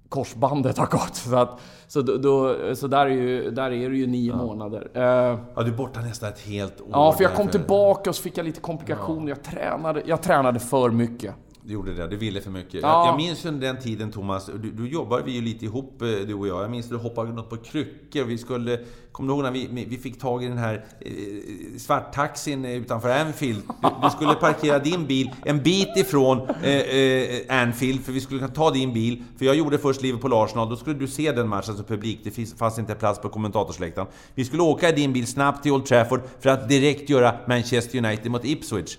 korsbandet 0.09 0.79
har 0.79 0.87
gått. 0.87 1.15
Så, 1.15 1.37
att, 1.37 1.61
så, 1.87 2.03
då, 2.03 2.57
så 2.75 2.87
där, 2.87 3.07
är 3.07 3.11
ju, 3.11 3.51
där 3.51 3.71
är 3.71 3.91
det 3.91 3.97
ju 3.97 4.07
nio 4.07 4.37
månader. 4.37 4.91
Eh, 4.95 5.03
Ja, 5.03 5.63
du 5.63 5.71
är 5.73 5.77
borta 5.77 6.01
nästan 6.01 6.29
ett 6.29 6.41
helt 6.41 6.81
år. 6.81 6.89
ja, 6.91 7.13
för 7.13 7.23
jag 7.25 7.35
kom 7.35 7.47
därför. 7.47 7.59
tillbaka 7.59 8.11
och 8.11 8.17
så 8.17 8.23
fick 8.23 8.39
jag 8.39 8.45
lite 8.47 8.61
komplikationer. 8.61 9.29
Jag, 9.29 9.43
tränade, 9.43 10.03
jag 10.07 10.23
tränade 10.23 10.61
för 10.61 10.91
mycket. 10.91 11.35
Du 11.65 11.73
gjorde 11.73 11.95
det, 11.95 12.07
du 12.07 12.17
ville 12.17 12.41
för 12.41 12.51
mycket. 12.51 12.75
Ja. 12.75 12.89
Jag, 12.89 13.09
jag 13.09 13.17
minns 13.17 13.45
under 13.45 13.67
den 13.67 13.83
tiden 13.83 14.11
Thomas, 14.13 14.47
du, 14.47 14.71
du 14.71 14.89
jobbade 14.89 15.23
vi 15.23 15.33
ju 15.33 15.41
lite 15.41 15.65
ihop 15.65 16.03
eh, 16.03 16.09
du 16.09 16.35
och 16.35 16.49
jag. 16.49 16.63
Jag 16.63 16.71
minns 16.71 16.87
att 16.87 16.91
du 16.91 16.97
hoppade 16.97 17.33
något 17.33 17.51
på 17.51 17.57
kryckor. 17.57 18.25
Vi 18.25 18.39
skulle, 18.39 18.81
kommer 19.13 19.29
du 19.29 19.35
ihåg 19.35 19.43
när 19.43 19.51
vi, 19.51 19.87
vi 19.89 19.99
fick 19.99 20.21
tag 20.21 20.45
i 20.45 20.47
den 20.47 20.59
här 20.59 20.85
eh, 21.01 21.11
svarttaxin 21.79 22.65
utanför 22.65 23.11
Anfield? 23.11 23.63
Du, 23.83 23.89
du 24.03 24.11
skulle 24.11 24.35
parkera 24.35 24.79
din 24.79 25.07
bil 25.07 25.31
en 25.45 25.63
bit 25.63 25.97
ifrån 25.97 26.49
eh, 26.63 26.75
eh, 26.75 27.63
Anfield, 27.63 28.05
för 28.05 28.13
vi 28.13 28.21
skulle 28.21 28.41
kunna 28.41 28.53
ta 28.53 28.71
din 28.71 28.93
bil. 28.93 29.23
För 29.39 29.45
jag 29.45 29.55
gjorde 29.55 29.79
först 29.79 30.03
Liverpool-Arsenal, 30.03 30.71
då 30.71 30.77
skulle 30.77 30.99
du 30.99 31.09
se 31.09 31.33
den 31.33 31.49
matchen 31.49 31.77
som 31.77 31.85
publik. 31.85 32.21
Det 32.25 32.59
fanns 32.59 32.79
inte 32.79 32.95
plats 32.95 33.21
på 33.21 33.29
kommentatorsläktaren. 33.29 34.09
Vi 34.35 34.45
skulle 34.45 34.63
åka 34.63 34.89
i 34.89 34.93
din 34.93 35.13
bil 35.13 35.27
snabbt 35.27 35.63
till 35.63 35.73
Old 35.73 35.87
Trafford 35.87 36.21
för 36.41 36.51
att 36.51 36.69
direkt 36.69 37.11
göra 37.11 37.35
Manchester 37.49 37.99
United 37.99 38.31
mot 38.31 38.45
Ipswich. 38.45 38.97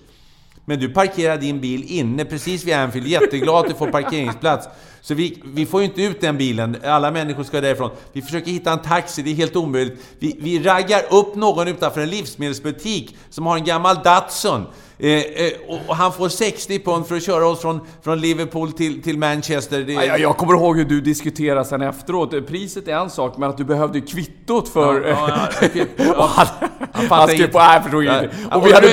Men 0.64 0.80
du 0.80 0.88
parkerar 0.88 1.38
din 1.38 1.60
bil 1.60 1.84
inne 1.86 2.24
precis 2.24 2.64
vid 2.64 2.74
Anfield, 2.74 3.06
jätteglad 3.06 3.56
att 3.56 3.68
du 3.68 3.74
får 3.74 3.90
parkeringsplats. 3.90 4.68
Så 5.00 5.14
vi, 5.14 5.42
vi 5.44 5.66
får 5.66 5.80
ju 5.80 5.86
inte 5.86 6.02
ut 6.02 6.20
den 6.20 6.38
bilen, 6.38 6.76
alla 6.84 7.10
människor 7.10 7.44
ska 7.44 7.60
därifrån. 7.60 7.90
Vi 8.12 8.22
försöker 8.22 8.50
hitta 8.50 8.72
en 8.72 8.82
taxi, 8.82 9.22
det 9.22 9.30
är 9.30 9.34
helt 9.34 9.56
omöjligt. 9.56 10.00
Vi, 10.18 10.36
vi 10.40 10.62
raggar 10.62 11.02
upp 11.10 11.34
någon 11.34 11.68
utanför 11.68 12.00
en 12.00 12.10
livsmedelsbutik 12.10 13.16
som 13.30 13.46
har 13.46 13.56
en 13.56 13.64
gammal 13.64 13.96
Datsun. 14.04 14.66
Eh, 14.98 15.10
eh, 15.10 15.52
och, 15.88 15.96
han 15.96 16.12
får 16.12 16.28
60 16.28 16.78
pund 16.78 17.06
för 17.06 17.16
att 17.16 17.22
köra 17.22 17.46
oss 17.46 17.60
från, 17.60 17.80
från 18.04 18.20
Liverpool 18.20 18.72
till, 18.72 19.02
till 19.02 19.18
Manchester. 19.18 19.80
Det, 19.80 19.92
Ja, 19.92 20.04
jag, 20.04 20.20
jag 20.20 20.36
kommer 20.36 20.54
ihåg 20.54 20.76
hur 20.76 20.84
du 20.84 21.00
diskuterade 21.00 21.64
sen 21.64 21.82
efteråt. 21.82 22.46
Priset 22.46 22.88
är 22.88 22.92
en 22.92 23.10
sak, 23.10 23.36
men 23.38 23.50
att 23.50 23.56
du 23.56 23.64
behövde 23.64 24.00
kvittot 24.00 24.68
för... 24.68 25.00
Ja, 25.00 25.28
ja, 25.28 25.48
ja, 25.60 25.68
kvitto. 25.68 26.12
och 26.16 26.24
han, 26.24 26.46
Han 26.92 27.06
han 27.08 27.28
skrev 27.28 27.52
på... 27.52 27.58
Nej, 27.58 27.82
förstod. 27.82 28.04
Ja, 28.04 28.22
Och 28.56 28.66
vi 28.66 28.72
hade 28.72 28.86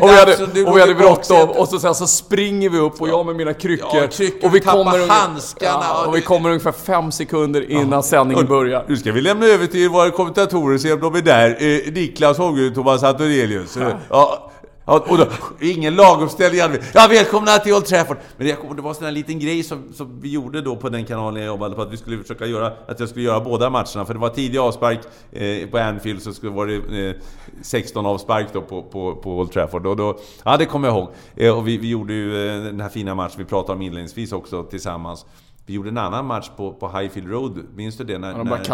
och 0.00 0.56
vi 0.56 0.64
och 0.64 0.88
vi 0.88 0.94
bråttom. 0.94 1.48
Och 1.48 1.68
så, 1.68 1.78
sen 1.78 1.94
så 1.94 2.06
springer 2.06 2.70
vi 2.70 2.78
upp 2.78 3.00
och 3.00 3.08
jag 3.08 3.26
med 3.26 3.36
mina 3.36 3.54
kryckor. 3.54 4.00
Ja, 4.00 4.06
kryckor, 4.06 4.48
och 4.48 4.54
vi 4.54 4.60
kommer, 4.60 5.08
handskarna, 5.08 5.84
Ja, 5.88 6.02
och 6.06 6.14
och 6.14 6.16
vi 6.16 6.22
kommer 6.22 6.48
ungefär 6.48 6.72
fem 6.72 7.12
sekunder 7.12 7.70
innan 7.70 8.02
sändningen 8.02 8.46
börjar. 8.46 8.84
Nu 8.88 8.96
ska 8.96 9.12
vi 9.12 9.20
lämna 9.20 9.46
över 9.46 9.66
till 9.66 9.88
våra 9.88 10.10
kommentatorer 10.10 10.74
och 10.74 10.80
se 10.80 10.92
om 10.92 11.00
de 11.00 11.14
är 11.14 11.22
där. 11.22 11.50
Eh, 11.50 11.92
Niklas 11.92 12.38
och 12.38 12.74
Thomas 12.74 13.02
Antonelius. 13.02 13.76
Eh, 13.76 13.88
Ja. 14.08 14.50
Ja, 14.86 15.04
och 15.08 15.18
då, 15.18 15.26
ingen 15.60 15.94
laguppställning 15.94 16.60
hade 16.60 16.78
vi. 16.78 16.84
Ja, 16.94 17.06
välkomna 17.10 17.58
till 17.58 17.74
Old 17.74 17.84
Trafford! 17.84 18.16
Men 18.36 18.46
jag 18.46 18.76
det 18.76 18.82
var 18.82 18.90
en 18.90 18.94
sån 18.94 19.14
liten 19.14 19.38
grej 19.38 19.62
som, 19.62 19.92
som 19.92 20.20
vi 20.20 20.32
gjorde 20.32 20.60
då 20.60 20.76
på 20.76 20.88
den 20.88 21.04
kanalen 21.04 21.42
jag 21.42 21.46
jobbade 21.46 21.74
på, 21.74 21.82
att 21.82 21.92
vi 21.92 21.96
skulle 21.96 22.18
försöka 22.18 22.46
göra, 22.46 22.72
att 22.88 23.00
jag 23.00 23.08
skulle 23.08 23.24
göra 23.24 23.40
båda 23.40 23.70
matcherna. 23.70 24.04
För 24.04 24.14
det 24.14 24.20
var 24.20 24.28
tidig 24.28 24.58
avspark 24.58 24.98
eh, 25.32 25.68
på 25.68 25.78
Anfield, 25.78 26.22
så 26.22 26.34
skulle, 26.34 26.52
var 26.52 26.66
det 26.66 27.08
eh, 27.08 27.14
16 27.62 28.06
avspark 28.06 28.46
då 28.52 28.60
på, 28.60 28.82
på, 28.82 29.16
på 29.16 29.38
Old 29.38 29.52
Trafford. 29.52 29.86
Och 29.86 29.96
då, 29.96 30.18
ja, 30.44 30.56
det 30.56 30.66
kommer 30.66 30.88
jag 30.88 30.96
ihåg. 30.96 31.08
Eh, 31.36 31.58
och 31.58 31.68
vi, 31.68 31.76
vi 31.76 31.88
gjorde 31.88 32.12
ju 32.12 32.48
eh, 32.48 32.64
den 32.64 32.80
här 32.80 32.88
fina 32.88 33.14
matchen 33.14 33.34
vi 33.38 33.44
pratade 33.44 33.72
om 33.72 33.82
inledningsvis 33.82 34.32
också 34.32 34.62
tillsammans. 34.62 35.26
Vi 35.66 35.74
gjorde 35.74 35.88
en 35.88 35.98
annan 35.98 36.26
match 36.26 36.50
på, 36.56 36.72
på 36.72 36.88
Highfield 36.88 37.30
Road, 37.30 37.64
minns 37.74 37.96
du 37.96 38.04
det? 38.04 38.18
När, 38.18 38.32
de 38.32 38.48
när-. 38.48 38.64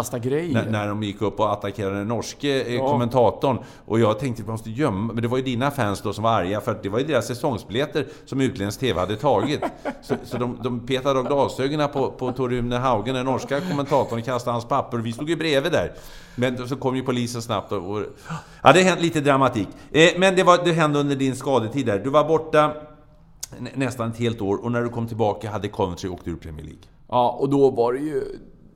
När, 0.53 0.71
när 0.71 0.87
de 0.87 1.03
gick 1.03 1.21
upp 1.21 1.39
och 1.39 1.53
attackerade 1.53 1.97
den 1.97 2.07
norske 2.07 2.75
eh, 2.75 2.89
kommentatorn. 2.89 3.57
Och 3.85 3.99
jag 3.99 4.19
tänkte 4.19 4.41
att 4.41 4.47
vi 4.47 4.51
måste 4.51 4.69
gömma... 4.69 5.13
Men 5.13 5.21
det 5.21 5.27
var 5.27 5.37
ju 5.37 5.43
dina 5.43 5.71
fans 5.71 6.01
då 6.01 6.13
som 6.13 6.23
var 6.23 6.31
arga, 6.31 6.61
för 6.61 6.71
att 6.71 6.83
det 6.83 6.89
var 6.89 6.99
ju 6.99 7.05
deras 7.05 7.27
säsongsbiljetter 7.27 8.07
som 8.25 8.41
utländsk 8.41 8.79
TV 8.79 8.99
hade 8.99 9.15
tagit. 9.15 9.61
Så, 10.01 10.15
så 10.23 10.37
de, 10.37 10.59
de 10.63 10.85
petade 10.85 11.19
av 11.19 11.27
glasögonen 11.27 11.89
på, 11.89 12.11
på 12.11 12.31
Tor 12.31 12.49
Rune 12.49 12.77
Haugen, 12.77 13.15
den 13.15 13.25
norska 13.25 13.61
kommentatorn, 13.61 14.19
och 14.19 14.25
kastade 14.25 14.53
hans 14.53 14.65
papper. 14.65 14.97
Vi 14.97 15.13
stod 15.13 15.29
ju 15.29 15.35
bredvid 15.35 15.71
där. 15.71 15.91
Men 16.35 16.67
så 16.67 16.75
kom 16.75 16.95
ju 16.95 17.03
polisen 17.03 17.41
snabbt 17.41 17.71
och... 17.71 17.91
och 17.91 18.03
ja, 18.63 18.73
det 18.73 18.81
hände 18.81 19.01
lite 19.01 19.21
dramatik. 19.21 19.67
Eh, 19.91 20.09
men 20.17 20.35
det, 20.35 20.43
var, 20.43 20.59
det 20.65 20.71
hände 20.71 20.99
under 20.99 21.15
din 21.15 21.35
skadetid 21.35 21.85
där. 21.85 21.99
Du 21.99 22.09
var 22.09 22.23
borta 22.23 22.71
nästan 23.75 24.09
ett 24.09 24.17
helt 24.17 24.41
år 24.41 24.57
och 24.63 24.71
när 24.71 24.81
du 24.81 24.89
kom 24.89 25.07
tillbaka 25.07 25.49
hade 25.49 25.67
Coventry 25.67 26.09
åkt 26.09 26.27
ur 26.27 26.35
Premier 26.35 26.65
League. 26.65 26.81
Ja, 27.07 27.37
och 27.39 27.49
då 27.49 27.69
var 27.69 27.93
det 27.93 27.99
ju... 27.99 28.23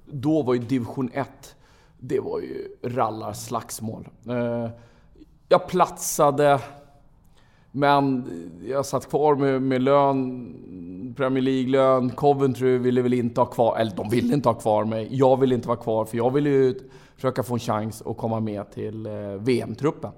Då 0.07 0.41
var 0.41 0.53
ju 0.53 0.59
division 0.59 1.09
1, 1.13 1.55
det 1.99 2.19
var 2.19 2.39
ju 2.39 2.67
rallarslagsmål. 2.83 4.07
Eh, 4.29 4.69
jag 5.49 5.67
platsade, 5.67 6.59
men 7.71 8.25
jag 8.67 8.85
satt 8.85 9.09
kvar 9.09 9.35
med, 9.35 9.61
med 9.61 9.81
lön, 9.81 11.13
Premier 11.17 11.43
League-lön. 11.43 12.09
Coventry 12.09 12.77
ville 12.77 13.01
väl 13.01 13.13
inte 13.13 13.41
ha 13.41 13.45
kvar, 13.45 13.77
eller 13.77 13.95
de 13.95 14.09
ville 14.09 14.33
inte 14.33 14.49
ha 14.49 14.53
kvar 14.53 14.85
mig. 14.85 15.07
Jag 15.11 15.39
ville 15.39 15.55
inte 15.55 15.67
vara 15.67 15.77
kvar, 15.77 16.05
för 16.05 16.17
jag 16.17 16.33
ville 16.33 16.49
ju 16.49 16.79
försöka 17.15 17.43
få 17.43 17.53
en 17.53 17.59
chans 17.59 18.03
att 18.05 18.17
komma 18.17 18.39
med 18.39 18.71
till 18.71 19.05
eh, 19.05 19.13
VM-truppen. 19.39 20.11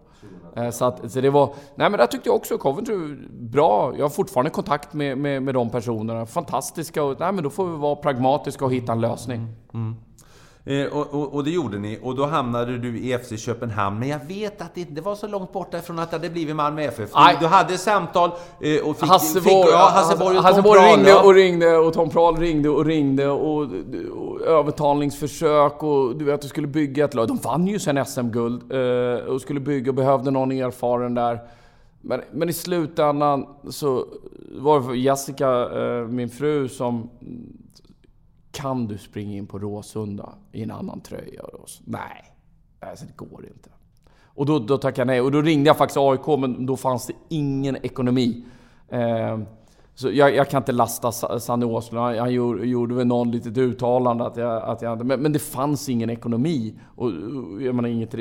Eh, 0.56 0.70
så, 0.70 0.86
att, 0.86 1.12
så 1.12 1.22
det 1.22 1.30
var... 1.30 1.54
Nej 1.76 1.90
men 1.90 2.00
där 2.00 2.08
tyckte 2.08 2.30
jag 2.30 2.36
också 2.36 2.58
Coventry 2.58 3.16
bra. 3.32 3.94
Jag 3.98 4.06
har 4.06 4.10
fortfarande 4.10 4.50
kontakt 4.52 4.94
med, 4.94 5.18
med, 5.18 5.44
med 5.44 5.54
de 5.54 5.70
personerna. 5.70 6.26
Fantastiska 6.26 7.04
och... 7.04 7.20
Nej 7.20 7.32
men 7.32 7.44
då 7.44 7.50
får 7.50 7.66
vi 7.68 7.78
vara 7.78 7.96
pragmatiska 7.96 8.66
och 8.66 8.74
hitta 8.74 8.92
en 8.92 9.02
lösning. 9.02 9.48
Eh, 9.74 9.80
och, 10.92 11.14
och, 11.14 11.34
och 11.34 11.44
det 11.44 11.50
gjorde 11.52 11.78
ni, 11.78 12.00
och 12.04 12.16
då 12.16 12.26
hamnade 12.26 12.78
du 12.78 13.00
i 13.00 13.18
FC 13.18 13.40
Köpenhamn. 13.46 14.00
Men 14.00 14.10
jag 14.10 14.20
vet 14.28 14.62
att 14.62 14.76
det 14.76 14.82
inte 14.82 15.02
var 15.02 15.16
så 15.16 15.28
långt 15.28 15.54
borta 15.54 15.78
ifrån 15.78 16.00
att 16.00 16.12
det 16.12 16.18
hade 16.18 16.30
blivit 16.30 16.56
Malmö 16.56 16.82
FF. 16.82 17.10
Nej. 17.16 17.38
Du 17.40 17.46
hade 17.46 17.78
samtal 17.78 18.32
eh, 18.62 18.88
och 18.88 18.98
fick... 18.98 19.10
Hasse 19.10 19.42
fick, 19.42 19.52
ja, 19.52 19.92
Hasse 19.94 20.18
Borg 20.18 20.38
och 20.38 20.44
Hasse 20.44 20.62
Tom 20.62 20.72
Prahl, 20.72 20.96
ringde 20.96 21.16
och 21.16 21.34
ringde 21.34 21.78
och 21.78 21.94
Tom 21.94 22.10
Prahl 22.10 22.38
ringde 22.38 22.70
och 22.70 22.86
ringde 22.86 23.28
och, 23.28 23.62
och 24.12 24.42
övertalningsförsök 24.42 25.84
och 25.84 26.16
du 26.16 26.26
vet, 26.26 26.42
du 26.42 26.48
skulle 26.48 26.68
bygga 26.68 27.06
ett 27.06 27.14
lag. 27.14 27.28
De 27.28 27.38
vann 27.38 27.68
ju 27.68 27.80
sen 27.80 28.06
SM-guld 28.06 28.72
eh, 28.72 29.26
och 29.26 29.42
skulle 29.42 29.60
bygga 29.60 29.92
och 29.92 29.96
behövde 29.96 30.32
någon 30.32 30.52
erfaren 30.52 31.14
där. 31.14 31.40
Men, 32.02 32.22
men 32.32 32.50
i 32.50 32.54
slutändan 32.54 33.46
så 33.70 34.06
var 34.52 34.92
det 34.92 34.98
Jessica, 34.98 35.50
eh, 35.50 36.08
min 36.08 36.30
fru, 36.30 36.70
som 36.70 37.10
kan 38.52 38.88
du 38.88 38.98
springa 38.98 39.38
in 39.38 39.48
på 39.48 39.60
Råsunda 39.60 40.34
i 40.52 40.64
en 40.64 40.72
annan 40.72 41.02
tröja? 41.02 41.42
Och 41.42 41.70
så, 41.70 41.84
nej, 41.86 42.36
alltså, 42.80 43.06
det 43.06 43.16
går 43.16 43.46
inte. 43.46 43.70
Och 44.38 44.46
då, 44.46 44.60
då 44.60 44.78
tackade 44.78 45.02
jag 45.02 45.08
nej. 45.08 45.22
Och 45.22 45.32
då 45.32 45.42
ringde 45.42 45.68
jag 45.68 45.78
faktiskt 45.78 45.98
AIK, 45.98 46.40
men 46.40 46.66
då 46.66 46.78
fanns 46.78 47.08
det 47.08 47.14
ingen 47.30 47.76
ekonomi. 47.76 48.46
Eh, 48.90 49.40
så 49.96 50.12
jag, 50.12 50.36
jag, 50.36 50.50
kan 50.50 50.62
inte 50.62 50.72
lasta 50.72 51.12
Sanne 51.12 51.66
Åslund. 51.66 52.04
Han, 52.04 52.18
han 52.18 52.34
gjorde, 52.34 52.68
gjorde 52.68 52.96
väl 52.96 53.08
någon 53.08 53.32
litet 53.32 53.58
uttalande 53.58 54.26
att 54.26 54.38
jag... 54.38 54.64
Att 54.64 54.82
jag 54.82 55.06
men, 55.06 55.22
men 55.22 55.34
det 55.34 55.40
fanns 55.40 55.90
ingen 55.90 56.10
ekonomi. 56.10 56.74
Och, 56.96 57.12
jag 57.62 57.76
menar, 57.76 57.90
inget, 57.90 58.16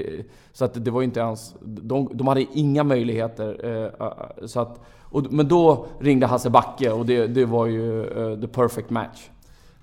så 0.53 0.65
att 0.65 0.85
det 0.85 0.90
var 0.90 1.03
inte 1.03 1.20
ens... 1.20 1.55
De, 1.61 2.11
de 2.12 2.27
hade 2.27 2.47
inga 2.53 2.85
möjligheter. 2.85 3.65
Eh, 3.65 4.47
så 4.47 4.61
att, 4.61 4.81
och, 5.03 5.32
men 5.32 5.48
då 5.48 5.86
ringde 6.01 6.27
Hasse 6.27 6.51
Backe 6.51 6.93
och 6.93 7.07
det, 7.07 7.27
det 7.27 7.44
var 7.44 7.66
ju 7.66 8.05
uh, 8.05 8.40
the 8.40 8.48
perfect 8.48 8.90
match. 8.90 9.31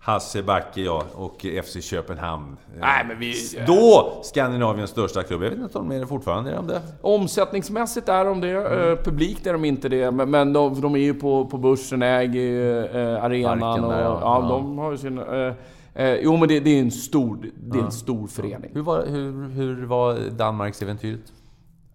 Hasse 0.03 0.43
Backe 0.43 0.81
ja, 0.81 1.03
och 1.15 1.45
FC 1.63 1.81
Köpenhamn. 1.81 2.57
Nej, 2.79 3.05
men 3.07 3.19
vi... 3.19 3.33
Då 3.67 4.19
Skandinaviens 4.23 4.89
största 4.89 5.23
klubb. 5.23 5.43
Jag 5.43 5.49
vet 5.49 5.59
inte 5.59 5.77
om 5.77 5.89
de 5.89 5.95
är 5.95 5.99
det 5.99 6.07
fortfarande. 6.07 6.51
Är 6.51 6.55
de 6.55 6.67
det? 6.67 6.81
Omsättningsmässigt 7.01 8.09
är 8.09 8.25
de 8.25 8.41
det. 8.41 8.49
Mm. 8.49 8.97
Publikt 8.97 9.47
är 9.47 9.53
de 9.53 9.65
inte 9.65 9.89
det. 9.89 10.11
Men 10.11 10.53
de, 10.53 10.81
de 10.81 10.95
är 10.95 10.99
ju 10.99 11.13
på, 11.13 11.45
på 11.45 11.57
börsen, 11.57 12.01
äger 12.01 12.95
eh, 12.95 13.23
arenan. 13.23 13.83
Och, 13.83 13.91
där, 13.91 14.01
ja. 14.01 14.19
ja, 14.21 14.47
de 14.49 14.77
har 14.77 14.91
ju 14.91 14.97
sin... 14.97 15.17
Eh, 15.17 15.53
eh, 15.93 16.15
jo, 16.15 16.37
men 16.37 16.49
det, 16.49 16.59
det, 16.59 16.69
är 16.69 16.81
en 16.81 16.91
stor, 16.91 17.37
det 17.55 17.79
är 17.79 17.83
en 17.83 17.91
stor 17.91 18.27
förening. 18.27 18.71
Hur 18.73 18.81
var, 18.81 19.05
hur, 19.05 19.49
hur 19.49 19.85
var 19.85 20.17
Danmarks 20.29 20.81
äventyret? 20.81 21.33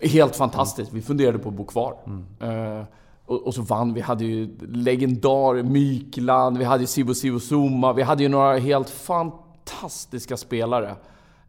Helt 0.00 0.36
fantastiskt. 0.36 0.92
Vi 0.92 1.02
funderade 1.02 1.38
på 1.38 1.48
att 1.48 1.54
bo 1.54 1.64
kvar. 1.64 1.94
Mm. 2.06 2.78
Eh, 2.78 2.84
och, 3.28 3.46
och, 3.46 3.54
så 3.54 3.62
vann 3.62 3.94
vi. 3.94 4.00
hade 4.00 4.24
ju 4.24 4.56
legendar 4.60 5.62
Mykland, 5.62 6.58
vi 6.58 6.64
hade 6.64 6.86
Sibo 6.86 7.14
Sibo 7.14 7.38
Zuma, 7.38 7.92
vi 7.92 8.02
hade 8.02 8.22
ju 8.22 8.28
några 8.28 8.58
helt 8.58 8.90
fantastiska 8.90 10.36
spelare. 10.36 10.94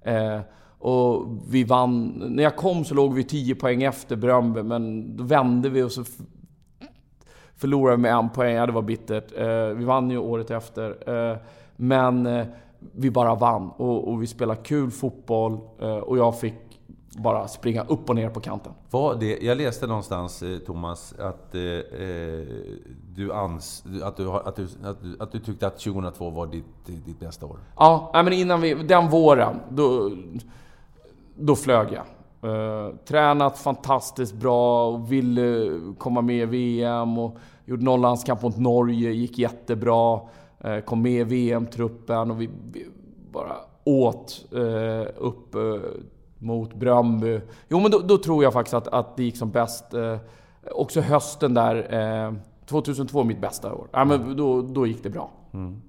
Eh, 0.01 0.39
och 0.79 1.25
vi 1.49 1.63
vann. 1.63 2.23
När 2.27 2.43
jag 2.43 2.55
kom 2.55 2.85
så 2.85 2.95
låg 2.95 3.13
vi 3.13 3.23
10 3.23 3.55
poäng 3.55 3.83
efter 3.83 4.15
Bröndby, 4.15 4.63
men 4.63 5.17
då 5.17 5.23
vände 5.23 5.69
vi 5.69 5.83
och 5.83 5.91
så 5.91 6.03
förlorade 7.55 7.95
vi 7.95 8.01
med 8.01 8.13
en 8.13 8.29
poäng. 8.29 8.55
Ja, 8.55 8.65
det 8.65 8.71
var 8.71 8.81
bittert. 8.81 9.37
Eh, 9.37 9.77
vi 9.77 9.85
vann 9.85 10.09
ju 10.09 10.17
året 10.17 10.51
efter. 10.51 11.09
Eh, 11.31 11.37
men 11.75 12.25
eh, 12.25 12.45
vi 12.91 13.11
bara 13.11 13.35
vann 13.35 13.69
och, 13.69 14.07
och 14.07 14.21
vi 14.21 14.27
spelade 14.27 14.61
kul 14.63 14.91
fotboll 14.91 15.57
eh, 15.79 15.97
och 15.97 16.17
jag 16.17 16.39
fick 16.39 16.68
bara 17.17 17.47
springa 17.47 17.83
upp 17.83 18.09
och 18.09 18.15
ner 18.15 18.29
på 18.29 18.39
kanten. 18.39 18.73
Var 18.91 19.15
det, 19.15 19.37
jag 19.41 19.57
läste 19.57 19.87
någonstans, 19.87 20.43
eh, 20.43 20.57
Thomas, 20.57 21.13
att, 21.19 21.55
eh, 21.55 21.61
eh 21.61 22.47
du, 23.15 23.33
ans, 23.33 23.83
att, 24.03 24.17
du, 24.17 24.31
att, 24.31 24.55
du, 24.55 24.67
att, 24.83 25.01
du, 25.01 25.17
att 25.19 25.31
du 25.31 25.39
tyckte 25.39 25.67
att 25.67 25.79
2002 25.79 26.29
var 26.29 26.47
ditt, 26.47 26.65
ditt 27.05 27.19
bästa 27.19 27.45
år. 27.45 27.59
Ja, 27.75 28.11
men 28.13 28.33
innan 28.33 28.61
vi, 28.61 28.73
den 28.73 29.09
våren, 29.09 29.59
då, 29.69 30.11
då 31.35 31.55
flög 31.55 31.87
jag. 31.91 32.03
Uh, 32.43 32.95
tränat 32.95 33.57
fantastiskt 33.57 34.33
bra 34.33 34.87
och 34.87 35.11
ville 35.11 35.79
komma 35.97 36.21
med 36.21 36.41
i 36.41 36.45
VM 36.45 37.17
och 37.17 37.37
gjorde 37.65 37.97
landskamp 37.97 38.41
mot 38.41 38.57
Norge, 38.57 39.11
gick 39.11 39.37
jättebra. 39.37 40.19
Uh, 40.65 40.79
kom 40.79 41.01
med 41.01 41.21
i 41.21 41.23
VM-truppen 41.23 42.31
och 42.31 42.41
vi, 42.41 42.49
vi 42.71 42.87
bara 43.31 43.55
åt 43.83 44.45
uh, 44.55 45.05
upp 45.17 45.55
mot 46.39 46.73
Bröndby. 46.73 47.41
Jo, 47.67 47.79
men 47.79 47.91
då, 47.91 47.99
då, 47.99 48.17
tror 48.17 48.43
jag 48.43 48.53
faktiskt 48.53 48.73
att, 48.73 48.87
att 48.87 49.17
det 49.17 49.23
gick 49.23 49.37
som 49.37 49.51
bäst. 49.51 49.93
Eh, 49.93 50.17
också 50.71 51.01
hösten 51.01 51.53
där, 51.53 51.93
eh, 52.25 52.33
2002 52.65 53.23
mitt 53.23 53.41
bästa 53.41 53.73
år. 53.73 53.87
Ja, 53.91 54.05
men 54.05 54.37
då, 54.37 54.61
då 54.61 54.87
gick 54.87 55.03
det 55.03 55.09
bra. 55.09 55.31
Mm. 55.53 55.81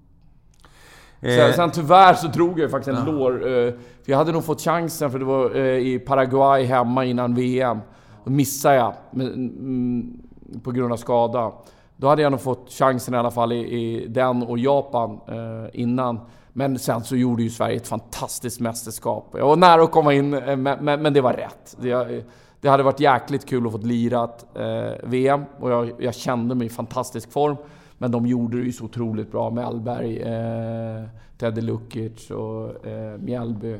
Sen, 1.20 1.50
eh. 1.50 1.54
sen 1.54 1.70
tyvärr 1.70 2.14
så 2.14 2.26
drog 2.26 2.60
jag 2.60 2.70
faktiskt 2.70 2.98
en 2.98 3.06
ja. 3.06 3.12
lår. 3.12 3.32
Eh, 3.32 3.72
för 4.02 4.12
jag 4.12 4.16
hade 4.16 4.32
nog 4.32 4.44
fått 4.44 4.60
chansen, 4.60 5.10
för 5.10 5.18
det 5.18 5.24
var 5.24 5.56
eh, 5.56 5.78
i 5.78 5.98
Paraguay 5.98 6.64
hemma 6.64 7.04
innan 7.04 7.34
VM. 7.34 7.78
Då 8.24 8.30
missade 8.30 8.74
jag 8.74 8.94
med, 9.10 9.26
mm, 9.26 10.22
på 10.62 10.70
grund 10.70 10.92
av 10.92 10.96
skada. 10.96 11.52
Då 11.96 12.08
hade 12.08 12.22
jag 12.22 12.32
nog 12.32 12.40
fått 12.40 12.70
chansen 12.70 13.14
i 13.14 13.16
alla 13.16 13.30
fall 13.30 13.52
i, 13.52 13.56
i 13.56 14.06
den 14.08 14.42
och 14.42 14.58
Japan 14.58 15.20
eh, 15.28 15.80
innan. 15.80 16.20
Men 16.52 16.78
sen 16.78 17.04
så 17.04 17.16
gjorde 17.16 17.42
ju 17.42 17.50
Sverige 17.50 17.76
ett 17.76 17.88
fantastiskt 17.88 18.60
mästerskap. 18.60 19.34
Jag 19.38 19.46
var 19.46 19.56
nära 19.56 19.82
att 19.82 19.90
komma 19.90 20.14
in, 20.14 20.34
eh, 20.34 20.56
men, 20.56 20.84
men, 20.84 21.02
men 21.02 21.12
det 21.12 21.20
var 21.20 21.32
rätt. 21.32 21.76
Det, 21.80 21.90
eh, 21.90 22.22
det, 22.60 22.68
hade 22.68 22.82
varit 22.82 23.00
jäkligt 23.00 23.46
kul 23.48 23.66
att 23.66 23.72
få 23.72 23.78
lirat 23.78 24.46
eh, 24.56 25.08
VM 25.08 25.44
och 25.60 25.70
jag, 25.70 25.92
jag, 25.98 26.14
kände 26.14 26.54
mig 26.54 26.66
i 26.66 26.70
fantastisk 26.70 27.32
form. 27.32 27.56
Men 27.98 28.10
de 28.10 28.26
gjorde 28.26 28.58
det 28.58 28.64
ju 28.64 28.72
så 28.72 28.84
otroligt 28.84 29.32
bra. 29.32 29.50
Mellberg, 29.50 30.18
eh, 30.18 31.04
Teddy 31.38 31.60
Lukic 31.60 32.30
och 32.30 32.86
eh, 32.86 33.18
Mjällby. 33.18 33.76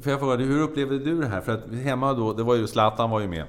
Får 0.00 0.12
jag 0.12 0.20
fråga 0.20 0.36
dig, 0.36 0.46
hur 0.46 0.62
upplevde 0.62 0.98
du 0.98 1.20
det 1.20 1.26
här? 1.26 1.40
För 1.40 1.52
att 1.52 1.74
hemma 1.74 2.12
då, 2.12 2.32
det 2.32 2.42
var 2.42 2.54
ju 2.54 2.66
Zlatan 2.66 3.10
var 3.10 3.20
ju 3.20 3.28
med. 3.28 3.44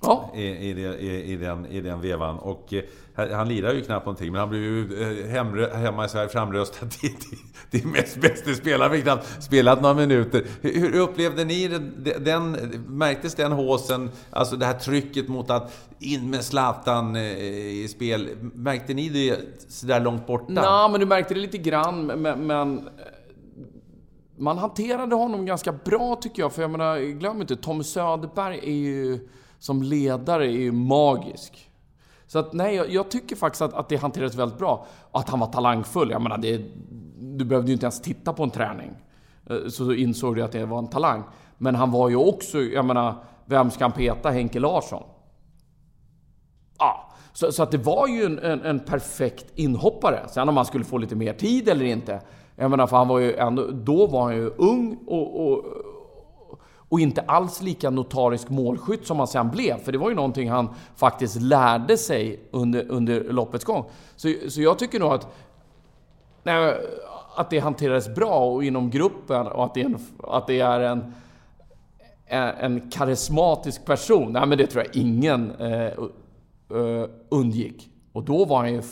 Ja. 0.00 0.30
I, 0.34 0.42
i, 0.42 0.70
i, 0.70 1.32
i, 1.32 1.36
den, 1.36 1.66
I 1.66 1.80
den 1.80 2.00
vevan. 2.00 2.38
Och 2.38 2.74
eh, 2.74 3.30
han 3.32 3.48
lirar 3.48 3.72
ju 3.72 3.82
knappt 3.82 4.06
någonting, 4.06 4.32
men 4.32 4.40
han 4.40 4.50
blev 4.50 4.62
ju 4.62 5.02
eh, 5.02 5.30
hemrö, 5.30 5.76
hemma 5.76 6.04
i 6.04 6.08
Sverige 6.08 6.28
framröstad 6.28 6.86
till, 6.86 7.14
till, 7.14 7.38
till 7.70 7.86
mest 7.86 8.20
bästa 8.20 8.54
spelare. 8.54 8.90
Fick 8.90 9.04
knappt 9.04 9.42
spelat 9.42 9.82
några 9.82 9.94
minuter. 9.94 10.44
Hur, 10.60 10.80
hur 10.80 11.00
upplevde 11.00 11.44
ni 11.44 11.68
den, 11.68 12.06
den, 12.20 12.50
Märktes 12.88 13.34
den 13.34 13.52
håsen, 13.52 14.10
alltså 14.30 14.56
det 14.56 14.66
här 14.66 14.78
trycket 14.78 15.28
mot 15.28 15.50
att 15.50 15.88
in 15.98 16.30
med 16.30 16.44
Zlatan 16.44 17.16
eh, 17.16 17.22
i 17.22 17.88
spel. 17.90 18.28
Märkte 18.54 18.94
ni 18.94 19.08
det 19.08 19.38
sådär 19.68 20.00
långt 20.00 20.26
borta? 20.26 20.44
Nej, 20.48 20.90
men 20.90 21.00
du 21.00 21.06
märkte 21.06 21.34
det 21.34 21.40
lite 21.40 21.58
grann, 21.58 22.06
men, 22.06 22.46
men 22.46 22.88
man 24.38 24.58
hanterade 24.58 25.14
honom 25.14 25.46
ganska 25.46 25.72
bra 25.72 26.18
tycker 26.20 26.42
jag. 26.42 26.52
För 26.52 26.62
jag 26.62 26.70
menar, 26.70 26.98
glöm 26.98 27.40
inte, 27.40 27.56
Tom 27.56 27.84
Söderberg 27.84 28.58
är 28.62 28.76
ju 28.76 29.28
som 29.58 29.82
ledare 29.82 30.46
är 30.46 30.58
ju 30.58 30.72
magisk. 30.72 31.70
Så 32.26 32.38
att 32.38 32.52
nej, 32.52 32.74
jag, 32.74 32.90
jag 32.90 33.10
tycker 33.10 33.36
faktiskt 33.36 33.62
att, 33.62 33.74
att 33.74 33.88
det 33.88 33.96
hanterades 33.96 34.34
väldigt 34.34 34.58
bra. 34.58 34.86
Och 35.10 35.20
att 35.20 35.28
han 35.28 35.40
var 35.40 35.46
talangfull. 35.46 36.10
Jag 36.10 36.22
menar, 36.22 36.38
det, 36.38 36.62
du 37.20 37.44
behövde 37.44 37.68
ju 37.68 37.72
inte 37.72 37.86
ens 37.86 38.00
titta 38.00 38.32
på 38.32 38.42
en 38.42 38.50
träning. 38.50 38.90
Eh, 39.50 39.68
så 39.68 39.92
insåg 39.92 40.36
du 40.36 40.42
att 40.42 40.52
det 40.52 40.66
var 40.66 40.78
en 40.78 40.88
talang. 40.88 41.22
Men 41.58 41.74
han 41.74 41.90
var 41.90 42.08
ju 42.08 42.16
också, 42.16 42.58
jag 42.60 42.84
menar, 42.84 43.14
vem 43.44 43.70
ska 43.70 43.84
han 43.84 43.92
peta? 43.92 44.30
Henke 44.30 44.60
Larsson? 44.60 45.02
Ja, 46.78 47.12
så, 47.32 47.52
så 47.52 47.62
att 47.62 47.70
det 47.70 47.78
var 47.78 48.08
ju 48.08 48.24
en, 48.24 48.38
en, 48.38 48.62
en, 48.62 48.80
perfekt 48.80 49.46
inhoppare. 49.54 50.28
Sen 50.28 50.48
om 50.48 50.56
han 50.56 50.66
skulle 50.66 50.84
få 50.84 50.98
lite 50.98 51.16
mer 51.16 51.32
tid 51.32 51.68
eller 51.68 51.84
inte. 51.84 52.20
Jag 52.56 52.70
menar, 52.70 52.86
för 52.86 52.96
han 52.96 53.08
var 53.08 53.18
ju 53.18 53.34
ändå, 53.34 53.66
då 53.70 54.06
var 54.06 54.22
han 54.22 54.36
ju 54.36 54.50
ung 54.56 54.98
och, 55.06 55.48
och 55.48 55.64
och 56.88 57.00
inte 57.00 57.20
alls 57.20 57.62
lika 57.62 57.90
notarisk 57.90 58.48
målskytt 58.48 59.06
som 59.06 59.18
han 59.18 59.28
sen 59.28 59.50
blev. 59.50 59.78
För 59.78 59.92
det 59.92 59.98
var 59.98 60.08
ju 60.08 60.14
någonting 60.14 60.50
han 60.50 60.68
faktiskt 60.96 61.40
lärde 61.40 61.96
sig 61.96 62.40
under, 62.50 62.90
under 62.90 63.24
loppets 63.24 63.64
gång. 63.64 63.84
Så, 64.16 64.34
så 64.48 64.60
jag 64.60 64.78
tycker 64.78 65.00
nog 65.00 65.12
att, 65.12 65.28
nej, 66.42 66.74
att 67.36 67.50
det 67.50 67.58
hanterades 67.58 68.14
bra 68.14 68.40
och 68.40 68.64
inom 68.64 68.90
gruppen 68.90 69.46
och 69.46 69.64
att 69.64 69.74
det 69.74 69.80
är 69.80 69.86
en, 69.86 69.98
att 70.22 70.46
det 70.46 70.60
är 70.60 70.80
en, 70.80 71.14
en 72.60 72.90
karismatisk 72.90 73.84
person. 73.84 74.32
Nej, 74.32 74.46
men 74.46 74.58
det 74.58 74.66
tror 74.66 74.84
jag 74.84 74.96
ingen 74.96 75.50
eh, 75.50 75.92
uh, 76.72 77.04
undgick. 77.28 77.90
Och 78.12 78.24
då 78.24 78.44
var 78.44 78.56
han 78.56 78.72
ju... 78.72 78.82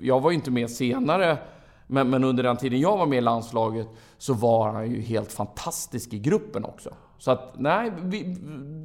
Jag 0.00 0.20
var 0.20 0.30
ju 0.30 0.34
inte 0.34 0.50
med 0.50 0.70
senare, 0.70 1.38
men, 1.86 2.10
men 2.10 2.24
under 2.24 2.42
den 2.42 2.56
tiden 2.56 2.80
jag 2.80 2.96
var 2.96 3.06
med 3.06 3.18
i 3.18 3.20
landslaget 3.20 3.88
så 4.18 4.34
var 4.34 4.72
han 4.72 4.90
ju 4.90 5.00
helt 5.00 5.32
fantastisk 5.32 6.12
i 6.12 6.18
gruppen 6.18 6.64
också. 6.64 6.90
Så 7.22 7.30
att, 7.30 7.54
nej, 7.58 7.92
vi, 8.02 8.36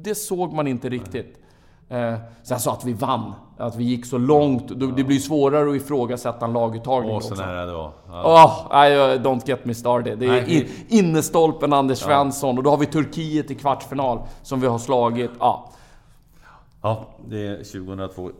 det 0.02 0.14
såg 0.14 0.52
man 0.52 0.66
inte 0.66 0.88
riktigt. 0.88 1.38
Eh, 1.88 2.14
sen 2.42 2.60
så 2.60 2.70
att 2.70 2.84
vi 2.84 2.92
vann, 2.92 3.32
att 3.56 3.76
vi 3.76 3.84
gick 3.84 4.06
så 4.06 4.18
långt. 4.18 4.96
Det 4.96 5.04
blir 5.04 5.18
svårare 5.18 5.70
att 5.70 5.76
ifrågasätta 5.76 6.44
en 6.44 6.52
laguttagning 6.52 7.14
Åh, 7.14 7.20
så 7.20 7.34
nära 7.34 7.66
det 7.66 7.72
var. 7.72 7.92
Ja. 8.08 8.68
Oh, 8.70 9.22
don't 9.22 9.42
get 9.46 9.64
me 9.64 9.74
started. 9.74 10.18
Det 10.18 10.26
är 10.26 10.48
in, 10.48 10.66
innestolpen 10.88 11.72
Anders 11.72 11.98
Svensson 11.98 12.58
och 12.58 12.64
då 12.64 12.70
har 12.70 12.78
vi 12.78 12.86
Turkiet 12.86 13.50
i 13.50 13.54
kvartsfinal 13.54 14.20
som 14.42 14.60
vi 14.60 14.66
har 14.66 14.78
slagit. 14.78 15.30
Ja, 15.38 15.72
ja 16.82 17.06
det 17.28 17.46
är 17.46 17.56
2002. 17.56 18.30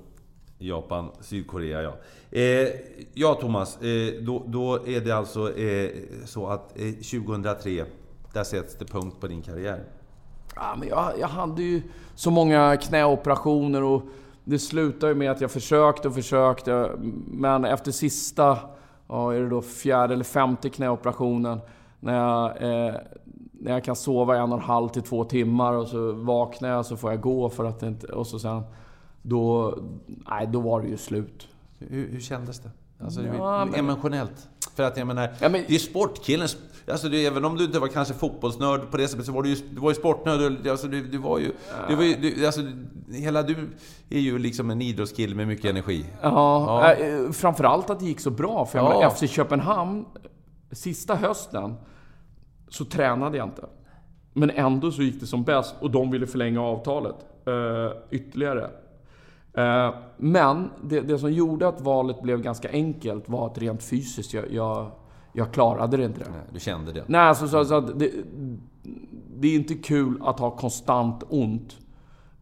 Japan, 0.58 1.10
Sydkorea 1.20 1.82
ja. 1.82 1.92
Eh, 2.30 2.68
ja 3.14 3.34
Thomas, 3.34 3.82
eh, 3.82 4.22
då, 4.22 4.42
då, 4.46 4.74
är 4.86 5.00
det 5.00 5.12
alltså 5.12 5.58
eh, 5.58 5.90
så 6.24 6.46
att 6.46 6.74
2003 6.74 7.84
där 8.32 8.44
sätts 8.44 8.76
det 8.78 8.84
punkt 8.84 9.16
på 9.20 9.26
din 9.26 9.42
karriär? 9.42 9.84
Ja, 10.56 10.74
men 10.78 10.88
jag, 10.88 11.12
jag 11.20 11.28
hade 11.28 11.62
ju 11.62 11.82
så 12.14 12.30
många 12.30 12.76
knäoperationer 12.76 13.82
och 13.82 14.02
det 14.44 14.58
slutade 14.58 15.14
med 15.14 15.30
att 15.30 15.40
jag 15.40 15.50
försökte 15.50 16.08
och 16.08 16.14
försökte. 16.14 16.90
Men 17.26 17.64
efter 17.64 17.92
sista, 17.92 18.58
ja, 19.08 19.34
är 19.34 19.40
det 19.40 19.48
då 19.48 19.62
fjärde 19.62 20.14
eller 20.14 20.24
femte 20.24 20.68
knäoperationen, 20.70 21.60
när 22.00 22.14
jag, 22.14 22.46
eh, 22.86 22.94
när 23.52 23.72
jag 23.72 23.84
kan 23.84 23.96
sova 23.96 24.36
en 24.36 24.52
och 24.52 24.58
en 24.58 24.64
halv 24.64 24.88
till 24.88 25.02
två 25.02 25.24
timmar 25.24 25.72
och 25.72 25.88
så 25.88 26.12
vaknar 26.12 26.68
jag 26.68 26.86
så 26.86 26.96
får 26.96 27.10
jag 27.10 27.20
gå 27.20 27.50
för 27.50 27.64
att 27.64 27.82
inte... 27.82 28.06
Och 28.06 28.26
så 28.26 28.38
sen... 28.38 28.62
Då, 29.22 29.74
nej, 30.06 30.46
då 30.46 30.60
var 30.60 30.80
det 30.82 30.88
ju 30.88 30.96
slut. 30.96 31.48
Hur, 31.78 32.08
hur 32.12 32.20
kändes 32.20 32.60
det? 32.60 32.70
Alltså, 33.04 33.22
Ja, 33.22 33.64
men- 33.64 33.74
emotionellt. 33.74 34.48
För 34.74 34.82
att 34.82 34.96
jag 34.96 35.06
menar, 35.06 35.28
Ja, 35.40 35.48
men- 35.48 35.64
det 35.68 35.74
är 35.74 35.78
sportkillens... 35.78 36.56
Alltså 36.90 37.08
det, 37.08 37.26
även 37.26 37.44
om 37.44 37.56
du 37.56 37.64
inte 37.64 37.78
var 37.78 37.88
kanske 37.88 38.14
fotbollsnörd 38.14 38.90
på 38.90 38.96
det 38.96 39.08
sättet, 39.08 39.26
så 39.26 39.32
var 39.32 39.42
du 39.42 39.48
ju, 39.48 39.56
du 39.70 39.80
var 39.80 39.90
ju 39.90 39.94
sportnörd. 39.94 40.66
Alltså 40.66 40.86
du, 40.86 41.06
du 41.06 41.18
var 41.18 41.38
ju... 41.38 41.52
Du 41.88 41.94
var 41.94 42.02
ju 42.04 42.14
du, 42.14 42.46
alltså, 42.46 42.60
hela 43.12 43.42
du 43.42 43.56
är 44.10 44.18
ju 44.20 44.38
liksom 44.38 44.70
en 44.70 44.82
idrottskille 44.82 45.34
med 45.36 45.46
mycket 45.48 45.64
energi. 45.70 46.04
Ja, 46.22 46.84
Ja. 46.88 46.92
eh, 46.94 47.30
framförallt 47.30 47.90
att 47.90 48.00
det 48.00 48.06
gick 48.06 48.20
så 48.20 48.30
bra. 48.30 48.66
För 48.66 48.78
jag 48.78 49.02
Ja. 49.02 49.10
FC 49.10 49.30
Köpenhamn, 49.30 50.04
sista 50.72 51.14
hösten, 51.14 51.74
så 52.68 52.84
tränade 52.84 53.36
jag 53.38 53.46
inte. 53.46 53.64
Men 54.32 54.50
ändå 54.50 54.90
så 54.90 55.02
gick 55.02 55.20
det 55.20 55.26
som 55.26 55.44
bäst 55.44 55.74
och 55.80 55.90
de 55.90 56.10
ville 56.10 56.26
förlänga 56.26 56.62
avtalet 56.62 57.16
eh, 57.46 57.96
ytterligare. 58.10 58.70
Eh, 59.54 59.94
men 60.16 60.70
det, 60.84 61.00
det 61.00 61.18
som 61.18 61.32
gjorde 61.32 61.68
att 61.68 61.80
valet 61.80 62.22
blev 62.22 62.42
ganska 62.42 62.70
enkelt 62.70 63.28
var 63.28 63.46
att 63.46 63.58
rent 63.58 63.82
fysiskt, 63.82 64.34
jag, 64.34 64.52
jag, 64.52 64.90
jag 65.38 65.52
klarade 65.52 65.96
det 65.96 66.04
inte. 66.04 66.20
Det. 66.20 66.26
Du 66.52 66.60
kände 66.60 66.92
det. 66.92 67.02
Nej, 67.06 67.20
alltså, 67.20 67.48
så, 67.48 67.64
så 67.64 67.74
att 67.74 67.98
det, 67.98 68.10
det 69.36 69.48
är 69.48 69.54
inte 69.54 69.74
kul 69.74 70.18
att 70.24 70.38
ha 70.40 70.50
konstant 70.50 71.22
ont. 71.28 71.76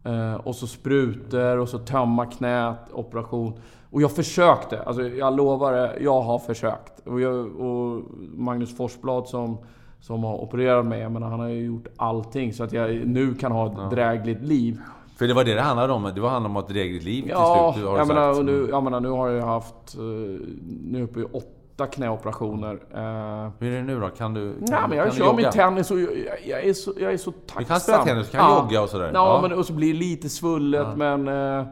Eh, 0.03 0.33
och 0.33 0.55
så 0.55 0.67
sprutor 0.67 1.57
och 1.57 1.69
så 1.69 1.77
tömma 1.79 2.25
knät, 2.25 2.77
operation. 2.93 3.53
Och 3.91 4.01
jag 4.01 4.11
försökte. 4.11 4.81
Alltså, 4.81 5.03
jag 5.03 5.35
lovar 5.35 5.73
det, 5.73 5.97
jag 6.01 6.21
har 6.21 6.39
försökt. 6.39 7.07
Och, 7.07 7.21
jag, 7.21 7.55
och 7.55 8.01
Magnus 8.35 8.77
Forsblad 8.77 9.27
som, 9.27 9.57
som 9.99 10.23
har 10.23 10.37
opererat 10.37 10.85
mig, 10.85 10.99
jag 11.01 11.11
menar, 11.11 11.29
han 11.29 11.39
har 11.39 11.47
ju 11.47 11.65
gjort 11.65 11.87
allting 11.95 12.53
så 12.53 12.63
att 12.63 12.73
jag 12.73 13.07
nu 13.07 13.33
kan 13.33 13.51
ha 13.51 13.65
ett 13.85 13.91
drägligt 13.91 14.41
liv. 14.41 14.81
För 15.17 15.27
det 15.27 15.33
var 15.33 15.43
det 15.43 15.53
det 15.53 15.61
handlade 15.61 15.93
om. 15.93 16.11
Det 16.15 16.21
var 16.21 16.29
handlade 16.29 16.55
om 16.55 16.63
ett 16.63 16.69
drägligt 16.69 17.03
liv 17.03 17.21
till 17.21 17.29
Ja, 17.31 17.71
slut, 17.75 17.87
har 17.87 17.97
jag 17.97 18.07
menar, 18.07 18.43
nu, 18.43 18.67
jag 18.69 18.83
menar, 18.83 18.99
nu 18.99 19.09
har 19.09 19.29
jag 19.29 19.45
haft... 19.45 19.95
eh, 19.95 20.01
Nu 20.01 20.91
är 20.95 20.99
jag 20.99 21.03
uppe 21.09 21.19
i 21.19 21.23
åtta 21.23 21.47
knäoperationer. 21.85 22.73
Eh, 22.73 23.51
Hur 23.59 23.71
är 23.71 23.77
det 23.77 23.83
nu 23.83 23.99
då? 23.99 24.07
Kan 24.09 24.33
du... 24.33 24.53
Kan, 24.53 24.65
Nej, 24.69 24.79
men 24.89 24.97
jag 24.97 25.07
kan 25.07 25.15
kör 25.17 25.33
min 25.33 25.51
tennis 25.51 25.91
och 25.91 25.99
jag, 25.99 26.09
jag, 26.45 26.63
är 26.65 26.73
så, 26.73 26.93
jag 26.99 27.13
är 27.13 27.17
så 27.17 27.31
tacksam. 27.31 27.59
Du 27.63 27.65
kan 27.65 27.79
spela 27.79 28.03
tennis, 28.03 28.29
du 28.31 28.37
kan 28.37 28.55
jogga 28.55 28.81
och 28.81 28.89
sådär. 28.89 29.11
Ja, 29.13 29.41
Ja. 29.43 29.47
Men, 29.49 29.57
och 29.59 29.65
så 29.65 29.73
blir 29.73 29.93
det 29.93 29.99
lite 29.99 30.29
svullet, 30.29 30.87
men... 30.95 31.27
Eh, 31.27 31.33
nej, 31.33 31.67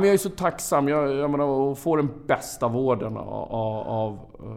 men 0.00 0.04
jag 0.04 0.12
är 0.14 0.18
så 0.18 0.30
tacksam. 0.30 0.88
Jag, 0.88 1.14
jag 1.14 1.30
menar, 1.30 1.44
och 1.44 1.78
får 1.78 1.96
den 1.96 2.08
bästa 2.26 2.68
vården 2.68 3.16
av, 3.16 3.28
av, 3.54 3.88
av 3.88 4.18
eh, 4.42 4.50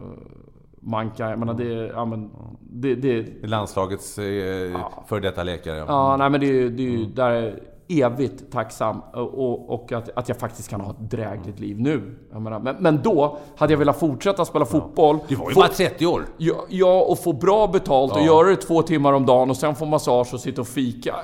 Manka. 0.80 1.30
Jag 1.30 1.38
menar, 1.38 1.54
det... 1.54 1.86
Ja, 1.94 2.04
men, 2.04 2.30
det, 2.60 2.94
det 2.94 3.46
Landslagets 3.46 4.18
eh, 4.18 4.78
före 5.06 5.20
detta 5.20 5.42
läkare. 5.42 5.76
Ja. 5.76 5.84
Ja, 5.88 6.16
nej 6.16 6.30
men 6.30 6.40
det 6.40 6.46
är 6.46 6.68
det 6.70 6.82
är 6.82 6.90
ju 6.90 7.04
där 7.06 7.30
är 7.30 7.60
evigt 7.88 8.52
tacksam. 8.52 9.00
Och, 9.00 9.74
och 9.74 9.92
att, 9.92 10.10
att 10.16 10.28
jag 10.28 10.38
faktiskt 10.38 10.68
kan 10.70 10.80
ha 10.80 10.90
ett 10.90 11.10
drägligt 11.10 11.60
liv 11.60 11.80
nu. 11.80 12.18
Menar, 12.32 12.60
men, 12.60 12.76
men 12.78 13.02
då 13.02 13.38
hade 13.56 13.72
jag 13.72 13.78
velat 13.78 13.98
fortsätta 13.98 14.44
spela 14.44 14.64
fotboll. 14.64 15.18
Du 15.28 15.34
var 15.34 15.48
ju 15.48 15.54
få, 15.54 15.60
bara 15.60 15.68
30 15.68 16.06
år. 16.06 16.22
ja, 16.36 16.64
ja, 16.68 17.02
och 17.02 17.18
få 17.18 17.32
bra 17.32 17.66
betalt 17.66 18.12
och 18.12 18.18
Ja. 18.18 18.24
göra 18.26 18.48
det 18.48 18.56
två 18.56 18.82
timmar 18.82 19.12
om 19.12 19.26
dagen 19.26 19.50
och 19.50 19.56
sen 19.56 19.74
få 19.74 19.84
massage 19.84 20.34
och 20.34 20.40
sitta 20.40 20.60
och 20.60 20.68
fika. 20.68 21.14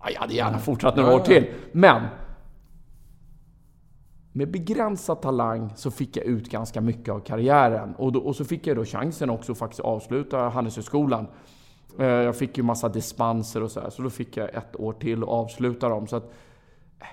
Ja, 0.00 0.10
jag 0.14 0.20
hade 0.20 0.34
gärna 0.34 0.58
fortsatt 0.58 0.96
några 0.96 1.14
år 1.14 1.20
till. 1.20 1.46
Men 1.72 2.02
med 4.32 4.50
begränsad 4.50 5.22
talang 5.22 5.72
så 5.76 5.90
fick 5.90 6.16
jag 6.16 6.24
ut 6.24 6.50
ganska 6.50 6.80
mycket 6.80 7.14
av 7.14 7.20
karriären. 7.20 7.94
Och, 7.94 8.12
då, 8.12 8.20
och 8.20 8.36
så 8.36 8.44
fick 8.44 8.66
jag 8.66 8.76
då 8.76 8.84
chansen 8.84 9.30
också 9.30 9.52
att 9.52 9.58
faktiskt 9.58 9.80
avsluta 9.80 10.38
Handelshögskolan. 10.38 11.26
Eh, 11.98 12.06
jag 12.06 12.36
fick 12.36 12.56
ju 12.56 12.62
massa 12.62 12.88
dispenser 12.88 13.62
och 13.62 13.70
så 13.70 13.80
här, 13.80 13.90
så 13.90 14.02
då 14.02 14.10
fick 14.10 14.36
jag 14.36 14.54
ett 14.54 14.76
år 14.76 14.92
till 14.92 15.22
att 15.22 15.28
avsluta 15.28 15.88
dem. 15.88 16.06
Så 16.06 16.16
att, 16.16 16.24
eh, 17.00 17.06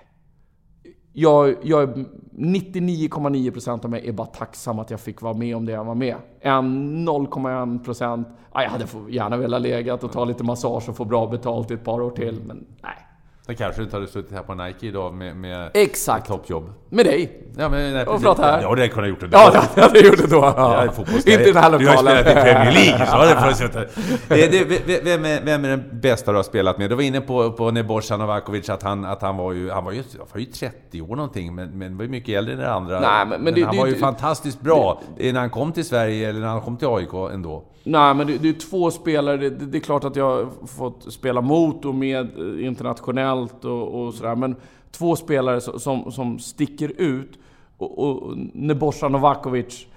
jag, 1.13 1.55
jag, 1.63 1.83
är- 1.83 2.05
99,9% 2.37 3.83
av 3.85 3.89
mig 3.91 4.07
är 4.07 4.11
bara 4.13 4.27
tacksam 4.27 4.79
att 4.79 4.91
jag 4.91 4.99
fick 4.99 5.21
vara 5.21 5.33
med 5.33 5.55
om 5.55 5.65
det 5.65 5.71
jag 5.71 5.83
var 5.85 5.95
med. 5.95 6.15
En 6.39 7.07
0,1% 7.07 8.25
ja, 8.27 8.59
ah, 8.59 8.63
jag 8.63 8.69
hade 8.69 8.85
gärna 9.09 9.37
velat 9.37 9.61
legat 9.61 10.03
och 10.03 10.11
ta 10.11 10.25
lite 10.25 10.43
massage 10.43 10.89
och 10.89 10.95
få 10.97 11.05
bra 11.05 11.27
betalt 11.27 11.71
i 11.71 11.73
ett 11.73 11.83
par 11.83 12.01
år 12.01 12.11
till, 12.11 12.41
men 12.45 12.65
nej. 12.83 13.04
Då 13.47 13.53
kanske 13.53 13.81
du 13.81 13.83
inte 13.83 13.95
hade 13.95 14.07
suttit 14.07 14.31
här 14.31 14.41
på 14.43 14.53
Nike 14.55 14.87
idag 14.87 15.13
med, 15.13 15.35
med 15.35 15.71
Exakt. 15.73 16.27
toppjobb. 16.27 16.69
Med 16.89 17.05
dig. 17.05 17.41
Ja, 17.57 17.69
men, 17.69 17.93
nej, 17.93 18.05
precis. 18.05 18.23
prata 18.23 18.41
här. 18.43 18.61
Ja, 18.61 18.75
det 18.75 18.81
hade 18.95 19.01
jag 19.01 19.09
gjort 19.09 19.19
det. 19.19 19.27
Ja, 19.31 19.51
det 19.75 19.81
hade 19.81 19.99
jag 19.99 20.05
gjort 20.07 20.17
det 20.17 20.27
då. 20.27 20.35
Jag 20.37 20.53
Ja. 20.57 20.75
är 20.83 20.87
fotbollskarriär. 20.87 21.37
Inte 21.39 21.49
i 21.49 21.53
den 21.53 21.63
här 21.63 21.79
Du 21.79 21.87
har 21.87 21.93
lokalen. 21.95 22.23
spelat 22.23 22.37
i 22.37 22.41
Premier 22.41 22.71
League, 22.71 23.05
så 23.05 23.11
har 23.15 23.25
det 24.51 24.63
v- 24.87 24.99
Vem 25.03 25.25
är, 25.25 25.41
vem 25.45 25.65
är 25.65 25.69
den 25.69 25.83
bästa 26.01 26.31
du 26.31 26.37
har 26.37 26.43
spelat 26.43 26.77
med? 26.77 26.89
Du 26.89 26.95
var 26.95 27.03
inne 27.03 27.21
på, 27.21 27.51
på 27.51 27.71
Nebojsa 27.71 28.17
Novakovic, 28.17 28.69
att 28.69 28.83
han, 28.83 29.05
att 29.05 29.21
han 29.21 29.37
var 29.37 29.51
ju... 29.53 29.69
Han 29.71 29.85
var 29.85 29.91
ju, 29.91 30.03
han 30.17 30.27
var 30.33 30.39
ju 30.39 30.45
30 30.45 31.01
år 31.01 31.15
någonting, 31.15 31.55
men, 31.55 31.69
men 31.77 31.97
var 31.97 32.03
ju 32.03 32.09
mycket 32.11 32.37
äldre 32.37 32.53
än 32.53 32.59
den 32.59 32.69
andra. 32.71 32.99
Nej, 32.99 33.25
men- 33.25 33.41
men 33.41 33.53
det- 33.53 33.61
han 33.63 33.75
det- 33.75 33.79
var 33.81 33.87
ju 33.87 33.93
det- 33.93 33.99
fantastiskt 33.99 34.61
bra 34.61 35.01
när 35.17 35.33
han 35.39 35.49
kom 35.49 35.71
till 35.71 35.85
Sverige, 35.85 36.29
eller 36.29 36.39
när 36.39 36.47
han 36.47 36.61
kom 36.61 36.77
till 36.77 36.87
AIK 36.87 37.13
ändå. 37.33 37.63
Nej, 37.87 38.15
men 38.15 38.27
det, 38.27 38.37
det 38.37 38.49
är 38.49 38.53
två 38.53 38.91
spelare. 38.91 39.37
Det, 39.37 39.49
det 39.49 39.77
är 39.77 39.81
klart 39.81 40.03
att 40.03 40.15
jag 40.15 40.45
har 40.45 40.67
fått 40.67 41.13
spela 41.13 41.41
mot 41.41 41.85
och 41.85 41.95
med 41.95 42.39
eh, 42.39 42.65
internationellt 42.65 43.65
och, 43.65 44.01
och 44.01 44.13
sådär. 44.13 44.35
Men 44.35 44.55
två 44.91 45.15
spelare 45.15 45.61
som, 45.61 45.79
som, 45.79 46.11
som 46.11 46.39
sticker 46.39 46.89
ut. 47.01 47.39
Och, 47.77 47.99
och 47.99 48.37
Nebojsa 48.53 49.09
Novakovic. 49.09 49.87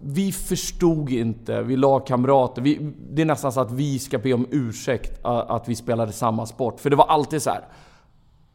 Vi 0.00 0.32
förstod 0.32 1.10
inte, 1.10 1.62
vi 1.62 1.76
lagkamrater. 1.76 2.62
Vi, 2.62 2.92
det 3.10 3.22
är 3.22 3.26
nästan 3.26 3.52
så 3.52 3.60
att 3.60 3.72
vi 3.72 3.98
ska 3.98 4.18
be 4.18 4.32
om 4.32 4.46
ursäkt 4.50 5.24
att 5.24 5.68
vi 5.68 5.74
spelade 5.74 6.12
samma 6.12 6.46
sport. 6.46 6.80
För 6.80 6.90
det 6.90 6.96
var 6.96 7.06
alltid 7.06 7.42
så 7.42 7.50
här. 7.50 7.64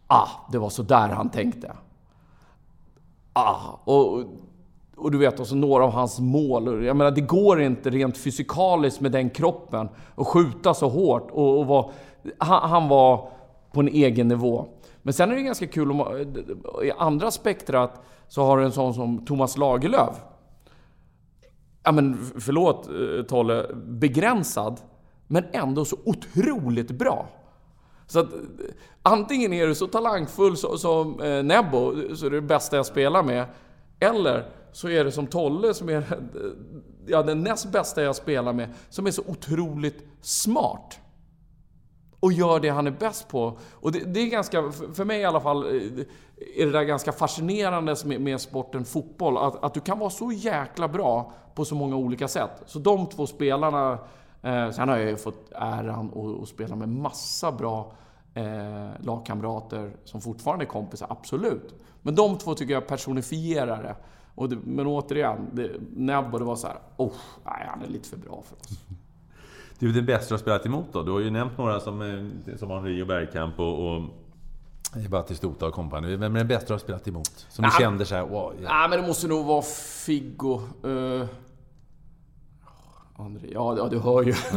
Ah, 0.08 0.28
det 0.52 0.58
var 0.58 0.70
så 0.70 0.84
där 0.84 1.10
han 1.10 1.30
tänkte. 1.30 1.72
Ah, 3.34 3.80
och, 3.84 4.24
och 5.00 5.12
du 5.12 5.18
vet, 5.18 5.40
och 5.40 5.48
så 5.48 5.56
några 5.56 5.84
av 5.84 5.92
hans 5.92 6.20
mål. 6.20 6.86
Jag 6.86 6.96
menar, 6.96 7.12
det 7.12 7.22
går 7.22 7.62
inte 7.62 7.90
rent 7.90 8.18
fysikaliskt 8.18 9.02
med 9.02 9.12
den 9.12 9.30
kroppen 9.30 9.90
att 10.16 10.28
skjuta 10.28 10.74
så 10.74 10.90
hårt. 10.90 11.32
Och, 11.32 11.60
och 11.60 11.66
var, 11.66 11.92
han, 12.38 12.70
han 12.70 12.90
var 12.90 13.30
på 13.72 13.80
en 13.80 13.88
egen 13.88 14.28
nivå. 14.28 14.66
Men 15.02 15.14
sen 15.14 15.32
är 15.32 15.36
det 15.36 15.42
ganska 15.42 15.68
kul, 15.68 15.92
om, 15.92 16.00
eh, 16.00 16.88
i 16.88 16.92
andra 16.98 17.32
spektrat 17.32 18.02
så 18.28 18.44
har 18.44 18.58
du 18.58 18.66
en 18.66 18.72
sån 18.72 18.94
som 18.94 19.26
Thomas 19.26 19.58
Lagerlöf. 19.58 20.16
Ja 21.84 21.92
men 21.92 22.18
förlåt 22.40 22.88
eh, 22.88 23.26
Tolle, 23.26 23.66
begränsad. 23.76 24.80
Men 25.28 25.44
ändå 25.52 25.86
så 25.86 25.98
otroligt 26.06 26.92
bra. 26.92 27.28
Så 28.08 28.20
att 28.20 28.34
eh, 28.34 28.40
antingen 29.04 29.54
är 29.54 29.68
du 29.68 29.76
så 29.76 29.88
talangfull 29.88 30.58
som, 30.58 30.78
som 30.78 31.22
eh, 31.22 31.44
Nebo, 31.44 31.94
så 32.16 32.26
är 32.26 32.30
det 32.30 32.38
det 32.38 32.42
bästa 32.42 32.76
jag 32.76 32.86
spelar 32.86 33.24
med. 33.24 33.46
Eller 34.00 34.46
så 34.80 34.90
är 34.90 35.04
det 35.04 35.12
som 35.12 35.28
Tolle 35.28 35.74
som 35.74 35.90
är 35.90 36.04
ja, 37.06 37.24
den 37.24 37.44
näst 37.44 37.72
bästa 37.72 38.04
jag 38.04 38.16
spelar 38.16 38.54
med, 38.54 38.70
som 38.90 39.08
är 39.08 39.12
så 39.12 39.22
otroligt 39.28 40.04
smart. 40.22 41.00
Och 42.20 42.34
gör 42.34 42.60
det 42.60 42.70
han 42.70 42.88
är 42.88 42.92
bäst 42.92 43.28
på. 43.28 43.58
Och 43.72 43.92
det, 43.92 44.00
det 44.00 44.20
är 44.20 44.30
ganska, 44.30 44.72
för 44.94 45.06
mig 45.06 45.22
i 45.22 45.26
alla 45.26 45.42
fall, 45.42 45.66
eh, 45.66 45.82
är 46.56 46.66
det 46.66 46.72
där 46.72 46.84
ganska 46.84 47.12
fascinerande 47.12 47.96
med, 48.06 48.22
med 48.22 48.42
sporten 48.42 48.86
fotboll. 48.86 49.38
Att, 49.38 49.64
att 49.64 49.74
du 49.74 49.80
kan 49.80 50.00
vara 50.00 50.10
så 50.10 50.32
jäkla 50.32 50.88
bra 50.88 51.34
på 51.56 51.66
så 51.66 51.76
många 51.76 51.96
olika 51.96 52.28
sätt. 52.28 52.64
Så 52.66 52.80
de 52.80 53.06
två 53.08 53.28
spelarna, 53.28 53.92
eh, 54.42 54.72
sen 54.72 54.90
har 54.90 54.98
jag 54.98 55.10
ju 55.10 55.18
fått 55.18 55.52
äran 55.52 56.10
att, 56.10 56.42
att 56.42 56.50
spela 56.50 56.76
med 56.76 56.90
massa 56.90 57.52
bra 57.52 57.92
eh, 58.34 58.90
lagkamrater 59.00 59.92
som 60.04 60.22
fortfarande 60.22 60.66
är 60.66 60.70
kompisar, 60.70 61.08
absolut. 61.10 61.76
Men 62.02 62.16
de 62.16 62.38
två 62.38 62.54
tycker 62.54 62.74
jag 62.74 62.88
personifierar 62.88 63.84
det. 63.84 63.96
Och 64.36 64.50
det 64.50 64.58
men 64.66 64.88
återigen, 64.88 65.50
det, 65.54 65.72
Nebbo 65.96 66.38
det 66.38 66.46
var 66.46 66.56
så 66.56 66.68
här, 66.68 66.78
oh, 66.98 67.14
nej, 67.46 67.68
han 67.70 67.82
är 67.82 67.88
lite 67.88 68.10
för 68.10 68.18
bra 68.18 68.44
för 68.50 68.56
oss. 68.56 68.80
Du, 69.80 69.92
den 69.92 70.06
bästa 70.06 70.28
du 70.28 70.34
har 70.34 70.40
spelat 70.40 70.66
emot 70.66 70.86
då? 70.92 71.04
Du 71.04 71.12
har 71.12 71.20
ju 71.20 71.30
nämnt 71.30 71.58
några 71.58 71.80
som, 71.80 72.02
eh, 72.02 72.56
som 72.58 72.70
Henri 72.70 73.02
och 73.02 73.08
Bergkamp 73.08 73.60
och, 73.60 73.96
och 73.96 74.02
Battistuta 75.10 75.66
och 75.68 75.74
kompani. 75.74 76.16
Vem 76.16 76.36
är 76.36 76.40
den 76.40 76.48
bästa 76.48 76.68
du 76.68 76.74
har 76.74 76.80
spelat 76.80 77.08
emot? 77.08 77.48
Som 77.50 77.64
du 77.64 77.70
Nej. 77.70 77.80
kände 77.80 78.06
såhär, 78.06 78.26
wow, 78.26 78.54
ja. 78.62 78.70
Nej, 78.70 78.90
men 78.90 79.02
det 79.02 79.08
måste 79.08 79.28
nog 79.28 79.46
vara 79.46 79.62
Figo. 79.62 80.62
Uh, 80.86 81.26
André, 83.18 83.50
ja, 83.54 83.78
ja, 83.78 83.88
du 83.88 84.00
hör 84.00 84.24
ju. 84.24 84.32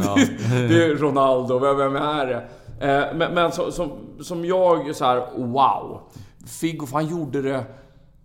det 0.67 0.85
är 0.85 0.95
Ronaldo, 0.95 1.59
vem, 1.59 1.77
vem 1.77 1.95
är 1.95 2.25
det? 2.25 2.47
Eh, 2.79 3.15
men 3.15 3.33
men 3.33 3.51
så, 3.51 3.71
som, 3.71 3.91
som 4.21 4.45
jag 4.45 4.95
så 4.95 5.05
här, 5.05 5.27
wow. 5.35 6.01
Figo, 6.47 6.85
för 6.85 6.93
han 6.93 7.07
gjorde 7.07 7.41
det... 7.41 7.65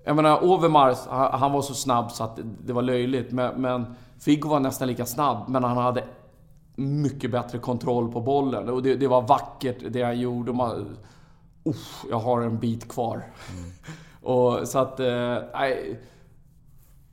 Jag 0.08 0.16
menar, 0.16 0.44
Overmars, 0.44 0.98
han, 1.08 1.52
var 1.52 1.62
så 1.62 1.74
snabb 1.74 2.10
så 2.10 2.24
att 2.24 2.38
det, 2.64 2.72
var 2.72 2.82
löjligt. 2.82 3.32
Men, 3.32 3.60
men 3.60 3.94
Figo 4.20 4.48
var 4.48 4.60
nästan 4.60 4.88
lika 4.88 5.06
snabb, 5.06 5.48
men 5.48 5.64
han 5.64 5.76
hade 5.76 6.04
mycket 6.76 7.30
bättre 7.30 7.58
kontroll 7.58 8.12
på 8.12 8.20
bollen. 8.20 8.68
Och 8.68 8.82
det, 8.82 8.94
det 8.94 9.08
var 9.08 9.22
vackert 9.22 9.76
det 9.90 10.02
han 10.02 10.20
gjorde. 10.20 10.52
Man, 10.52 10.96
uff, 11.64 12.04
jag 12.10 12.18
har 12.18 12.40
en 12.40 12.58
bit 12.58 12.88
kvar. 12.88 13.22
och 14.22 14.68
så 14.68 14.78
att... 14.78 15.00
eh, 15.00 15.36
Nej, 15.54 16.00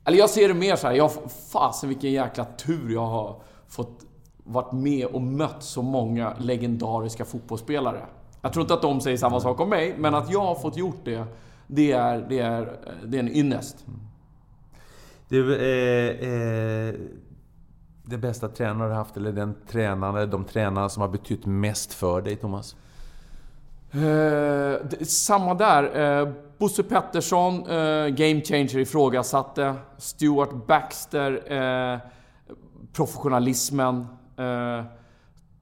eller 0.04 0.18
jag 0.18 0.30
ser 0.30 0.48
det 0.48 0.54
mer 0.54 0.76
så 0.76 0.86
här. 0.86 0.94
Jag, 0.94 1.10
fasen 1.52 1.88
vilken 1.88 2.12
jäkla 2.12 2.44
tur 2.44 2.92
jag 2.92 3.06
har 3.06 3.40
fått 3.68 4.04
varit 4.36 4.72
med 4.72 5.06
och 5.06 5.22
mött 5.22 5.62
så 5.62 5.82
många 5.82 6.34
legendariska 6.38 7.24
fotbollsspelare. 7.24 8.06
Jag 8.40 8.52
tror 8.52 8.62
inte 8.62 8.74
att 8.74 8.82
de 8.82 9.00
säger 9.00 9.16
samma 9.16 9.40
sak 9.40 9.60
om 9.60 9.68
mig, 9.68 9.94
men 9.98 10.14
att 10.14 10.30
jag 10.30 10.44
har 10.44 10.54
fått 10.54 10.76
gjort 10.76 11.04
det, 11.04 11.26
det 11.66 11.92
är, 11.92 12.26
det 12.28 12.38
är, 12.38 12.78
det 13.04 13.16
är 13.16 13.20
en 13.20 13.36
ynnest. 13.36 13.86
Du, 15.28 15.54
eh, 15.54 16.28
eh, 16.28 16.94
den 18.04 18.20
bästa 18.20 18.48
tränaren 18.48 18.78
du 18.78 18.84
har 18.84 18.94
haft, 18.94 19.16
eller 19.16 19.32
den 19.32 19.54
tränare, 19.68 20.26
de 20.26 20.44
tränare 20.44 20.90
som 20.90 21.00
har 21.00 21.08
betytt 21.08 21.46
mest 21.46 21.94
för 21.94 22.22
dig, 22.22 22.36
Thomas? 22.36 22.76
Eh, 23.90 24.00
det, 24.90 25.08
samma 25.08 25.54
där. 25.54 26.20
Eh, 26.20 26.28
Bosse 26.58 26.82
Pettersson, 26.82 27.54
eh, 27.54 28.06
game 28.06 28.40
changer, 28.40 28.78
ifrågasatte. 28.78 29.74
Stuart 29.98 30.66
Baxter, 30.66 31.52
eh, 31.52 31.98
professionalismen. 32.92 34.06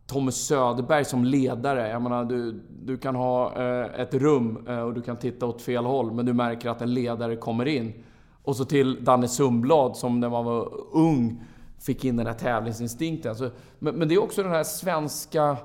Tommy 0.07 0.33
Söderberg 0.33 1.05
som 1.05 1.25
ledare. 1.25 1.89
Jag 1.89 2.03
menar, 2.03 2.25
du, 2.25 2.63
du 2.85 2.97
kan 2.97 3.15
ha 3.15 3.57
eh, 3.57 4.01
ett 4.01 4.15
rum 4.15 4.67
eh, 4.69 4.79
och 4.79 4.95
du 4.95 5.03
kan 5.03 5.17
titta 5.17 5.47
åt 5.47 5.63
fel 5.63 5.85
håll, 5.85 6.13
men 6.13 6.27
du 6.27 6.33
märker 6.33 6.71
att 6.71 6.83
en 6.83 6.95
ledare 6.95 7.37
kommer 7.37 7.67
in. 7.67 7.93
Och 8.43 8.57
så 8.57 8.65
till 8.65 9.05
Danne 9.05 9.29
Sundblad 9.29 9.97
som 9.97 10.21
när 10.21 10.29
man 10.29 10.45
var 10.45 10.69
ung 10.93 11.43
fick 11.79 12.05
in 12.05 12.17
den 12.17 12.27
här 12.27 12.35
tävlingsinstinkten. 12.35 13.31
Alltså, 13.31 13.51
men, 13.79 13.95
men 13.95 14.09
det 14.09 14.15
är 14.15 14.23
också 14.23 14.43
den 14.43 14.53
här 14.53 14.65
svenska 14.65 15.57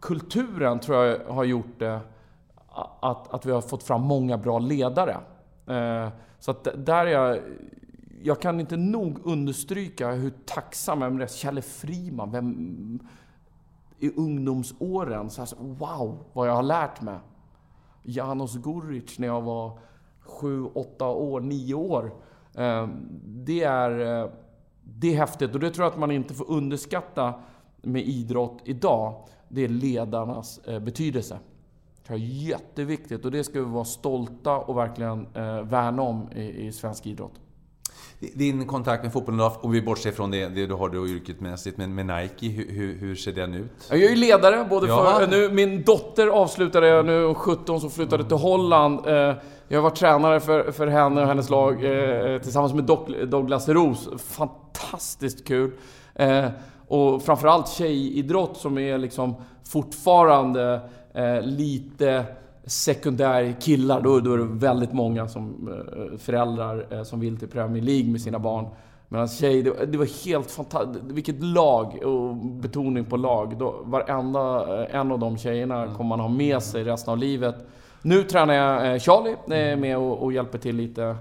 kulturen 0.00 0.80
tror 0.80 1.04
jag 1.04 1.18
har 1.28 1.44
gjort 1.44 1.78
det. 1.78 2.00
Att, 3.00 3.34
att 3.34 3.46
vi 3.46 3.52
har 3.52 3.60
fått 3.60 3.82
fram 3.82 4.02
många 4.02 4.38
bra 4.38 4.58
ledare. 4.58 5.16
Eh, 5.66 6.08
så 6.38 6.50
att 6.50 6.68
där 6.76 7.06
är 7.06 7.10
jag... 7.10 7.38
Jag 8.22 8.40
kan 8.40 8.60
inte 8.60 8.76
nog 8.76 9.18
understryka 9.24 10.12
hur 10.12 10.32
tacksam 10.44 11.02
jag 11.02 11.22
är. 11.22 11.26
Kjelle 11.26 11.62
Friman, 11.62 12.30
vem, 12.30 12.98
i 14.04 14.12
ungdomsåren. 14.16 15.30
Så 15.30 15.40
alltså, 15.40 15.56
wow, 15.58 16.24
vad 16.32 16.48
jag 16.48 16.54
har 16.54 16.62
lärt 16.62 17.00
mig. 17.00 17.18
Janos 18.02 18.56
Guric 18.56 19.18
när 19.18 19.26
jag 19.26 19.42
var 19.42 19.78
sju, 20.20 20.64
åtta 20.64 21.08
år, 21.08 21.40
nio 21.40 21.74
år. 21.74 22.14
Ehm, 22.54 23.08
det 23.24 23.62
är, 23.62 24.22
eh, 24.22 24.30
det 24.82 25.14
är 25.14 25.16
häftigt 25.16 25.54
och 25.54 25.60
det 25.60 25.70
tror 25.70 25.84
jag 25.84 25.92
att 25.92 25.98
man 25.98 26.10
inte 26.10 26.34
får 26.34 26.50
underskatta 26.50 27.34
med 27.82 28.02
idrott 28.02 28.62
idag. 28.64 29.14
Det 29.48 29.64
är 29.64 29.68
ledarnas 29.68 30.58
eh, 30.58 30.80
betydelse. 30.80 31.38
Det 32.06 32.14
är 32.14 32.18
jätteviktigt 32.18 33.24
och 33.24 33.30
det 33.30 33.44
ska 33.44 33.58
vi 33.58 33.70
vara 33.70 33.84
stolta 33.84 34.58
och 34.58 34.76
verkligen 34.76 35.26
eh, 35.34 35.62
värna 35.62 36.02
om 36.02 36.32
i 36.32 36.72
svensk 36.72 37.06
idrott. 37.06 37.40
Din 38.34 38.66
kontakt 38.66 39.02
med 39.02 39.12
fotbollen 39.12 39.38
då, 39.38 39.56
om 39.60 39.72
vi 39.72 39.82
bortser 39.82 40.12
från 40.12 40.30
det, 40.30 40.48
det 40.48 40.66
du 40.66 40.74
har 40.74 40.88
då 40.88 41.06
yrkesmässigt, 41.06 41.78
men 41.78 41.94
med 41.94 42.06
Nike, 42.06 42.48
hur, 42.48 42.98
hur, 42.98 43.14
ser 43.14 43.32
den 43.32 43.54
ut? 43.54 43.70
Jag 43.90 44.02
är 44.02 44.08
ju 44.08 44.16
ledare, 44.16 44.66
både 44.70 44.86
ja. 44.86 45.16
för... 45.18 45.26
Nu, 45.26 45.50
min 45.50 45.82
dotter 45.82 46.26
avslutade, 46.26 47.02
nu 47.02 47.30
är 47.30 47.34
17, 47.34 47.80
som 47.80 47.90
flyttade 47.90 48.24
till 48.24 48.36
Holland. 48.36 49.06
Eh, 49.06 49.34
jag 49.68 49.82
var 49.82 49.90
tränare 49.90 50.40
för, 50.40 50.72
för 50.72 50.86
henne 50.86 51.20
och 51.20 51.26
hennes 51.26 51.50
lag 51.50 51.72
eh, 51.84 52.38
tillsammans 52.38 52.74
med 52.74 52.84
Douglas 53.28 53.68
Ros. 53.68 54.08
Fantastiskt 54.18 55.46
kul! 55.46 55.70
Eh, 56.14 56.46
och 56.88 57.22
framförallt 57.22 57.68
tjejidrott 57.68 58.56
som 58.56 58.78
är 58.78 58.98
liksom 58.98 59.34
fortfarande 59.64 60.80
lite 61.42 62.24
sekundär 62.66 63.54
killar, 63.60 64.00
då, 64.00 64.20
då 64.20 64.32
är 64.32 64.38
det 64.38 64.44
väldigt 64.44 64.92
många 64.92 65.28
som, 65.28 65.68
eh, 65.68 66.18
föräldrar 66.18 66.86
eh, 66.90 67.02
som 67.02 67.20
vill 67.20 67.38
till 67.38 67.48
Premier 67.48 67.82
League 67.82 68.10
med 68.10 68.20
sina 68.20 68.38
barn. 68.38 68.66
Medan 69.08 69.28
tjej, 69.28 69.62
det, 69.62 69.86
det, 69.86 69.98
var 69.98 70.24
helt 70.26 70.50
fantastiskt. 70.50 71.04
Vilket 71.04 71.42
lag 71.42 72.02
och 72.04 72.36
betoning 72.36 73.04
på 73.04 73.16
lag. 73.16 73.58
Då, 73.58 73.82
varenda 73.84 74.40
eh, 74.82 74.94
en 74.94 75.12
av 75.12 75.18
de 75.18 75.38
tjejerna 75.38 75.82
mm. 75.82 75.94
kommer 75.94 76.08
man 76.08 76.20
ha 76.20 76.28
med 76.28 76.62
sig 76.62 76.84
resten 76.84 77.12
av 77.12 77.18
livet. 77.18 77.54
Nu 78.02 78.22
tränar 78.22 78.54
jag 78.54 79.02
Charlie, 79.02 79.36
är 79.56 79.76
med 79.76 79.98
och, 79.98 80.22
och 80.22 80.32
hjälper 80.32 80.58
till 80.58 80.76
lite. 80.76 81.16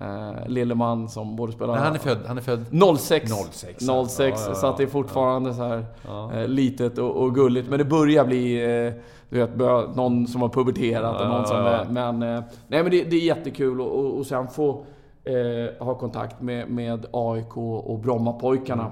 Uh, 0.00 0.48
Lilleman 0.48 1.08
som 1.08 1.36
både 1.36 1.52
spelar... 1.52 1.74
Men 1.74 1.82
han 1.82 1.94
är 1.94 1.98
född? 1.98 2.18
Han 2.26 2.38
är 2.38 2.42
född 2.42 2.64
06. 2.98 3.32
06, 3.50 3.84
06 4.08 4.18
ja, 4.18 4.48
ja, 4.48 4.54
så 4.54 4.66
att 4.66 4.76
det 4.76 4.82
är 4.82 4.86
fortfarande 4.86 5.54
så 5.54 5.62
här 5.62 5.84
uh, 6.08 6.48
litet 6.48 6.98
och, 6.98 7.16
och, 7.16 7.34
gulligt. 7.34 7.68
Men 7.68 7.78
det 7.78 7.84
börjar 7.84 8.24
bli... 8.24 8.66
Uh, 8.66 8.92
du 9.28 9.38
vet, 9.38 9.56
någon 9.96 10.26
som 10.26 10.42
har 10.42 10.48
puberterat 10.48 11.20
och 11.20 11.28
någon 11.28 11.46
som... 11.46 11.86
Men, 11.90 12.18
nej 12.18 12.82
men 12.82 12.90
det, 12.90 13.04
det 13.04 13.16
är 13.16 13.20
jättekul 13.20 13.80
och, 13.80 13.98
och, 13.98 14.18
och 14.18 14.26
sen 14.26 14.48
få 14.48 14.84
ha 15.78 15.94
kontakt 15.94 16.40
med, 16.40 16.70
med 16.70 17.06
AIK 17.12 17.56
och 17.56 17.98
Brommapojkarna. 17.98 18.82
Eh, 18.82 18.90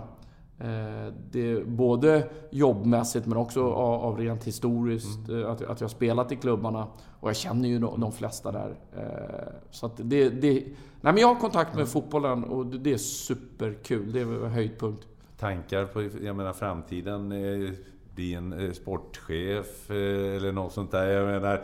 det, 1.30 1.66
både 1.66 2.28
jobbmässigt 2.50 3.26
men 3.26 3.38
också 3.38 3.72
av, 3.72 4.04
av 4.04 4.18
rent 4.18 4.44
historiskt, 4.44 5.28
mm. 5.28 5.50
att, 5.50 5.62
att 5.62 5.80
jag 5.80 5.90
spelat 5.90 6.32
i 6.32 6.36
klubbarna. 6.36 6.86
Och 7.20 7.28
jag 7.28 7.36
känner 7.36 7.68
ju 7.68 7.78
de, 7.78 8.00
de 8.00 8.12
flesta 8.12 8.52
där. 8.52 8.76
Eh, 8.96 9.52
så 9.70 9.86
att 9.86 9.92
det, 9.96 10.28
det... 10.28 10.52
Nej 11.00 11.12
men 11.12 11.16
jag 11.16 11.28
har 11.28 11.40
kontakt 11.40 11.70
med 11.70 11.80
mm. 11.80 11.86
fotbollen 11.86 12.44
och 12.44 12.66
det, 12.66 12.78
det 12.78 12.92
är 12.92 12.98
superkul. 12.98 14.12
Det 14.12 14.20
är 14.20 14.46
höjdpunkt. 14.46 15.06
Tankar 15.38 15.84
på, 15.84 16.02
jag 16.02 16.36
menar 16.36 16.52
framtiden? 16.52 17.32
Eh, 17.32 17.70
bli 18.14 18.34
en 18.34 18.74
sportchef 18.74 19.90
eller 19.90 20.52
något 20.52 20.72
sånt 20.72 20.90
där? 20.90 21.06
Jag 21.06 21.26
menar... 21.26 21.62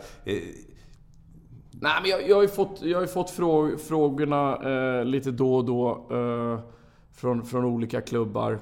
Nej 1.71 1.93
men 2.01 2.09
jag, 2.09 2.29
jag 2.29 2.35
har 2.35 2.41
ju 2.41 2.47
fått, 2.47 2.81
jag 2.81 2.99
har 2.99 3.05
fått 3.05 3.29
fråg, 3.29 3.81
frågorna 3.81 4.55
eh, 4.55 5.05
lite 5.05 5.31
då 5.31 5.55
och 5.55 5.65
då. 5.65 6.07
Eh, 6.11 6.59
från, 7.13 7.45
från 7.45 7.65
olika 7.65 8.01
klubbar 8.01 8.59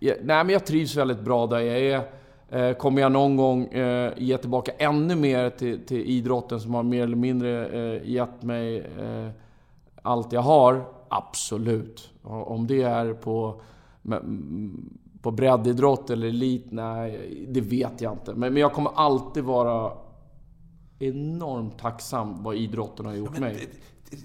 nej, 0.00 0.18
men 0.22 0.48
jag 0.48 0.66
trivs 0.66 0.96
väldigt 0.96 1.20
bra 1.20 1.46
där 1.46 1.60
jag 1.60 1.78
är. 1.78 2.02
Eh, 2.48 2.76
kommer 2.76 3.02
jag 3.02 3.12
någon 3.12 3.36
gång 3.36 3.64
eh, 3.64 4.12
ge 4.16 4.38
tillbaka 4.38 4.72
ännu 4.78 5.16
mer 5.16 5.50
till, 5.50 5.86
till 5.86 6.00
idrotten 6.00 6.60
som 6.60 6.74
har 6.74 6.82
mer 6.82 7.02
eller 7.02 7.16
mindre 7.16 7.68
eh, 7.68 8.10
gett 8.10 8.42
mig 8.42 8.86
allt 10.02 10.32
jag 10.32 10.40
har? 10.40 10.84
Absolut. 11.08 12.10
Om 12.22 12.66
det 12.66 12.82
är 12.82 13.14
på, 13.14 13.60
på 15.22 15.30
breddidrott 15.30 16.10
eller 16.10 16.28
elit? 16.28 16.66
Nej, 16.70 17.46
det 17.48 17.60
vet 17.60 18.00
jag 18.00 18.12
inte. 18.12 18.34
Men, 18.34 18.52
men 18.52 18.60
jag 18.60 18.72
kommer 18.72 18.90
alltid 18.94 19.44
vara 19.44 19.92
enormt 20.98 21.78
tacksam 21.78 22.42
vad 22.42 22.56
idrotten 22.56 23.06
har 23.06 23.14
gjort 23.14 23.30
ja, 23.34 23.40
mig 23.40 23.68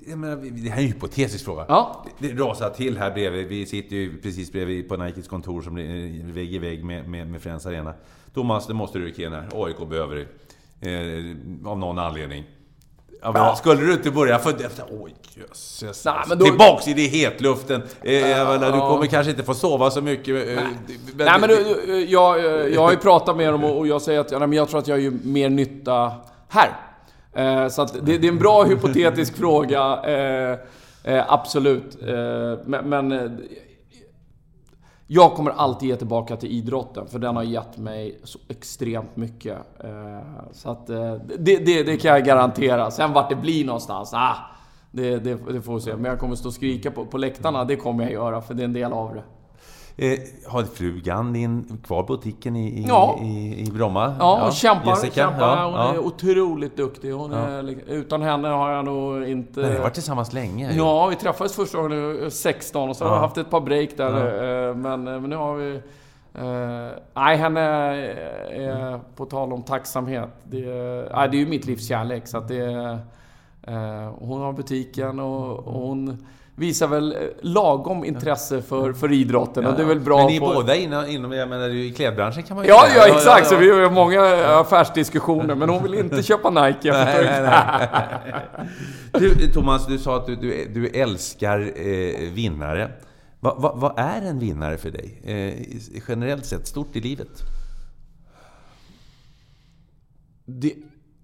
jag 0.08 0.18
menar, 0.18 0.36
det 0.36 0.70
här 0.70 0.78
är 0.78 0.82
en 0.82 0.88
hypotetisk 0.88 1.46
fråga. 1.46 1.66
Ja. 1.68 2.06
Det, 2.20 2.28
det 2.28 2.44
rasar 2.44 2.70
till 2.70 2.98
här 2.98 3.12
bredvid. 3.12 3.48
Vi 3.48 3.66
sitter 3.66 3.96
ju 3.96 4.22
precis 4.22 4.52
bredvid 4.52 4.90
på 4.90 4.98
Nikes 4.98 5.28
kontor 5.28 5.62
som 5.62 5.78
är 5.78 6.34
vägg 6.34 6.54
i 6.54 6.58
vägg 6.58 6.84
med, 6.84 7.10
med, 7.10 7.28
med 7.28 7.42
Friends 7.42 7.66
Arena. 7.66 7.94
Thomas, 8.34 8.68
det 8.68 8.74
måste 8.74 9.00
du 9.00 9.06
rycka 9.06 9.22
in 9.22 9.34
här. 9.34 9.50
AIK 9.54 9.90
behöver 9.90 10.16
dig. 10.16 10.28
Eh, 10.82 11.70
av 11.70 11.80
någon 11.80 12.00
anledning. 12.00 12.44
Ja, 13.22 13.32
ja. 13.36 13.56
Skulle 13.56 13.82
du 13.82 13.94
inte 13.94 14.12
börja 14.12 14.40
fundera 14.40 14.70
oj 14.90 15.16
jösses. 15.36 16.08
Då... 16.30 16.46
Tillbaks 16.46 16.88
i 16.88 16.94
det 16.94 17.08
hetluften. 17.08 17.84
Eh, 18.02 18.14
ja, 18.14 18.58
du 18.58 18.80
kommer 18.80 19.06
kanske 19.06 19.32
inte 19.32 19.44
få 19.44 19.54
sova 19.54 19.92
så 19.92 20.02
mycket. 20.02 20.48
Eh, 20.48 20.54
men, 20.56 20.74
Nej, 21.18 21.40
men 21.40 21.50
du, 21.50 22.06
jag, 22.10 22.40
jag 22.72 22.82
har 22.82 22.92
ju 22.92 22.98
pratat 22.98 23.38
med 23.38 23.54
dem 23.54 23.64
och 23.64 23.88
jag 23.88 24.02
säger 24.02 24.20
att 24.20 24.32
ja, 24.32 24.40
men 24.40 24.54
jag 24.54 24.70
tror 24.70 24.80
att 24.80 24.88
jag 24.88 25.00
gör 25.00 25.14
mer 25.24 25.50
nytta 25.50 26.12
här. 26.50 26.91
Eh, 27.34 27.68
så 27.68 27.82
att 27.82 28.06
det, 28.06 28.18
det, 28.18 28.28
är 28.28 28.32
en 28.32 28.40
bra 28.40 28.64
hypotetisk 28.64 29.38
fråga. 29.38 30.04
Eh, 30.04 30.58
eh, 31.04 31.34
absolut. 31.34 32.02
Eh, 32.02 32.60
men, 32.66 32.90
men 32.90 33.12
eh, 33.12 33.32
jag 35.08 35.34
kommer 35.34 35.52
alltid 35.52 35.90
ge 35.90 35.96
tillbaka 35.96 36.36
till 36.36 36.52
idrotten, 36.52 37.08
för 37.08 37.20
den 37.20 37.36
har 37.36 37.44
gett 37.44 37.78
mig 37.78 38.20
så 38.24 38.40
extremt 38.48 39.16
mycket. 39.16 39.58
Så 40.52 40.72
att 40.72 40.88
det, 40.88 41.58
det, 41.58 41.84
det 41.84 41.98
kan 41.98 42.12
jag 42.12 42.26
garantera. 42.26 42.92
Sen 42.92 43.14
vart 43.14 43.30
det 43.30 43.36
blir 43.36 43.66
någonstans, 43.66 44.14
ah, 44.14 44.36
det, 44.92 45.18
det, 45.18 45.38
det 45.52 45.62
får 45.62 45.76
vi 45.76 45.82
se. 45.82 45.96
Men 45.96 46.06
jag 46.06 46.20
kommer 46.20 46.36
stå 46.36 46.48
och 46.48 46.54
skrika 46.54 46.92
på, 46.92 47.06
på 47.06 47.18
läktarna, 47.18 47.66
det 47.66 47.76
kommer 47.76 48.04
jag 48.04 48.14
göra, 48.14 48.42
för 48.42 48.54
det 48.54 48.64
är 48.64 48.66
en 48.66 48.74
del 48.74 48.94
av 48.94 49.14
det. 49.14 49.24
Eh, 49.98 50.20
har 50.48 50.64
frugan 50.64 51.34
din 51.34 51.78
kvar 51.84 52.04
butiken 52.04 52.56
i, 52.56 52.68
i, 52.68 52.86
ja. 52.88 53.20
i, 53.22 53.66
i 53.68 53.72
Bromma? 53.72 54.16
Ja, 54.20 54.40
hon 54.44 54.52
kämpar. 54.52 54.90
Jessica. 54.90 55.14
kämpar. 55.14 55.58
Ja, 55.58 55.66
hon 55.66 55.74
ja. 55.74 55.94
är 55.94 56.00
otroligt 56.00 56.78
duktig. 56.78 57.12
Hon 57.12 57.34
är, 57.34 57.76
utan 57.88 58.22
henne 58.22 58.48
har 58.48 58.72
jag 58.72 58.86
nog 58.86 59.28
inte... 59.28 59.60
Men 59.60 59.70
ni 59.70 59.76
har 59.76 59.84
varit 59.84 59.94
tillsammans 59.94 60.34
länge? 60.34 60.74
Ja, 60.74 61.08
vi 61.08 61.16
träffades 61.16 61.56
första 61.56 61.78
gången 61.78 62.32
16 62.32 62.90
och 62.90 62.96
så 62.96 63.06
har 63.06 63.14
vi 63.14 63.20
haft 63.20 63.38
ett 63.38 63.50
par 63.50 63.62
break 63.62 63.90
där. 63.98 64.70
Eh, 64.70 64.76
men, 64.76 65.08
eh, 65.08 65.20
men 65.20 65.30
nu 65.30 65.36
har 65.36 65.56
vi... 65.56 65.82
Uh, 66.40 66.90
nej, 67.14 67.38
henne 67.38 67.62
är, 67.62 69.00
på 69.16 69.26
tal 69.26 69.54
om 69.54 69.64
tacksamhet. 69.64 70.30
Det, 70.44 70.60
nej, 71.14 71.30
det 71.30 71.38
är 71.38 71.40
ju 71.40 71.46
mitt 71.46 71.66
livs 71.66 71.88
kärlek. 71.88 72.28
Så 72.28 72.38
att 72.38 72.48
det, 72.48 72.68
uh, 73.68 74.10
hon 74.20 74.42
har 74.42 74.54
butiken 74.54 75.20
och, 75.20 75.60
och 75.60 75.74
hon 75.74 76.26
visar 76.56 76.88
väl 76.88 77.12
eh, 77.12 77.20
lagom 77.42 78.06
intresse 78.06 78.62
för, 78.62 78.94
för 78.94 79.12
idrotten. 79.12 79.66
Och 79.66 79.76
det 79.76 79.82
är 79.82 79.86
väl 79.88 80.00
bra 80.00 80.18
Men 80.18 80.28
ni 80.28 80.36
är 80.36 80.40
på... 80.40 80.46
båda 80.54 80.76
inom, 80.76 81.06
inom, 81.08 81.32
jag 81.32 81.50
menar 81.50 81.70
i 81.70 81.92
klädbranschen 81.92 82.44
kan 82.44 82.56
man 82.58 82.66
ju 82.66 82.72
Ja, 82.72 82.86
säga. 82.88 83.08
ja 83.08 83.16
exakt. 83.16 83.48
Så 83.48 83.56
vi 83.56 83.72
har 83.72 83.90
många 83.92 84.22
affärsdiskussioner. 84.60 85.56
Men 85.56 85.70
hon 85.70 85.84
vill 85.84 85.94
inte 85.94 86.24
köpa 86.34 86.50
Nike. 86.50 86.92
nej, 86.92 87.24
nej, 87.26 87.42
nej. 87.42 87.88
Du, 89.14 89.52
Thomas, 89.54 89.88
du 89.88 89.98
sa 89.98 90.18
att 90.18 90.26
du, 90.26 90.36
du, 90.36 90.68
du 90.74 90.88
älskar 90.88 91.60
eh, 91.60 92.32
vinnare. 92.32 92.92
Vad 93.40 93.62
va, 93.62 93.74
va 93.76 93.94
är 93.98 94.22
en 94.22 94.40
vinnare 94.40 94.78
för 94.78 94.92
dig? 94.92 95.22
Eh, 95.24 96.02
generellt 96.08 96.46
sett, 96.46 96.68
stort 96.68 96.96
i 96.96 97.00
livet? 97.02 97.42
Det, 100.46 100.74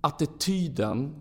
attityden 0.01 1.15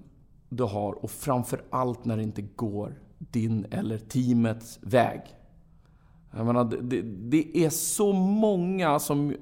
du 0.49 0.63
har 0.65 0.93
och 1.05 1.11
framför 1.11 1.61
allt 1.71 2.05
när 2.05 2.17
det 2.17 2.23
inte 2.23 2.43
går 2.43 2.95
din 3.19 3.67
eller 3.71 3.99
teamets 3.99 4.79
väg. 4.83 5.21
Jag 6.37 6.47
menar, 6.47 6.65
det, 6.65 7.03
det 7.03 7.65
är 7.65 7.71
så 7.71 8.13
många 8.13 8.99
som 8.99 9.35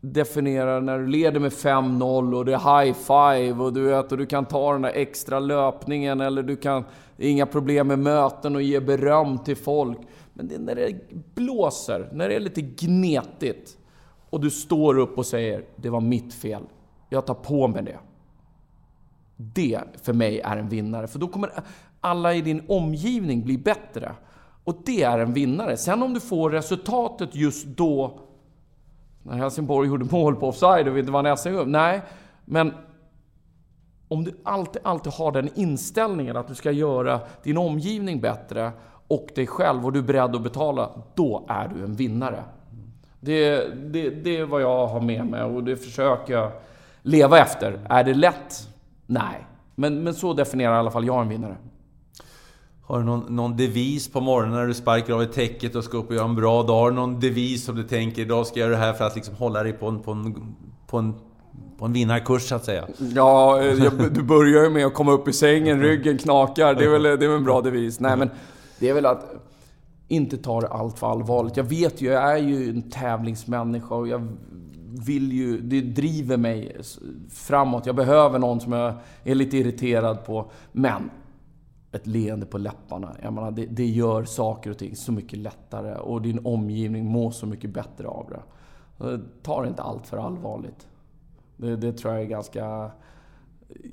definierar 0.00 0.80
när 0.80 0.98
du 0.98 1.06
leder 1.06 1.40
med 1.40 1.52
5-0 1.52 2.34
och 2.34 2.44
det 2.44 2.54
är 2.54 2.82
high 2.82 2.94
five 2.94 3.64
och 3.64 3.72
du 3.72 3.82
vet, 3.82 4.12
och 4.12 4.18
du 4.18 4.26
kan 4.26 4.44
ta 4.44 4.72
den 4.72 4.82
där 4.82 4.92
extra 4.94 5.40
löpningen 5.40 6.20
eller 6.20 6.42
du 6.42 6.56
kan... 6.56 6.84
Inga 7.20 7.46
problem 7.46 7.86
med 7.88 7.98
möten 7.98 8.56
och 8.56 8.62
ge 8.62 8.80
beröm 8.80 9.38
till 9.38 9.56
folk. 9.56 9.98
Men 10.34 10.48
det 10.48 10.54
är 10.54 10.58
när 10.58 10.74
det 10.74 10.94
blåser, 11.34 12.08
när 12.12 12.28
det 12.28 12.34
är 12.34 12.40
lite 12.40 12.62
gnetigt 12.62 13.78
och 14.30 14.40
du 14.40 14.50
står 14.50 14.98
upp 14.98 15.18
och 15.18 15.26
säger 15.26 15.64
det 15.76 15.90
var 15.90 16.00
mitt 16.00 16.34
fel. 16.34 16.62
Jag 17.08 17.26
tar 17.26 17.34
på 17.34 17.68
mig 17.68 17.82
det. 17.82 17.98
Det 19.36 19.80
för 20.02 20.12
mig 20.12 20.40
är 20.40 20.56
en 20.56 20.68
vinnare, 20.68 21.06
för 21.06 21.18
då 21.18 21.28
kommer 21.28 21.50
alla 22.00 22.34
i 22.34 22.40
din 22.40 22.62
omgivning 22.68 23.44
blir 23.44 23.58
bättre. 23.58 24.12
Och 24.64 24.76
det 24.84 25.02
är 25.02 25.18
en 25.18 25.32
vinnare. 25.32 25.76
Sen 25.76 26.02
om 26.02 26.14
du 26.14 26.20
får 26.20 26.50
resultatet 26.50 27.34
just 27.34 27.66
då, 27.66 28.20
när 29.22 29.36
Helsingborg 29.36 29.88
gjorde 29.88 30.04
mål 30.10 30.36
på 30.36 30.48
offside 30.48 30.88
och 30.88 30.96
vi 30.96 31.00
inte 31.00 31.12
vann 31.12 31.36
SM-guld. 31.36 31.68
Nej, 31.68 32.02
men 32.44 32.72
om 34.08 34.24
du 34.24 34.40
alltid, 34.42 34.82
alltid 34.84 35.12
har 35.12 35.32
den 35.32 35.48
inställningen 35.54 36.36
att 36.36 36.48
du 36.48 36.54
ska 36.54 36.70
göra 36.70 37.20
din 37.42 37.58
omgivning 37.58 38.20
bättre 38.20 38.72
och 39.08 39.28
dig 39.34 39.46
själv 39.46 39.86
och 39.86 39.92
du 39.92 39.98
är 39.98 40.02
beredd 40.02 40.36
att 40.36 40.42
betala, 40.42 40.90
då 41.14 41.46
är 41.48 41.68
du 41.68 41.84
en 41.84 41.94
vinnare. 41.94 42.44
Det, 43.20 43.68
det, 43.74 44.10
det 44.10 44.36
är 44.36 44.44
vad 44.44 44.62
jag 44.62 44.86
har 44.86 45.00
med 45.00 45.26
mig 45.26 45.42
och 45.42 45.64
det 45.64 45.76
försöker 45.76 46.34
jag 46.34 46.50
leva 47.02 47.38
efter. 47.38 47.80
Är 47.90 48.04
det 48.04 48.14
lätt? 48.14 48.68
Nej. 49.06 49.46
Men, 49.74 50.02
men 50.02 50.14
så 50.14 50.32
definierar 50.32 50.74
i 50.74 50.78
alla 50.78 50.90
fall 50.90 51.06
jag 51.06 51.22
en 51.22 51.28
vinnare. 51.28 51.56
Har 52.88 52.98
du 52.98 53.04
någon, 53.04 53.36
någon 53.36 53.56
devis 53.56 54.08
på 54.08 54.20
morgonen 54.20 54.54
när 54.54 54.66
du 54.66 54.74
sparkar 54.74 55.14
av 55.14 55.22
i 55.22 55.26
täcket 55.26 55.74
och 55.74 55.84
ska 55.84 55.98
upp 55.98 56.08
och 56.08 56.14
göra 56.14 56.24
en 56.24 56.34
bra 56.34 56.62
dag? 56.62 56.80
Har 56.80 56.90
du 56.90 56.96
någon 56.96 57.20
devis 57.20 57.64
som 57.64 57.76
du 57.76 57.82
tänker 57.82 58.22
idag 58.22 58.46
ska 58.46 58.60
jag 58.60 58.66
göra 58.66 58.78
det 58.78 58.84
här 58.84 58.92
för 58.92 59.04
att 59.04 59.16
liksom 59.16 59.34
hålla 59.34 59.62
dig 59.62 59.72
på 59.72 59.88
en, 59.88 60.00
på 60.00 60.12
en, 60.12 60.54
på 60.86 60.98
en, 60.98 61.14
på 61.78 61.84
en 61.84 61.92
vinnarkurs 61.92 62.42
så 62.42 62.54
att 62.54 62.64
säga? 62.64 62.88
Ja, 63.14 63.62
eh, 63.62 63.84
jag, 63.84 64.12
du 64.12 64.22
börjar 64.22 64.64
ju 64.64 64.70
med 64.70 64.86
att 64.86 64.94
komma 64.94 65.12
upp 65.12 65.28
i 65.28 65.32
sängen, 65.32 65.82
ryggen 65.82 66.18
knakar. 66.18 66.74
Det 66.74 66.84
är 66.84 66.88
väl, 66.88 67.02
det 67.02 67.10
är 67.10 67.16
väl 67.16 67.30
en 67.30 67.44
bra 67.44 67.60
devis. 67.60 68.00
Nej 68.00 68.16
men, 68.16 68.30
det 68.78 68.88
är 68.88 68.94
väl 68.94 69.06
att 69.06 69.34
inte 70.08 70.36
ta 70.36 70.60
det 70.60 70.68
allt 70.68 70.98
för 70.98 71.10
allvarligt. 71.10 71.56
Jag 71.56 71.64
vet 71.64 72.02
ju, 72.02 72.06
jag 72.06 72.32
är 72.32 72.38
ju 72.38 72.70
en 72.70 72.90
tävlingsmänniska 72.90 73.94
och 73.94 74.08
jag 74.08 74.28
vill 75.06 75.32
ju, 75.32 75.60
det 75.60 75.80
driver 75.80 76.36
mig 76.36 76.76
framåt. 77.30 77.86
Jag 77.86 77.96
behöver 77.96 78.38
någon 78.38 78.60
som 78.60 78.72
jag 78.72 78.94
är 79.24 79.34
lite 79.34 79.56
irriterad 79.56 80.24
på. 80.24 80.50
Men 80.72 81.10
ett 81.92 82.06
leende 82.06 82.46
på 82.46 82.58
läpparna. 82.58 83.16
Jag 83.22 83.32
menar, 83.32 83.50
det, 83.50 83.66
det, 83.66 83.86
gör 83.86 84.24
saker 84.24 84.70
och 84.70 84.78
ting 84.78 84.96
så 84.96 85.12
mycket 85.12 85.38
lättare 85.38 85.94
och 85.94 86.22
din 86.22 86.46
omgivning 86.46 87.04
mår 87.04 87.30
så 87.30 87.46
mycket 87.46 87.70
bättre 87.70 88.08
av 88.08 88.30
det. 88.30 88.42
Eh, 89.04 89.18
ta 89.42 89.62
det 89.62 89.68
inte 89.68 89.82
allt 89.82 90.06
för 90.06 90.16
allvarligt. 90.16 90.88
Det, 91.56 91.76
det, 91.76 91.92
tror 91.92 92.14
jag 92.14 92.22
är 92.22 92.26
ganska... 92.26 92.90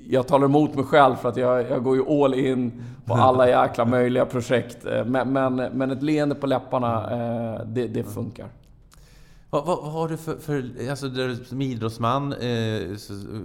Jag 0.08 0.26
talar 0.26 0.44
emot 0.44 0.74
mig 0.74 0.84
själv 0.84 1.14
för 1.14 1.28
att 1.28 1.36
jag, 1.36 1.70
jag 1.70 1.84
går 1.84 1.96
ju 1.96 2.24
all 2.24 2.34
in 2.34 2.82
på 3.04 3.14
alla 3.14 3.48
jäkla 3.48 3.84
möjliga 3.84 4.26
projekt. 4.26 4.86
Eh, 4.86 5.04
men, 5.04 5.32
men, 5.32 5.56
men 5.56 5.90
ett 5.90 6.02
leende 6.02 6.34
på 6.34 6.46
läpparna, 6.46 7.10
eh, 7.10 7.66
det, 7.66 7.86
det 7.86 8.04
funkar. 8.04 8.48
Vad, 9.50 9.66
vad, 9.66 9.78
vad, 9.78 9.92
har 9.92 10.08
du 10.08 10.16
för... 10.16 10.36
för 10.36 10.88
alltså, 10.90 11.10
som 11.44 11.62
idrottsman 11.62 12.32
eh, 12.32 12.96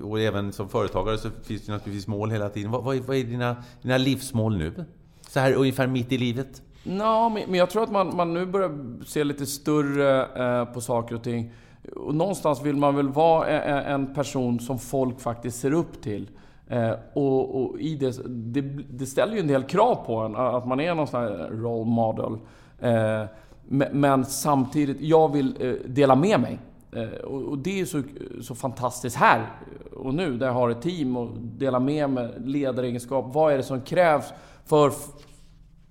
och 0.04 0.20
även 0.20 0.52
som 0.52 0.70
företagare 0.70 1.18
så 1.18 1.30
finns 1.44 1.66
det 1.66 1.72
naturligtvis 1.72 2.08
mål 2.08 2.32
hela 2.32 2.50
tiden. 2.50 2.72
Vad, 2.72 2.84
vad 2.84 2.96
är, 2.96 3.02
vad 3.02 3.18
är 3.18 3.24
dina, 3.24 3.56
dina 3.82 3.98
livsmål 3.98 4.58
nu? 4.58 4.86
Så 5.28 5.40
här 5.40 5.54
ungefär 5.54 5.88
mitt 5.88 6.12
i 6.12 6.18
livet? 6.18 6.62
Ja, 6.84 7.30
men 7.30 7.54
jag 7.54 7.70
tror 7.70 7.84
att 7.84 7.92
man, 7.92 8.16
man 8.16 8.34
nu 8.34 8.46
börjar 8.46 9.04
se 9.06 9.24
lite 9.24 9.46
större 9.46 10.26
eh, 10.26 10.66
på 10.66 10.82
saker 10.82 11.16
och 11.16 11.24
ting. 11.24 11.54
Och 11.96 12.16
någonstans 12.16 12.62
vill 12.62 12.76
man 12.76 12.96
väl 12.96 13.10
vara 13.10 13.62
en 13.82 14.14
person 14.14 14.60
som 14.60 14.80
folk 14.80 15.20
faktiskt 15.20 15.60
ser 15.60 15.74
upp 15.74 16.02
till. 16.02 16.30
Eh, 16.68 16.94
och, 17.14 17.62
och, 17.62 17.80
i 17.80 17.96
det, 17.96 18.22
det, 18.28 18.62
det, 18.90 19.06
ställer 19.06 19.34
ju 19.34 19.40
en 19.40 19.48
del 19.48 19.64
krav 19.64 19.96
på 20.06 20.16
en, 20.16 20.36
att 20.36 20.68
man 20.68 20.80
är 20.80 20.96
någon 20.96 21.08
sån 21.08 21.22
här 21.22 21.50
role 21.52 21.86
model. 21.86 22.38
Eh, 22.80 23.26
men 23.72 24.26
samtidigt, 24.26 25.02
jag 25.02 25.32
vill 25.32 25.58
eh, 25.60 25.74
dela 25.86 26.16
med 26.16 26.40
mig. 26.40 26.60
Eh, 26.92 27.10
och 27.24 27.58
det 27.58 27.82
är 27.82 27.86
så, 27.86 28.04
så 28.42 28.56
fantastiskt 28.56 29.16
här 29.16 29.50
och 29.96 30.14
nu, 30.14 30.38
där 30.38 30.46
jag 30.46 30.54
har 30.54 30.70
ett 30.70 30.82
team 30.82 31.18
och 31.18 31.38
dela 31.38 31.80
med 31.80 32.10
mig 32.10 32.34
ledaregenskap. 32.38 33.26
Vad 33.34 33.54
är 33.54 33.58
det 33.58 33.64
som 33.64 33.82
krävs 33.82 34.34
för, 34.66 34.92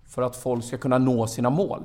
för 0.06 0.22
att 0.22 0.36
folk 0.36 0.64
ska 0.64 0.76
kunna 0.76 0.98
nå 0.98 1.26
sina 1.26 1.50
mål? 1.50 1.84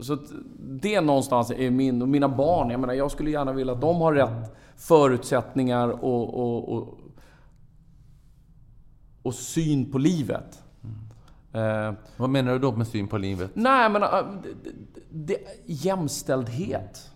Så 0.00 0.18
det 0.58 1.00
någonstans 1.00 1.50
är 1.50 1.70
min 1.70 2.02
och 2.02 2.08
mina 2.08 2.28
barn. 2.28 2.70
Jag 2.70 2.80
menar, 2.80 2.94
jag 2.94 3.10
skulle 3.10 3.30
gärna 3.30 3.52
vilja 3.52 3.72
att 3.72 3.80
de 3.80 3.96
har 3.96 4.12
rätt 4.12 4.56
förutsättningar 4.76 5.88
och, 5.88 6.34
och, 6.34 6.76
och, 6.76 6.98
och 9.22 9.34
syn 9.34 9.92
på 9.92 9.98
livet. 9.98 10.62
Eh, 11.52 11.92
Vad 12.16 12.30
menar 12.30 12.52
du 12.52 12.58
då 12.58 12.72
med 12.72 12.86
syn 12.86 13.08
på 13.08 13.18
livet? 13.18 13.50
Nej, 13.54 13.90
men 13.90 14.02
uh, 14.02 14.08
det, 14.42 14.54
det, 15.10 15.38
jämställdhet. 15.66 17.10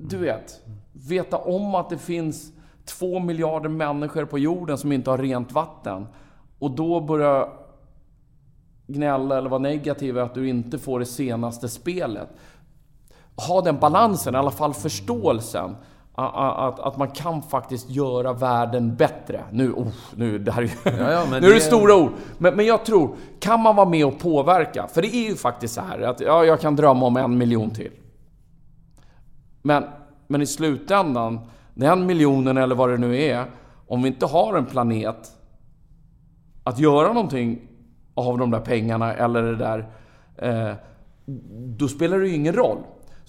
Du 0.00 0.16
vet, 0.16 0.60
veta 0.92 1.36
om 1.36 1.74
att 1.74 1.90
det 1.90 1.98
finns 1.98 2.52
två 2.84 3.18
miljarder 3.18 3.68
människor 3.68 4.24
på 4.24 4.38
jorden 4.38 4.78
som 4.78 4.92
inte 4.92 5.10
har 5.10 5.18
rent 5.18 5.52
vatten. 5.52 6.06
Och 6.58 6.70
då 6.70 7.00
börja 7.00 7.48
gnälla 8.86 9.38
eller 9.38 9.50
vara 9.50 9.62
negativ 9.62 10.18
att 10.18 10.34
du 10.34 10.48
inte 10.48 10.78
får 10.78 10.98
det 10.98 11.06
senaste 11.06 11.68
spelet. 11.68 12.28
Ha 13.48 13.60
den 13.60 13.78
balansen, 13.78 14.34
i 14.34 14.38
alla 14.38 14.50
fall 14.50 14.74
förståelsen 14.74 15.76
att, 16.28 16.80
att 16.80 16.96
man 16.96 17.10
kan 17.10 17.42
faktiskt 17.42 17.90
göra 17.90 18.32
världen 18.32 18.96
bättre. 18.96 19.44
Nu, 19.50 19.72
oh, 19.72 19.86
nu, 20.14 20.38
det 20.38 20.52
här 20.52 20.62
är, 20.62 20.70
ja, 20.84 21.12
ja, 21.12 21.24
nu 21.30 21.40
det... 21.40 21.46
är 21.46 21.54
det 21.54 21.60
stora 21.60 21.96
ord. 21.96 22.10
Men, 22.38 22.56
men 22.56 22.66
jag 22.66 22.84
tror, 22.84 23.16
kan 23.40 23.60
man 23.60 23.76
vara 23.76 23.88
med 23.88 24.06
och 24.06 24.18
påverka? 24.18 24.86
För 24.86 25.02
det 25.02 25.16
är 25.16 25.28
ju 25.28 25.36
faktiskt 25.36 25.74
så 25.74 25.80
här 25.80 26.00
att 26.00 26.20
ja, 26.20 26.44
jag 26.44 26.60
kan 26.60 26.76
drömma 26.76 27.06
om 27.06 27.16
en 27.16 27.38
miljon 27.38 27.70
till. 27.70 27.90
Men, 29.62 29.84
men 30.26 30.42
i 30.42 30.46
slutändan, 30.46 31.40
den 31.74 32.06
miljonen 32.06 32.56
eller 32.56 32.74
vad 32.74 32.90
det 32.90 32.96
nu 32.96 33.22
är, 33.22 33.44
om 33.86 34.02
vi 34.02 34.08
inte 34.08 34.26
har 34.26 34.56
en 34.56 34.66
planet 34.66 35.36
att 36.64 36.78
göra 36.78 37.12
någonting 37.12 37.60
av 38.14 38.38
de 38.38 38.50
där 38.50 38.60
pengarna 38.60 39.14
eller 39.14 39.42
det 39.42 39.56
där, 39.56 39.88
eh, 40.36 40.74
då 41.78 41.88
spelar 41.88 42.18
det 42.18 42.28
ju 42.28 42.34
ingen 42.34 42.54
roll. 42.54 42.78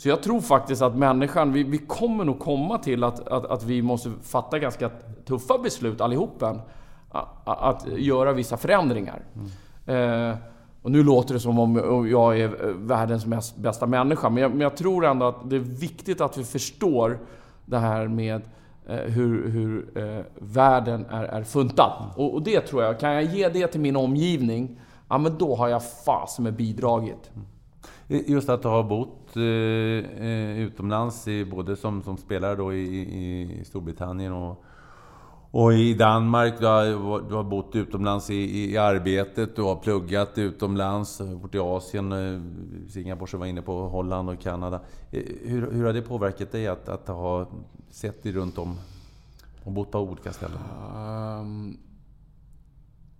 Så 0.01 0.09
jag 0.09 0.23
tror 0.23 0.41
faktiskt 0.41 0.81
att 0.81 0.95
människan, 0.95 1.53
vi, 1.53 1.63
vi 1.63 1.77
kommer 1.77 2.25
nog 2.25 2.39
komma 2.39 2.77
till 2.77 3.03
att, 3.03 3.27
att, 3.27 3.45
att, 3.45 3.63
vi 3.63 3.81
måste 3.81 4.11
fatta 4.23 4.59
ganska 4.59 4.89
tuffa 5.25 5.57
beslut 5.57 6.01
allihopen. 6.01 6.61
Att, 7.09 7.45
att 7.45 7.87
göra 7.97 8.33
vissa 8.33 8.57
förändringar. 8.57 9.23
Mm. 9.85 10.29
Eh, 10.29 10.37
och 10.81 10.91
nu 10.91 11.03
låter 11.03 11.33
det 11.33 11.39
som 11.39 11.59
om 11.59 12.07
jag 12.09 12.39
är 12.39 12.67
eh, 12.67 12.73
världens 12.75 13.25
mest, 13.25 13.57
bästa 13.57 13.85
människa. 13.85 14.29
Men 14.29 14.43
jag, 14.43 14.51
men 14.51 14.61
jag, 14.61 14.77
tror 14.77 15.05
ändå 15.05 15.25
att 15.25 15.49
det 15.49 15.55
är 15.55 15.59
viktigt 15.59 16.21
att 16.21 16.37
vi 16.37 16.43
förstår 16.43 17.19
det 17.65 17.77
här 17.77 18.07
med 18.07 18.41
eh, 18.87 18.95
hur, 18.95 19.49
hur 19.49 19.97
eh, 19.97 20.25
världen 20.39 21.05
är, 21.05 21.23
är 21.23 21.43
funtad. 21.43 21.91
Och, 22.15 22.33
och, 22.33 22.41
det 22.41 22.61
tror 22.61 22.83
jag, 22.83 22.99
kan 22.99 23.13
jag 23.13 23.23
ge 23.23 23.49
det 23.49 23.67
till 23.67 23.81
min 23.81 23.95
omgivning, 23.95 24.79
ja 25.09 25.17
men 25.17 25.37
då 25.37 25.55
har 25.55 25.67
jag 25.67 25.81
fasen 26.05 26.43
med 26.43 26.53
bidragit. 26.53 27.31
Just 28.11 28.49
att 28.49 28.61
du 28.61 28.67
har 28.67 28.83
bott 28.83 29.35
eh, 29.35 30.23
eh, 30.27 30.59
utomlands, 30.59 31.27
i, 31.27 31.45
både 31.45 31.75
som, 31.75 32.03
som 32.03 32.17
spelare 32.17 32.55
då 32.55 32.73
i, 32.73 32.99
i 33.59 33.65
Storbritannien 33.65 34.33
och, 34.33 34.63
och 35.51 35.73
i 35.73 35.93
Danmark. 35.93 36.59
Du 36.59 36.65
har, 36.65 37.29
du 37.29 37.35
har 37.35 37.43
bott 37.43 37.75
utomlands 37.75 38.29
i, 38.29 38.71
i 38.71 38.77
arbetet, 38.77 39.55
du 39.55 39.61
har 39.61 39.75
pluggat 39.75 40.37
utomlands, 40.37 41.21
bort 41.41 41.55
i 41.55 41.59
Asien, 41.59 42.11
eh, 42.11 42.41
Singapore 42.89 43.29
som 43.29 43.39
var 43.39 43.47
inne 43.47 43.61
på, 43.61 43.87
Holland 43.87 44.29
och 44.29 44.39
Kanada. 44.39 44.79
Eh, 45.11 45.23
hur, 45.41 45.71
hur 45.71 45.85
har 45.85 45.93
det 45.93 46.01
påverkat 46.01 46.51
dig 46.51 46.67
att, 46.67 46.89
att 46.89 47.07
ha 47.07 47.47
sett 47.89 48.23
dig 48.23 48.31
runt 48.31 48.57
om 48.57 48.77
och 49.63 49.71
bott 49.71 49.91
på 49.91 49.99
olika 49.99 50.33
ställen? 50.33 50.59
Um 50.95 51.77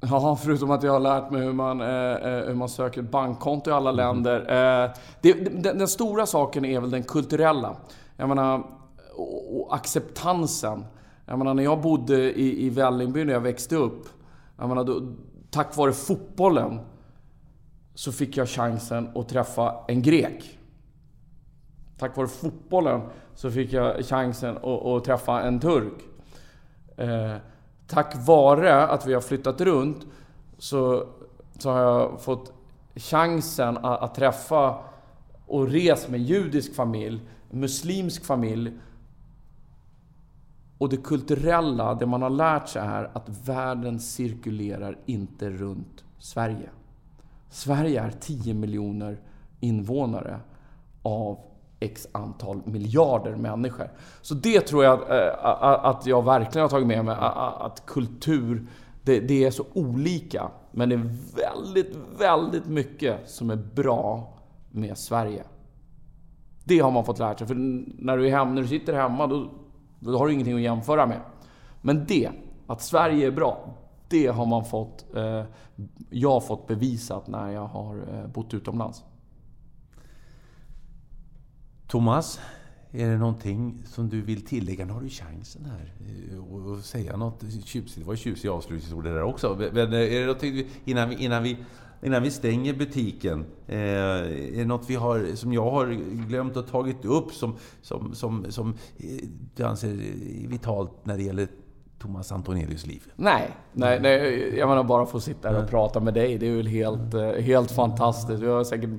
Ja, 0.09 0.35
förutom 0.35 0.71
att 0.71 0.83
jag 0.83 0.91
har 0.91 0.99
lärt 0.99 1.31
mig 1.31 1.41
hur 1.41 1.53
man, 1.53 1.81
eh, 1.81 1.87
eh, 1.87 2.45
hur 2.47 2.53
man 2.53 2.69
söker 2.69 3.01
bankkonto 3.01 3.69
i 3.69 3.73
alla 3.73 3.89
mm. 3.89 3.97
länder. 3.97 4.39
Eh, 4.39 4.91
det, 5.21 5.33
den, 5.33 5.77
den, 5.77 5.87
stora 5.87 6.25
saken 6.25 6.65
är 6.65 6.79
väl 6.79 6.91
den 6.91 7.03
kulturella. 7.03 7.75
Jag 8.17 8.29
menar, 8.29 8.63
och, 9.15 9.61
och 9.61 9.75
acceptansen. 9.75 10.85
Jag 11.25 11.37
menar, 11.37 11.53
när 11.53 11.63
jag 11.63 11.81
bodde 11.81 12.39
i, 12.39 12.65
i 12.65 12.69
Vällingby 12.69 13.25
när 13.25 13.33
jag 13.33 13.41
växte 13.41 13.75
upp. 13.75 14.07
Jag 14.57 14.69
menar, 14.69 14.83
då, 14.83 15.01
tack 15.49 15.77
vare 15.77 15.93
fotbollen 15.93 16.79
så 17.95 18.11
fick 18.11 18.37
jag 18.37 18.49
chansen 18.49 19.09
att 19.15 19.29
träffa 19.29 19.75
en 19.87 20.01
grek. 20.01 20.59
Tack 21.97 22.17
vare 22.17 22.27
fotbollen 22.27 23.01
så 23.35 23.51
fick 23.51 23.73
jag 23.73 24.05
chansen 24.05 24.57
att, 24.57 24.85
att 24.85 25.03
träffa 25.03 25.41
en 25.41 25.59
turk. 25.59 25.93
Eh, 26.97 27.35
tack 27.91 28.27
vare 28.27 28.87
att 28.87 29.07
vi 29.07 29.13
har 29.13 29.21
flyttat 29.21 29.61
runt 29.61 30.05
så 30.57 31.07
så 31.61 31.71
har 31.71 31.79
jag 31.79 32.21
fått 32.21 32.53
chansen 32.95 33.77
att, 33.77 34.01
att 34.01 34.15
träffa 34.15 34.77
och 35.45 35.67
resa 35.67 36.11
med 36.11 36.19
judisk 36.19 36.75
familj, 36.75 37.21
muslimsk 37.49 38.25
familj. 38.25 38.71
Och 40.77 40.89
det 40.89 40.97
kulturella, 40.97 41.93
det 41.93 42.05
man 42.05 42.21
har 42.21 42.29
lärt 42.29 42.69
sig 42.69 42.81
är 42.81 43.11
att 43.13 43.29
världen 43.45 43.99
cirkulerar 43.99 44.97
inte 45.05 45.49
runt 45.49 46.03
Sverige. 46.19 46.69
Sverige 47.49 48.01
är 48.01 48.11
10 48.11 48.53
miljoner 48.53 49.19
invånare 49.59 50.39
av 51.03 51.39
x 51.81 52.07
antal 52.11 52.61
miljarder 52.65 53.35
människor. 53.35 53.89
Så 54.21 54.33
det 54.33 54.61
tror 54.61 54.83
jag 54.83 54.93
eh, 54.93 55.45
att, 55.45 55.85
att 55.85 56.05
jag 56.05 56.25
verkligen 56.25 56.61
har 56.61 56.69
tagit 56.69 56.87
med 56.87 57.05
mig. 57.05 57.15
Att 57.19 57.85
kultur, 57.85 58.67
det, 59.03 59.19
det, 59.19 59.45
är 59.45 59.51
så 59.51 59.65
olika. 59.73 60.51
Men 60.71 60.89
det 60.89 60.95
är 60.95 61.09
väldigt, 61.35 61.97
väldigt 62.19 62.67
mycket 62.67 63.29
som 63.29 63.49
är 63.49 63.55
bra 63.55 64.33
med 64.71 64.97
Sverige. 64.97 65.43
Det 66.63 66.79
har 66.79 66.91
man 66.91 67.05
fått 67.05 67.19
lära 67.19 67.37
sig. 67.37 67.47
För 67.47 67.55
när 68.03 68.17
du, 68.17 68.27
är 68.27 68.31
hemma, 68.31 68.51
när 68.51 68.61
du 68.61 68.67
sitter 68.67 68.93
hemma, 68.93 69.27
då, 69.27 69.49
då 69.99 70.17
har 70.17 70.27
du 70.27 70.33
ingenting 70.33 70.55
att 70.55 70.61
jämföra 70.61 71.05
med. 71.05 71.19
Men 71.81 72.05
det, 72.07 72.29
att 72.67 72.81
Sverige 72.81 73.27
är 73.27 73.31
bra, 73.31 73.73
det 74.09 74.27
har 74.27 74.45
man 74.45 74.65
fått, 74.65 75.15
eh, 75.15 75.43
jag 76.09 76.29
har 76.29 76.39
fått 76.39 76.67
bevisat 76.67 77.27
när 77.27 77.49
jag 77.49 77.65
har 77.65 77.95
eh, 77.95 78.27
bott 78.27 78.53
utomlands. 78.53 79.03
Thomas, 81.91 82.39
är 82.91 83.09
det 83.09 83.17
någonting 83.17 83.83
som 83.85 84.09
du 84.09 84.21
vill 84.21 84.45
tillägga? 84.45 84.85
Nu 84.85 84.93
har 84.93 85.01
du 85.01 85.09
chansen 85.09 85.65
här 85.65 85.93
och 86.51 86.75
eh, 86.75 86.81
säga 86.81 87.17
något 87.17 87.43
tjusigt. 87.65 87.99
Det 87.99 88.03
var 88.03 88.15
tjusiga 88.15 88.51
avslutningsord 88.51 89.03
det 89.03 89.13
där 89.13 89.23
också. 89.23 89.57
Men 89.73 89.93
eh, 89.93 89.99
är 89.99 90.19
det 90.19 90.25
någonting 90.25 90.65
innan 90.85 91.09
vi, 91.09 91.15
innan 91.15 91.43
vi, 91.43 91.57
innan 92.03 92.23
vi 92.23 92.31
stänger 92.31 92.73
butiken? 92.73 93.45
Eh, 93.67 93.77
är 93.77 94.57
det 94.57 94.65
något 94.65 94.89
vi 94.89 94.95
har, 94.95 95.35
som 95.35 95.53
jag 95.53 95.71
har 95.71 95.87
glömt 96.27 96.57
att 96.57 96.67
tagit 96.67 97.05
upp 97.05 97.33
som, 97.33 97.55
som, 97.81 98.15
som, 98.15 98.45
som 98.49 98.73
du 99.55 99.63
anser 99.63 99.89
är 99.89 100.47
vitalt 100.47 100.91
när 101.03 101.17
det 101.17 101.23
gäller 101.23 101.47
Thomas 101.99 102.31
Antonelius 102.31 102.85
liv? 102.85 103.03
Nej, 103.15 103.51
nej, 103.73 103.99
nej 104.01 104.55
jag 104.57 104.69
menar 104.69 104.83
bara 104.83 105.05
få 105.05 105.19
sitta 105.19 105.49
här 105.49 105.63
och 105.63 105.69
prata 105.69 105.99
med 105.99 106.13
dig. 106.13 106.37
Det 106.37 106.47
är 106.47 106.55
väl 106.55 106.67
helt, 106.67 107.13
helt 107.41 107.71
fantastiskt. 107.71 108.43
Jag 108.43 108.55
har 108.55 108.63
säkert 108.63 108.89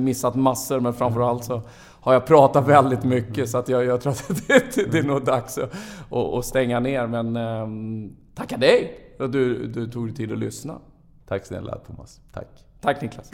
missat 0.00 0.34
massor, 0.34 0.80
men 0.80 0.94
framförallt 0.94 1.44
så 1.44 1.62
har 2.02 2.12
jag 2.12 2.26
pratat 2.26 2.68
väldigt 2.68 3.04
mycket 3.04 3.50
så 3.50 3.58
att 3.58 3.68
jag, 3.68 3.84
jag 3.84 4.00
tror 4.00 4.12
att 4.12 4.28
det, 4.48 4.92
det 4.92 4.98
är 4.98 5.02
nog 5.02 5.24
dags 5.24 5.58
att, 5.58 5.72
att, 6.12 6.44
stänga 6.44 6.80
ner. 6.80 7.06
Men 7.06 7.36
um, 7.36 8.16
tacka 8.34 8.56
dig 8.56 8.98
du, 9.18 9.66
du 9.66 9.90
tog 9.90 10.06
dig 10.06 10.16
tid 10.16 10.32
att 10.32 10.38
lyssna. 10.38 10.78
Tack 11.28 11.46
snälla 11.46 11.78
Thomas. 11.78 12.20
Tack. 12.32 12.48
Tack 12.80 13.02
Niklas. 13.02 13.30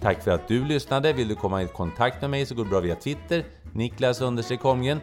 Tack 0.00 0.22
för 0.22 0.30
att 0.30 0.48
du 0.48 0.64
lyssnade. 0.64 1.12
Vill 1.12 1.28
du 1.28 1.34
komma 1.34 1.62
i 1.62 1.66
kontakt 1.66 2.20
med 2.20 2.30
mig 2.30 2.46
så 2.46 2.54
går 2.54 2.64
det 2.64 2.70
bra 2.70 2.80
via 2.80 2.94
Twitter, 2.94 3.44
Niklas 3.72 4.20
Holmgren 4.20 5.00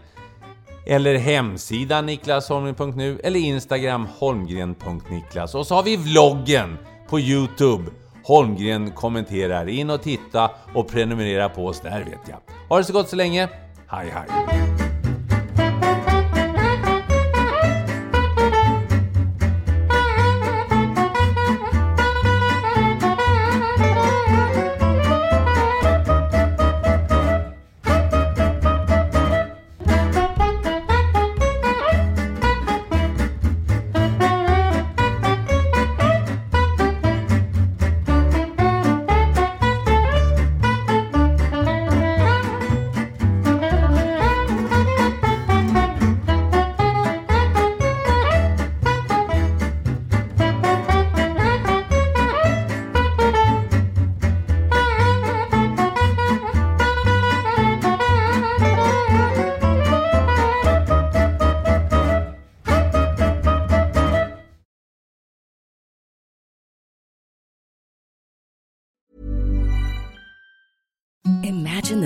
eller 0.85 1.15
hemsidan 1.15 2.05
niklasholmgren.nu 2.05 3.19
eller 3.23 3.39
Instagram 3.39 4.07
holmgren.niklas. 4.19 5.55
Och 5.55 5.67
så 5.67 5.75
har 5.75 5.83
vi 5.83 5.97
vloggen 5.97 6.77
på 7.09 7.19
Youtube 7.19 7.91
Holmgren 8.29 8.91
kommenterar. 8.91 9.67
In 9.69 9.89
och 9.89 10.01
titta 10.01 10.51
och 10.73 10.87
prenumerera 10.87 11.49
på 11.49 11.65
oss 11.65 11.79
där 11.79 11.99
vet 11.99 12.29
jag. 12.29 12.37
Ha 12.69 12.77
det 12.77 12.83
så 12.83 12.93
gott 12.93 13.09
så 13.09 13.15
länge. 13.15 13.49
Hej 13.87 14.13
hej! 14.13 14.78